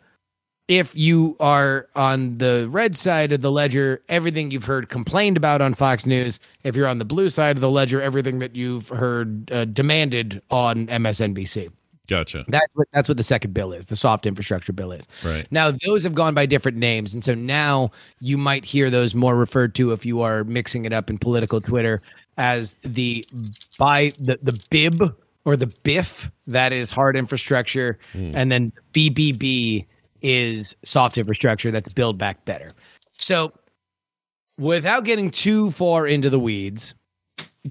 if 0.68 0.96
you 0.96 1.36
are 1.40 1.88
on 1.96 2.38
the 2.38 2.68
red 2.70 2.96
side 2.96 3.34
of 3.34 3.42
the 3.42 3.52
ledger, 3.52 4.02
everything 4.08 4.52
you've 4.52 4.64
heard 4.66 4.90
complained 4.90 5.36
about 5.38 5.62
on 5.62 5.74
Fox 5.74 6.06
News. 6.06 6.40
If 6.64 6.76
you're 6.76 6.88
on 6.88 7.00
the 7.00 7.06
blue 7.06 7.30
side 7.30 7.58
of 7.58 7.62
the 7.62 7.70
ledger, 7.70 8.02
everything 8.02 8.40
that 8.40 8.56
you've 8.56 8.88
heard 8.90 9.52
uh, 9.52 9.66
demanded 9.66 10.42
on 10.50 10.88
MSNBC. 10.88 11.70
Gotcha. 12.08 12.44
That's 12.50 12.68
what 12.74 12.88
that's 12.92 13.08
what 13.08 13.16
the 13.18 13.24
second 13.24 13.54
bill 13.54 13.72
is. 13.72 13.86
The 13.86 13.96
soft 13.96 14.26
infrastructure 14.26 14.74
bill 14.74 14.92
is. 14.92 15.06
Right. 15.24 15.50
Now 15.52 15.72
those 15.72 16.04
have 16.04 16.14
gone 16.14 16.34
by 16.34 16.46
different 16.46 16.78
names, 16.78 17.14
and 17.14 17.24
so 17.24 17.34
now 17.34 17.92
you 18.20 18.38
might 18.38 18.66
hear 18.66 18.90
those 18.90 19.16
more 19.16 19.36
referred 19.36 19.74
to 19.76 19.92
if 19.94 20.06
you 20.06 20.22
are 20.22 20.44
mixing 20.44 20.84
it 20.86 20.92
up 20.92 21.10
in 21.10 21.18
political 21.18 21.62
Twitter 21.62 22.02
as 22.38 22.76
the 22.84 23.26
by 23.80 24.12
the 24.20 24.38
the 24.42 24.60
bib 24.70 25.16
or 25.46 25.56
the 25.56 25.68
biff 25.84 26.30
that 26.48 26.74
is 26.74 26.92
hard 26.92 27.16
infrastructure, 27.16 27.98
Hmm. 28.12 28.32
and 28.36 28.52
then 28.52 28.72
BBB 28.94 29.86
is 30.24 30.76
soft 30.84 31.18
infrastructure 31.18 31.70
that's 31.70 31.90
build 31.90 32.18
back 32.18 32.44
better. 32.46 32.72
So, 33.18 33.54
without 34.58 35.04
getting 35.04 35.30
too 35.30 35.72
far 35.72 36.08
into 36.08 36.30
the 36.30 36.40
weeds, 36.40 36.96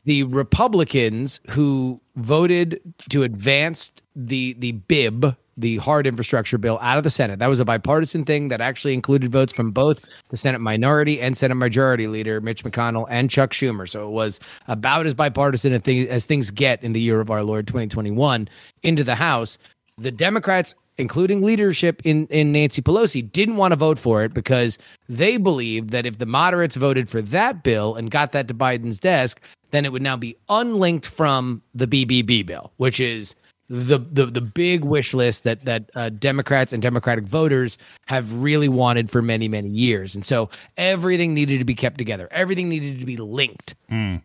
the 0.05 0.25
Republicans 0.25 1.41
who 1.51 2.01
voted 2.17 2.81
to 3.11 3.23
advance 3.23 3.93
the 4.17 4.55
the 4.55 4.73
BIB, 4.73 5.37
the 5.57 5.77
hard 5.79 6.07
infrastructure 6.07 6.59
bill, 6.59 6.79
out 6.81 6.99
of 6.99 7.05
the 7.05 7.11
Senate. 7.11 7.39
That 7.39 7.49
was 7.49 7.61
a 7.61 7.65
bipartisan 7.65 8.25
thing 8.25 8.49
that 8.49 8.61
actually 8.61 8.95
included 8.95 9.31
votes 9.31 9.53
from 9.53 9.71
both 9.71 10.01
the 10.31 10.37
Senate 10.37 10.61
minority 10.61 11.21
and 11.21 11.37
Senate 11.37 11.57
majority 11.57 12.07
leader 12.07 12.41
Mitch 12.41 12.65
McConnell 12.65 13.07
and 13.11 13.31
Chuck 13.31 13.51
Schumer. 13.51 13.89
So 13.89 14.07
it 14.07 14.13
was 14.13 14.41
about 14.67 15.07
as 15.07 15.15
bipartisan 15.15 15.73
a 15.73 15.79
thing, 15.79 16.09
as 16.09 16.25
things 16.25 16.51
get 16.51 16.83
in 16.83 16.93
the 16.93 17.01
year 17.01 17.21
of 17.21 17.31
our 17.31 17.43
Lord 17.43 17.67
2021 17.67 18.49
into 18.83 19.05
the 19.05 19.15
House. 19.15 19.59
The 19.99 20.11
Democrats 20.11 20.75
including 20.99 21.43
leadership 21.43 22.03
in, 22.05 22.26
in 22.28 22.53
Nancy 22.53 22.82
Pelosi, 22.82 23.30
didn't 23.30 23.57
want 23.57 23.72
to 23.72 23.76
vote 23.76 23.99
for 23.99 24.22
it 24.24 24.34
because 24.34 24.78
they 25.09 25.36
believed 25.36 25.90
that 25.90 26.07
if 26.07 26.18
the 26.18 26.26
moderates 26.26 26.76
voted 26.76 27.09
for 27.09 27.22
that 27.22 27.62
bill 27.62 27.95
and 27.95 28.11
got 28.11 28.32
that 28.32 28.49
to 28.49 28.55
Biden's 28.55 29.01
desk, 29.01 29.40
then 29.70 29.84
it 29.84 29.93
would 29.93 30.03
now 30.03 30.16
be 30.16 30.36
unlinked 30.49 31.07
from 31.07 31.62
the 31.74 31.86
BBB 31.86 32.45
bill, 32.45 32.72
which 32.76 33.01
is 33.01 33.34
the 33.68 33.99
the 33.99 34.26
the 34.26 34.43
big 34.43 34.84
wish 34.84 35.14
list 35.14 35.45
that 35.45 35.64
that 35.64 35.88
uh, 35.95 36.11
Democrats 36.11 36.74
and 36.74 36.82
Democratic 36.82 37.24
voters 37.24 37.78
have 38.07 38.30
really 38.34 38.68
wanted 38.68 39.11
for 39.11 39.22
many 39.22 39.49
many 39.49 39.70
years, 39.70 40.14
and 40.14 40.26
so 40.26 40.51
everything 40.76 41.32
needed 41.32 41.59
to 41.59 41.64
be 41.64 41.74
kept 41.74 41.97
together. 41.97 42.28
Everything 42.32 42.68
needed 42.68 43.01
to 43.01 43.07
be 43.07 43.16
linked. 43.16 43.74
And 43.88 44.22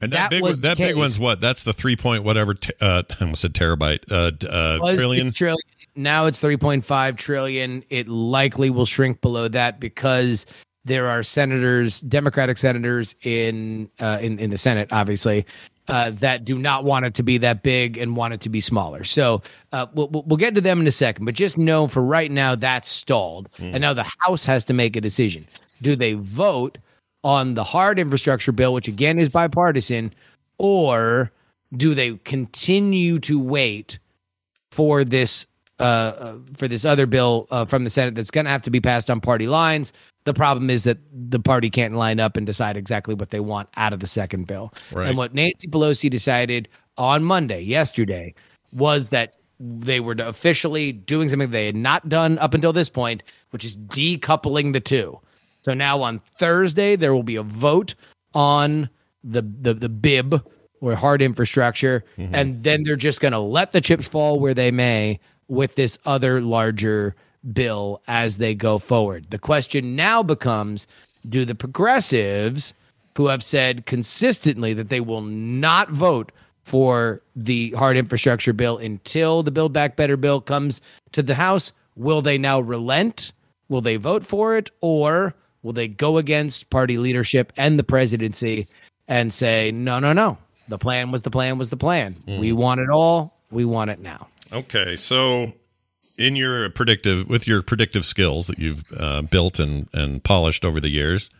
that, 0.00 0.10
That 0.10 0.30
big 0.30 0.42
was 0.42 0.62
that 0.62 0.76
big 0.76 0.88
case. 0.88 0.96
one's 0.96 1.18
what? 1.18 1.40
That's 1.40 1.62
the 1.62 1.72
three 1.72 1.96
point 1.96 2.24
whatever. 2.24 2.54
T- 2.54 2.72
uh, 2.80 3.02
I 3.20 3.24
almost 3.24 3.42
said 3.42 3.54
terabyte. 3.54 4.10
Uh, 4.10 4.32
uh, 4.46 4.94
trillion. 4.94 5.30
trillion. 5.32 5.58
Now 6.02 6.26
it's 6.26 6.40
3.5 6.40 7.16
trillion. 7.16 7.84
It 7.90 8.08
likely 8.08 8.70
will 8.70 8.86
shrink 8.86 9.20
below 9.20 9.48
that 9.48 9.80
because 9.80 10.46
there 10.84 11.08
are 11.08 11.22
senators, 11.22 12.00
Democratic 12.00 12.58
senators 12.58 13.14
in 13.22 13.90
uh, 14.00 14.18
in 14.20 14.38
in 14.38 14.50
the 14.50 14.58
Senate, 14.58 14.88
obviously, 14.90 15.44
uh, 15.88 16.10
that 16.12 16.44
do 16.44 16.58
not 16.58 16.84
want 16.84 17.04
it 17.04 17.14
to 17.14 17.22
be 17.22 17.36
that 17.38 17.62
big 17.62 17.98
and 17.98 18.16
want 18.16 18.32
it 18.32 18.40
to 18.40 18.48
be 18.48 18.60
smaller. 18.60 19.04
So 19.04 19.42
uh, 19.72 19.86
we'll 19.92 20.08
we'll 20.08 20.22
we'll 20.22 20.36
get 20.38 20.54
to 20.54 20.60
them 20.60 20.80
in 20.80 20.86
a 20.86 20.92
second, 20.92 21.26
but 21.26 21.34
just 21.34 21.58
know 21.58 21.86
for 21.86 22.02
right 22.02 22.30
now 22.30 22.54
that's 22.54 22.88
stalled, 22.88 23.50
and 23.58 23.82
now 23.82 23.92
the 23.92 24.06
House 24.20 24.44
has 24.46 24.64
to 24.64 24.72
make 24.72 24.96
a 24.96 25.00
decision. 25.00 25.46
Do 25.82 25.96
they 25.96 26.14
vote 26.14 26.78
on 27.24 27.54
the 27.54 27.64
hard 27.64 27.98
infrastructure 27.98 28.52
bill, 28.52 28.72
which 28.72 28.88
again 28.88 29.18
is 29.18 29.28
bipartisan, 29.28 30.14
or 30.56 31.30
do 31.76 31.94
they 31.94 32.16
continue 32.24 33.18
to 33.20 33.38
wait 33.38 33.98
for 34.70 35.04
this 35.04 35.46
uh, 35.80 35.82
uh, 35.82 36.34
for 36.56 36.68
this 36.68 36.84
other 36.84 37.06
bill 37.06 37.46
uh, 37.50 37.64
from 37.64 37.84
the 37.84 37.90
Senate 37.90 38.14
that's 38.14 38.30
going 38.30 38.44
to 38.44 38.50
have 38.50 38.62
to 38.62 38.70
be 38.70 38.80
passed 38.80 39.10
on 39.10 39.20
party 39.20 39.46
lines. 39.46 39.92
The 40.24 40.34
problem 40.34 40.68
is 40.68 40.84
that 40.84 40.98
the 41.12 41.40
party 41.40 41.70
can't 41.70 41.94
line 41.94 42.20
up 42.20 42.36
and 42.36 42.46
decide 42.46 42.76
exactly 42.76 43.14
what 43.14 43.30
they 43.30 43.40
want 43.40 43.68
out 43.76 43.92
of 43.92 44.00
the 44.00 44.06
second 44.06 44.46
bill. 44.46 44.74
Right. 44.92 45.08
And 45.08 45.16
what 45.16 45.34
Nancy 45.34 45.66
Pelosi 45.66 46.10
decided 46.10 46.68
on 46.98 47.24
Monday, 47.24 47.62
yesterday, 47.62 48.34
was 48.72 49.08
that 49.08 49.36
they 49.58 50.00
were 50.00 50.14
officially 50.18 50.92
doing 50.92 51.28
something 51.28 51.50
they 51.50 51.66
had 51.66 51.76
not 51.76 52.08
done 52.08 52.38
up 52.38 52.54
until 52.54 52.72
this 52.72 52.88
point, 52.88 53.22
which 53.50 53.64
is 53.64 53.76
decoupling 53.76 54.72
the 54.72 54.80
two. 54.80 55.18
So 55.64 55.74
now 55.74 56.02
on 56.02 56.18
Thursday 56.38 56.96
there 56.96 57.14
will 57.14 57.22
be 57.22 57.36
a 57.36 57.42
vote 57.42 57.94
on 58.34 58.88
the 59.24 59.42
the 59.42 59.74
the 59.74 59.88
bib 59.88 60.42
or 60.80 60.94
hard 60.94 61.20
infrastructure, 61.20 62.04
and 62.16 62.62
then 62.62 62.84
they're 62.84 62.96
just 62.96 63.20
going 63.20 63.32
to 63.32 63.38
let 63.38 63.72
the 63.72 63.82
chips 63.82 64.08
fall 64.08 64.40
where 64.40 64.54
they 64.54 64.70
may 64.70 65.20
with 65.50 65.74
this 65.74 65.98
other 66.06 66.40
larger 66.40 67.14
bill 67.52 68.00
as 68.08 68.38
they 68.38 68.54
go 68.54 68.78
forward. 68.78 69.26
The 69.30 69.38
question 69.38 69.94
now 69.94 70.22
becomes: 70.22 70.86
Do 71.28 71.44
the 71.44 71.54
progressives, 71.54 72.72
who 73.16 73.26
have 73.26 73.42
said 73.42 73.84
consistently 73.86 74.72
that 74.72 74.88
they 74.88 75.00
will 75.00 75.20
not 75.20 75.90
vote 75.90 76.32
for 76.62 77.20
the 77.34 77.70
hard 77.72 77.96
infrastructure 77.96 78.52
bill 78.52 78.78
until 78.78 79.42
the 79.42 79.50
Build 79.50 79.72
Back 79.72 79.96
Better 79.96 80.16
bill 80.16 80.40
comes 80.40 80.80
to 81.12 81.22
the 81.22 81.34
House, 81.34 81.72
will 81.96 82.22
they 82.22 82.38
now 82.38 82.60
relent? 82.60 83.32
Will 83.68 83.80
they 83.80 83.96
vote 83.96 84.26
for 84.26 84.56
it, 84.56 84.70
or 84.80 85.34
will 85.62 85.72
they 85.72 85.88
go 85.88 86.16
against 86.16 86.70
party 86.70 86.96
leadership 86.96 87.52
and 87.56 87.78
the 87.78 87.84
presidency 87.84 88.68
and 89.06 89.34
say, 89.34 89.70
no, 89.70 89.98
no, 89.98 90.12
no? 90.12 90.38
The 90.68 90.78
plan 90.78 91.10
was 91.10 91.22
the 91.22 91.30
plan 91.30 91.58
was 91.58 91.70
the 91.70 91.76
plan. 91.76 92.22
We 92.26 92.52
mm. 92.52 92.56
want 92.56 92.80
it 92.80 92.88
all. 92.88 93.36
We 93.50 93.64
want 93.64 93.90
it 93.90 93.98
now. 93.98 94.28
Okay, 94.52 94.96
so 94.96 95.52
in 96.18 96.36
your 96.36 96.68
predictive 96.70 97.28
with 97.28 97.46
your 97.46 97.62
predictive 97.62 98.04
skills 98.04 98.46
that 98.48 98.58
you've 98.58 98.84
uh, 98.98 99.22
built 99.22 99.58
and 99.58 99.88
and 99.92 100.22
polished 100.22 100.64
over 100.64 100.80
the 100.80 100.88
years, 100.88 101.30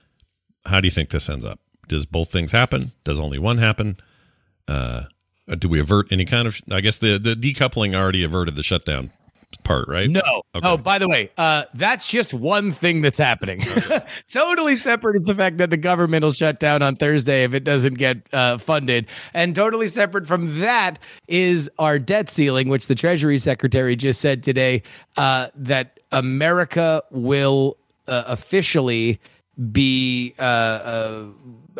how 0.66 0.80
do 0.80 0.86
you 0.86 0.92
think 0.92 1.10
this 1.10 1.28
ends 1.28 1.44
up? 1.44 1.58
Does 1.88 2.06
both 2.06 2.30
things 2.30 2.52
happen? 2.52 2.92
Does 3.04 3.18
only 3.18 3.38
one 3.38 3.58
happen? 3.58 3.98
Uh, 4.68 5.02
do 5.58 5.68
we 5.68 5.80
avert 5.80 6.12
any 6.12 6.24
kind 6.24 6.46
of? 6.46 6.60
I 6.70 6.80
guess 6.80 6.98
the 6.98 7.18
the 7.18 7.34
decoupling 7.34 7.94
already 7.94 8.22
averted 8.22 8.56
the 8.56 8.62
shutdown 8.62 9.10
part, 9.58 9.86
right? 9.88 10.08
No. 10.08 10.20
Okay. 10.54 10.66
Oh, 10.66 10.76
by 10.76 10.98
the 10.98 11.08
way, 11.08 11.30
uh, 11.36 11.64
that's 11.74 12.06
just 12.06 12.32
one 12.34 12.72
thing 12.72 13.00
that's 13.02 13.18
happening. 13.18 13.62
totally 14.28 14.76
separate 14.76 15.16
is 15.16 15.24
the 15.24 15.34
fact 15.34 15.58
that 15.58 15.70
the 15.70 15.76
government 15.76 16.24
will 16.24 16.32
shut 16.32 16.60
down 16.60 16.82
on 16.82 16.96
Thursday 16.96 17.44
if 17.44 17.54
it 17.54 17.64
doesn't 17.64 17.94
get 17.94 18.32
uh, 18.32 18.58
funded. 18.58 19.06
And 19.34 19.54
totally 19.54 19.88
separate 19.88 20.26
from 20.26 20.60
that 20.60 20.98
is 21.28 21.70
our 21.78 21.98
debt 21.98 22.30
ceiling, 22.30 22.68
which 22.68 22.86
the 22.86 22.94
Treasury 22.94 23.38
Secretary 23.38 23.96
just 23.96 24.20
said 24.20 24.42
today 24.42 24.82
uh, 25.16 25.48
that 25.54 26.00
America 26.12 27.02
will 27.10 27.76
uh, 28.08 28.24
officially 28.26 29.20
be 29.72 30.34
uh, 30.38 30.42
uh, 30.42 31.24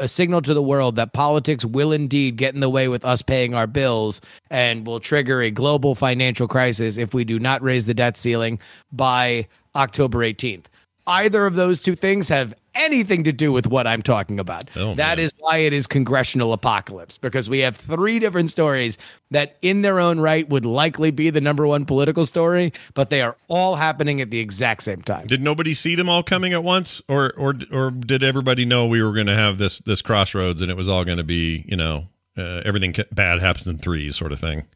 a 0.01 0.09
signal 0.09 0.40
to 0.43 0.55
the 0.55 0.62
world 0.62 0.97
that 0.97 1.12
politics 1.12 1.64
will 1.64 1.93
indeed 1.93 2.36
get 2.36 2.55
in 2.55 2.60
the 2.60 2.70
way 2.70 2.89
with 2.89 3.05
us 3.05 3.22
paying 3.22 3.55
our 3.55 3.66
bills 3.66 4.20
and 4.51 4.86
will 4.86 4.98
trigger 4.98 5.43
a 5.43 5.51
global 5.51 5.94
financial 5.94 6.48
crisis 6.48 6.97
if 6.97 7.12
we 7.14 7.22
do 7.22 7.39
not 7.39 7.62
raise 7.62 7.86
the 7.86 7.94
debt 7.94 8.16
ceiling 8.16 8.59
by 8.90 9.47
October 9.77 10.18
18th. 10.18 10.64
Either 11.11 11.45
of 11.47 11.55
those 11.57 11.82
two 11.82 11.97
things 11.97 12.28
have 12.28 12.55
anything 12.74 13.24
to 13.24 13.32
do 13.32 13.51
with 13.53 13.66
what 13.66 13.85
I'm 13.87 14.01
talking 14.01 14.39
about. 14.39 14.70
Oh, 14.77 14.95
That 14.95 15.19
man. 15.19 15.24
is 15.27 15.32
why 15.39 15.59
it 15.59 15.73
is 15.73 15.89
congressional 15.89 16.53
apocalypse 16.53 17.19
because 17.19 17.51
we 17.51 17.59
have 17.59 17.77
three 17.77 18.20
different 18.20 18.49
stories 18.51 18.97
that 19.32 19.57
in 19.61 19.82
their 19.82 19.99
own 19.99 20.20
right 20.20 20.49
would 20.49 20.65
likely 20.65 21.11
be 21.11 21.31
the 21.31 21.41
number 21.41 21.66
one 21.66 21.85
political 21.85 22.24
story, 22.27 22.73
but 22.95 23.11
they 23.11 23.23
are 23.23 23.37
all 23.49 23.74
happening 23.74 24.20
at 24.20 24.31
the 24.31 24.39
exact 24.39 24.85
same 24.85 25.03
time. 25.03 25.27
Did 25.27 25.43
nobody 25.43 25.74
see 25.74 25.97
them 25.97 26.09
all 26.09 26.23
coming 26.23 26.53
at 26.53 26.62
once, 26.62 27.03
or 27.09 27.32
or 27.37 27.57
or 27.73 27.91
did 27.91 28.23
everybody 28.23 28.65
know 28.65 28.87
we 28.87 29.03
were 29.03 29.12
going 29.12 29.27
to 29.27 29.35
have 29.35 29.59
this 29.59 29.81
this 29.81 30.01
crossroads 30.03 30.62
and 30.62 30.70
it 30.70 30.77
was 30.77 30.89
all 30.89 31.05
going 31.05 31.19
to 31.19 31.24
be 31.24 31.65
you 31.66 31.77
know 31.77 32.07
uh, 32.39 32.62
everything 32.65 32.95
bad 33.11 33.41
happens 33.41 33.66
in 33.66 33.78
threes 33.78 34.15
sort 34.16 34.31
of 34.31 34.39
thing? 34.39 34.69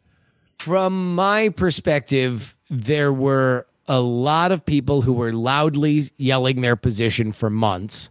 From 0.59 1.15
my 1.15 1.51
perspective, 1.51 2.56
there 2.70 3.12
were 3.12 3.66
a 3.86 4.01
lot 4.01 4.52
of 4.52 4.65
people 4.65 5.02
who 5.02 5.12
were 5.12 5.32
loudly 5.32 6.11
yelling 6.16 6.61
their 6.61 6.77
position 6.77 7.32
for 7.32 7.51
months. 7.51 8.11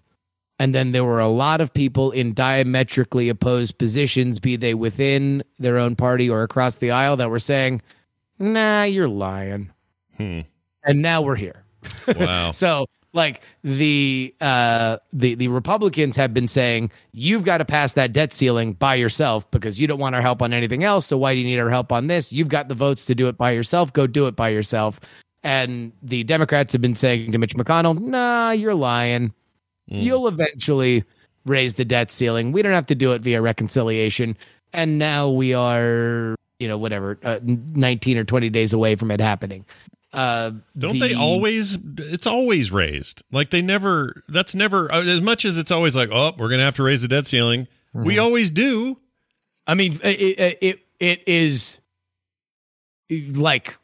And 0.60 0.74
then 0.74 0.92
there 0.92 1.04
were 1.04 1.20
a 1.20 1.28
lot 1.28 1.62
of 1.62 1.74
people 1.74 2.12
in 2.12 2.34
diametrically 2.34 3.28
opposed 3.30 3.78
positions, 3.78 4.40
be 4.40 4.56
they 4.56 4.74
within 4.76 5.44
their 5.60 5.78
own 5.78 5.96
party 5.96 6.30
or 6.30 6.44
across 6.44 6.76
the 6.76 6.92
aisle, 6.92 7.18
that 7.18 7.30
were 7.30 7.40
saying, 7.40 7.82
nah, 8.40 8.84
you're 8.84 9.10
lying. 9.10 9.72
Hmm. 10.18 10.42
And 10.84 11.02
now 11.02 11.22
we're 11.22 11.36
here. 11.36 11.64
Wow. 12.08 12.52
So 12.54 12.86
like 13.14 13.42
the 13.64 14.34
uh 14.42 14.98
the 15.12 15.36
the 15.36 15.48
Republicans 15.48 16.16
have 16.16 16.34
been 16.34 16.48
saying 16.48 16.92
you've 17.12 17.46
got 17.46 17.60
to 17.60 17.66
pass 17.66 17.94
that 17.94 18.12
debt 18.12 18.34
ceiling 18.34 18.74
by 18.74 18.96
yourself 18.96 19.50
because 19.52 19.80
you 19.80 19.88
don't 19.88 20.00
want 20.00 20.16
our 20.16 20.22
help 20.22 20.42
on 20.42 20.52
anything 20.52 20.84
else. 20.84 21.06
So 21.06 21.18
why 21.18 21.34
do 21.34 21.40
you 21.40 21.46
need 21.46 21.60
our 21.60 21.70
help 21.70 21.92
on 21.92 22.08
this? 22.08 22.34
You've 22.34 22.50
got 22.50 22.68
the 22.68 22.76
votes 22.76 23.06
to 23.06 23.16
do 23.16 23.28
it 23.28 23.38
by 23.38 23.52
yourself. 23.52 23.94
Go 23.94 24.08
do 24.08 24.28
it 24.28 24.36
by 24.36 24.50
yourself. 24.50 25.00
And 25.44 25.92
the 26.02 26.24
Democrats 26.24 26.72
have 26.74 26.82
been 26.82 26.96
saying 26.96 27.32
to 27.34 27.38
Mitch 27.38 27.56
McConnell, 27.56 28.00
"Nah, 28.00 28.52
you're 28.52 28.74
lying. 28.74 29.34
You'll 29.88 30.28
eventually 30.28 31.04
raise 31.46 31.74
the 31.76 31.84
debt 31.86 32.10
ceiling. 32.12 32.54
We 32.54 32.62
don't 32.62 32.72
have 32.72 32.86
to 32.88 32.96
do 32.96 33.12
it 33.12 33.22
via 33.22 33.42
reconciliation." 33.42 34.38
And 34.72 34.98
now 34.98 35.30
we 35.30 35.54
are, 35.54 36.36
you 36.60 36.68
know, 36.68 36.78
whatever, 36.78 37.20
uh, 37.24 37.40
19 37.44 38.18
or 38.18 38.24
20 38.24 38.50
days 38.50 38.74
away 38.74 38.96
from 38.96 39.12
it 39.12 39.20
happening. 39.20 39.66
Uh, 40.14 40.52
Don't 40.78 41.00
they 41.00 41.14
always? 41.14 41.78
It's 41.98 42.28
always 42.28 42.72
raised. 42.72 43.24
Like 43.32 43.50
they 43.50 43.62
never. 43.62 44.24
That's 44.30 44.54
never 44.56 44.92
uh, 44.92 45.02
as 45.02 45.22
much 45.22 45.44
as 45.44 45.58
it's 45.58 45.72
always 45.72 45.96
like, 45.96 46.10
oh, 46.12 46.34
we're 46.38 46.50
gonna 46.50 46.64
have 46.64 46.76
to 46.76 46.84
raise 46.84 47.02
the 47.02 47.08
debt 47.08 47.26
ceiling. 47.26 47.68
We 47.94 48.18
always 48.20 48.52
do. 48.52 49.00
I 49.68 49.74
mean, 49.74 50.00
it 50.04 50.38
it 50.40 50.58
it, 50.62 50.80
it 51.00 51.28
is 51.28 51.80
like 53.10 53.78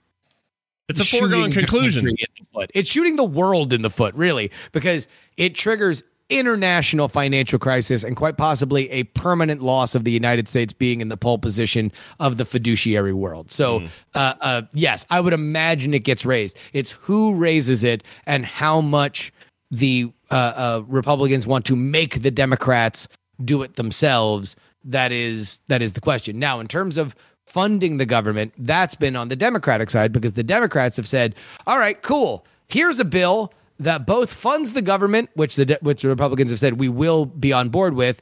It's 0.90 1.00
a 1.00 1.06
foregone 1.06 1.52
conclusion. 1.52 2.06
country 2.06 2.26
in 2.28 2.46
the 2.46 2.46
foot. 2.54 2.72
It's 2.74 2.90
shooting 2.90 3.16
the 3.16 3.24
world 3.24 3.74
in 3.74 3.82
the 3.82 3.90
foot, 3.90 4.16
really, 4.16 4.52
because 4.72 5.08
it 5.38 5.56
triggers 5.56 6.04
international 6.30 7.08
financial 7.08 7.58
crisis 7.58 8.04
and 8.04 8.16
quite 8.16 8.38
possibly 8.38 8.90
a 8.92 9.04
permanent 9.04 9.62
loss 9.62 9.96
of 9.96 10.04
the 10.04 10.12
United 10.12 10.48
States 10.48 10.74
being 10.74 11.02
in 11.02 11.10
the 11.10 11.18
pole 11.18 11.40
position 11.40 11.92
of 12.20 12.38
the 12.38 12.46
fiduciary 12.46 13.14
world. 13.14 13.52
So, 13.52 13.84
uh, 14.14 14.36
uh, 14.40 14.62
yes, 14.74 15.06
I 15.10 15.22
would 15.22 15.34
imagine 15.34 15.94
it 15.94 16.04
gets 16.04 16.26
raised. 16.26 16.58
It's 16.72 16.92
who 16.92 17.34
raises 17.36 17.84
it 17.84 18.04
and 18.28 18.46
how 18.46 18.80
much 18.80 19.34
the 19.72 20.12
uh, 20.30 20.34
uh, 20.34 20.84
Republicans 20.88 21.48
want 21.48 21.66
to 21.66 21.76
make 21.76 22.22
the 22.22 22.32
Democrats 22.32 23.08
do 23.44 23.64
it 23.64 23.76
themselves. 23.76 24.56
That 24.84 25.12
is 25.12 25.60
that 25.68 25.82
is 25.82 25.94
the 25.94 26.02
question. 26.02 26.40
Now, 26.40 26.60
in 26.60 26.68
terms 26.68 26.98
of 26.98 27.16
funding 27.50 27.98
the 27.98 28.06
government, 28.06 28.54
that's 28.58 28.96
been 28.96 29.16
on 29.16 29.30
the 29.30 29.36
Democratic 29.36 29.90
side 29.90 30.12
because 30.12 30.34
the 30.34 30.44
Democrats 30.44 30.98
have 30.98 31.08
said, 31.08 31.36
"All 31.68 31.80
right, 31.80 32.02
cool. 32.02 32.46
Here's 32.68 33.00
a 33.00 33.06
bill 33.06 33.54
that 33.80 34.06
both 34.06 34.32
funds 34.32 34.74
the 34.74 34.82
government, 34.82 35.30
which 35.34 35.56
the 35.56 35.66
de- 35.66 35.80
which 35.82 36.02
the 36.02 36.10
Republicans 36.10 36.52
have 36.52 36.60
said 36.60 36.80
we 36.80 36.90
will 36.90 37.26
be 37.26 37.52
on 37.52 37.70
board 37.70 37.96
with, 37.96 38.22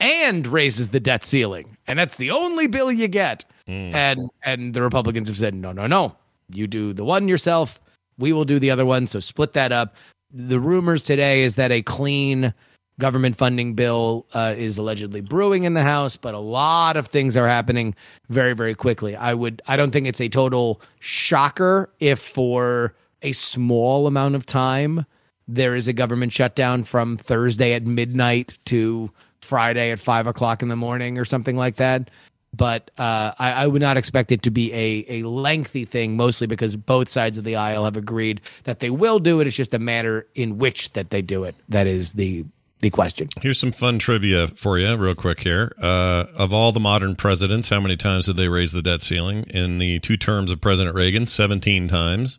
and 0.00 0.46
raises 0.46 0.90
the 0.90 1.00
debt 1.00 1.24
ceiling, 1.24 1.76
and 1.86 1.98
that's 1.98 2.16
the 2.16 2.30
only 2.30 2.66
bill 2.66 2.90
you 2.90 3.08
get." 3.08 3.44
Hmm. 3.66 3.94
And 3.94 4.30
and 4.44 4.74
the 4.74 4.82
Republicans 4.82 5.28
have 5.28 5.36
said, 5.36 5.54
"No, 5.54 5.72
no, 5.72 5.86
no. 5.86 6.16
You 6.50 6.66
do 6.66 6.92
the 6.92 7.04
one 7.04 7.28
yourself. 7.28 7.80
We 8.18 8.32
will 8.32 8.44
do 8.44 8.58
the 8.58 8.70
other 8.70 8.86
one. 8.86 9.06
So 9.06 9.20
split 9.20 9.52
that 9.52 9.72
up." 9.72 9.94
The 10.32 10.58
rumors 10.58 11.04
today 11.04 11.42
is 11.42 11.56
that 11.56 11.70
a 11.70 11.82
clean 11.82 12.54
government 12.98 13.36
funding 13.36 13.74
bill 13.74 14.26
uh, 14.34 14.54
is 14.56 14.78
allegedly 14.78 15.20
brewing 15.20 15.64
in 15.64 15.74
the 15.74 15.82
House, 15.82 16.16
but 16.16 16.34
a 16.34 16.38
lot 16.38 16.96
of 16.96 17.08
things 17.08 17.36
are 17.36 17.48
happening 17.48 17.94
very, 18.28 18.54
very 18.54 18.74
quickly. 18.74 19.16
I 19.16 19.34
would, 19.34 19.62
I 19.66 19.76
don't 19.76 19.90
think 19.90 20.06
it's 20.06 20.20
a 20.20 20.28
total 20.28 20.80
shocker 21.00 21.90
if 22.00 22.20
for 22.20 22.94
a 23.22 23.32
small 23.32 24.06
amount 24.06 24.34
of 24.34 24.46
time 24.46 25.06
there 25.48 25.74
is 25.74 25.88
a 25.88 25.92
government 25.92 26.32
shutdown 26.32 26.84
from 26.84 27.16
Thursday 27.16 27.72
at 27.72 27.84
midnight 27.84 28.56
to 28.66 29.10
Friday 29.40 29.90
at 29.90 29.98
five 29.98 30.26
o'clock 30.26 30.62
in 30.62 30.68
the 30.68 30.76
morning 30.76 31.18
or 31.18 31.24
something 31.24 31.56
like 31.56 31.76
that. 31.76 32.10
But 32.54 32.90
uh, 32.98 33.32
I, 33.38 33.52
I 33.52 33.66
would 33.66 33.80
not 33.80 33.96
expect 33.96 34.30
it 34.30 34.42
to 34.42 34.50
be 34.50 34.72
a, 34.72 35.04
a 35.08 35.22
lengthy 35.22 35.86
thing, 35.86 36.16
mostly 36.16 36.46
because 36.46 36.76
both 36.76 37.08
sides 37.08 37.38
of 37.38 37.44
the 37.44 37.56
aisle 37.56 37.84
have 37.84 37.96
agreed 37.96 38.42
that 38.64 38.80
they 38.80 38.90
will 38.90 39.18
do 39.18 39.40
it. 39.40 39.46
It's 39.46 39.56
just 39.56 39.72
a 39.72 39.78
matter 39.78 40.26
in 40.34 40.58
which 40.58 40.92
that 40.92 41.10
they 41.10 41.22
do 41.22 41.44
it. 41.44 41.54
That 41.70 41.86
is 41.86 42.12
the 42.12 42.44
the 42.82 42.90
question. 42.90 43.28
Here's 43.40 43.58
some 43.58 43.72
fun 43.72 43.98
trivia 43.98 44.48
for 44.48 44.76
you, 44.76 44.94
real 44.96 45.14
quick 45.14 45.40
here. 45.40 45.72
Uh, 45.80 46.26
of 46.36 46.52
all 46.52 46.72
the 46.72 46.80
modern 46.80 47.14
presidents, 47.16 47.68
how 47.68 47.80
many 47.80 47.96
times 47.96 48.26
did 48.26 48.36
they 48.36 48.48
raise 48.48 48.72
the 48.72 48.82
debt 48.82 49.00
ceiling? 49.00 49.44
In 49.44 49.78
the 49.78 50.00
two 50.00 50.16
terms 50.16 50.50
of 50.50 50.60
President 50.60 50.94
Reagan, 50.94 51.24
17 51.24 51.88
times. 51.88 52.38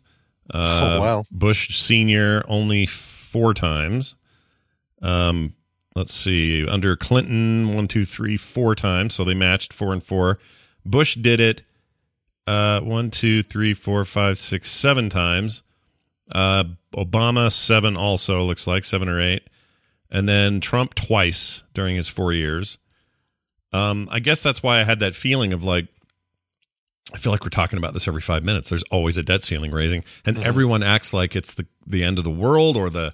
Uh, 0.52 0.96
Oh, 0.96 1.00
wow. 1.00 1.24
Bush 1.30 1.74
Sr., 1.76 2.42
only 2.46 2.84
four 2.86 3.54
times. 3.54 4.14
Um, 5.00 5.54
let's 5.96 6.12
see. 6.12 6.68
Under 6.68 6.94
Clinton, 6.94 7.72
one, 7.74 7.88
two, 7.88 8.04
three, 8.04 8.36
four 8.36 8.74
times. 8.74 9.14
So 9.14 9.24
they 9.24 9.34
matched 9.34 9.72
four 9.72 9.92
and 9.94 10.02
four. 10.02 10.38
Bush 10.84 11.14
did 11.16 11.40
it 11.40 11.62
uh, 12.46 12.80
one, 12.82 13.10
two, 13.10 13.42
three, 13.42 13.72
four, 13.72 14.04
five, 14.04 14.36
six, 14.36 14.70
seven 14.70 15.08
times. 15.08 15.62
Uh, 16.30 16.64
Obama, 16.94 17.50
seven 17.50 17.96
also, 17.96 18.44
looks 18.44 18.66
like 18.66 18.84
seven 18.84 19.08
or 19.08 19.18
eight 19.20 19.48
and 20.14 20.26
then 20.28 20.60
Trump 20.60 20.94
twice 20.94 21.62
during 21.74 21.96
his 21.96 22.08
four 22.08 22.32
years. 22.32 22.78
Um, 23.72 24.08
I 24.10 24.20
guess 24.20 24.42
that's 24.42 24.62
why 24.62 24.78
I 24.80 24.84
had 24.84 25.00
that 25.00 25.14
feeling 25.14 25.52
of 25.52 25.64
like, 25.64 25.88
I 27.12 27.18
feel 27.18 27.32
like 27.32 27.42
we're 27.44 27.48
talking 27.50 27.76
about 27.78 27.92
this 27.92 28.06
every 28.08 28.20
five 28.22 28.44
minutes. 28.44 28.70
There's 28.70 28.84
always 28.84 29.16
a 29.18 29.22
debt 29.22 29.42
ceiling 29.42 29.72
raising, 29.72 30.04
and 30.24 30.38
everyone 30.38 30.82
acts 30.82 31.12
like 31.12 31.36
it's 31.36 31.54
the 31.54 31.66
the 31.86 32.02
end 32.02 32.18
of 32.18 32.24
the 32.24 32.30
world 32.30 32.76
or 32.76 32.88
the 32.88 33.12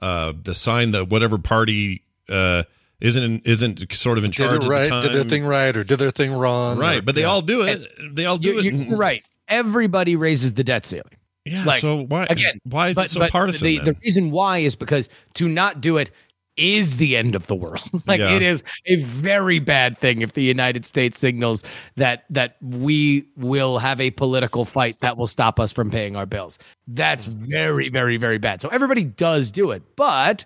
uh, 0.00 0.32
the 0.42 0.54
sign 0.54 0.92
that 0.92 1.08
whatever 1.08 1.36
party 1.38 2.02
uh, 2.28 2.62
isn't 3.00 3.46
isn't 3.46 3.92
sort 3.92 4.16
of 4.18 4.24
in 4.24 4.30
Did 4.30 4.36
charge 4.36 4.52
it 4.52 4.54
at 4.56 4.62
the 4.62 4.68
right, 4.70 4.88
time. 4.88 5.02
did 5.02 5.12
their 5.12 5.24
thing 5.24 5.44
right, 5.44 5.76
or 5.76 5.84
did 5.84 5.98
their 5.98 6.10
thing 6.10 6.32
wrong. 6.32 6.78
right, 6.78 6.98
or- 6.98 7.02
but 7.02 7.14
they 7.14 7.22
yeah. 7.22 7.26
all 7.28 7.42
do 7.42 7.62
it. 7.62 7.86
They 8.14 8.24
all 8.24 8.38
do 8.38 8.52
You- 8.54 8.58
it. 8.60 8.64
you're 8.88 8.96
right. 8.96 9.22
Everybody 9.48 10.16
raises 10.16 10.54
the 10.54 10.64
debt 10.64 10.86
ceiling. 10.86 11.12
Yeah. 11.44 11.64
Like, 11.64 11.80
so 11.80 12.02
why 12.04 12.26
again, 12.30 12.60
why 12.64 12.88
is 12.88 12.96
but- 12.96 13.04
it 13.06 13.10
so 13.10 13.20
but 13.20 13.30
partisan? 13.32 13.66
The, 13.66 13.76
then? 13.78 13.84
the 13.86 13.96
reason 14.02 14.30
why 14.30 14.58
is 14.58 14.74
because 14.76 15.08
to 15.34 15.48
not 15.48 15.80
do 15.80 15.98
it 15.98 16.10
is 16.56 16.96
the 16.96 17.16
end 17.16 17.34
of 17.34 17.46
the 17.46 17.54
world. 17.54 17.82
like 18.06 18.20
Yeah. 18.20 18.34
it 18.36 18.42
is 18.42 18.64
a 18.86 18.96
very 18.96 19.58
bad 19.58 19.98
thing 19.98 20.22
if 20.22 20.32
the 20.32 20.42
United 20.42 20.86
States 20.86 21.18
signals 21.18 21.62
that 21.96 22.24
that 22.30 22.56
we 22.62 23.26
will 23.36 23.78
have 23.78 24.00
a 24.00 24.10
political 24.12 24.64
fight 24.64 25.00
that 25.00 25.16
will 25.16 25.26
stop 25.26 25.60
us 25.60 25.72
from 25.72 25.90
paying 25.90 26.16
our 26.16 26.26
bills. 26.26 26.58
That's 26.88 27.26
very 27.26 27.88
very 27.88 28.16
very 28.16 28.38
bad. 28.38 28.60
So 28.62 28.68
everybody 28.68 29.04
does 29.04 29.50
do 29.50 29.70
it, 29.70 29.82
but 29.96 30.44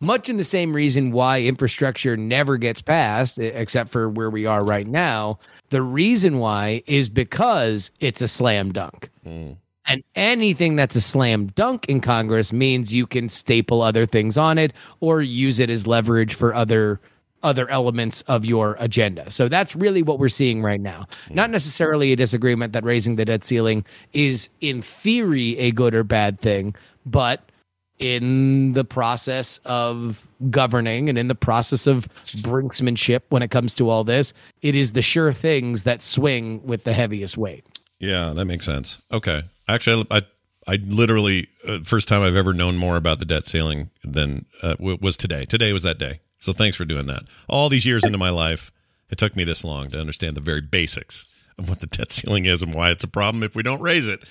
much 0.00 0.28
in 0.28 0.36
the 0.36 0.44
same 0.44 0.74
reason 0.74 1.12
why 1.12 1.40
infrastructure 1.40 2.16
never 2.16 2.56
gets 2.58 2.82
passed 2.82 3.38
except 3.38 3.90
for 3.90 4.10
where 4.10 4.28
we 4.28 4.44
are 4.44 4.62
right 4.64 4.86
now, 4.86 5.38
the 5.70 5.80
reason 5.80 6.38
why 6.38 6.82
is 6.86 7.08
because 7.08 7.90
it's 8.00 8.20
a 8.20 8.28
slam 8.28 8.72
dunk. 8.72 9.08
Hmm. 9.22 9.52
And 9.86 10.02
anything 10.14 10.76
that's 10.76 10.96
a 10.96 11.00
slam 11.00 11.48
dunk 11.48 11.86
in 11.88 12.00
Congress 12.00 12.52
means 12.52 12.94
you 12.94 13.06
can 13.06 13.28
staple 13.28 13.82
other 13.82 14.06
things 14.06 14.38
on 14.38 14.58
it 14.58 14.72
or 15.00 15.20
use 15.20 15.58
it 15.58 15.70
as 15.70 15.86
leverage 15.86 16.34
for 16.34 16.54
other 16.54 17.00
other 17.42 17.68
elements 17.68 18.22
of 18.22 18.44
your 18.46 18.74
agenda. 18.80 19.30
So 19.30 19.48
that's 19.48 19.76
really 19.76 20.02
what 20.02 20.18
we're 20.18 20.30
seeing 20.30 20.62
right 20.62 20.80
now. 20.80 21.06
Not 21.28 21.50
necessarily 21.50 22.10
a 22.10 22.16
disagreement 22.16 22.72
that 22.72 22.84
raising 22.84 23.16
the 23.16 23.26
debt 23.26 23.44
ceiling 23.44 23.84
is 24.14 24.48
in 24.62 24.80
theory 24.80 25.58
a 25.58 25.70
good 25.70 25.94
or 25.94 26.04
bad 26.04 26.40
thing, 26.40 26.74
but 27.04 27.50
in 27.98 28.72
the 28.72 28.84
process 28.84 29.60
of 29.64 30.26
governing 30.50 31.08
and 31.08 31.18
in 31.18 31.28
the 31.28 31.34
process 31.34 31.86
of 31.86 32.08
brinksmanship 32.38 33.20
when 33.28 33.42
it 33.42 33.50
comes 33.50 33.74
to 33.74 33.90
all 33.90 34.04
this, 34.04 34.34
it 34.62 34.74
is 34.74 34.94
the 34.94 35.02
sure 35.02 35.32
things 35.32 35.84
that 35.84 36.02
swing 36.02 36.64
with 36.64 36.84
the 36.84 36.92
heaviest 36.92 37.36
weight. 37.36 37.64
Yeah, 38.00 38.32
that 38.34 38.46
makes 38.46 38.64
sense. 38.64 39.00
Okay. 39.12 39.42
Actually, 39.68 40.06
I 40.10 40.22
I 40.66 40.76
literally 40.76 41.48
uh, 41.66 41.80
first 41.84 42.08
time 42.08 42.22
I've 42.22 42.36
ever 42.36 42.54
known 42.54 42.76
more 42.76 42.96
about 42.96 43.18
the 43.18 43.24
debt 43.24 43.46
ceiling 43.46 43.90
than 44.02 44.46
uh, 44.62 44.74
w- 44.74 44.98
was 45.00 45.16
today. 45.16 45.44
Today 45.44 45.72
was 45.72 45.82
that 45.82 45.98
day. 45.98 46.20
So 46.38 46.52
thanks 46.52 46.76
for 46.76 46.84
doing 46.84 47.06
that. 47.06 47.22
All 47.48 47.68
these 47.68 47.86
years 47.86 48.04
into 48.04 48.18
my 48.18 48.30
life, 48.30 48.72
it 49.10 49.18
took 49.18 49.36
me 49.36 49.44
this 49.44 49.64
long 49.64 49.90
to 49.90 50.00
understand 50.00 50.36
the 50.36 50.40
very 50.40 50.60
basics 50.60 51.26
of 51.58 51.68
what 51.68 51.80
the 51.80 51.86
debt 51.86 52.12
ceiling 52.12 52.44
is 52.44 52.62
and 52.62 52.74
why 52.74 52.90
it's 52.90 53.04
a 53.04 53.08
problem 53.08 53.42
if 53.42 53.54
we 53.54 53.62
don't 53.62 53.80
raise 53.80 54.06
it. 54.06 54.24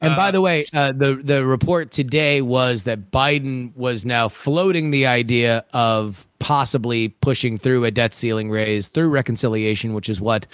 And 0.00 0.14
by 0.14 0.30
the 0.30 0.42
way, 0.42 0.66
uh, 0.74 0.92
the 0.92 1.14
the 1.14 1.46
report 1.46 1.90
today 1.90 2.42
was 2.42 2.84
that 2.84 3.10
Biden 3.10 3.74
was 3.74 4.04
now 4.04 4.28
floating 4.28 4.90
the 4.90 5.06
idea 5.06 5.64
of 5.72 6.28
possibly 6.38 7.08
pushing 7.08 7.56
through 7.56 7.84
a 7.84 7.90
debt 7.90 8.14
ceiling 8.14 8.50
raise 8.50 8.88
through 8.88 9.08
reconciliation, 9.08 9.94
which 9.94 10.10
is 10.10 10.20
what 10.20 10.46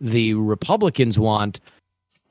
the 0.00 0.34
Republicans 0.34 1.18
want, 1.18 1.60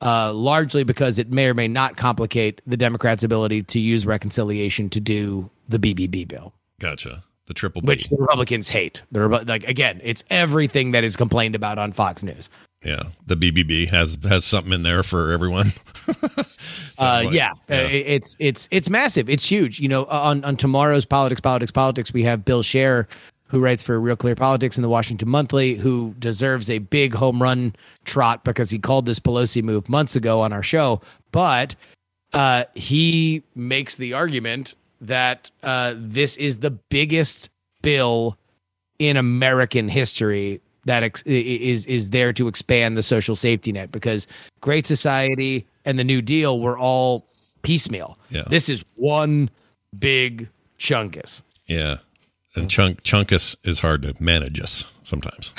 uh, 0.02 0.34
largely 0.34 0.84
because 0.84 1.20
it 1.20 1.32
may 1.32 1.48
or 1.48 1.54
may 1.54 1.68
not 1.68 1.98
complicate 1.98 2.62
the 2.68 2.78
Democrats' 2.78 3.24
ability 3.24 3.64
to 3.64 3.80
use 3.80 4.06
reconciliation 4.06 4.90
to 4.90 5.00
do 5.00 5.50
the 5.68 5.78
BBB 5.80 6.28
bill, 6.28 6.54
Gotcha. 6.80 7.24
The 7.48 7.54
triple 7.56 7.82
B. 7.82 7.88
which 7.88 8.10
the 8.10 8.16
Republicans 8.18 8.70
hate. 8.70 9.02
The 9.12 9.28
like 9.28 9.64
again, 9.64 10.00
it's 10.04 10.24
everything 10.30 10.92
that 10.92 11.04
is 11.04 11.16
complained 11.16 11.56
about 11.56 11.80
on 11.80 11.92
Fox 11.94 12.22
News. 12.22 12.48
yeah, 12.86 13.02
the 13.26 13.36
BBB 13.36 13.88
has 13.90 14.20
has 14.24 14.46
something 14.46 14.72
in 14.72 14.84
there 14.84 15.02
for 15.04 15.32
everyone. 15.32 15.72
Uh, 17.02 17.22
like- 17.26 17.34
yeah, 17.34 17.52
Uh, 17.70 17.76
it- 17.76 18.06
it's 18.08 18.36
it's 18.40 18.68
it's 18.72 18.90
massive. 18.90 19.30
It's 19.30 19.46
huge. 19.46 19.80
You 19.80 19.88
know, 19.88 20.06
on 20.06 20.44
on 20.44 20.58
tomorrow's 20.58 21.06
politics, 21.06 21.40
politics, 21.42 21.72
politics, 21.72 22.12
we 22.14 22.24
have 22.24 22.44
Bill 22.44 22.62
Scher, 22.62 23.06
who 23.50 23.60
writes 23.60 23.84
for 23.84 24.00
Real 24.00 24.16
Clear 24.16 24.36
Politics 24.36 24.78
in 24.78 24.82
the 24.82 24.90
Washington 24.90 25.28
Monthly, 25.30 25.76
who 25.76 26.16
deserves 26.20 26.70
a 26.70 26.80
big 26.80 27.14
home 27.14 27.42
run 27.42 27.76
trot 28.06 28.44
because 28.44 28.70
he 28.70 28.80
called 28.80 29.06
this 29.06 29.20
Pelosi 29.20 29.64
move 29.64 29.90
months 29.90 30.16
ago 30.16 30.42
on 30.42 30.54
our 30.54 30.64
show. 30.64 31.02
But 31.32 31.76
uh, 32.34 32.66
he 32.76 33.44
makes 33.56 33.96
the 33.96 34.14
argument 34.14 34.76
that 35.02 35.50
uh, 35.64 35.96
this 35.98 36.36
is 36.38 36.60
the 36.60 36.72
biggest 36.72 37.50
bill 37.82 38.38
in 39.00 39.18
American 39.18 39.90
history 39.90 40.62
that 40.86 41.04
ex- 41.04 41.24
is 41.24 41.86
is 41.86 42.12
there 42.12 42.34
to 42.34 42.48
expand 42.48 42.98
the 42.98 43.04
social 43.04 43.36
safety 43.36 43.72
net 43.72 43.92
because 43.92 44.28
Great 44.62 44.86
Society 44.86 45.66
and 45.86 45.98
the 45.98 46.04
New 46.04 46.22
Deal 46.22 46.60
were 46.60 46.78
all 46.78 47.26
piecemeal. 47.62 48.18
Yeah. 48.30 48.44
This 48.48 48.70
is 48.70 48.84
one 48.96 49.50
big 49.98 50.50
chunkus. 50.78 51.42
Yeah. 51.68 51.98
And 52.56 52.70
chunk 52.70 53.04
chunkus 53.04 53.56
is 53.64 53.80
hard 53.80 54.02
to 54.02 54.16
manage 54.20 54.60
us 54.60 54.84
sometimes. 55.04 55.54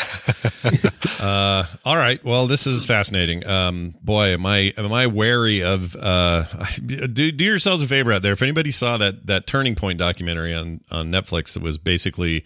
uh, 1.20 1.64
all 1.84 1.96
right. 1.96 2.22
Well, 2.24 2.48
this 2.48 2.66
is 2.66 2.84
fascinating. 2.84 3.46
Um, 3.46 3.94
boy, 4.02 4.28
am 4.32 4.44
I 4.44 4.72
am 4.76 4.92
I 4.92 5.06
wary 5.06 5.62
of 5.62 5.94
uh, 5.94 6.44
do 6.84 7.30
do 7.30 7.44
yourselves 7.44 7.82
a 7.82 7.86
favor 7.86 8.12
out 8.12 8.22
there. 8.22 8.32
If 8.32 8.42
anybody 8.42 8.72
saw 8.72 8.96
that 8.96 9.26
that 9.28 9.46
turning 9.46 9.76
point 9.76 10.00
documentary 10.00 10.52
on 10.52 10.80
on 10.90 11.12
Netflix 11.12 11.56
it 11.56 11.62
was 11.62 11.78
basically 11.78 12.44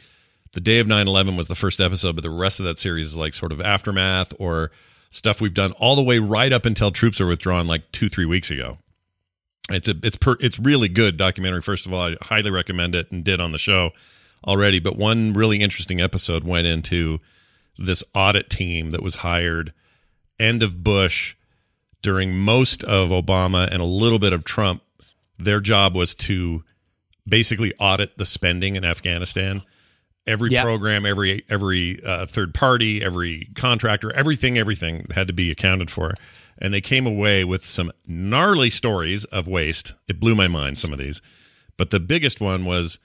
the 0.53 0.61
day 0.61 0.79
of 0.79 0.87
9-11 0.87 1.37
was 1.37 1.49
the 1.49 1.57
first 1.57 1.81
episode, 1.81 2.15
but 2.15 2.23
the 2.23 2.31
rest 2.31 2.61
of 2.61 2.67
that 2.67 2.79
series 2.79 3.07
is 3.07 3.19
like 3.19 3.35
sort 3.35 3.51
of 3.51 3.61
aftermath 3.61 4.33
or 4.39 4.71
stuff 5.11 5.41
we've 5.41 5.55
done 5.55 5.73
all 5.73 5.97
the 5.97 6.03
way 6.03 6.19
right 6.19 6.53
up 6.53 6.65
until 6.65 6.91
troops 6.91 7.21
are 7.21 7.27
withdrawn 7.27 7.67
like 7.67 7.91
two, 7.93 8.09
three 8.09 8.25
weeks 8.25 8.51
ago. 8.51 8.79
It's 9.71 9.89
a 9.89 9.95
it's 10.03 10.17
per, 10.17 10.37
it's 10.41 10.59
really 10.59 10.89
good 10.89 11.17
documentary. 11.17 11.63
First 11.63 11.87
of 11.87 11.95
all, 11.95 12.03
I 12.03 12.17
highly 12.21 12.51
recommend 12.51 12.95
it 12.95 13.11
and 13.11 13.25
did 13.25 13.41
on 13.41 13.51
the 13.51 13.59
show 13.59 13.93
already. 14.47 14.79
But 14.81 14.97
one 14.97 15.33
really 15.33 15.61
interesting 15.61 16.01
episode 16.01 16.45
went 16.45 16.67
into 16.67 17.21
this 17.79 18.05
audit 18.15 18.51
team 18.51 18.91
that 18.93 19.03
was 19.03 19.17
hired 19.17 19.73
end 20.39 20.63
of 20.63 20.83
Bush 20.85 21.35
during 22.03 22.37
most 22.37 22.85
of 22.85 23.09
Obama 23.09 23.69
and 23.71 23.81
a 23.81 23.87
little 23.87 24.19
bit 24.19 24.33
of 24.33 24.45
Trump. 24.45 24.83
Their 25.39 25.61
job 25.61 25.97
was 25.97 26.15
to 26.17 26.63
basically 27.27 27.73
audit 27.79 28.19
the 28.19 28.25
spending 28.27 28.77
in 28.77 28.85
Afghanistan. 28.85 29.63
Every 30.27 30.51
Yeah. 30.51 30.63
program, 30.63 31.05
every 31.05 31.45
every 31.51 32.03
uh, 32.05 32.27
third 32.27 32.55
party, 32.55 33.03
every 33.03 33.49
contractor, 33.55 34.13
everything, 34.13 34.57
everything 34.57 35.07
had 35.15 35.27
to 35.27 35.33
be 35.33 35.51
accounted 35.51 35.91
for. 35.91 36.15
And 36.59 36.73
they 36.73 36.81
came 36.81 37.07
away 37.07 37.45
with 37.45 37.65
some 37.65 37.91
gnarly 38.07 38.71
stories 38.71 39.25
of 39.25 39.49
waste. 39.49 39.95
It 40.09 40.21
blew 40.21 40.35
my 40.35 40.47
mind. 40.49 40.79
Some 40.79 40.93
of 40.93 40.99
these, 40.99 41.21
but 41.77 41.91
the 41.91 42.01
biggest 42.01 42.41
one 42.41 42.65
was 42.65 42.99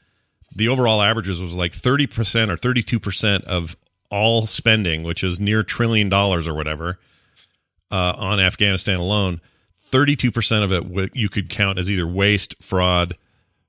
the 0.53 0.67
overall 0.67 1.01
averages 1.01 1.41
was 1.41 1.55
like 1.55 1.71
30% 1.71 2.49
or 2.49 2.55
32% 2.57 3.43
of 3.43 3.75
all 4.09 4.45
spending, 4.45 5.03
which 5.03 5.23
is 5.23 5.39
near 5.39 5.63
trillion 5.63 6.09
dollars 6.09 6.47
or 6.47 6.53
whatever, 6.53 6.99
uh, 7.91 8.13
on 8.17 8.39
Afghanistan 8.39 8.99
alone. 8.99 9.41
32% 9.91 10.63
of 10.63 10.71
it 10.71 11.15
you 11.15 11.29
could 11.29 11.49
count 11.49 11.79
as 11.79 11.89
either 11.89 12.07
waste, 12.07 12.55
fraud, 12.61 13.15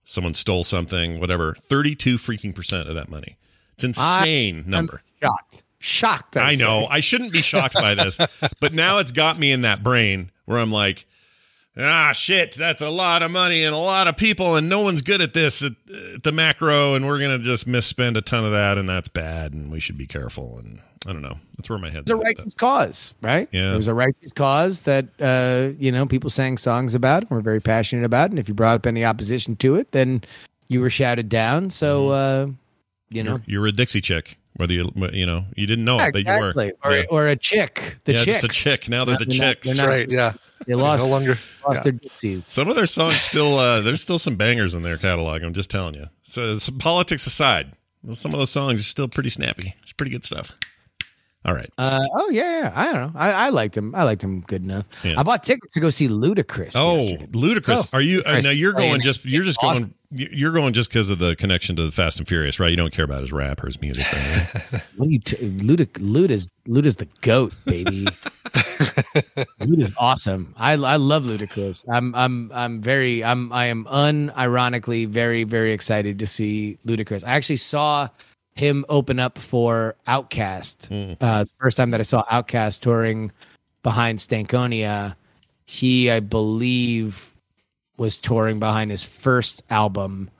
someone 0.04 0.34
stole 0.34 0.64
something, 0.64 1.20
whatever. 1.20 1.54
32 1.54 2.16
freaking 2.16 2.54
percent 2.54 2.88
of 2.88 2.94
that 2.94 3.08
money. 3.08 3.36
It's 3.74 3.84
insane 3.84 4.64
number. 4.66 5.02
I'm 5.22 5.28
shocked. 5.28 5.62
Shocked. 5.78 6.36
I 6.36 6.50
I'd 6.50 6.58
know. 6.58 6.86
I 6.90 7.00
shouldn't 7.00 7.32
be 7.32 7.40
shocked 7.40 7.74
by 7.74 7.94
this, 7.94 8.18
but 8.60 8.74
now 8.74 8.98
it's 8.98 9.12
got 9.12 9.38
me 9.38 9.50
in 9.50 9.62
that 9.62 9.82
brain 9.82 10.30
where 10.44 10.58
I'm 10.58 10.70
like, 10.70 11.06
ah, 11.76 12.12
shit, 12.12 12.54
that's 12.54 12.82
a 12.82 12.90
lot 12.90 13.22
of 13.22 13.30
money 13.30 13.64
and 13.64 13.74
a 13.74 13.78
lot 13.78 14.08
of 14.08 14.16
people, 14.16 14.56
and 14.56 14.68
no 14.68 14.80
one's 14.82 15.02
good 15.02 15.20
at 15.20 15.32
this 15.34 15.62
at, 15.62 15.72
at 16.14 16.22
the 16.22 16.32
macro, 16.32 16.94
and 16.94 17.06
we're 17.06 17.18
gonna 17.20 17.38
just 17.38 17.66
misspend 17.66 18.16
a 18.16 18.20
ton 18.20 18.44
of 18.44 18.52
that, 18.52 18.78
and 18.78 18.88
that's 18.88 19.08
bad, 19.08 19.52
and 19.52 19.70
we 19.70 19.80
should 19.80 19.98
be 19.98 20.06
careful. 20.06 20.58
And 20.58 20.80
I 21.06 21.12
don't 21.12 21.22
know. 21.22 21.38
That's 21.56 21.70
where 21.70 21.78
my 21.78 21.88
head's 21.90 22.02
It's 22.02 22.10
a 22.10 22.16
at. 22.16 22.22
righteous 22.22 22.54
cause, 22.54 23.14
right? 23.22 23.48
Yeah. 23.52 23.72
It 23.74 23.76
was 23.76 23.88
a 23.88 23.94
righteous 23.94 24.32
cause 24.32 24.82
that 24.82 25.06
uh, 25.20 25.72
you 25.78 25.92
know 25.92 26.06
people 26.06 26.30
sang 26.30 26.58
songs 26.58 26.94
about 26.94 27.22
and 27.22 27.30
were 27.30 27.40
very 27.40 27.60
passionate 27.60 28.04
about. 28.04 28.30
And 28.30 28.38
if 28.38 28.48
you 28.48 28.54
brought 28.54 28.74
up 28.76 28.86
any 28.86 29.04
opposition 29.04 29.56
to 29.56 29.76
it, 29.76 29.92
then 29.92 30.22
you 30.68 30.80
were 30.80 30.90
shouted 30.90 31.28
down. 31.28 31.70
So 31.70 32.10
uh, 32.10 32.46
you 33.10 33.22
know, 33.22 33.40
You're, 33.46 33.60
you're 33.60 33.66
a 33.68 33.72
Dixie 33.72 34.00
chick, 34.00 34.36
whether 34.56 34.72
you 34.72 34.90
you 35.12 35.26
know 35.26 35.44
you 35.56 35.66
didn't 35.66 35.84
know 35.84 35.98
it, 36.00 36.12
but 36.12 36.24
you 36.24 36.30
were. 36.30 36.52
Or 36.84 36.92
Yeah. 36.96 37.02
or 37.10 37.26
a 37.28 37.36
chick. 37.36 37.96
The 38.04 38.12
yeah, 38.12 38.24
chicks. 38.24 38.40
just 38.40 38.44
a 38.44 38.48
chick. 38.48 38.88
Now 38.88 39.04
they're 39.04 39.16
the 39.16 39.24
They're 39.24 39.38
not- 39.38 39.46
chicks. 39.54 39.66
they're 39.76 39.86
not- 39.86 39.90
right. 39.90 40.10
Yeah. 40.10 40.32
They 40.66 40.74
lost. 40.74 41.04
no 41.04 41.10
longer. 41.10 41.30
lost 41.66 41.78
yeah. 41.78 41.82
their 41.82 41.92
dixies. 41.92 42.46
Some 42.46 42.68
of 42.68 42.76
their 42.76 42.86
songs 42.86 43.16
still 43.16 43.58
uh 43.58 43.80
there's 43.80 44.02
still 44.02 44.18
some 44.18 44.36
bangers 44.36 44.74
in 44.74 44.82
their 44.82 44.98
catalog. 44.98 45.42
I'm 45.42 45.54
just 45.54 45.70
telling 45.70 45.94
you. 45.94 46.06
So 46.22 46.58
some 46.58 46.78
politics 46.78 47.26
aside, 47.26 47.72
some 48.12 48.32
of 48.32 48.38
those 48.38 48.50
songs 48.50 48.80
are 48.80 48.84
still 48.84 49.08
pretty 49.08 49.30
snappy. 49.30 49.74
It's 49.82 49.92
pretty 49.92 50.10
good 50.12 50.24
stuff. 50.24 50.52
All 51.44 51.54
right. 51.54 51.70
Uh, 51.78 52.02
oh 52.14 52.28
yeah, 52.28 52.60
yeah. 52.60 52.72
I 52.74 52.92
don't 52.92 53.14
know. 53.14 53.18
I, 53.18 53.32
I 53.32 53.48
liked 53.48 53.74
him. 53.74 53.94
I 53.94 54.04
liked 54.04 54.22
him 54.22 54.42
good 54.42 54.62
enough. 54.62 54.84
Yeah. 55.02 55.18
I 55.18 55.22
bought 55.22 55.42
tickets 55.42 55.72
to 55.74 55.80
go 55.80 55.88
see 55.88 56.06
Ludacris. 56.06 56.72
Oh, 56.74 56.96
yesterday. 56.98 57.26
ludicrous! 57.32 57.86
Oh, 57.86 57.96
Are 57.96 58.02
you 58.02 58.22
uh, 58.26 58.40
now? 58.40 58.50
You're 58.50 58.74
going 58.74 59.00
just 59.00 59.24
you're 59.24 59.42
just 59.42 59.58
Austin. 59.62 59.86
going 59.86 59.94
you're 60.32 60.52
going 60.52 60.72
just 60.74 60.90
because 60.90 61.10
of 61.10 61.18
the 61.18 61.36
connection 61.36 61.76
to 61.76 61.84
the 61.86 61.92
Fast 61.92 62.18
and 62.18 62.28
Furious, 62.28 62.58
right? 62.60 62.68
You 62.68 62.76
don't 62.76 62.92
care 62.92 63.04
about 63.04 63.20
his 63.20 63.32
rap 63.32 63.62
or 63.62 63.66
his 63.66 63.80
music. 63.80 64.04
Right? 64.12 64.82
What 64.96 65.06
are 65.06 65.10
you? 65.12 65.18
T- 65.20 65.36
Luda, 65.36 65.86
Luda's 65.92 66.52
Luda's 66.68 66.96
the 66.96 67.08
goat, 67.22 67.54
baby. 67.64 68.04
Luda's 69.60 69.92
awesome. 69.98 70.54
I 70.58 70.72
I 70.72 70.96
love 70.96 71.24
Ludacris. 71.24 71.86
I'm 71.88 72.14
I'm 72.14 72.50
I'm 72.52 72.82
very 72.82 73.24
I'm 73.24 73.50
I 73.50 73.66
am 73.66 73.84
unironically 73.86 75.08
very 75.08 75.44
very 75.44 75.72
excited 75.72 76.18
to 76.18 76.26
see 76.26 76.76
Ludacris. 76.86 77.24
I 77.24 77.30
actually 77.30 77.56
saw 77.56 78.08
him 78.60 78.84
open 78.88 79.18
up 79.18 79.38
for 79.38 79.96
OutKast. 80.06 81.16
Uh, 81.20 81.44
the 81.44 81.50
first 81.58 81.76
time 81.76 81.90
that 81.90 82.00
I 82.00 82.04
saw 82.04 82.24
OutKast 82.24 82.80
touring 82.80 83.32
behind 83.82 84.18
Stankonia, 84.20 85.16
he 85.64 86.10
I 86.10 86.20
believe 86.20 87.30
was 87.96 88.16
touring 88.18 88.60
behind 88.60 88.90
his 88.90 89.02
first 89.02 89.62
album, 89.70 90.30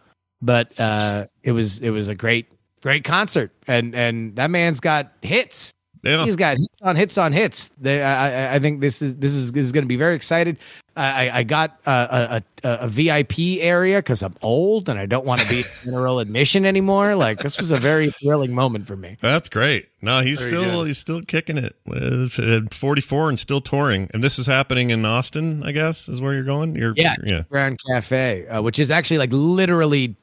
but 0.41 0.79
uh, 0.79 1.25
it 1.43 1.53
was 1.53 1.81
it 1.81 1.91
was 1.91 2.09
a 2.09 2.15
great 2.15 2.47
great 2.83 3.05
concert, 3.05 3.53
and 3.67 3.95
and 3.95 4.37
that 4.37 4.51
man's 4.51 4.81
got 4.81 5.13
hits. 5.23 5.73
Yeah. 6.03 6.25
He's 6.25 6.37
got 6.37 6.57
hits 6.57 6.79
on 6.83 6.97
hits 6.97 7.19
on 7.19 7.33
hits. 7.33 7.71
They, 7.79 8.03
I, 8.03 8.53
I- 8.53 8.55
I 8.55 8.59
think 8.59 8.81
this 8.81 9.03
is 9.03 9.17
this 9.17 9.33
is 9.33 9.53
this 9.53 9.67
is 9.67 9.73
going 9.73 9.85
to 9.85 9.89
be 9.89 9.97
very 9.97 10.15
excited. 10.15 10.57
I, 10.97 11.29
I- 11.29 11.39
I 11.39 11.43
got 11.45 11.79
a, 11.87 11.91
a, 11.91 12.43
a, 12.69 12.75
a 12.85 12.89
VIP 12.89 13.39
area 13.61 13.99
because 13.99 14.23
I'm 14.23 14.35
old 14.43 14.89
and 14.89 14.99
I 14.99 15.07
don't 15.07 15.25
want 15.27 15.41
to 15.43 15.49
be 15.49 15.65
general 15.85 16.19
admission 16.19 16.65
anymore. 16.65 17.15
Like 17.17 17.41
this 17.41 17.59
was 17.59 17.71
a 17.71 17.77
very 17.77 18.11
thrilling 18.11 18.53
moment 18.55 18.87
for 18.87 18.97
me. 18.97 19.19
That's 19.21 19.49
great. 19.49 19.89
No, 20.03 20.21
he's 20.23 20.41
Very 20.41 20.51
still 20.51 20.79
good. 20.81 20.87
he's 20.87 20.99
still 20.99 21.21
kicking 21.23 21.59
it. 21.59 21.75
Uh, 21.91 22.61
44 22.73 23.29
and 23.29 23.39
still 23.39 23.61
touring, 23.61 24.09
and 24.15 24.25
this 24.25 24.39
is 24.39 24.47
happening 24.47 24.89
in 24.91 25.05
Austin. 25.05 25.63
I 25.63 25.73
guess 25.73 26.09
is 26.09 26.21
where 26.23 26.33
you're 26.33 26.45
going. 26.45 26.77
You're 26.77 26.95
Yeah, 26.97 27.17
yeah. 27.23 27.43
Ground 27.51 27.79
Cafe, 27.87 28.47
uh, 28.49 28.63
which 28.63 28.79
is 28.79 28.91
actually 28.91 29.19
like 29.19 29.31
literally 29.33 30.17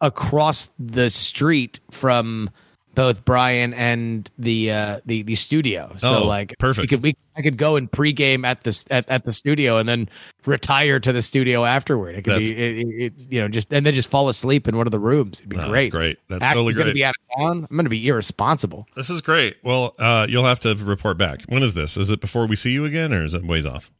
across 0.00 0.70
the 0.78 1.10
street 1.10 1.80
from 1.90 2.50
both 2.94 3.24
Brian 3.24 3.72
and 3.74 4.30
the 4.38 4.70
uh, 4.70 5.00
the 5.06 5.22
the 5.22 5.34
studio. 5.34 5.94
So 5.98 6.24
Oh, 6.24 6.26
like 6.26 6.54
perfect. 6.58 6.82
We 6.82 6.86
could 6.88 7.02
we 7.02 7.16
I 7.36 7.42
could 7.42 7.56
go 7.56 7.76
and 7.76 7.90
pregame 7.90 8.44
at 8.46 8.62
the 8.64 8.84
at, 8.90 9.08
at 9.08 9.24
the 9.24 9.32
studio 9.32 9.78
and 9.78 9.88
then 9.88 10.08
retire 10.44 11.00
to 11.00 11.12
the 11.12 11.22
studio 11.22 11.64
afterward. 11.64 12.14
It 12.16 12.22
could 12.24 12.32
That's- 12.34 12.50
be 12.50 12.56
it, 12.56 12.86
it, 13.06 13.12
you 13.30 13.40
know 13.40 13.48
just 13.48 13.72
and 13.72 13.86
then 13.86 13.94
just 13.94 14.10
fall 14.10 14.28
asleep 14.28 14.68
in 14.68 14.76
one 14.76 14.86
of 14.86 14.90
the 14.90 14.98
rooms. 14.98 15.40
It'd 15.40 15.48
be 15.48 15.56
No, 15.56 15.62
that's 15.62 15.70
great. 15.70 15.90
great. 15.90 16.18
That's 16.28 16.42
Acton's 16.42 16.54
totally 16.54 16.72
gonna 16.74 16.84
great. 16.86 16.94
be 16.94 17.04
out 17.04 17.14
of 17.32 17.38
town. 17.40 17.66
I'm 17.70 17.76
gonna 17.76 17.88
be 17.88 18.06
irresponsible. 18.08 18.86
This 18.96 19.08
is 19.10 19.20
great. 19.22 19.56
Well, 19.62 19.94
uh, 19.98 20.26
you'll 20.28 20.44
have 20.44 20.60
to 20.60 20.74
report 20.76 21.16
back. 21.18 21.42
When 21.48 21.62
is 21.62 21.74
this? 21.74 21.96
Is 21.96 22.10
it 22.10 22.20
before 22.20 22.46
we 22.46 22.56
see 22.56 22.72
you 22.72 22.84
again, 22.84 23.12
or 23.12 23.24
is 23.24 23.34
it 23.34 23.44
ways 23.44 23.64
off? 23.66 23.90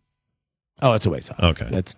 Oh, 0.83 0.95
it's 0.95 1.07
a 1.07 1.11
ways 1.11 1.31
off. 1.31 1.41
Okay. 1.41 1.69
That's 1.71 1.97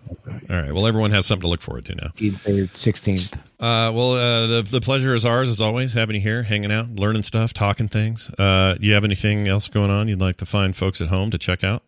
All 0.49 0.55
right. 0.55 0.71
Well, 0.71 0.85
everyone 0.85 1.11
has 1.11 1.25
something 1.25 1.41
to 1.41 1.47
look 1.47 1.61
forward 1.61 1.85
to 1.85 1.95
now. 1.95 2.67
sixteenth. 2.71 3.35
Uh, 3.59 3.91
well, 3.93 4.13
uh, 4.13 4.47
the 4.47 4.61
the 4.61 4.79
pleasure 4.79 5.13
is 5.15 5.25
ours 5.25 5.49
as 5.49 5.59
always, 5.59 5.93
having 5.93 6.15
you 6.15 6.21
here, 6.21 6.43
hanging 6.43 6.71
out, 6.71 6.91
learning 6.91 7.23
stuff, 7.23 7.51
talking 7.51 7.87
things. 7.87 8.29
Uh, 8.37 8.75
do 8.75 8.85
you 8.85 8.93
have 8.93 9.03
anything 9.03 9.47
else 9.47 9.67
going 9.67 9.89
on 9.89 10.07
you'd 10.07 10.21
like 10.21 10.37
to 10.37 10.45
find 10.45 10.75
folks 10.75 11.01
at 11.01 11.07
home 11.07 11.31
to 11.31 11.37
check 11.37 11.63
out? 11.63 11.81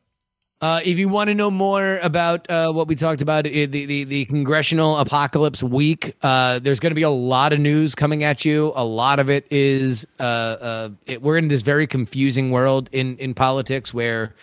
Uh, 0.59 0.81
if 0.83 0.97
you 0.97 1.07
want 1.07 1.27
to 1.27 1.35
know 1.35 1.51
more 1.51 1.99
about 2.01 2.49
uh, 2.49 2.71
what 2.73 2.87
we 2.87 2.95
talked 2.95 3.21
about, 3.21 3.43
the, 3.43 3.67
the, 3.67 4.03
the 4.05 4.25
congressional 4.25 4.97
apocalypse 4.97 5.61
week, 5.61 6.15
uh, 6.23 6.57
there's 6.57 6.79
going 6.79 6.89
to 6.89 6.95
be 6.95 7.03
a 7.03 7.11
lot 7.11 7.53
of 7.53 7.59
news 7.59 7.93
coming 7.93 8.23
at 8.23 8.43
you. 8.43 8.73
A 8.75 8.83
lot 8.83 9.19
of 9.19 9.29
it 9.29 9.45
is 9.51 10.07
uh, 10.19 10.23
uh, 10.23 10.89
it, 11.05 11.21
we're 11.21 11.37
in 11.37 11.47
this 11.47 11.61
very 11.61 11.85
confusing 11.85 12.49
world 12.49 12.89
in, 12.91 13.17
in 13.19 13.35
politics 13.35 13.93
where 13.93 14.33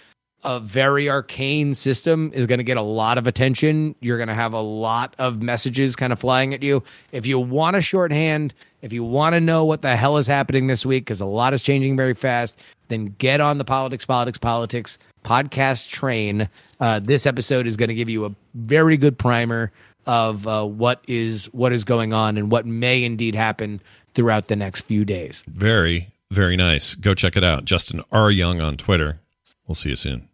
a 0.44 0.60
very 0.60 1.08
arcane 1.08 1.74
system 1.74 2.30
is 2.34 2.46
going 2.46 2.58
to 2.58 2.64
get 2.64 2.76
a 2.76 2.82
lot 2.82 3.18
of 3.18 3.26
attention. 3.26 3.94
You're 4.00 4.18
going 4.18 4.28
to 4.28 4.34
have 4.34 4.52
a 4.52 4.60
lot 4.60 5.14
of 5.18 5.42
messages 5.42 5.96
kind 5.96 6.12
of 6.12 6.18
flying 6.18 6.54
at 6.54 6.62
you. 6.62 6.82
If 7.12 7.26
you 7.26 7.38
want 7.38 7.76
a 7.76 7.80
shorthand, 7.80 8.54
if 8.82 8.92
you 8.92 9.02
want 9.02 9.34
to 9.34 9.40
know 9.40 9.64
what 9.64 9.82
the 9.82 9.96
hell 9.96 10.18
is 10.18 10.26
happening 10.26 10.66
this 10.66 10.84
week, 10.84 11.04
because 11.04 11.20
a 11.20 11.26
lot 11.26 11.54
is 11.54 11.62
changing 11.62 11.96
very 11.96 12.14
fast, 12.14 12.60
then 12.88 13.14
get 13.18 13.40
on 13.40 13.58
the 13.58 13.64
Politics, 13.64 14.04
Politics, 14.04 14.38
Politics 14.38 14.98
podcast 15.24 15.88
train. 15.88 16.48
Uh, 16.78 17.00
this 17.00 17.26
episode 17.26 17.66
is 17.66 17.76
going 17.76 17.88
to 17.88 17.94
give 17.94 18.10
you 18.10 18.26
a 18.26 18.34
very 18.54 18.96
good 18.96 19.18
primer 19.18 19.72
of 20.06 20.46
uh, 20.46 20.64
what 20.64 21.02
is 21.08 21.46
what 21.46 21.72
is 21.72 21.84
going 21.84 22.12
on 22.12 22.36
and 22.36 22.50
what 22.50 22.66
may 22.66 23.02
indeed 23.02 23.34
happen 23.34 23.80
throughout 24.14 24.48
the 24.48 24.56
next 24.56 24.82
few 24.82 25.04
days. 25.04 25.42
Very, 25.48 26.12
very 26.30 26.56
nice. 26.56 26.94
Go 26.94 27.14
check 27.14 27.36
it 27.36 27.44
out. 27.44 27.64
Justin 27.64 28.02
R. 28.12 28.30
Young 28.30 28.60
on 28.60 28.76
Twitter. 28.76 29.20
We'll 29.66 29.74
see 29.74 29.90
you 29.90 29.96
soon. 29.96 30.28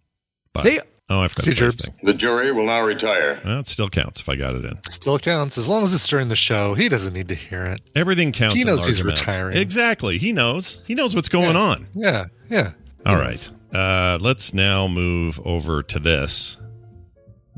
Bye. 0.53 0.63
See. 0.63 0.81
Oh, 1.13 1.23
I 1.23 1.27
forgot 1.29 1.45
See, 1.45 1.51
to 1.51 1.57
play 1.57 1.67
this 1.67 1.75
Jerbs. 1.77 1.85
thing. 1.87 1.95
The 2.05 2.15
jury 2.15 2.53
will 2.53 2.67
now 2.67 2.83
retire. 2.83 3.41
Well, 3.45 3.59
it 3.59 3.67
still 3.67 3.89
counts 3.89 4.21
if 4.21 4.29
I 4.29 4.37
got 4.37 4.55
it 4.55 4.65
in. 4.65 4.79
Still 4.91 5.19
counts 5.19 5.59
as 5.59 5.67
long 5.69 5.83
as 5.83 5.93
it's 5.93 6.07
during 6.07 6.29
the 6.29 6.37
show. 6.37 6.75
He 6.75 6.89
doesn't 6.89 7.13
need 7.15 7.27
to 7.29 7.35
hear 7.35 7.65
it. 7.67 7.81
Everything 7.97 8.31
counts. 8.31 8.55
He 8.55 8.61
in 8.61 8.69
knows 8.69 8.81
large 8.81 8.89
he's 8.91 9.01
amounts. 9.01 9.21
retiring. 9.27 9.57
Exactly. 9.57 10.19
He 10.19 10.33
knows. 10.33 10.85
He 10.87 10.95
knows 10.95 11.17
what's 11.17 11.29
going 11.29 11.57
Yeah. 11.57 11.61
on. 11.61 11.87
Yeah, 11.95 12.25
yeah. 12.49 12.71
All 13.05 13.17
right. 13.17 13.51
Uh, 13.75 14.19
let's 14.21 14.55
now 14.55 14.87
move 14.87 15.41
over 15.45 15.83
to 15.83 15.99
this. 15.99 16.59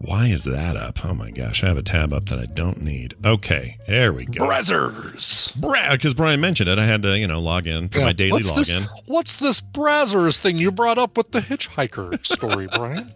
Why 0.04 0.26
is 0.26 0.42
that 0.44 0.76
up? 0.76 1.04
Oh 1.04 1.14
my 1.14 1.30
gosh, 1.30 1.62
I 1.62 1.68
have 1.68 1.78
a 1.78 1.82
tab 1.82 2.12
up 2.12 2.26
that 2.26 2.38
I 2.38 2.46
don't 2.46 2.82
need. 2.82 3.14
Okay, 3.24 3.78
there 3.86 4.12
we 4.12 4.24
go. 4.24 4.44
Brazzers. 4.44 5.54
Because 5.92 6.12
Brian 6.12 6.40
mentioned 6.40 6.68
it, 6.68 6.76
I 6.78 6.86
had 6.86 7.02
to, 7.02 7.16
you 7.16 7.28
know, 7.28 7.40
log 7.40 7.68
in 7.68 7.88
for 7.88 8.00
my 8.00 8.12
daily 8.12 8.32
what's 8.42 8.50
this, 8.52 8.72
login. 8.72 8.88
What's 9.06 9.36
this 9.36 9.60
Brazzers 9.60 10.38
thing 10.38 10.58
you 10.58 10.72
brought 10.72 10.98
up 10.98 11.16
with 11.16 11.30
the 11.30 11.38
hitchhiker 11.40 12.24
story, 12.26 12.66
Brian? 12.74 13.12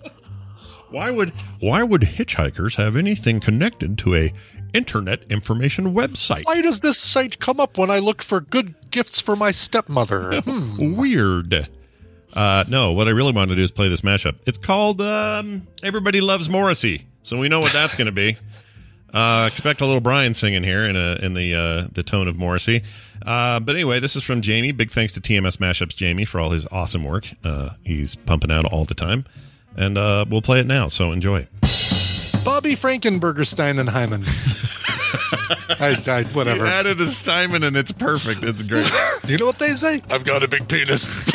Why 0.90 1.10
would 1.10 1.32
why 1.58 1.82
would 1.82 2.02
hitchhikers 2.02 2.76
have 2.76 2.96
anything 2.96 3.40
connected 3.40 3.98
to 3.98 4.14
a 4.14 4.32
internet 4.72 5.24
information 5.24 5.92
website? 5.92 6.44
Why 6.44 6.60
does 6.62 6.80
this 6.80 6.98
site 6.98 7.40
come 7.40 7.58
up 7.58 7.76
when 7.76 7.90
I 7.90 7.98
look 7.98 8.22
for 8.22 8.40
good 8.40 8.74
gifts 8.90 9.20
for 9.20 9.34
my 9.34 9.50
stepmother? 9.50 10.40
Hmm. 10.42 10.94
Weird. 10.96 11.68
Uh, 12.36 12.64
no, 12.68 12.92
what 12.92 13.08
I 13.08 13.12
really 13.12 13.32
want 13.32 13.48
to 13.48 13.56
do 13.56 13.62
is 13.62 13.70
play 13.70 13.88
this 13.88 14.02
mashup. 14.02 14.36
It's 14.46 14.58
called 14.58 15.00
um, 15.00 15.66
"Everybody 15.82 16.20
Loves 16.20 16.50
Morrissey," 16.50 17.06
so 17.22 17.38
we 17.38 17.48
know 17.48 17.60
what 17.60 17.72
that's 17.72 17.94
going 17.94 18.06
to 18.06 18.12
be. 18.12 18.36
Uh, 19.14 19.46
expect 19.50 19.80
a 19.80 19.86
little 19.86 20.02
Brian 20.02 20.34
singing 20.34 20.62
here 20.62 20.84
in 20.84 20.96
a 20.96 21.16
in 21.22 21.32
the 21.32 21.54
uh, 21.54 21.88
the 21.90 22.02
tone 22.02 22.28
of 22.28 22.36
Morrissey. 22.36 22.82
Uh, 23.24 23.58
but 23.60 23.74
anyway, 23.74 24.00
this 24.00 24.16
is 24.16 24.22
from 24.22 24.42
Jamie. 24.42 24.72
Big 24.72 24.90
thanks 24.90 25.14
to 25.14 25.20
TMS 25.20 25.56
Mashups 25.56 25.96
Jamie 25.96 26.26
for 26.26 26.38
all 26.38 26.50
his 26.50 26.66
awesome 26.70 27.04
work. 27.04 27.26
Uh, 27.42 27.70
he's 27.82 28.16
pumping 28.16 28.50
out 28.50 28.66
all 28.66 28.84
the 28.84 28.94
time, 28.94 29.24
and 29.74 29.96
uh, 29.96 30.26
we'll 30.28 30.42
play 30.42 30.60
it 30.60 30.66
now. 30.66 30.88
So 30.88 31.12
enjoy. 31.12 31.48
Bobby 32.44 32.76
Frankenbergerstein 32.76 33.80
and 33.80 33.88
Hyman. 33.88 34.22
I, 35.80 36.02
I, 36.06 36.24
whatever. 36.32 36.64
He 36.64 36.70
added 36.70 37.00
a 37.00 37.04
Steinman, 37.04 37.62
and 37.62 37.76
it's 37.76 37.92
perfect. 37.92 38.44
It's 38.44 38.62
great. 38.62 38.90
You 39.26 39.38
know 39.38 39.46
what 39.46 39.58
they 39.58 39.74
say? 39.74 40.02
I've 40.08 40.22
got 40.22 40.44
a 40.44 40.48
big 40.48 40.68
penis. 40.68 41.28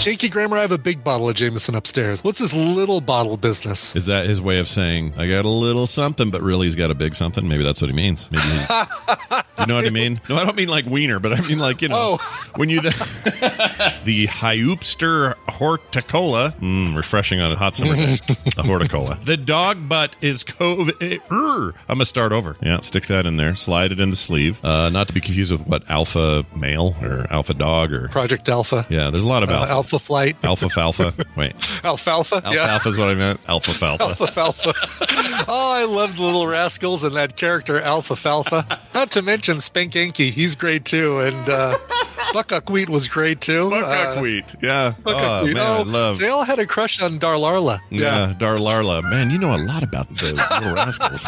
Shaky 0.00 0.30
Grammar, 0.30 0.56
I 0.56 0.62
have 0.62 0.72
a 0.72 0.78
big 0.78 1.04
bottle 1.04 1.28
of 1.28 1.34
Jameson 1.36 1.74
upstairs. 1.74 2.24
What's 2.24 2.38
this 2.38 2.54
little 2.54 3.02
bottle 3.02 3.36
business? 3.36 3.94
Is 3.94 4.06
that 4.06 4.24
his 4.24 4.40
way 4.40 4.58
of 4.58 4.66
saying 4.66 5.12
I 5.18 5.28
got 5.28 5.44
a 5.44 5.48
little 5.50 5.86
something, 5.86 6.30
but 6.30 6.40
really 6.40 6.66
he's 6.68 6.74
got 6.74 6.90
a 6.90 6.94
big 6.94 7.14
something? 7.14 7.46
Maybe 7.46 7.62
that's 7.62 7.82
what 7.82 7.90
he 7.90 7.94
means. 7.94 8.30
Maybe 8.30 8.42
he's, 8.44 8.70
you 8.70 9.66
know 9.66 9.74
what 9.76 9.84
I 9.84 9.90
mean? 9.90 10.18
No, 10.30 10.36
I 10.36 10.46
don't 10.46 10.56
mean 10.56 10.68
like 10.70 10.86
wiener, 10.86 11.20
but 11.20 11.38
I 11.38 11.46
mean 11.46 11.58
like 11.58 11.82
you 11.82 11.88
know 11.88 12.16
when 12.56 12.70
you 12.70 12.80
the, 12.80 12.90
the 14.04 14.26
Hyupster 14.28 15.34
horticola, 15.48 16.54
mm, 16.58 16.96
refreshing 16.96 17.40
on 17.42 17.52
a 17.52 17.56
hot 17.56 17.74
summer 17.74 17.94
day. 17.94 18.14
a 18.14 18.16
horticola. 18.62 19.22
The 19.22 19.36
dog 19.36 19.86
butt 19.86 20.16
is 20.22 20.44
cove. 20.44 20.88
er. 21.02 21.74
I'm 21.90 21.96
gonna 21.96 22.06
start 22.06 22.32
over. 22.32 22.56
Yeah, 22.62 22.80
stick 22.80 23.04
that 23.08 23.26
in 23.26 23.36
there. 23.36 23.54
Slide 23.54 23.92
it 23.92 24.00
in 24.00 24.08
the 24.08 24.16
sleeve. 24.16 24.64
Uh, 24.64 24.88
not 24.88 25.08
to 25.08 25.12
be 25.14 25.20
confused 25.20 25.52
with 25.52 25.66
what 25.66 25.88
alpha 25.90 26.46
male 26.56 26.94
or 27.02 27.26
alpha 27.30 27.52
dog 27.52 27.92
or 27.92 28.08
Project 28.08 28.48
Alpha. 28.48 28.86
yeah. 28.88 29.10
There's 29.10 29.24
a 29.24 29.28
lot 29.28 29.42
of 29.42 29.50
Uh, 29.50 29.66
alpha. 29.68 29.89
Alpha 29.92 29.98
Flight. 30.06 30.36
Alpha 30.44 30.66
falfa. 30.66 31.26
Wait, 31.34 31.52
Alfalfa. 31.84 32.40
alfalfa 32.44 32.88
is 32.88 32.96
what 32.96 33.08
I 33.08 33.14
meant. 33.14 33.40
Alpha 33.48 33.72
falfa. 33.72 34.20
Alfalfa. 34.20 34.72
oh, 35.48 35.72
I 35.72 35.84
loved 35.84 36.18
Little 36.20 36.46
Rascals 36.46 37.02
and 37.02 37.16
that 37.16 37.36
character 37.36 37.80
alpha 37.80 38.12
Alfalfa. 38.12 38.80
Not 38.94 39.10
to 39.12 39.22
mention 39.22 39.58
Spank 39.58 39.96
Yankee. 39.96 40.30
He's 40.30 40.54
great 40.54 40.84
too. 40.84 41.18
And 41.20 41.48
uh, 41.48 41.76
Buckwheat 42.32 42.88
was 42.88 43.08
great 43.08 43.40
too. 43.40 43.72
Uh, 43.74 44.14
Buckwheat. 44.14 44.44
Yeah. 44.62 44.92
Oh, 45.04 45.12
Buckwheat. 45.12 45.54
man, 45.56 45.66
I 45.66 45.78
Oh, 45.78 45.82
love. 45.82 46.18
They 46.20 46.28
all 46.28 46.44
had 46.44 46.60
a 46.60 46.66
crush 46.66 47.02
on 47.02 47.18
Darlarla. 47.18 47.80
Yeah, 47.90 48.32
Darlarla. 48.38 49.02
Man, 49.02 49.30
you 49.30 49.38
know 49.38 49.56
a 49.56 49.58
lot 49.58 49.82
about 49.82 50.08
the 50.16 50.32
little 50.34 50.74
rascals. 50.74 51.24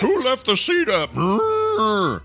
Who 0.00 0.22
left 0.24 0.46
the 0.46 0.56
seat 0.56 0.88
up? 0.88 1.10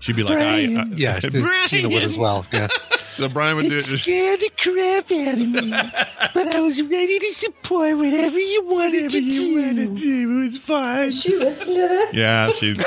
She'd 0.00 0.16
be 0.16 0.22
like, 0.22 0.38
I, 0.38 0.80
I 0.80 0.84
Yeah, 0.94 1.18
Tina 1.66 1.88
would 1.90 2.02
as 2.04 2.16
well. 2.16 2.46
Yeah. 2.52 2.68
So 3.12 3.28
Brian 3.28 3.56
would 3.56 3.68
do 3.68 3.78
it. 3.78 3.84
Just, 3.84 4.04
scared 4.04 4.40
the 4.40 4.50
crap 4.56 5.10
out 5.10 5.34
of 5.34 5.48
me, 5.48 5.70
but 6.34 6.54
I 6.54 6.60
was 6.60 6.82
ready 6.82 7.18
to 7.18 7.32
support 7.32 7.96
whatever 7.96 8.38
you 8.38 8.64
wanted 8.66 9.10
to 9.10 9.20
do. 9.20 9.60
Wanted 9.60 9.96
to. 9.96 10.08
It 10.08 10.26
was 10.26 10.58
fine. 10.58 11.10
She 11.10 11.36
listened 11.36 11.76
to 11.76 11.88
this? 11.88 12.14
yeah, 12.14 12.50
she's. 12.50 12.78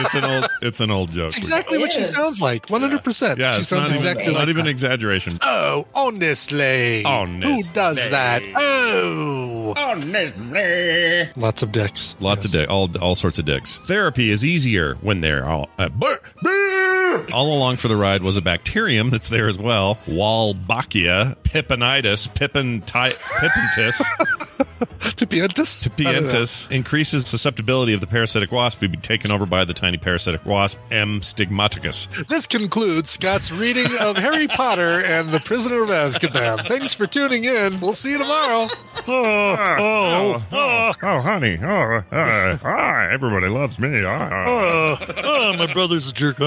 It's 0.00 0.14
an 0.14 0.24
old. 0.24 0.50
It's 0.62 0.80
an 0.80 0.90
old 0.90 1.10
joke. 1.12 1.24
That's 1.26 1.36
exactly 1.36 1.78
what 1.78 1.92
she 1.92 2.02
sounds 2.02 2.40
like. 2.40 2.66
100%. 2.66 3.36
Yeah, 3.36 3.54
she 3.54 3.62
sounds 3.62 3.90
not 3.90 3.94
exactly 3.96 4.22
even, 4.24 4.34
like 4.34 4.40
not 4.40 4.48
even 4.48 4.64
that. 4.64 4.70
exaggeration. 4.70 5.38
Oh, 5.42 5.86
honestly. 5.94 7.04
Honestly. 7.04 7.52
Who 7.52 7.62
does 7.72 8.08
that? 8.10 8.42
Oh. 8.56 9.74
Honestly. 9.76 11.30
Lots 11.36 11.62
of 11.62 11.72
dicks. 11.72 12.14
Lots 12.20 12.44
of 12.44 12.52
dicks. 12.52 12.70
all 12.70 12.88
all 13.00 13.14
sorts 13.14 13.38
of 13.38 13.44
dicks. 13.44 13.78
Therapy 13.78 14.30
is 14.30 14.44
easier 14.44 14.94
when 14.96 15.20
they're 15.20 15.46
all. 15.46 15.68
Uh, 15.78 15.88
brr, 15.88 16.18
brr. 16.42 17.03
All 17.32 17.56
along 17.56 17.76
for 17.76 17.88
the 17.88 17.96
ride 17.96 18.22
was 18.22 18.36
a 18.36 18.42
bacterium 18.42 19.10
that's 19.10 19.28
there 19.28 19.48
as 19.48 19.58
well. 19.58 19.96
Wolbachia, 20.06 21.36
pippinitis, 21.54 22.34
pippin 22.34 22.82
pippentus, 22.82 24.02
Pipientus? 25.16 25.88
pipientus 25.88 26.70
increases 26.70 27.26
susceptibility 27.28 27.94
of 27.94 28.00
the 28.00 28.06
parasitic 28.08 28.50
wasp 28.50 28.80
to 28.80 28.88
be 28.88 28.96
taken 28.96 29.30
over 29.30 29.46
by 29.46 29.64
the 29.64 29.72
tiny 29.72 29.96
parasitic 29.96 30.44
wasp 30.44 30.78
M. 30.90 31.20
stigmaticus. 31.20 32.26
This 32.26 32.48
concludes 32.48 33.10
Scott's 33.10 33.52
reading 33.52 33.96
of 34.00 34.16
Harry 34.16 34.48
Potter 34.48 35.04
and 35.04 35.30
the 35.30 35.38
Prisoner 35.38 35.84
of 35.84 35.90
Azkaban. 35.90 36.66
Thanks 36.66 36.92
for 36.92 37.06
tuning 37.06 37.44
in. 37.44 37.78
We'll 37.80 37.92
see 37.92 38.12
you 38.12 38.18
tomorrow. 38.18 38.68
Oh, 39.06 40.42
oh, 40.52 40.92
oh, 41.02 41.20
honey. 41.20 41.58
Oh, 41.60 42.02
uh, 42.10 42.58
ah, 42.62 43.08
everybody 43.10 43.48
loves 43.48 43.78
me. 43.78 44.02
Ah. 44.04 44.98
oh, 45.18 45.56
my 45.58 45.70
brother's 45.72 46.08
a 46.08 46.12
jerk. 46.12 46.38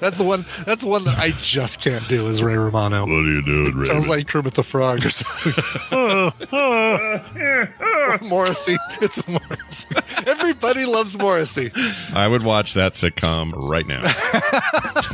That's 0.00 0.18
the 0.18 0.24
one. 0.24 0.44
That's 0.66 0.82
the 0.82 0.88
one 0.88 1.04
that 1.04 1.18
I 1.18 1.30
just 1.40 1.80
can't 1.80 2.06
do. 2.08 2.26
Is 2.26 2.42
Ray 2.42 2.56
Romano? 2.56 3.02
What 3.02 3.10
are 3.10 3.22
you 3.22 3.42
doing, 3.42 3.74
Ray? 3.76 3.84
Sounds 3.86 4.08
like 4.08 4.27
Kermit 4.28 4.54
the 4.54 4.62
Frog 4.62 5.04
or 5.04 5.10
something. 5.10 5.52
Morrissey. 8.28 8.76
It's 9.00 9.18
a 9.18 9.30
Morrissey. 9.30 9.88
Everybody 10.26 10.84
loves 10.86 11.16
Morrissey. 11.18 11.70
I 12.14 12.28
would 12.28 12.42
watch 12.42 12.74
that 12.74 12.92
sitcom 12.92 13.52
right 13.56 13.86
now. 13.86 14.02
That's 14.32 15.06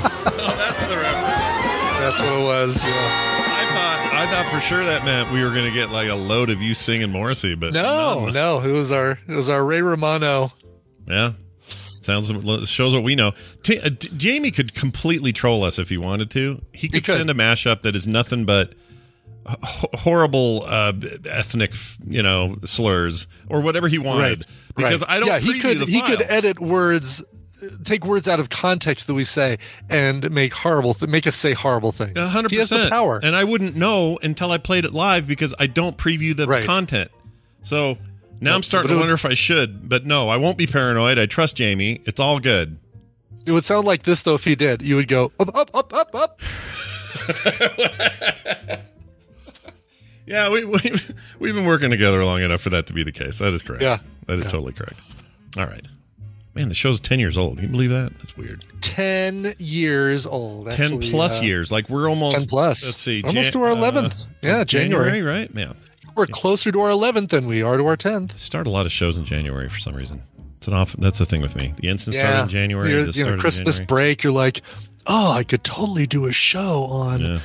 the 0.86 0.97
reference. 0.97 1.99
That's 2.01 2.20
what 2.20 2.32
it 2.32 2.43
was. 2.45 2.82
Yeah. 2.82 2.91
I 2.91 3.66
thought 3.73 4.11
I 4.15 4.27
thought 4.27 4.53
for 4.53 4.61
sure 4.61 4.85
that 4.85 5.05
meant 5.05 5.31
we 5.32 5.43
were 5.45 5.51
going 5.51 5.65
to 5.66 5.73
get 5.73 5.91
like 5.91 6.09
a 6.09 6.15
load 6.15 6.51
of 6.51 6.61
you 6.61 6.74
singing 6.74 7.11
Morrissey, 7.11 7.55
but 7.55 7.73
No, 7.73 8.27
no. 8.28 8.61
It 8.61 8.73
was 8.73 8.91
our. 8.93 9.19
It 9.28 9.35
was 9.35 9.49
our 9.49 9.65
Ray 9.65 9.81
Romano. 9.82 10.53
yeah, 11.07 11.32
sounds 12.03 12.28
shows 12.69 12.95
what 12.95 13.03
we 13.05 13.15
know. 13.15 13.32
T- 13.62 13.78
uh, 13.81 13.89
D- 13.91 14.09
Jamie 14.16 14.51
could 14.51 14.74
completely 14.74 15.32
troll 15.32 15.65
us 15.65 15.78
if 15.78 15.89
he 15.89 15.97
wanted 15.97 16.31
to. 16.32 16.61
He 16.73 16.89
could, 16.89 17.05
could. 17.05 17.16
send 17.16 17.31
a 17.31 17.35
mashup 17.35 17.82
that 17.82 17.95
is 17.97 18.07
nothing 18.07 18.45
but 18.45 18.74
horrible 19.46 20.64
uh, 20.66 20.92
ethnic, 21.26 21.72
you 22.06 22.22
know, 22.22 22.56
slurs 22.64 23.26
or 23.48 23.60
whatever 23.60 23.88
he 23.88 23.98
wanted. 23.98 24.46
Because 24.76 25.02
right. 25.02 25.10
I 25.16 25.20
don't. 25.20 25.28
Yeah, 25.28 25.38
he 25.40 25.58
could. 25.60 25.78
He 25.88 26.00
could 26.02 26.22
edit 26.22 26.60
words. 26.60 27.22
Take 27.82 28.04
words 28.04 28.28
out 28.28 28.40
of 28.40 28.50
context 28.50 29.06
that 29.06 29.14
we 29.14 29.24
say 29.24 29.56
and 29.88 30.30
make 30.30 30.52
horrible, 30.52 30.92
th- 30.92 31.08
make 31.08 31.26
us 31.26 31.34
say 31.34 31.54
horrible 31.54 31.92
things. 31.92 32.18
A 32.18 32.26
hundred 32.26 32.50
He 32.50 32.58
has 32.58 32.68
the 32.68 32.74
percent 32.76 32.92
power. 32.92 33.18
and 33.22 33.34
I 33.34 33.44
wouldn't 33.44 33.74
know 33.74 34.18
until 34.22 34.50
I 34.50 34.58
played 34.58 34.84
it 34.84 34.92
live 34.92 35.26
because 35.26 35.54
I 35.58 35.66
don't 35.66 35.96
preview 35.96 36.36
the 36.36 36.46
Right. 36.46 36.64
content. 36.64 37.10
So 37.62 37.96
now 38.40 38.50
No, 38.50 38.56
I'm 38.56 38.62
starting 38.62 38.90
to 38.90 38.96
wonder 38.98 39.14
if 39.14 39.24
I 39.24 39.32
should, 39.32 39.88
but 39.88 40.04
no, 40.04 40.28
I 40.28 40.36
won't 40.36 40.58
be 40.58 40.66
paranoid. 40.66 41.18
I 41.18 41.24
trust 41.24 41.56
Jamie. 41.56 42.02
It's 42.04 42.20
all 42.20 42.38
good. 42.38 42.76
It 43.46 43.52
would 43.52 43.64
sound 43.64 43.86
like 43.86 44.02
this 44.02 44.20
though 44.20 44.34
if 44.34 44.44
he 44.44 44.54
did. 44.56 44.82
You 44.82 44.96
would 44.96 45.08
go 45.08 45.32
up, 45.40 45.56
up, 45.56 45.70
up, 45.74 45.94
up, 45.94 46.14
up. 46.14 46.40
Yeah, 50.26 50.51
we, 50.51 50.64
we 50.64 50.78
we've 51.38 51.55
been 51.55 51.66
working 51.66 51.90
together 51.90 52.24
long 52.24 52.42
enough 52.42 52.60
for 52.62 52.70
that 52.70 52.86
to 52.86 52.92
be 52.94 53.02
the 53.02 53.12
case. 53.12 53.38
That 53.38 53.52
is 53.52 53.62
correct. 53.62 53.82
Yeah. 53.82 53.98
that 54.26 54.38
is 54.38 54.44
Yeah. 54.44 54.51
totally 54.51 54.72
correct. 54.72 55.01
All 55.59 55.66
right, 55.66 55.86
man, 56.55 56.68
the 56.68 56.74
show's 56.74 57.01
ten 57.01 57.18
years 57.20 57.36
old. 57.38 57.56
Can 57.59 57.66
you 57.66 57.70
believe 57.72 57.90
that? 57.90 58.12
That's 58.18 58.36
weird. 58.36 58.62
Ten 58.80 59.55
years 59.59 60.26
old. 60.26 60.70
ten 60.72 61.01
plus 61.01 61.40
uh, 61.40 61.44
years. 61.44 61.70
Like 61.72 61.88
we're 61.88 62.09
almost 62.09 62.36
Ten 62.36 62.46
plus. 62.46 62.84
Let's 62.84 62.98
see, 63.01 63.22
Almost 63.22 63.52
Jan- 63.52 63.52
to 63.52 63.62
our 63.62 63.72
uh, 63.72 63.76
11th. 63.76 64.26
Yeah, 64.42 64.64
January. 64.64 65.22
right? 65.22 65.51
Yeah, 65.55 65.72
We're 66.16 66.26
closer 66.26 66.72
to 66.72 66.80
our 66.80 66.90
eleventh 66.90 67.30
than 67.30 67.46
we 67.46 67.62
are 67.62 67.76
to 67.76 67.86
our 67.86 67.96
tenth. 67.96 68.38
start 68.38 68.66
a 68.66 68.70
lot 68.70 68.86
of 68.86 68.92
shows 68.92 69.16
in 69.18 69.24
January 69.24 69.68
for 69.68 69.78
some 69.78 69.94
reason. 69.94 70.22
It's 70.56 70.68
an 70.68 70.74
off. 70.74 70.92
That's 70.94 71.18
the 71.18 71.26
thing 71.26 71.42
with 71.42 71.55
me. 71.56 71.74
The 71.76 71.88
instant 71.88 72.14
start 72.14 72.28
Yeah, 72.34 72.42
in 72.44 72.48
January. 72.48 72.88
You're- 72.88 73.02
the 73.02 73.06
you 73.09 73.12
start 73.12 73.36
know, 73.36 73.40
Christmas 73.40 73.76
January. 73.78 73.86
break. 73.86 74.22
You're 74.22 74.32
like, 74.32 74.62
oh, 75.06 75.32
I 75.32 75.44
could 75.44 75.62
totally 75.64 76.06
do 76.06 76.24
a 76.26 76.32
show 76.32 76.84
on 76.84 77.20
Yeah. 77.20 77.40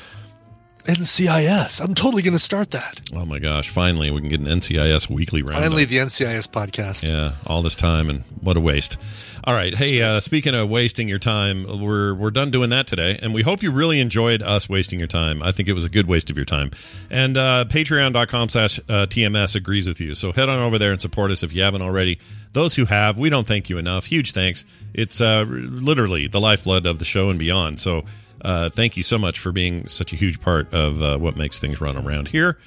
NCIS. 0.90 1.82
I'm 1.82 1.94
totally 1.94 2.24
going 2.24 2.34
to 2.34 2.40
start 2.40 2.72
that. 2.72 3.00
Oh 3.14 3.24
my 3.24 3.38
gosh! 3.38 3.70
Finally, 3.70 4.10
we 4.10 4.22
can 4.22 4.30
get 4.30 4.40
an 4.40 4.48
NCIS 4.48 5.08
weekly 5.08 5.44
roundup. 5.44 5.62
Finally, 5.62 5.86
the 5.86 5.98
NCIS 5.98 6.50
podcast. 6.50 7.08
Yeah, 7.08 7.36
all 7.46 7.62
this 7.62 7.76
time 7.76 8.10
and 8.10 8.24
what 8.42 8.58
a 8.58 8.60
waste. 8.60 8.98
All 9.44 9.54
right, 9.54 9.76
hey, 9.76 10.02
uh, 10.02 10.20
speaking 10.20 10.56
of 10.56 10.68
wasting 10.68 11.08
your 11.08 11.20
time, 11.20 11.80
we're 11.80 12.16
we're 12.16 12.32
done 12.32 12.50
doing 12.50 12.72
that 12.72 12.88
today, 12.88 13.20
and 13.22 13.36
we 13.36 13.44
hope 13.44 13.62
you 13.62 13.72
really 13.72 14.00
enjoyed 14.00 14.42
us 14.42 14.68
wasting 14.68 14.98
your 14.98 15.08
time. 15.08 15.44
I 15.44 15.52
think 15.52 15.70
it 15.70 15.74
was 15.74 15.86
a 15.86 15.90
good 15.90 16.08
waste 16.08 16.32
of 16.32 16.38
your 16.38 16.46
time. 16.46 16.72
And 17.12 17.38
uh, 17.38 17.66
Patreon.com/slash 17.70 18.80
uh, 18.80 19.06
TMS 19.06 19.56
agrees 19.56 19.88
with 19.88 20.02
you. 20.02 20.16
So 20.16 20.32
head 20.32 20.50
on 20.50 20.60
over 20.60 20.80
there 20.80 20.92
and 20.92 21.00
support 21.00 21.30
us 21.30 21.44
if 21.44 21.54
you 21.54 21.62
haven't 21.62 21.84
already. 21.84 22.20
Those 22.54 22.76
who 22.76 22.86
have, 22.86 23.16
we 23.16 23.30
don't 23.30 23.46
thank 23.46 23.70
you 23.70 23.78
enough. 23.78 24.06
Huge 24.08 24.32
thanks. 24.32 24.66
It's 24.92 25.22
uh, 25.22 25.46
literally 25.48 26.28
the 26.28 26.42
lifeblood 26.42 26.88
of 26.88 26.98
the 26.98 27.06
show 27.06 27.30
and 27.30 27.38
beyond. 27.38 27.80
So 27.80 28.06
uh, 28.42 28.70
thank 28.70 28.98
you 28.98 29.04
so 29.04 29.18
much 29.18 29.40
for 29.40 29.52
being 29.52 29.88
such 29.88 30.14
a 30.14 30.16
huge 30.16 30.42
part 30.42 30.74
of 30.74 31.02
uh, 31.02 31.18
what 31.18 31.36
makes 31.36 31.60
things 31.60 31.82
run 31.82 31.98
around 31.98 32.30
here. 32.30 32.58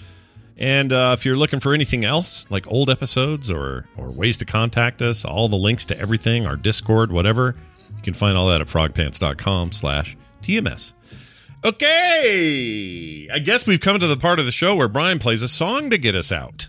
And 0.58 0.92
uh, 0.92 1.14
if 1.18 1.24
you're 1.24 1.36
looking 1.36 1.60
for 1.60 1.74
anything 1.74 2.04
else, 2.04 2.50
like 2.50 2.70
old 2.70 2.90
episodes 2.90 3.50
or 3.50 3.86
or 3.96 4.10
ways 4.10 4.36
to 4.38 4.44
contact 4.44 5.02
us, 5.02 5.24
all 5.24 5.48
the 5.48 5.56
links 5.56 5.86
to 5.86 5.98
everything, 5.98 6.46
our 6.46 6.56
Discord, 6.56 7.10
whatever, 7.10 7.56
you 7.96 8.02
can 8.02 8.14
find 8.14 8.36
all 8.36 8.48
that 8.48 8.60
at 8.60 8.66
frogpants.com 8.66 9.72
slash 9.72 10.16
TMS. 10.42 10.92
Okay. 11.64 13.28
I 13.32 13.38
guess 13.38 13.66
we've 13.66 13.80
come 13.80 13.98
to 13.98 14.06
the 14.06 14.16
part 14.16 14.40
of 14.40 14.46
the 14.46 14.52
show 14.52 14.74
where 14.74 14.88
Brian 14.88 15.18
plays 15.18 15.42
a 15.42 15.48
song 15.48 15.90
to 15.90 15.98
get 15.98 16.14
us 16.14 16.32
out. 16.32 16.68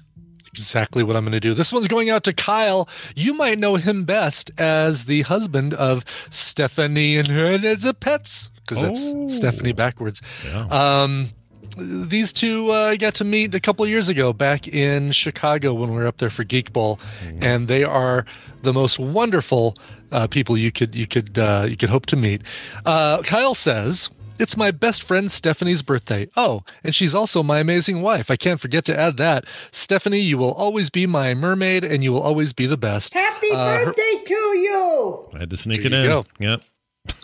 Exactly 0.54 1.04
what 1.04 1.16
I'm 1.16 1.24
going 1.24 1.32
to 1.34 1.40
do. 1.40 1.54
This 1.56 1.74
one's 1.74 1.88
going 1.88 2.10
out 2.12 2.24
to 2.26 2.34
Kyle. 2.34 2.88
You 3.16 3.34
might 3.34 3.58
know 3.58 3.76
him 3.76 4.04
best 4.06 4.52
as 4.60 5.06
the 5.06 5.24
husband 5.24 5.74
of 5.74 6.06
Stephanie 6.30 7.18
and 7.18 7.28
her 7.28 7.60
as 7.66 7.86
a 7.86 7.94
pets 7.94 8.52
because 8.62 8.82
that's 8.82 9.02
Oh. 9.14 9.28
Stephanie 9.28 9.74
backwards. 9.74 10.22
Yeah. 10.46 10.68
Um, 10.70 11.30
these 11.76 12.32
two 12.32 12.72
uh, 12.72 12.90
I 12.90 12.98
got 12.98 13.16
to 13.16 13.24
meet 13.24 13.56
a 13.56 13.60
couple 13.60 13.88
years 13.88 14.08
ago 14.08 14.32
back 14.32 14.68
in 14.68 15.12
Chicago 15.12 15.74
when 15.74 15.90
we 15.90 15.96
were 15.96 16.06
up 16.06 16.18
there 16.18 16.30
for 16.30 16.44
Geek 16.44 16.72
Bowl, 16.72 17.00
and 17.42 17.68
they 17.68 17.84
are 17.84 18.26
the 18.62 18.72
most 18.74 19.00
wonderful 19.00 19.76
uh, 20.12 20.28
people 20.28 20.56
you 20.56 20.72
could 20.72 20.94
you 20.94 21.08
could 21.08 21.40
uh, 21.40 21.66
you 21.68 21.76
could 21.76 21.90
hope 21.90 22.06
to 22.08 22.16
meet. 22.16 22.44
Uh, 22.86 23.24
Kyle 23.24 23.56
says. 23.56 24.10
It's 24.44 24.58
my 24.58 24.72
best 24.72 25.04
friend 25.04 25.32
Stephanie's 25.32 25.82
birthday. 25.82 26.28
Oh, 26.36 26.64
and 26.84 26.94
she's 26.94 27.16
also 27.16 27.44
my 27.44 27.60
amazing 27.60 28.02
wife. 28.02 28.30
I 28.30 28.36
can't 28.36 28.60
forget 28.60 28.84
to 28.86 29.00
add 29.00 29.16
that. 29.16 29.46
Stephanie, 29.72 30.20
you 30.20 30.38
will 30.38 30.52
always 30.54 30.90
be 30.90 31.06
my 31.08 31.34
mermaid 31.34 31.86
and 31.86 32.04
you 32.04 32.12
will 32.12 32.22
always 32.22 32.52
be 32.52 32.66
the 32.66 32.76
best. 32.76 33.14
Happy 33.14 33.52
Uh, 33.52 33.78
her- 33.78 33.86
birthday 33.86 34.22
to 34.26 34.34
you! 34.34 35.30
I 35.34 35.40
had 35.40 35.50
to 35.50 35.56
sneak 35.56 35.84
There 35.84 35.94
it 35.94 35.96
you 35.96 36.02
in. 36.02 36.08
go. 36.08 36.26
Yep. 36.40 36.62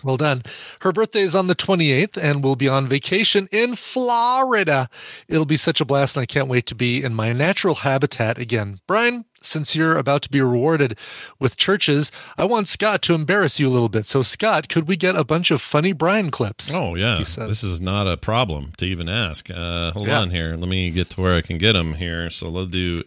Well 0.04 0.16
done. 0.16 0.42
Her 0.80 0.92
birthday 0.92 1.20
is 1.20 1.34
on 1.34 1.46
the 1.46 1.54
28th 1.54 2.16
and 2.16 2.42
we'll 2.44 2.56
be 2.56 2.68
on 2.68 2.86
vacation 2.88 3.48
in 3.50 3.74
Florida. 3.76 4.88
It'll 5.28 5.46
be 5.46 5.56
such 5.56 5.80
a 5.80 5.84
blast 5.84 6.16
and 6.16 6.22
I 6.22 6.26
can't 6.26 6.48
wait 6.48 6.66
to 6.66 6.74
be 6.74 7.02
in 7.02 7.14
my 7.14 7.32
natural 7.32 7.76
habitat 7.76 8.38
again. 8.38 8.80
Brian, 8.86 9.24
since 9.42 9.74
you're 9.74 9.96
about 9.96 10.20
to 10.22 10.28
be 10.30 10.40
rewarded 10.40 10.98
with 11.38 11.56
CHVRCHES, 11.56 12.10
I 12.36 12.44
want 12.44 12.68
Scott 12.68 13.00
to 13.02 13.14
embarrass 13.14 13.58
you 13.58 13.68
a 13.68 13.70
little 13.70 13.88
bit. 13.88 14.04
So, 14.06 14.20
Scott, 14.22 14.68
could 14.68 14.86
we 14.86 14.96
get 14.96 15.16
a 15.16 15.24
bunch 15.24 15.50
of 15.50 15.62
funny 15.62 15.92
Brian 15.94 16.30
clips? 16.30 16.74
Oh 16.74 16.94
yeah, 16.94 17.16
this 17.18 17.62
is 17.64 17.80
not 17.80 18.06
a 18.06 18.18
problem 18.18 18.72
to 18.78 18.84
even 18.86 19.08
ask. 19.08 19.50
Uh, 19.50 19.92
hold 19.92 20.08
Yeah. 20.08 20.20
on 20.20 20.30
here. 20.30 20.56
Let 20.56 20.68
me 20.68 20.90
get 20.90 21.08
to 21.10 21.20
where 21.22 21.34
I 21.34 21.40
can 21.40 21.56
get 21.56 21.72
them 21.72 21.94
here. 21.94 22.28
So 22.28 22.50
let's 22.50 22.70
do. 22.70 23.02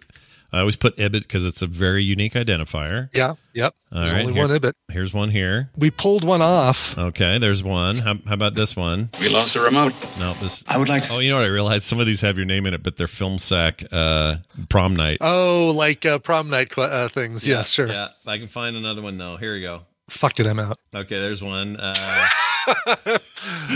I 0.53 0.59
always 0.59 0.75
put 0.75 0.97
Ibbott 0.99 1.23
because 1.23 1.45
it's 1.47 1.63
a 1.63 1.67
very 1.67 2.03
unique 2.03 2.33
identifier. 2.33 3.09
Yeah, 3.11 3.33
yep. 3.53 3.73
All 3.91 3.99
There's 4.01 4.13
right, 4.13 4.21
only 4.21 4.33
here- 4.33 4.43
one 4.47 4.55
Ibbott. 4.55 4.75
Here's 4.91 5.11
one 5.13 5.29
here. 5.29 5.71
We 5.75 5.89
pulled 5.89 6.23
one 6.23 6.43
off. 6.43 6.95
Okay, 6.95 7.39
there's 7.39 7.63
one. 7.63 7.97
How, 7.97 8.13
how 8.27 8.35
about 8.35 8.53
this 8.53 8.75
one? 8.75 9.09
We 9.19 9.29
lost 9.29 9.55
the 9.55 9.61
remote. 9.61 9.93
No, 10.19 10.33
this. 10.35 10.63
I 10.67 10.77
would 10.77 10.89
like 10.89 11.01
to- 11.03 11.13
Oh, 11.13 11.19
you 11.21 11.31
know 11.31 11.37
what? 11.37 11.45
I 11.45 11.49
realized 11.49 11.85
some 11.85 11.99
of 11.99 12.05
these 12.05 12.21
have 12.21 12.37
your 12.37 12.45
name 12.45 12.67
in 12.67 12.75
it, 12.75 12.83
but 12.83 12.97
they're 12.97 13.07
film 13.07 13.39
sack 13.39 13.83
uh, 13.91 14.35
prom 14.69 14.95
night. 14.95 15.17
Oh, 15.21 15.73
like 15.75 16.05
uh, 16.05 16.19
prom 16.19 16.51
night 16.51 16.71
cl- 16.71 16.91
uh, 16.91 17.09
things. 17.09 17.47
Yeah, 17.47 17.55
yes, 17.57 17.71
sure. 17.71 17.87
Yeah, 17.87 18.09
I 18.27 18.37
can 18.37 18.47
find 18.47 18.75
another 18.75 19.01
one 19.01 19.17
though. 19.17 19.37
Here 19.37 19.53
we 19.55 19.61
go. 19.61 19.81
Fuck 20.09 20.39
it, 20.39 20.45
I'm 20.45 20.59
out. 20.59 20.77
Okay, 20.93 21.19
there's 21.19 21.41
one. 21.41 21.77
Uh, 21.77 22.27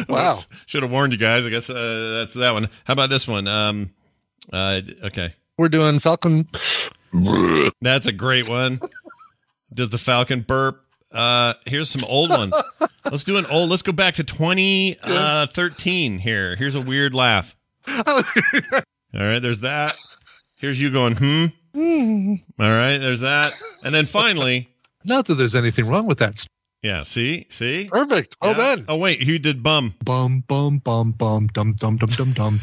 Wow. 0.07 0.35
Should 0.65 0.83
have 0.83 0.91
warned 0.91 1.11
you 1.11 1.17
guys. 1.19 1.45
I 1.45 1.49
guess 1.49 1.69
uh, 1.69 2.17
that's 2.19 2.35
that 2.35 2.51
one. 2.51 2.69
How 2.85 2.93
about 2.93 3.09
this 3.09 3.27
one? 3.27 3.47
Um, 3.47 3.89
uh, 4.53 4.81
okay, 5.05 5.33
We're 5.57 5.69
doing 5.69 5.99
Falcon. 5.99 6.47
that's 7.81 8.05
a 8.05 8.11
great 8.11 8.47
one. 8.47 8.79
Does 9.73 9.89
the 9.89 9.97
Falcon 9.97 10.41
burp? 10.41 10.83
Uh, 11.11 11.53
here's 11.65 11.89
some 11.89 12.07
old 12.07 12.29
ones. 12.29 12.53
Let's 13.05 13.23
do 13.23 13.37
an 13.37 13.45
old. 13.47 13.69
Let's 13.69 13.81
go 13.81 13.91
back 13.91 14.15
to 14.15 14.23
2013 14.23 16.19
here. 16.19 16.55
Here's 16.55 16.75
a 16.75 16.81
weird 16.81 17.13
laugh. 17.13 17.55
All 18.05 18.21
right, 19.13 19.39
there's 19.39 19.61
that. 19.61 19.95
Here's 20.59 20.81
you 20.81 20.91
going, 20.91 21.15
hmm. 21.15 21.45
All 22.59 22.69
right, 22.71 22.97
there's 22.97 23.21
that. 23.21 23.53
And 23.85 23.93
then 23.95 24.05
finally, 24.05 24.69
Not 25.05 25.25
that 25.27 25.35
there's 25.35 25.55
anything 25.55 25.87
wrong 25.87 26.05
with 26.07 26.17
that. 26.19 26.45
yeah, 26.83 27.03
see? 27.03 27.45
See? 27.49 27.87
Perfect. 27.91 28.35
Well 28.41 28.51
Yeah. 28.51 28.57
done. 28.75 28.85
Oh, 28.89 28.97
wait, 28.97 29.21
you 29.21 29.39
did 29.39 29.63
bum. 29.63 29.93
Bum 30.03 30.43
bum 30.47 30.79
bum 30.79 31.11
bum 31.11 31.47
dum 31.47 31.73
dum 31.73 31.95
dum 31.97 32.09
dum 32.09 32.31
dum. 32.33 32.59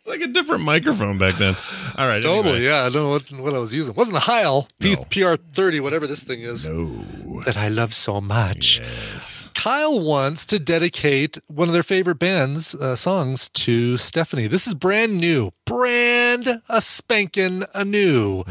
It's 0.00 0.06
like 0.06 0.22
a 0.22 0.28
different 0.28 0.64
microphone 0.64 1.18
back 1.18 1.34
then. 1.34 1.54
All 1.98 2.08
right. 2.08 2.22
totally. 2.22 2.54
anyway. 2.54 2.64
Yeah, 2.64 2.84
I 2.86 2.88
don't 2.88 2.94
know 2.94 3.08
what, 3.10 3.30
what 3.32 3.54
I 3.54 3.58
was 3.58 3.74
using. 3.74 3.94
wasn't 3.94 4.14
the 4.14 4.20
Heil 4.20 4.66
P- 4.80 4.96
PR30, 4.96 5.82
whatever 5.82 6.06
this 6.06 6.22
thing 6.24 6.40
is. 6.40 6.66
No. 6.66 6.86
That 7.44 7.58
I 7.58 7.68
love 7.68 7.92
so 7.92 8.18
much. 8.18 8.78
Yes. 8.78 9.50
Kyle 9.54 10.00
wants 10.02 10.46
to 10.46 10.58
dedicate 10.58 11.36
one 11.48 11.68
of 11.68 11.74
their 11.74 11.82
favorite 11.82 12.18
bands' 12.18 12.74
uh, 12.74 12.96
songs 12.96 13.50
to 13.50 13.98
Stephanie. 13.98 14.46
This 14.46 14.66
is 14.66 14.72
brand 14.72 15.18
new, 15.18 15.50
brand 15.66 16.62
a 16.70 16.80
spanking 16.80 17.64
anew. 17.74 18.44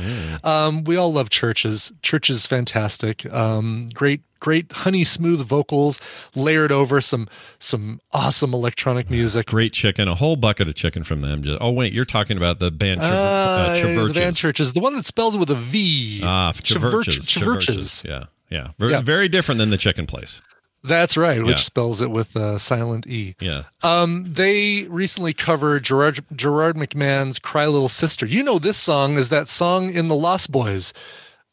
Um, 0.43 0.83
we 0.83 0.97
all 0.97 1.11
love 1.11 1.29
CHVRCHES. 1.29 1.93
Church 2.03 2.29
is 2.29 2.45
fantastic. 2.45 3.25
Um, 3.33 3.89
great, 3.95 4.21
great 4.39 4.71
honey 4.71 5.03
smooth 5.03 5.41
vocals 5.45 5.99
layered 6.35 6.71
over 6.71 7.01
some 7.01 7.27
some 7.59 7.99
awesome 8.13 8.53
electronic 8.53 9.09
music. 9.09 9.47
Great 9.47 9.73
chicken. 9.73 10.07
A 10.07 10.15
whole 10.15 10.35
bucket 10.35 10.67
of 10.67 10.75
chicken 10.75 11.03
from 11.03 11.21
them. 11.21 11.43
Just, 11.43 11.57
oh, 11.61 11.71
wait, 11.71 11.93
you're 11.93 12.05
talking 12.05 12.37
about 12.37 12.59
the 12.59 12.71
band 12.71 13.01
Traver- 13.01 13.09
Uh, 13.11 14.01
uh, 14.01 14.07
the 14.07 14.13
band 14.13 14.35
CHVRCHES, 14.35 14.73
the 14.73 14.79
one 14.79 14.95
that 14.95 15.05
spells 15.05 15.37
with 15.37 15.49
a 15.49 15.55
V. 15.55 16.21
Ah. 16.23 16.51
Traverches. 16.53 17.27
Traverches. 17.27 18.03
Yeah. 18.07 18.25
Yeah. 18.49 18.69
Very, 18.79 18.91
Yeah. 18.93 19.01
very 19.01 19.27
different 19.27 19.59
than 19.59 19.69
the 19.69 19.77
chicken 19.77 20.05
place. 20.05 20.41
That's 20.81 21.17
right, 21.17 21.39
which 21.43 21.57
Yeah. 21.57 21.63
spells 21.63 22.01
it 22.01 22.09
with 22.09 22.37
a 22.37 22.57
silent 22.57 23.05
E. 23.05 23.35
Yeah. 23.41 23.63
Um, 23.83 24.23
they 24.25 24.83
recently 24.83 25.33
covered 25.33 25.83
Gerard 25.83 26.21
Gerard 26.33 26.77
McMahon's 26.77 27.37
"Cry 27.37 27.65
Little 27.65 27.89
Sister." 27.89 28.25
You 28.25 28.43
know 28.43 28.59
this 28.59 28.77
song 28.77 29.17
is 29.17 29.27
that 29.27 29.49
song 29.49 29.93
in 29.93 30.07
the 30.07 30.15
Lost 30.15 30.51
Boys. 30.53 30.93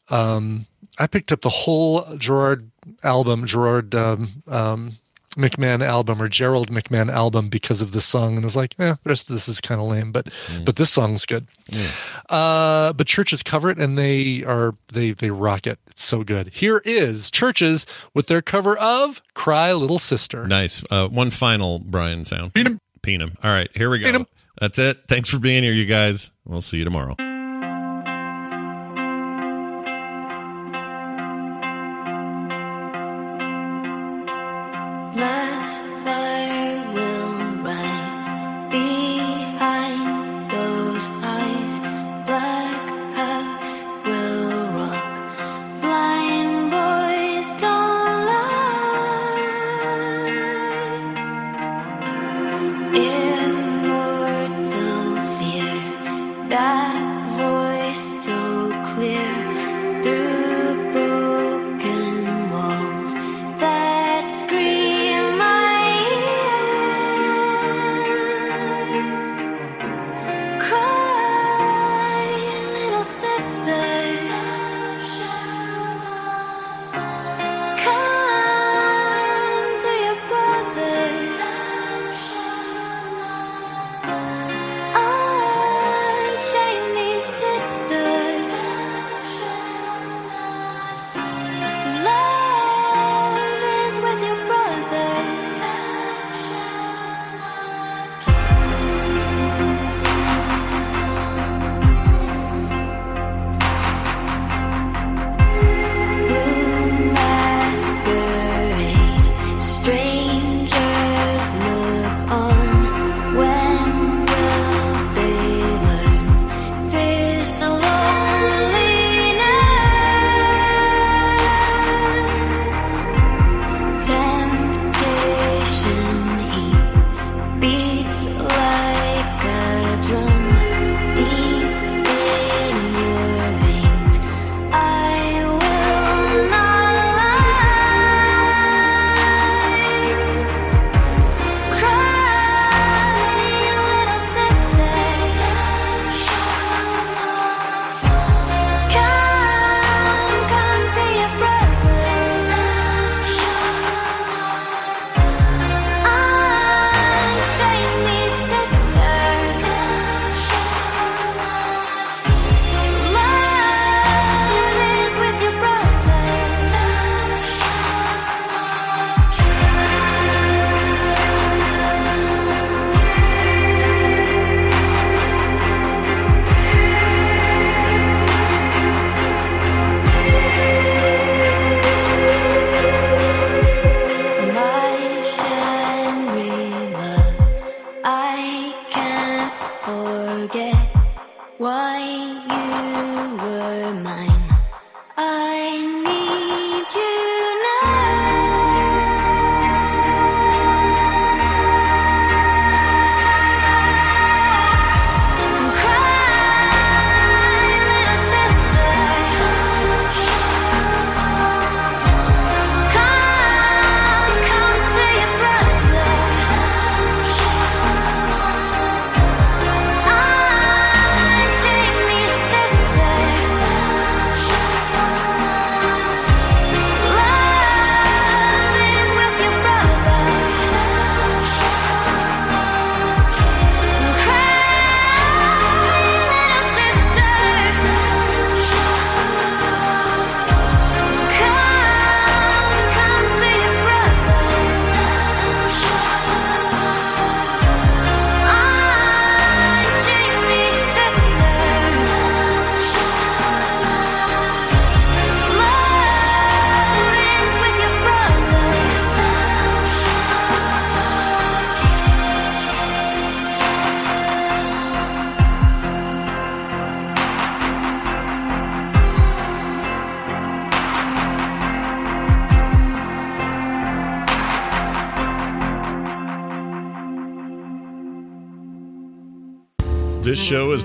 Um, 0.09 0.67
I 0.97 1.07
picked 1.07 1.31
up 1.33 1.41
the 1.41 1.49
whole 1.49 2.05
Gerard 2.17 2.71
album, 3.03 3.45
Gerard 3.45 3.93
um, 3.95 4.43
um, 4.47 4.97
McMahon 5.35 5.85
album 5.85 6.21
or 6.21 6.27
Gerald 6.27 6.71
McMahon 6.71 7.11
album 7.11 7.49
because 7.49 7.81
of 7.81 7.91
this 7.91 8.05
song, 8.05 8.35
and 8.35 8.43
was 8.43 8.55
like, 8.55 8.75
"Yeah, 8.79 8.95
the 9.03 9.09
rest 9.09 9.29
of 9.29 9.35
this 9.35 9.47
is 9.47 9.61
kind 9.61 9.79
of 9.79 9.87
lame, 9.87 10.11
but 10.11 10.29
but 10.65 10.75
this 10.77 10.91
song's 10.91 11.25
good." 11.25 11.47
Uh, 12.29 12.93
but 12.93 13.07
CHVRCHES 13.07 13.45
cover 13.45 13.69
it, 13.69 13.77
and 13.77 13.97
they 13.97 14.43
are 14.43 14.73
they 14.91 15.11
they 15.11 15.29
rock 15.29 15.67
it. 15.67 15.79
It's 15.87 16.03
so 16.03 16.23
good. 16.23 16.49
Here 16.49 16.81
is 16.85 17.29
CHVRCHES 17.29 17.85
with 18.13 18.27
their 18.27 18.41
cover 18.41 18.77
of 18.77 19.21
"Cry 19.33 19.73
Little 19.73 19.99
Sister." 19.99 20.47
Nice. 20.47 20.83
Uh, 20.89 21.07
one 21.07 21.29
final 21.29 21.79
Brian 21.79 22.25
sound. 22.25 22.53
Peenum. 22.53 22.79
Peenum. 23.01 23.35
All 23.43 23.51
right. 23.51 23.69
Here 23.75 23.89
we 23.89 23.99
go. 23.99 24.25
That's 24.59 24.79
it. 24.79 25.03
Thanks 25.07 25.29
for 25.29 25.37
being 25.37 25.61
here, 25.63 25.73
you 25.73 25.85
guys. 25.85 26.31
We'll 26.45 26.61
see 26.61 26.77
you 26.79 26.83
tomorrow. 26.83 27.15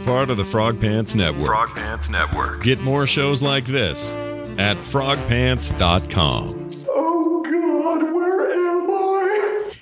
Part 0.05 0.31
of 0.31 0.37
the 0.37 0.45
Frog 0.45 0.81
Pants 0.81 1.15
Network. 1.15 1.47
Frog 1.47 1.75
Pants 1.75 2.09
Network. 2.11 2.63
Get 2.63 2.81
more 2.81 3.07
shows 3.07 3.43
like 3.43 3.65
this 3.65 4.13
at 4.59 4.77
frogpants.com. 4.77 6.71
Oh 6.89 7.43
God, 7.43 8.13
where 8.15 8.53
am 8.53 8.91
I? 8.91 9.73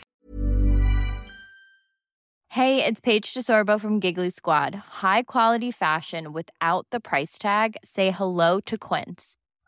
Hey, 2.49 2.85
it's 2.85 3.01
Paige 3.01 3.33
DeSorbo 3.33 3.81
from 3.81 4.01
Giggly 4.01 4.31
Squad. 4.31 4.75
High 4.75 5.23
quality 5.23 5.71
fashion 5.71 6.33
without 6.33 6.87
the 6.91 7.01
price 7.01 7.39
tag. 7.39 7.77
Say 7.85 8.11
hello 8.11 8.61
to 8.61 8.77
Quince. 8.77 9.37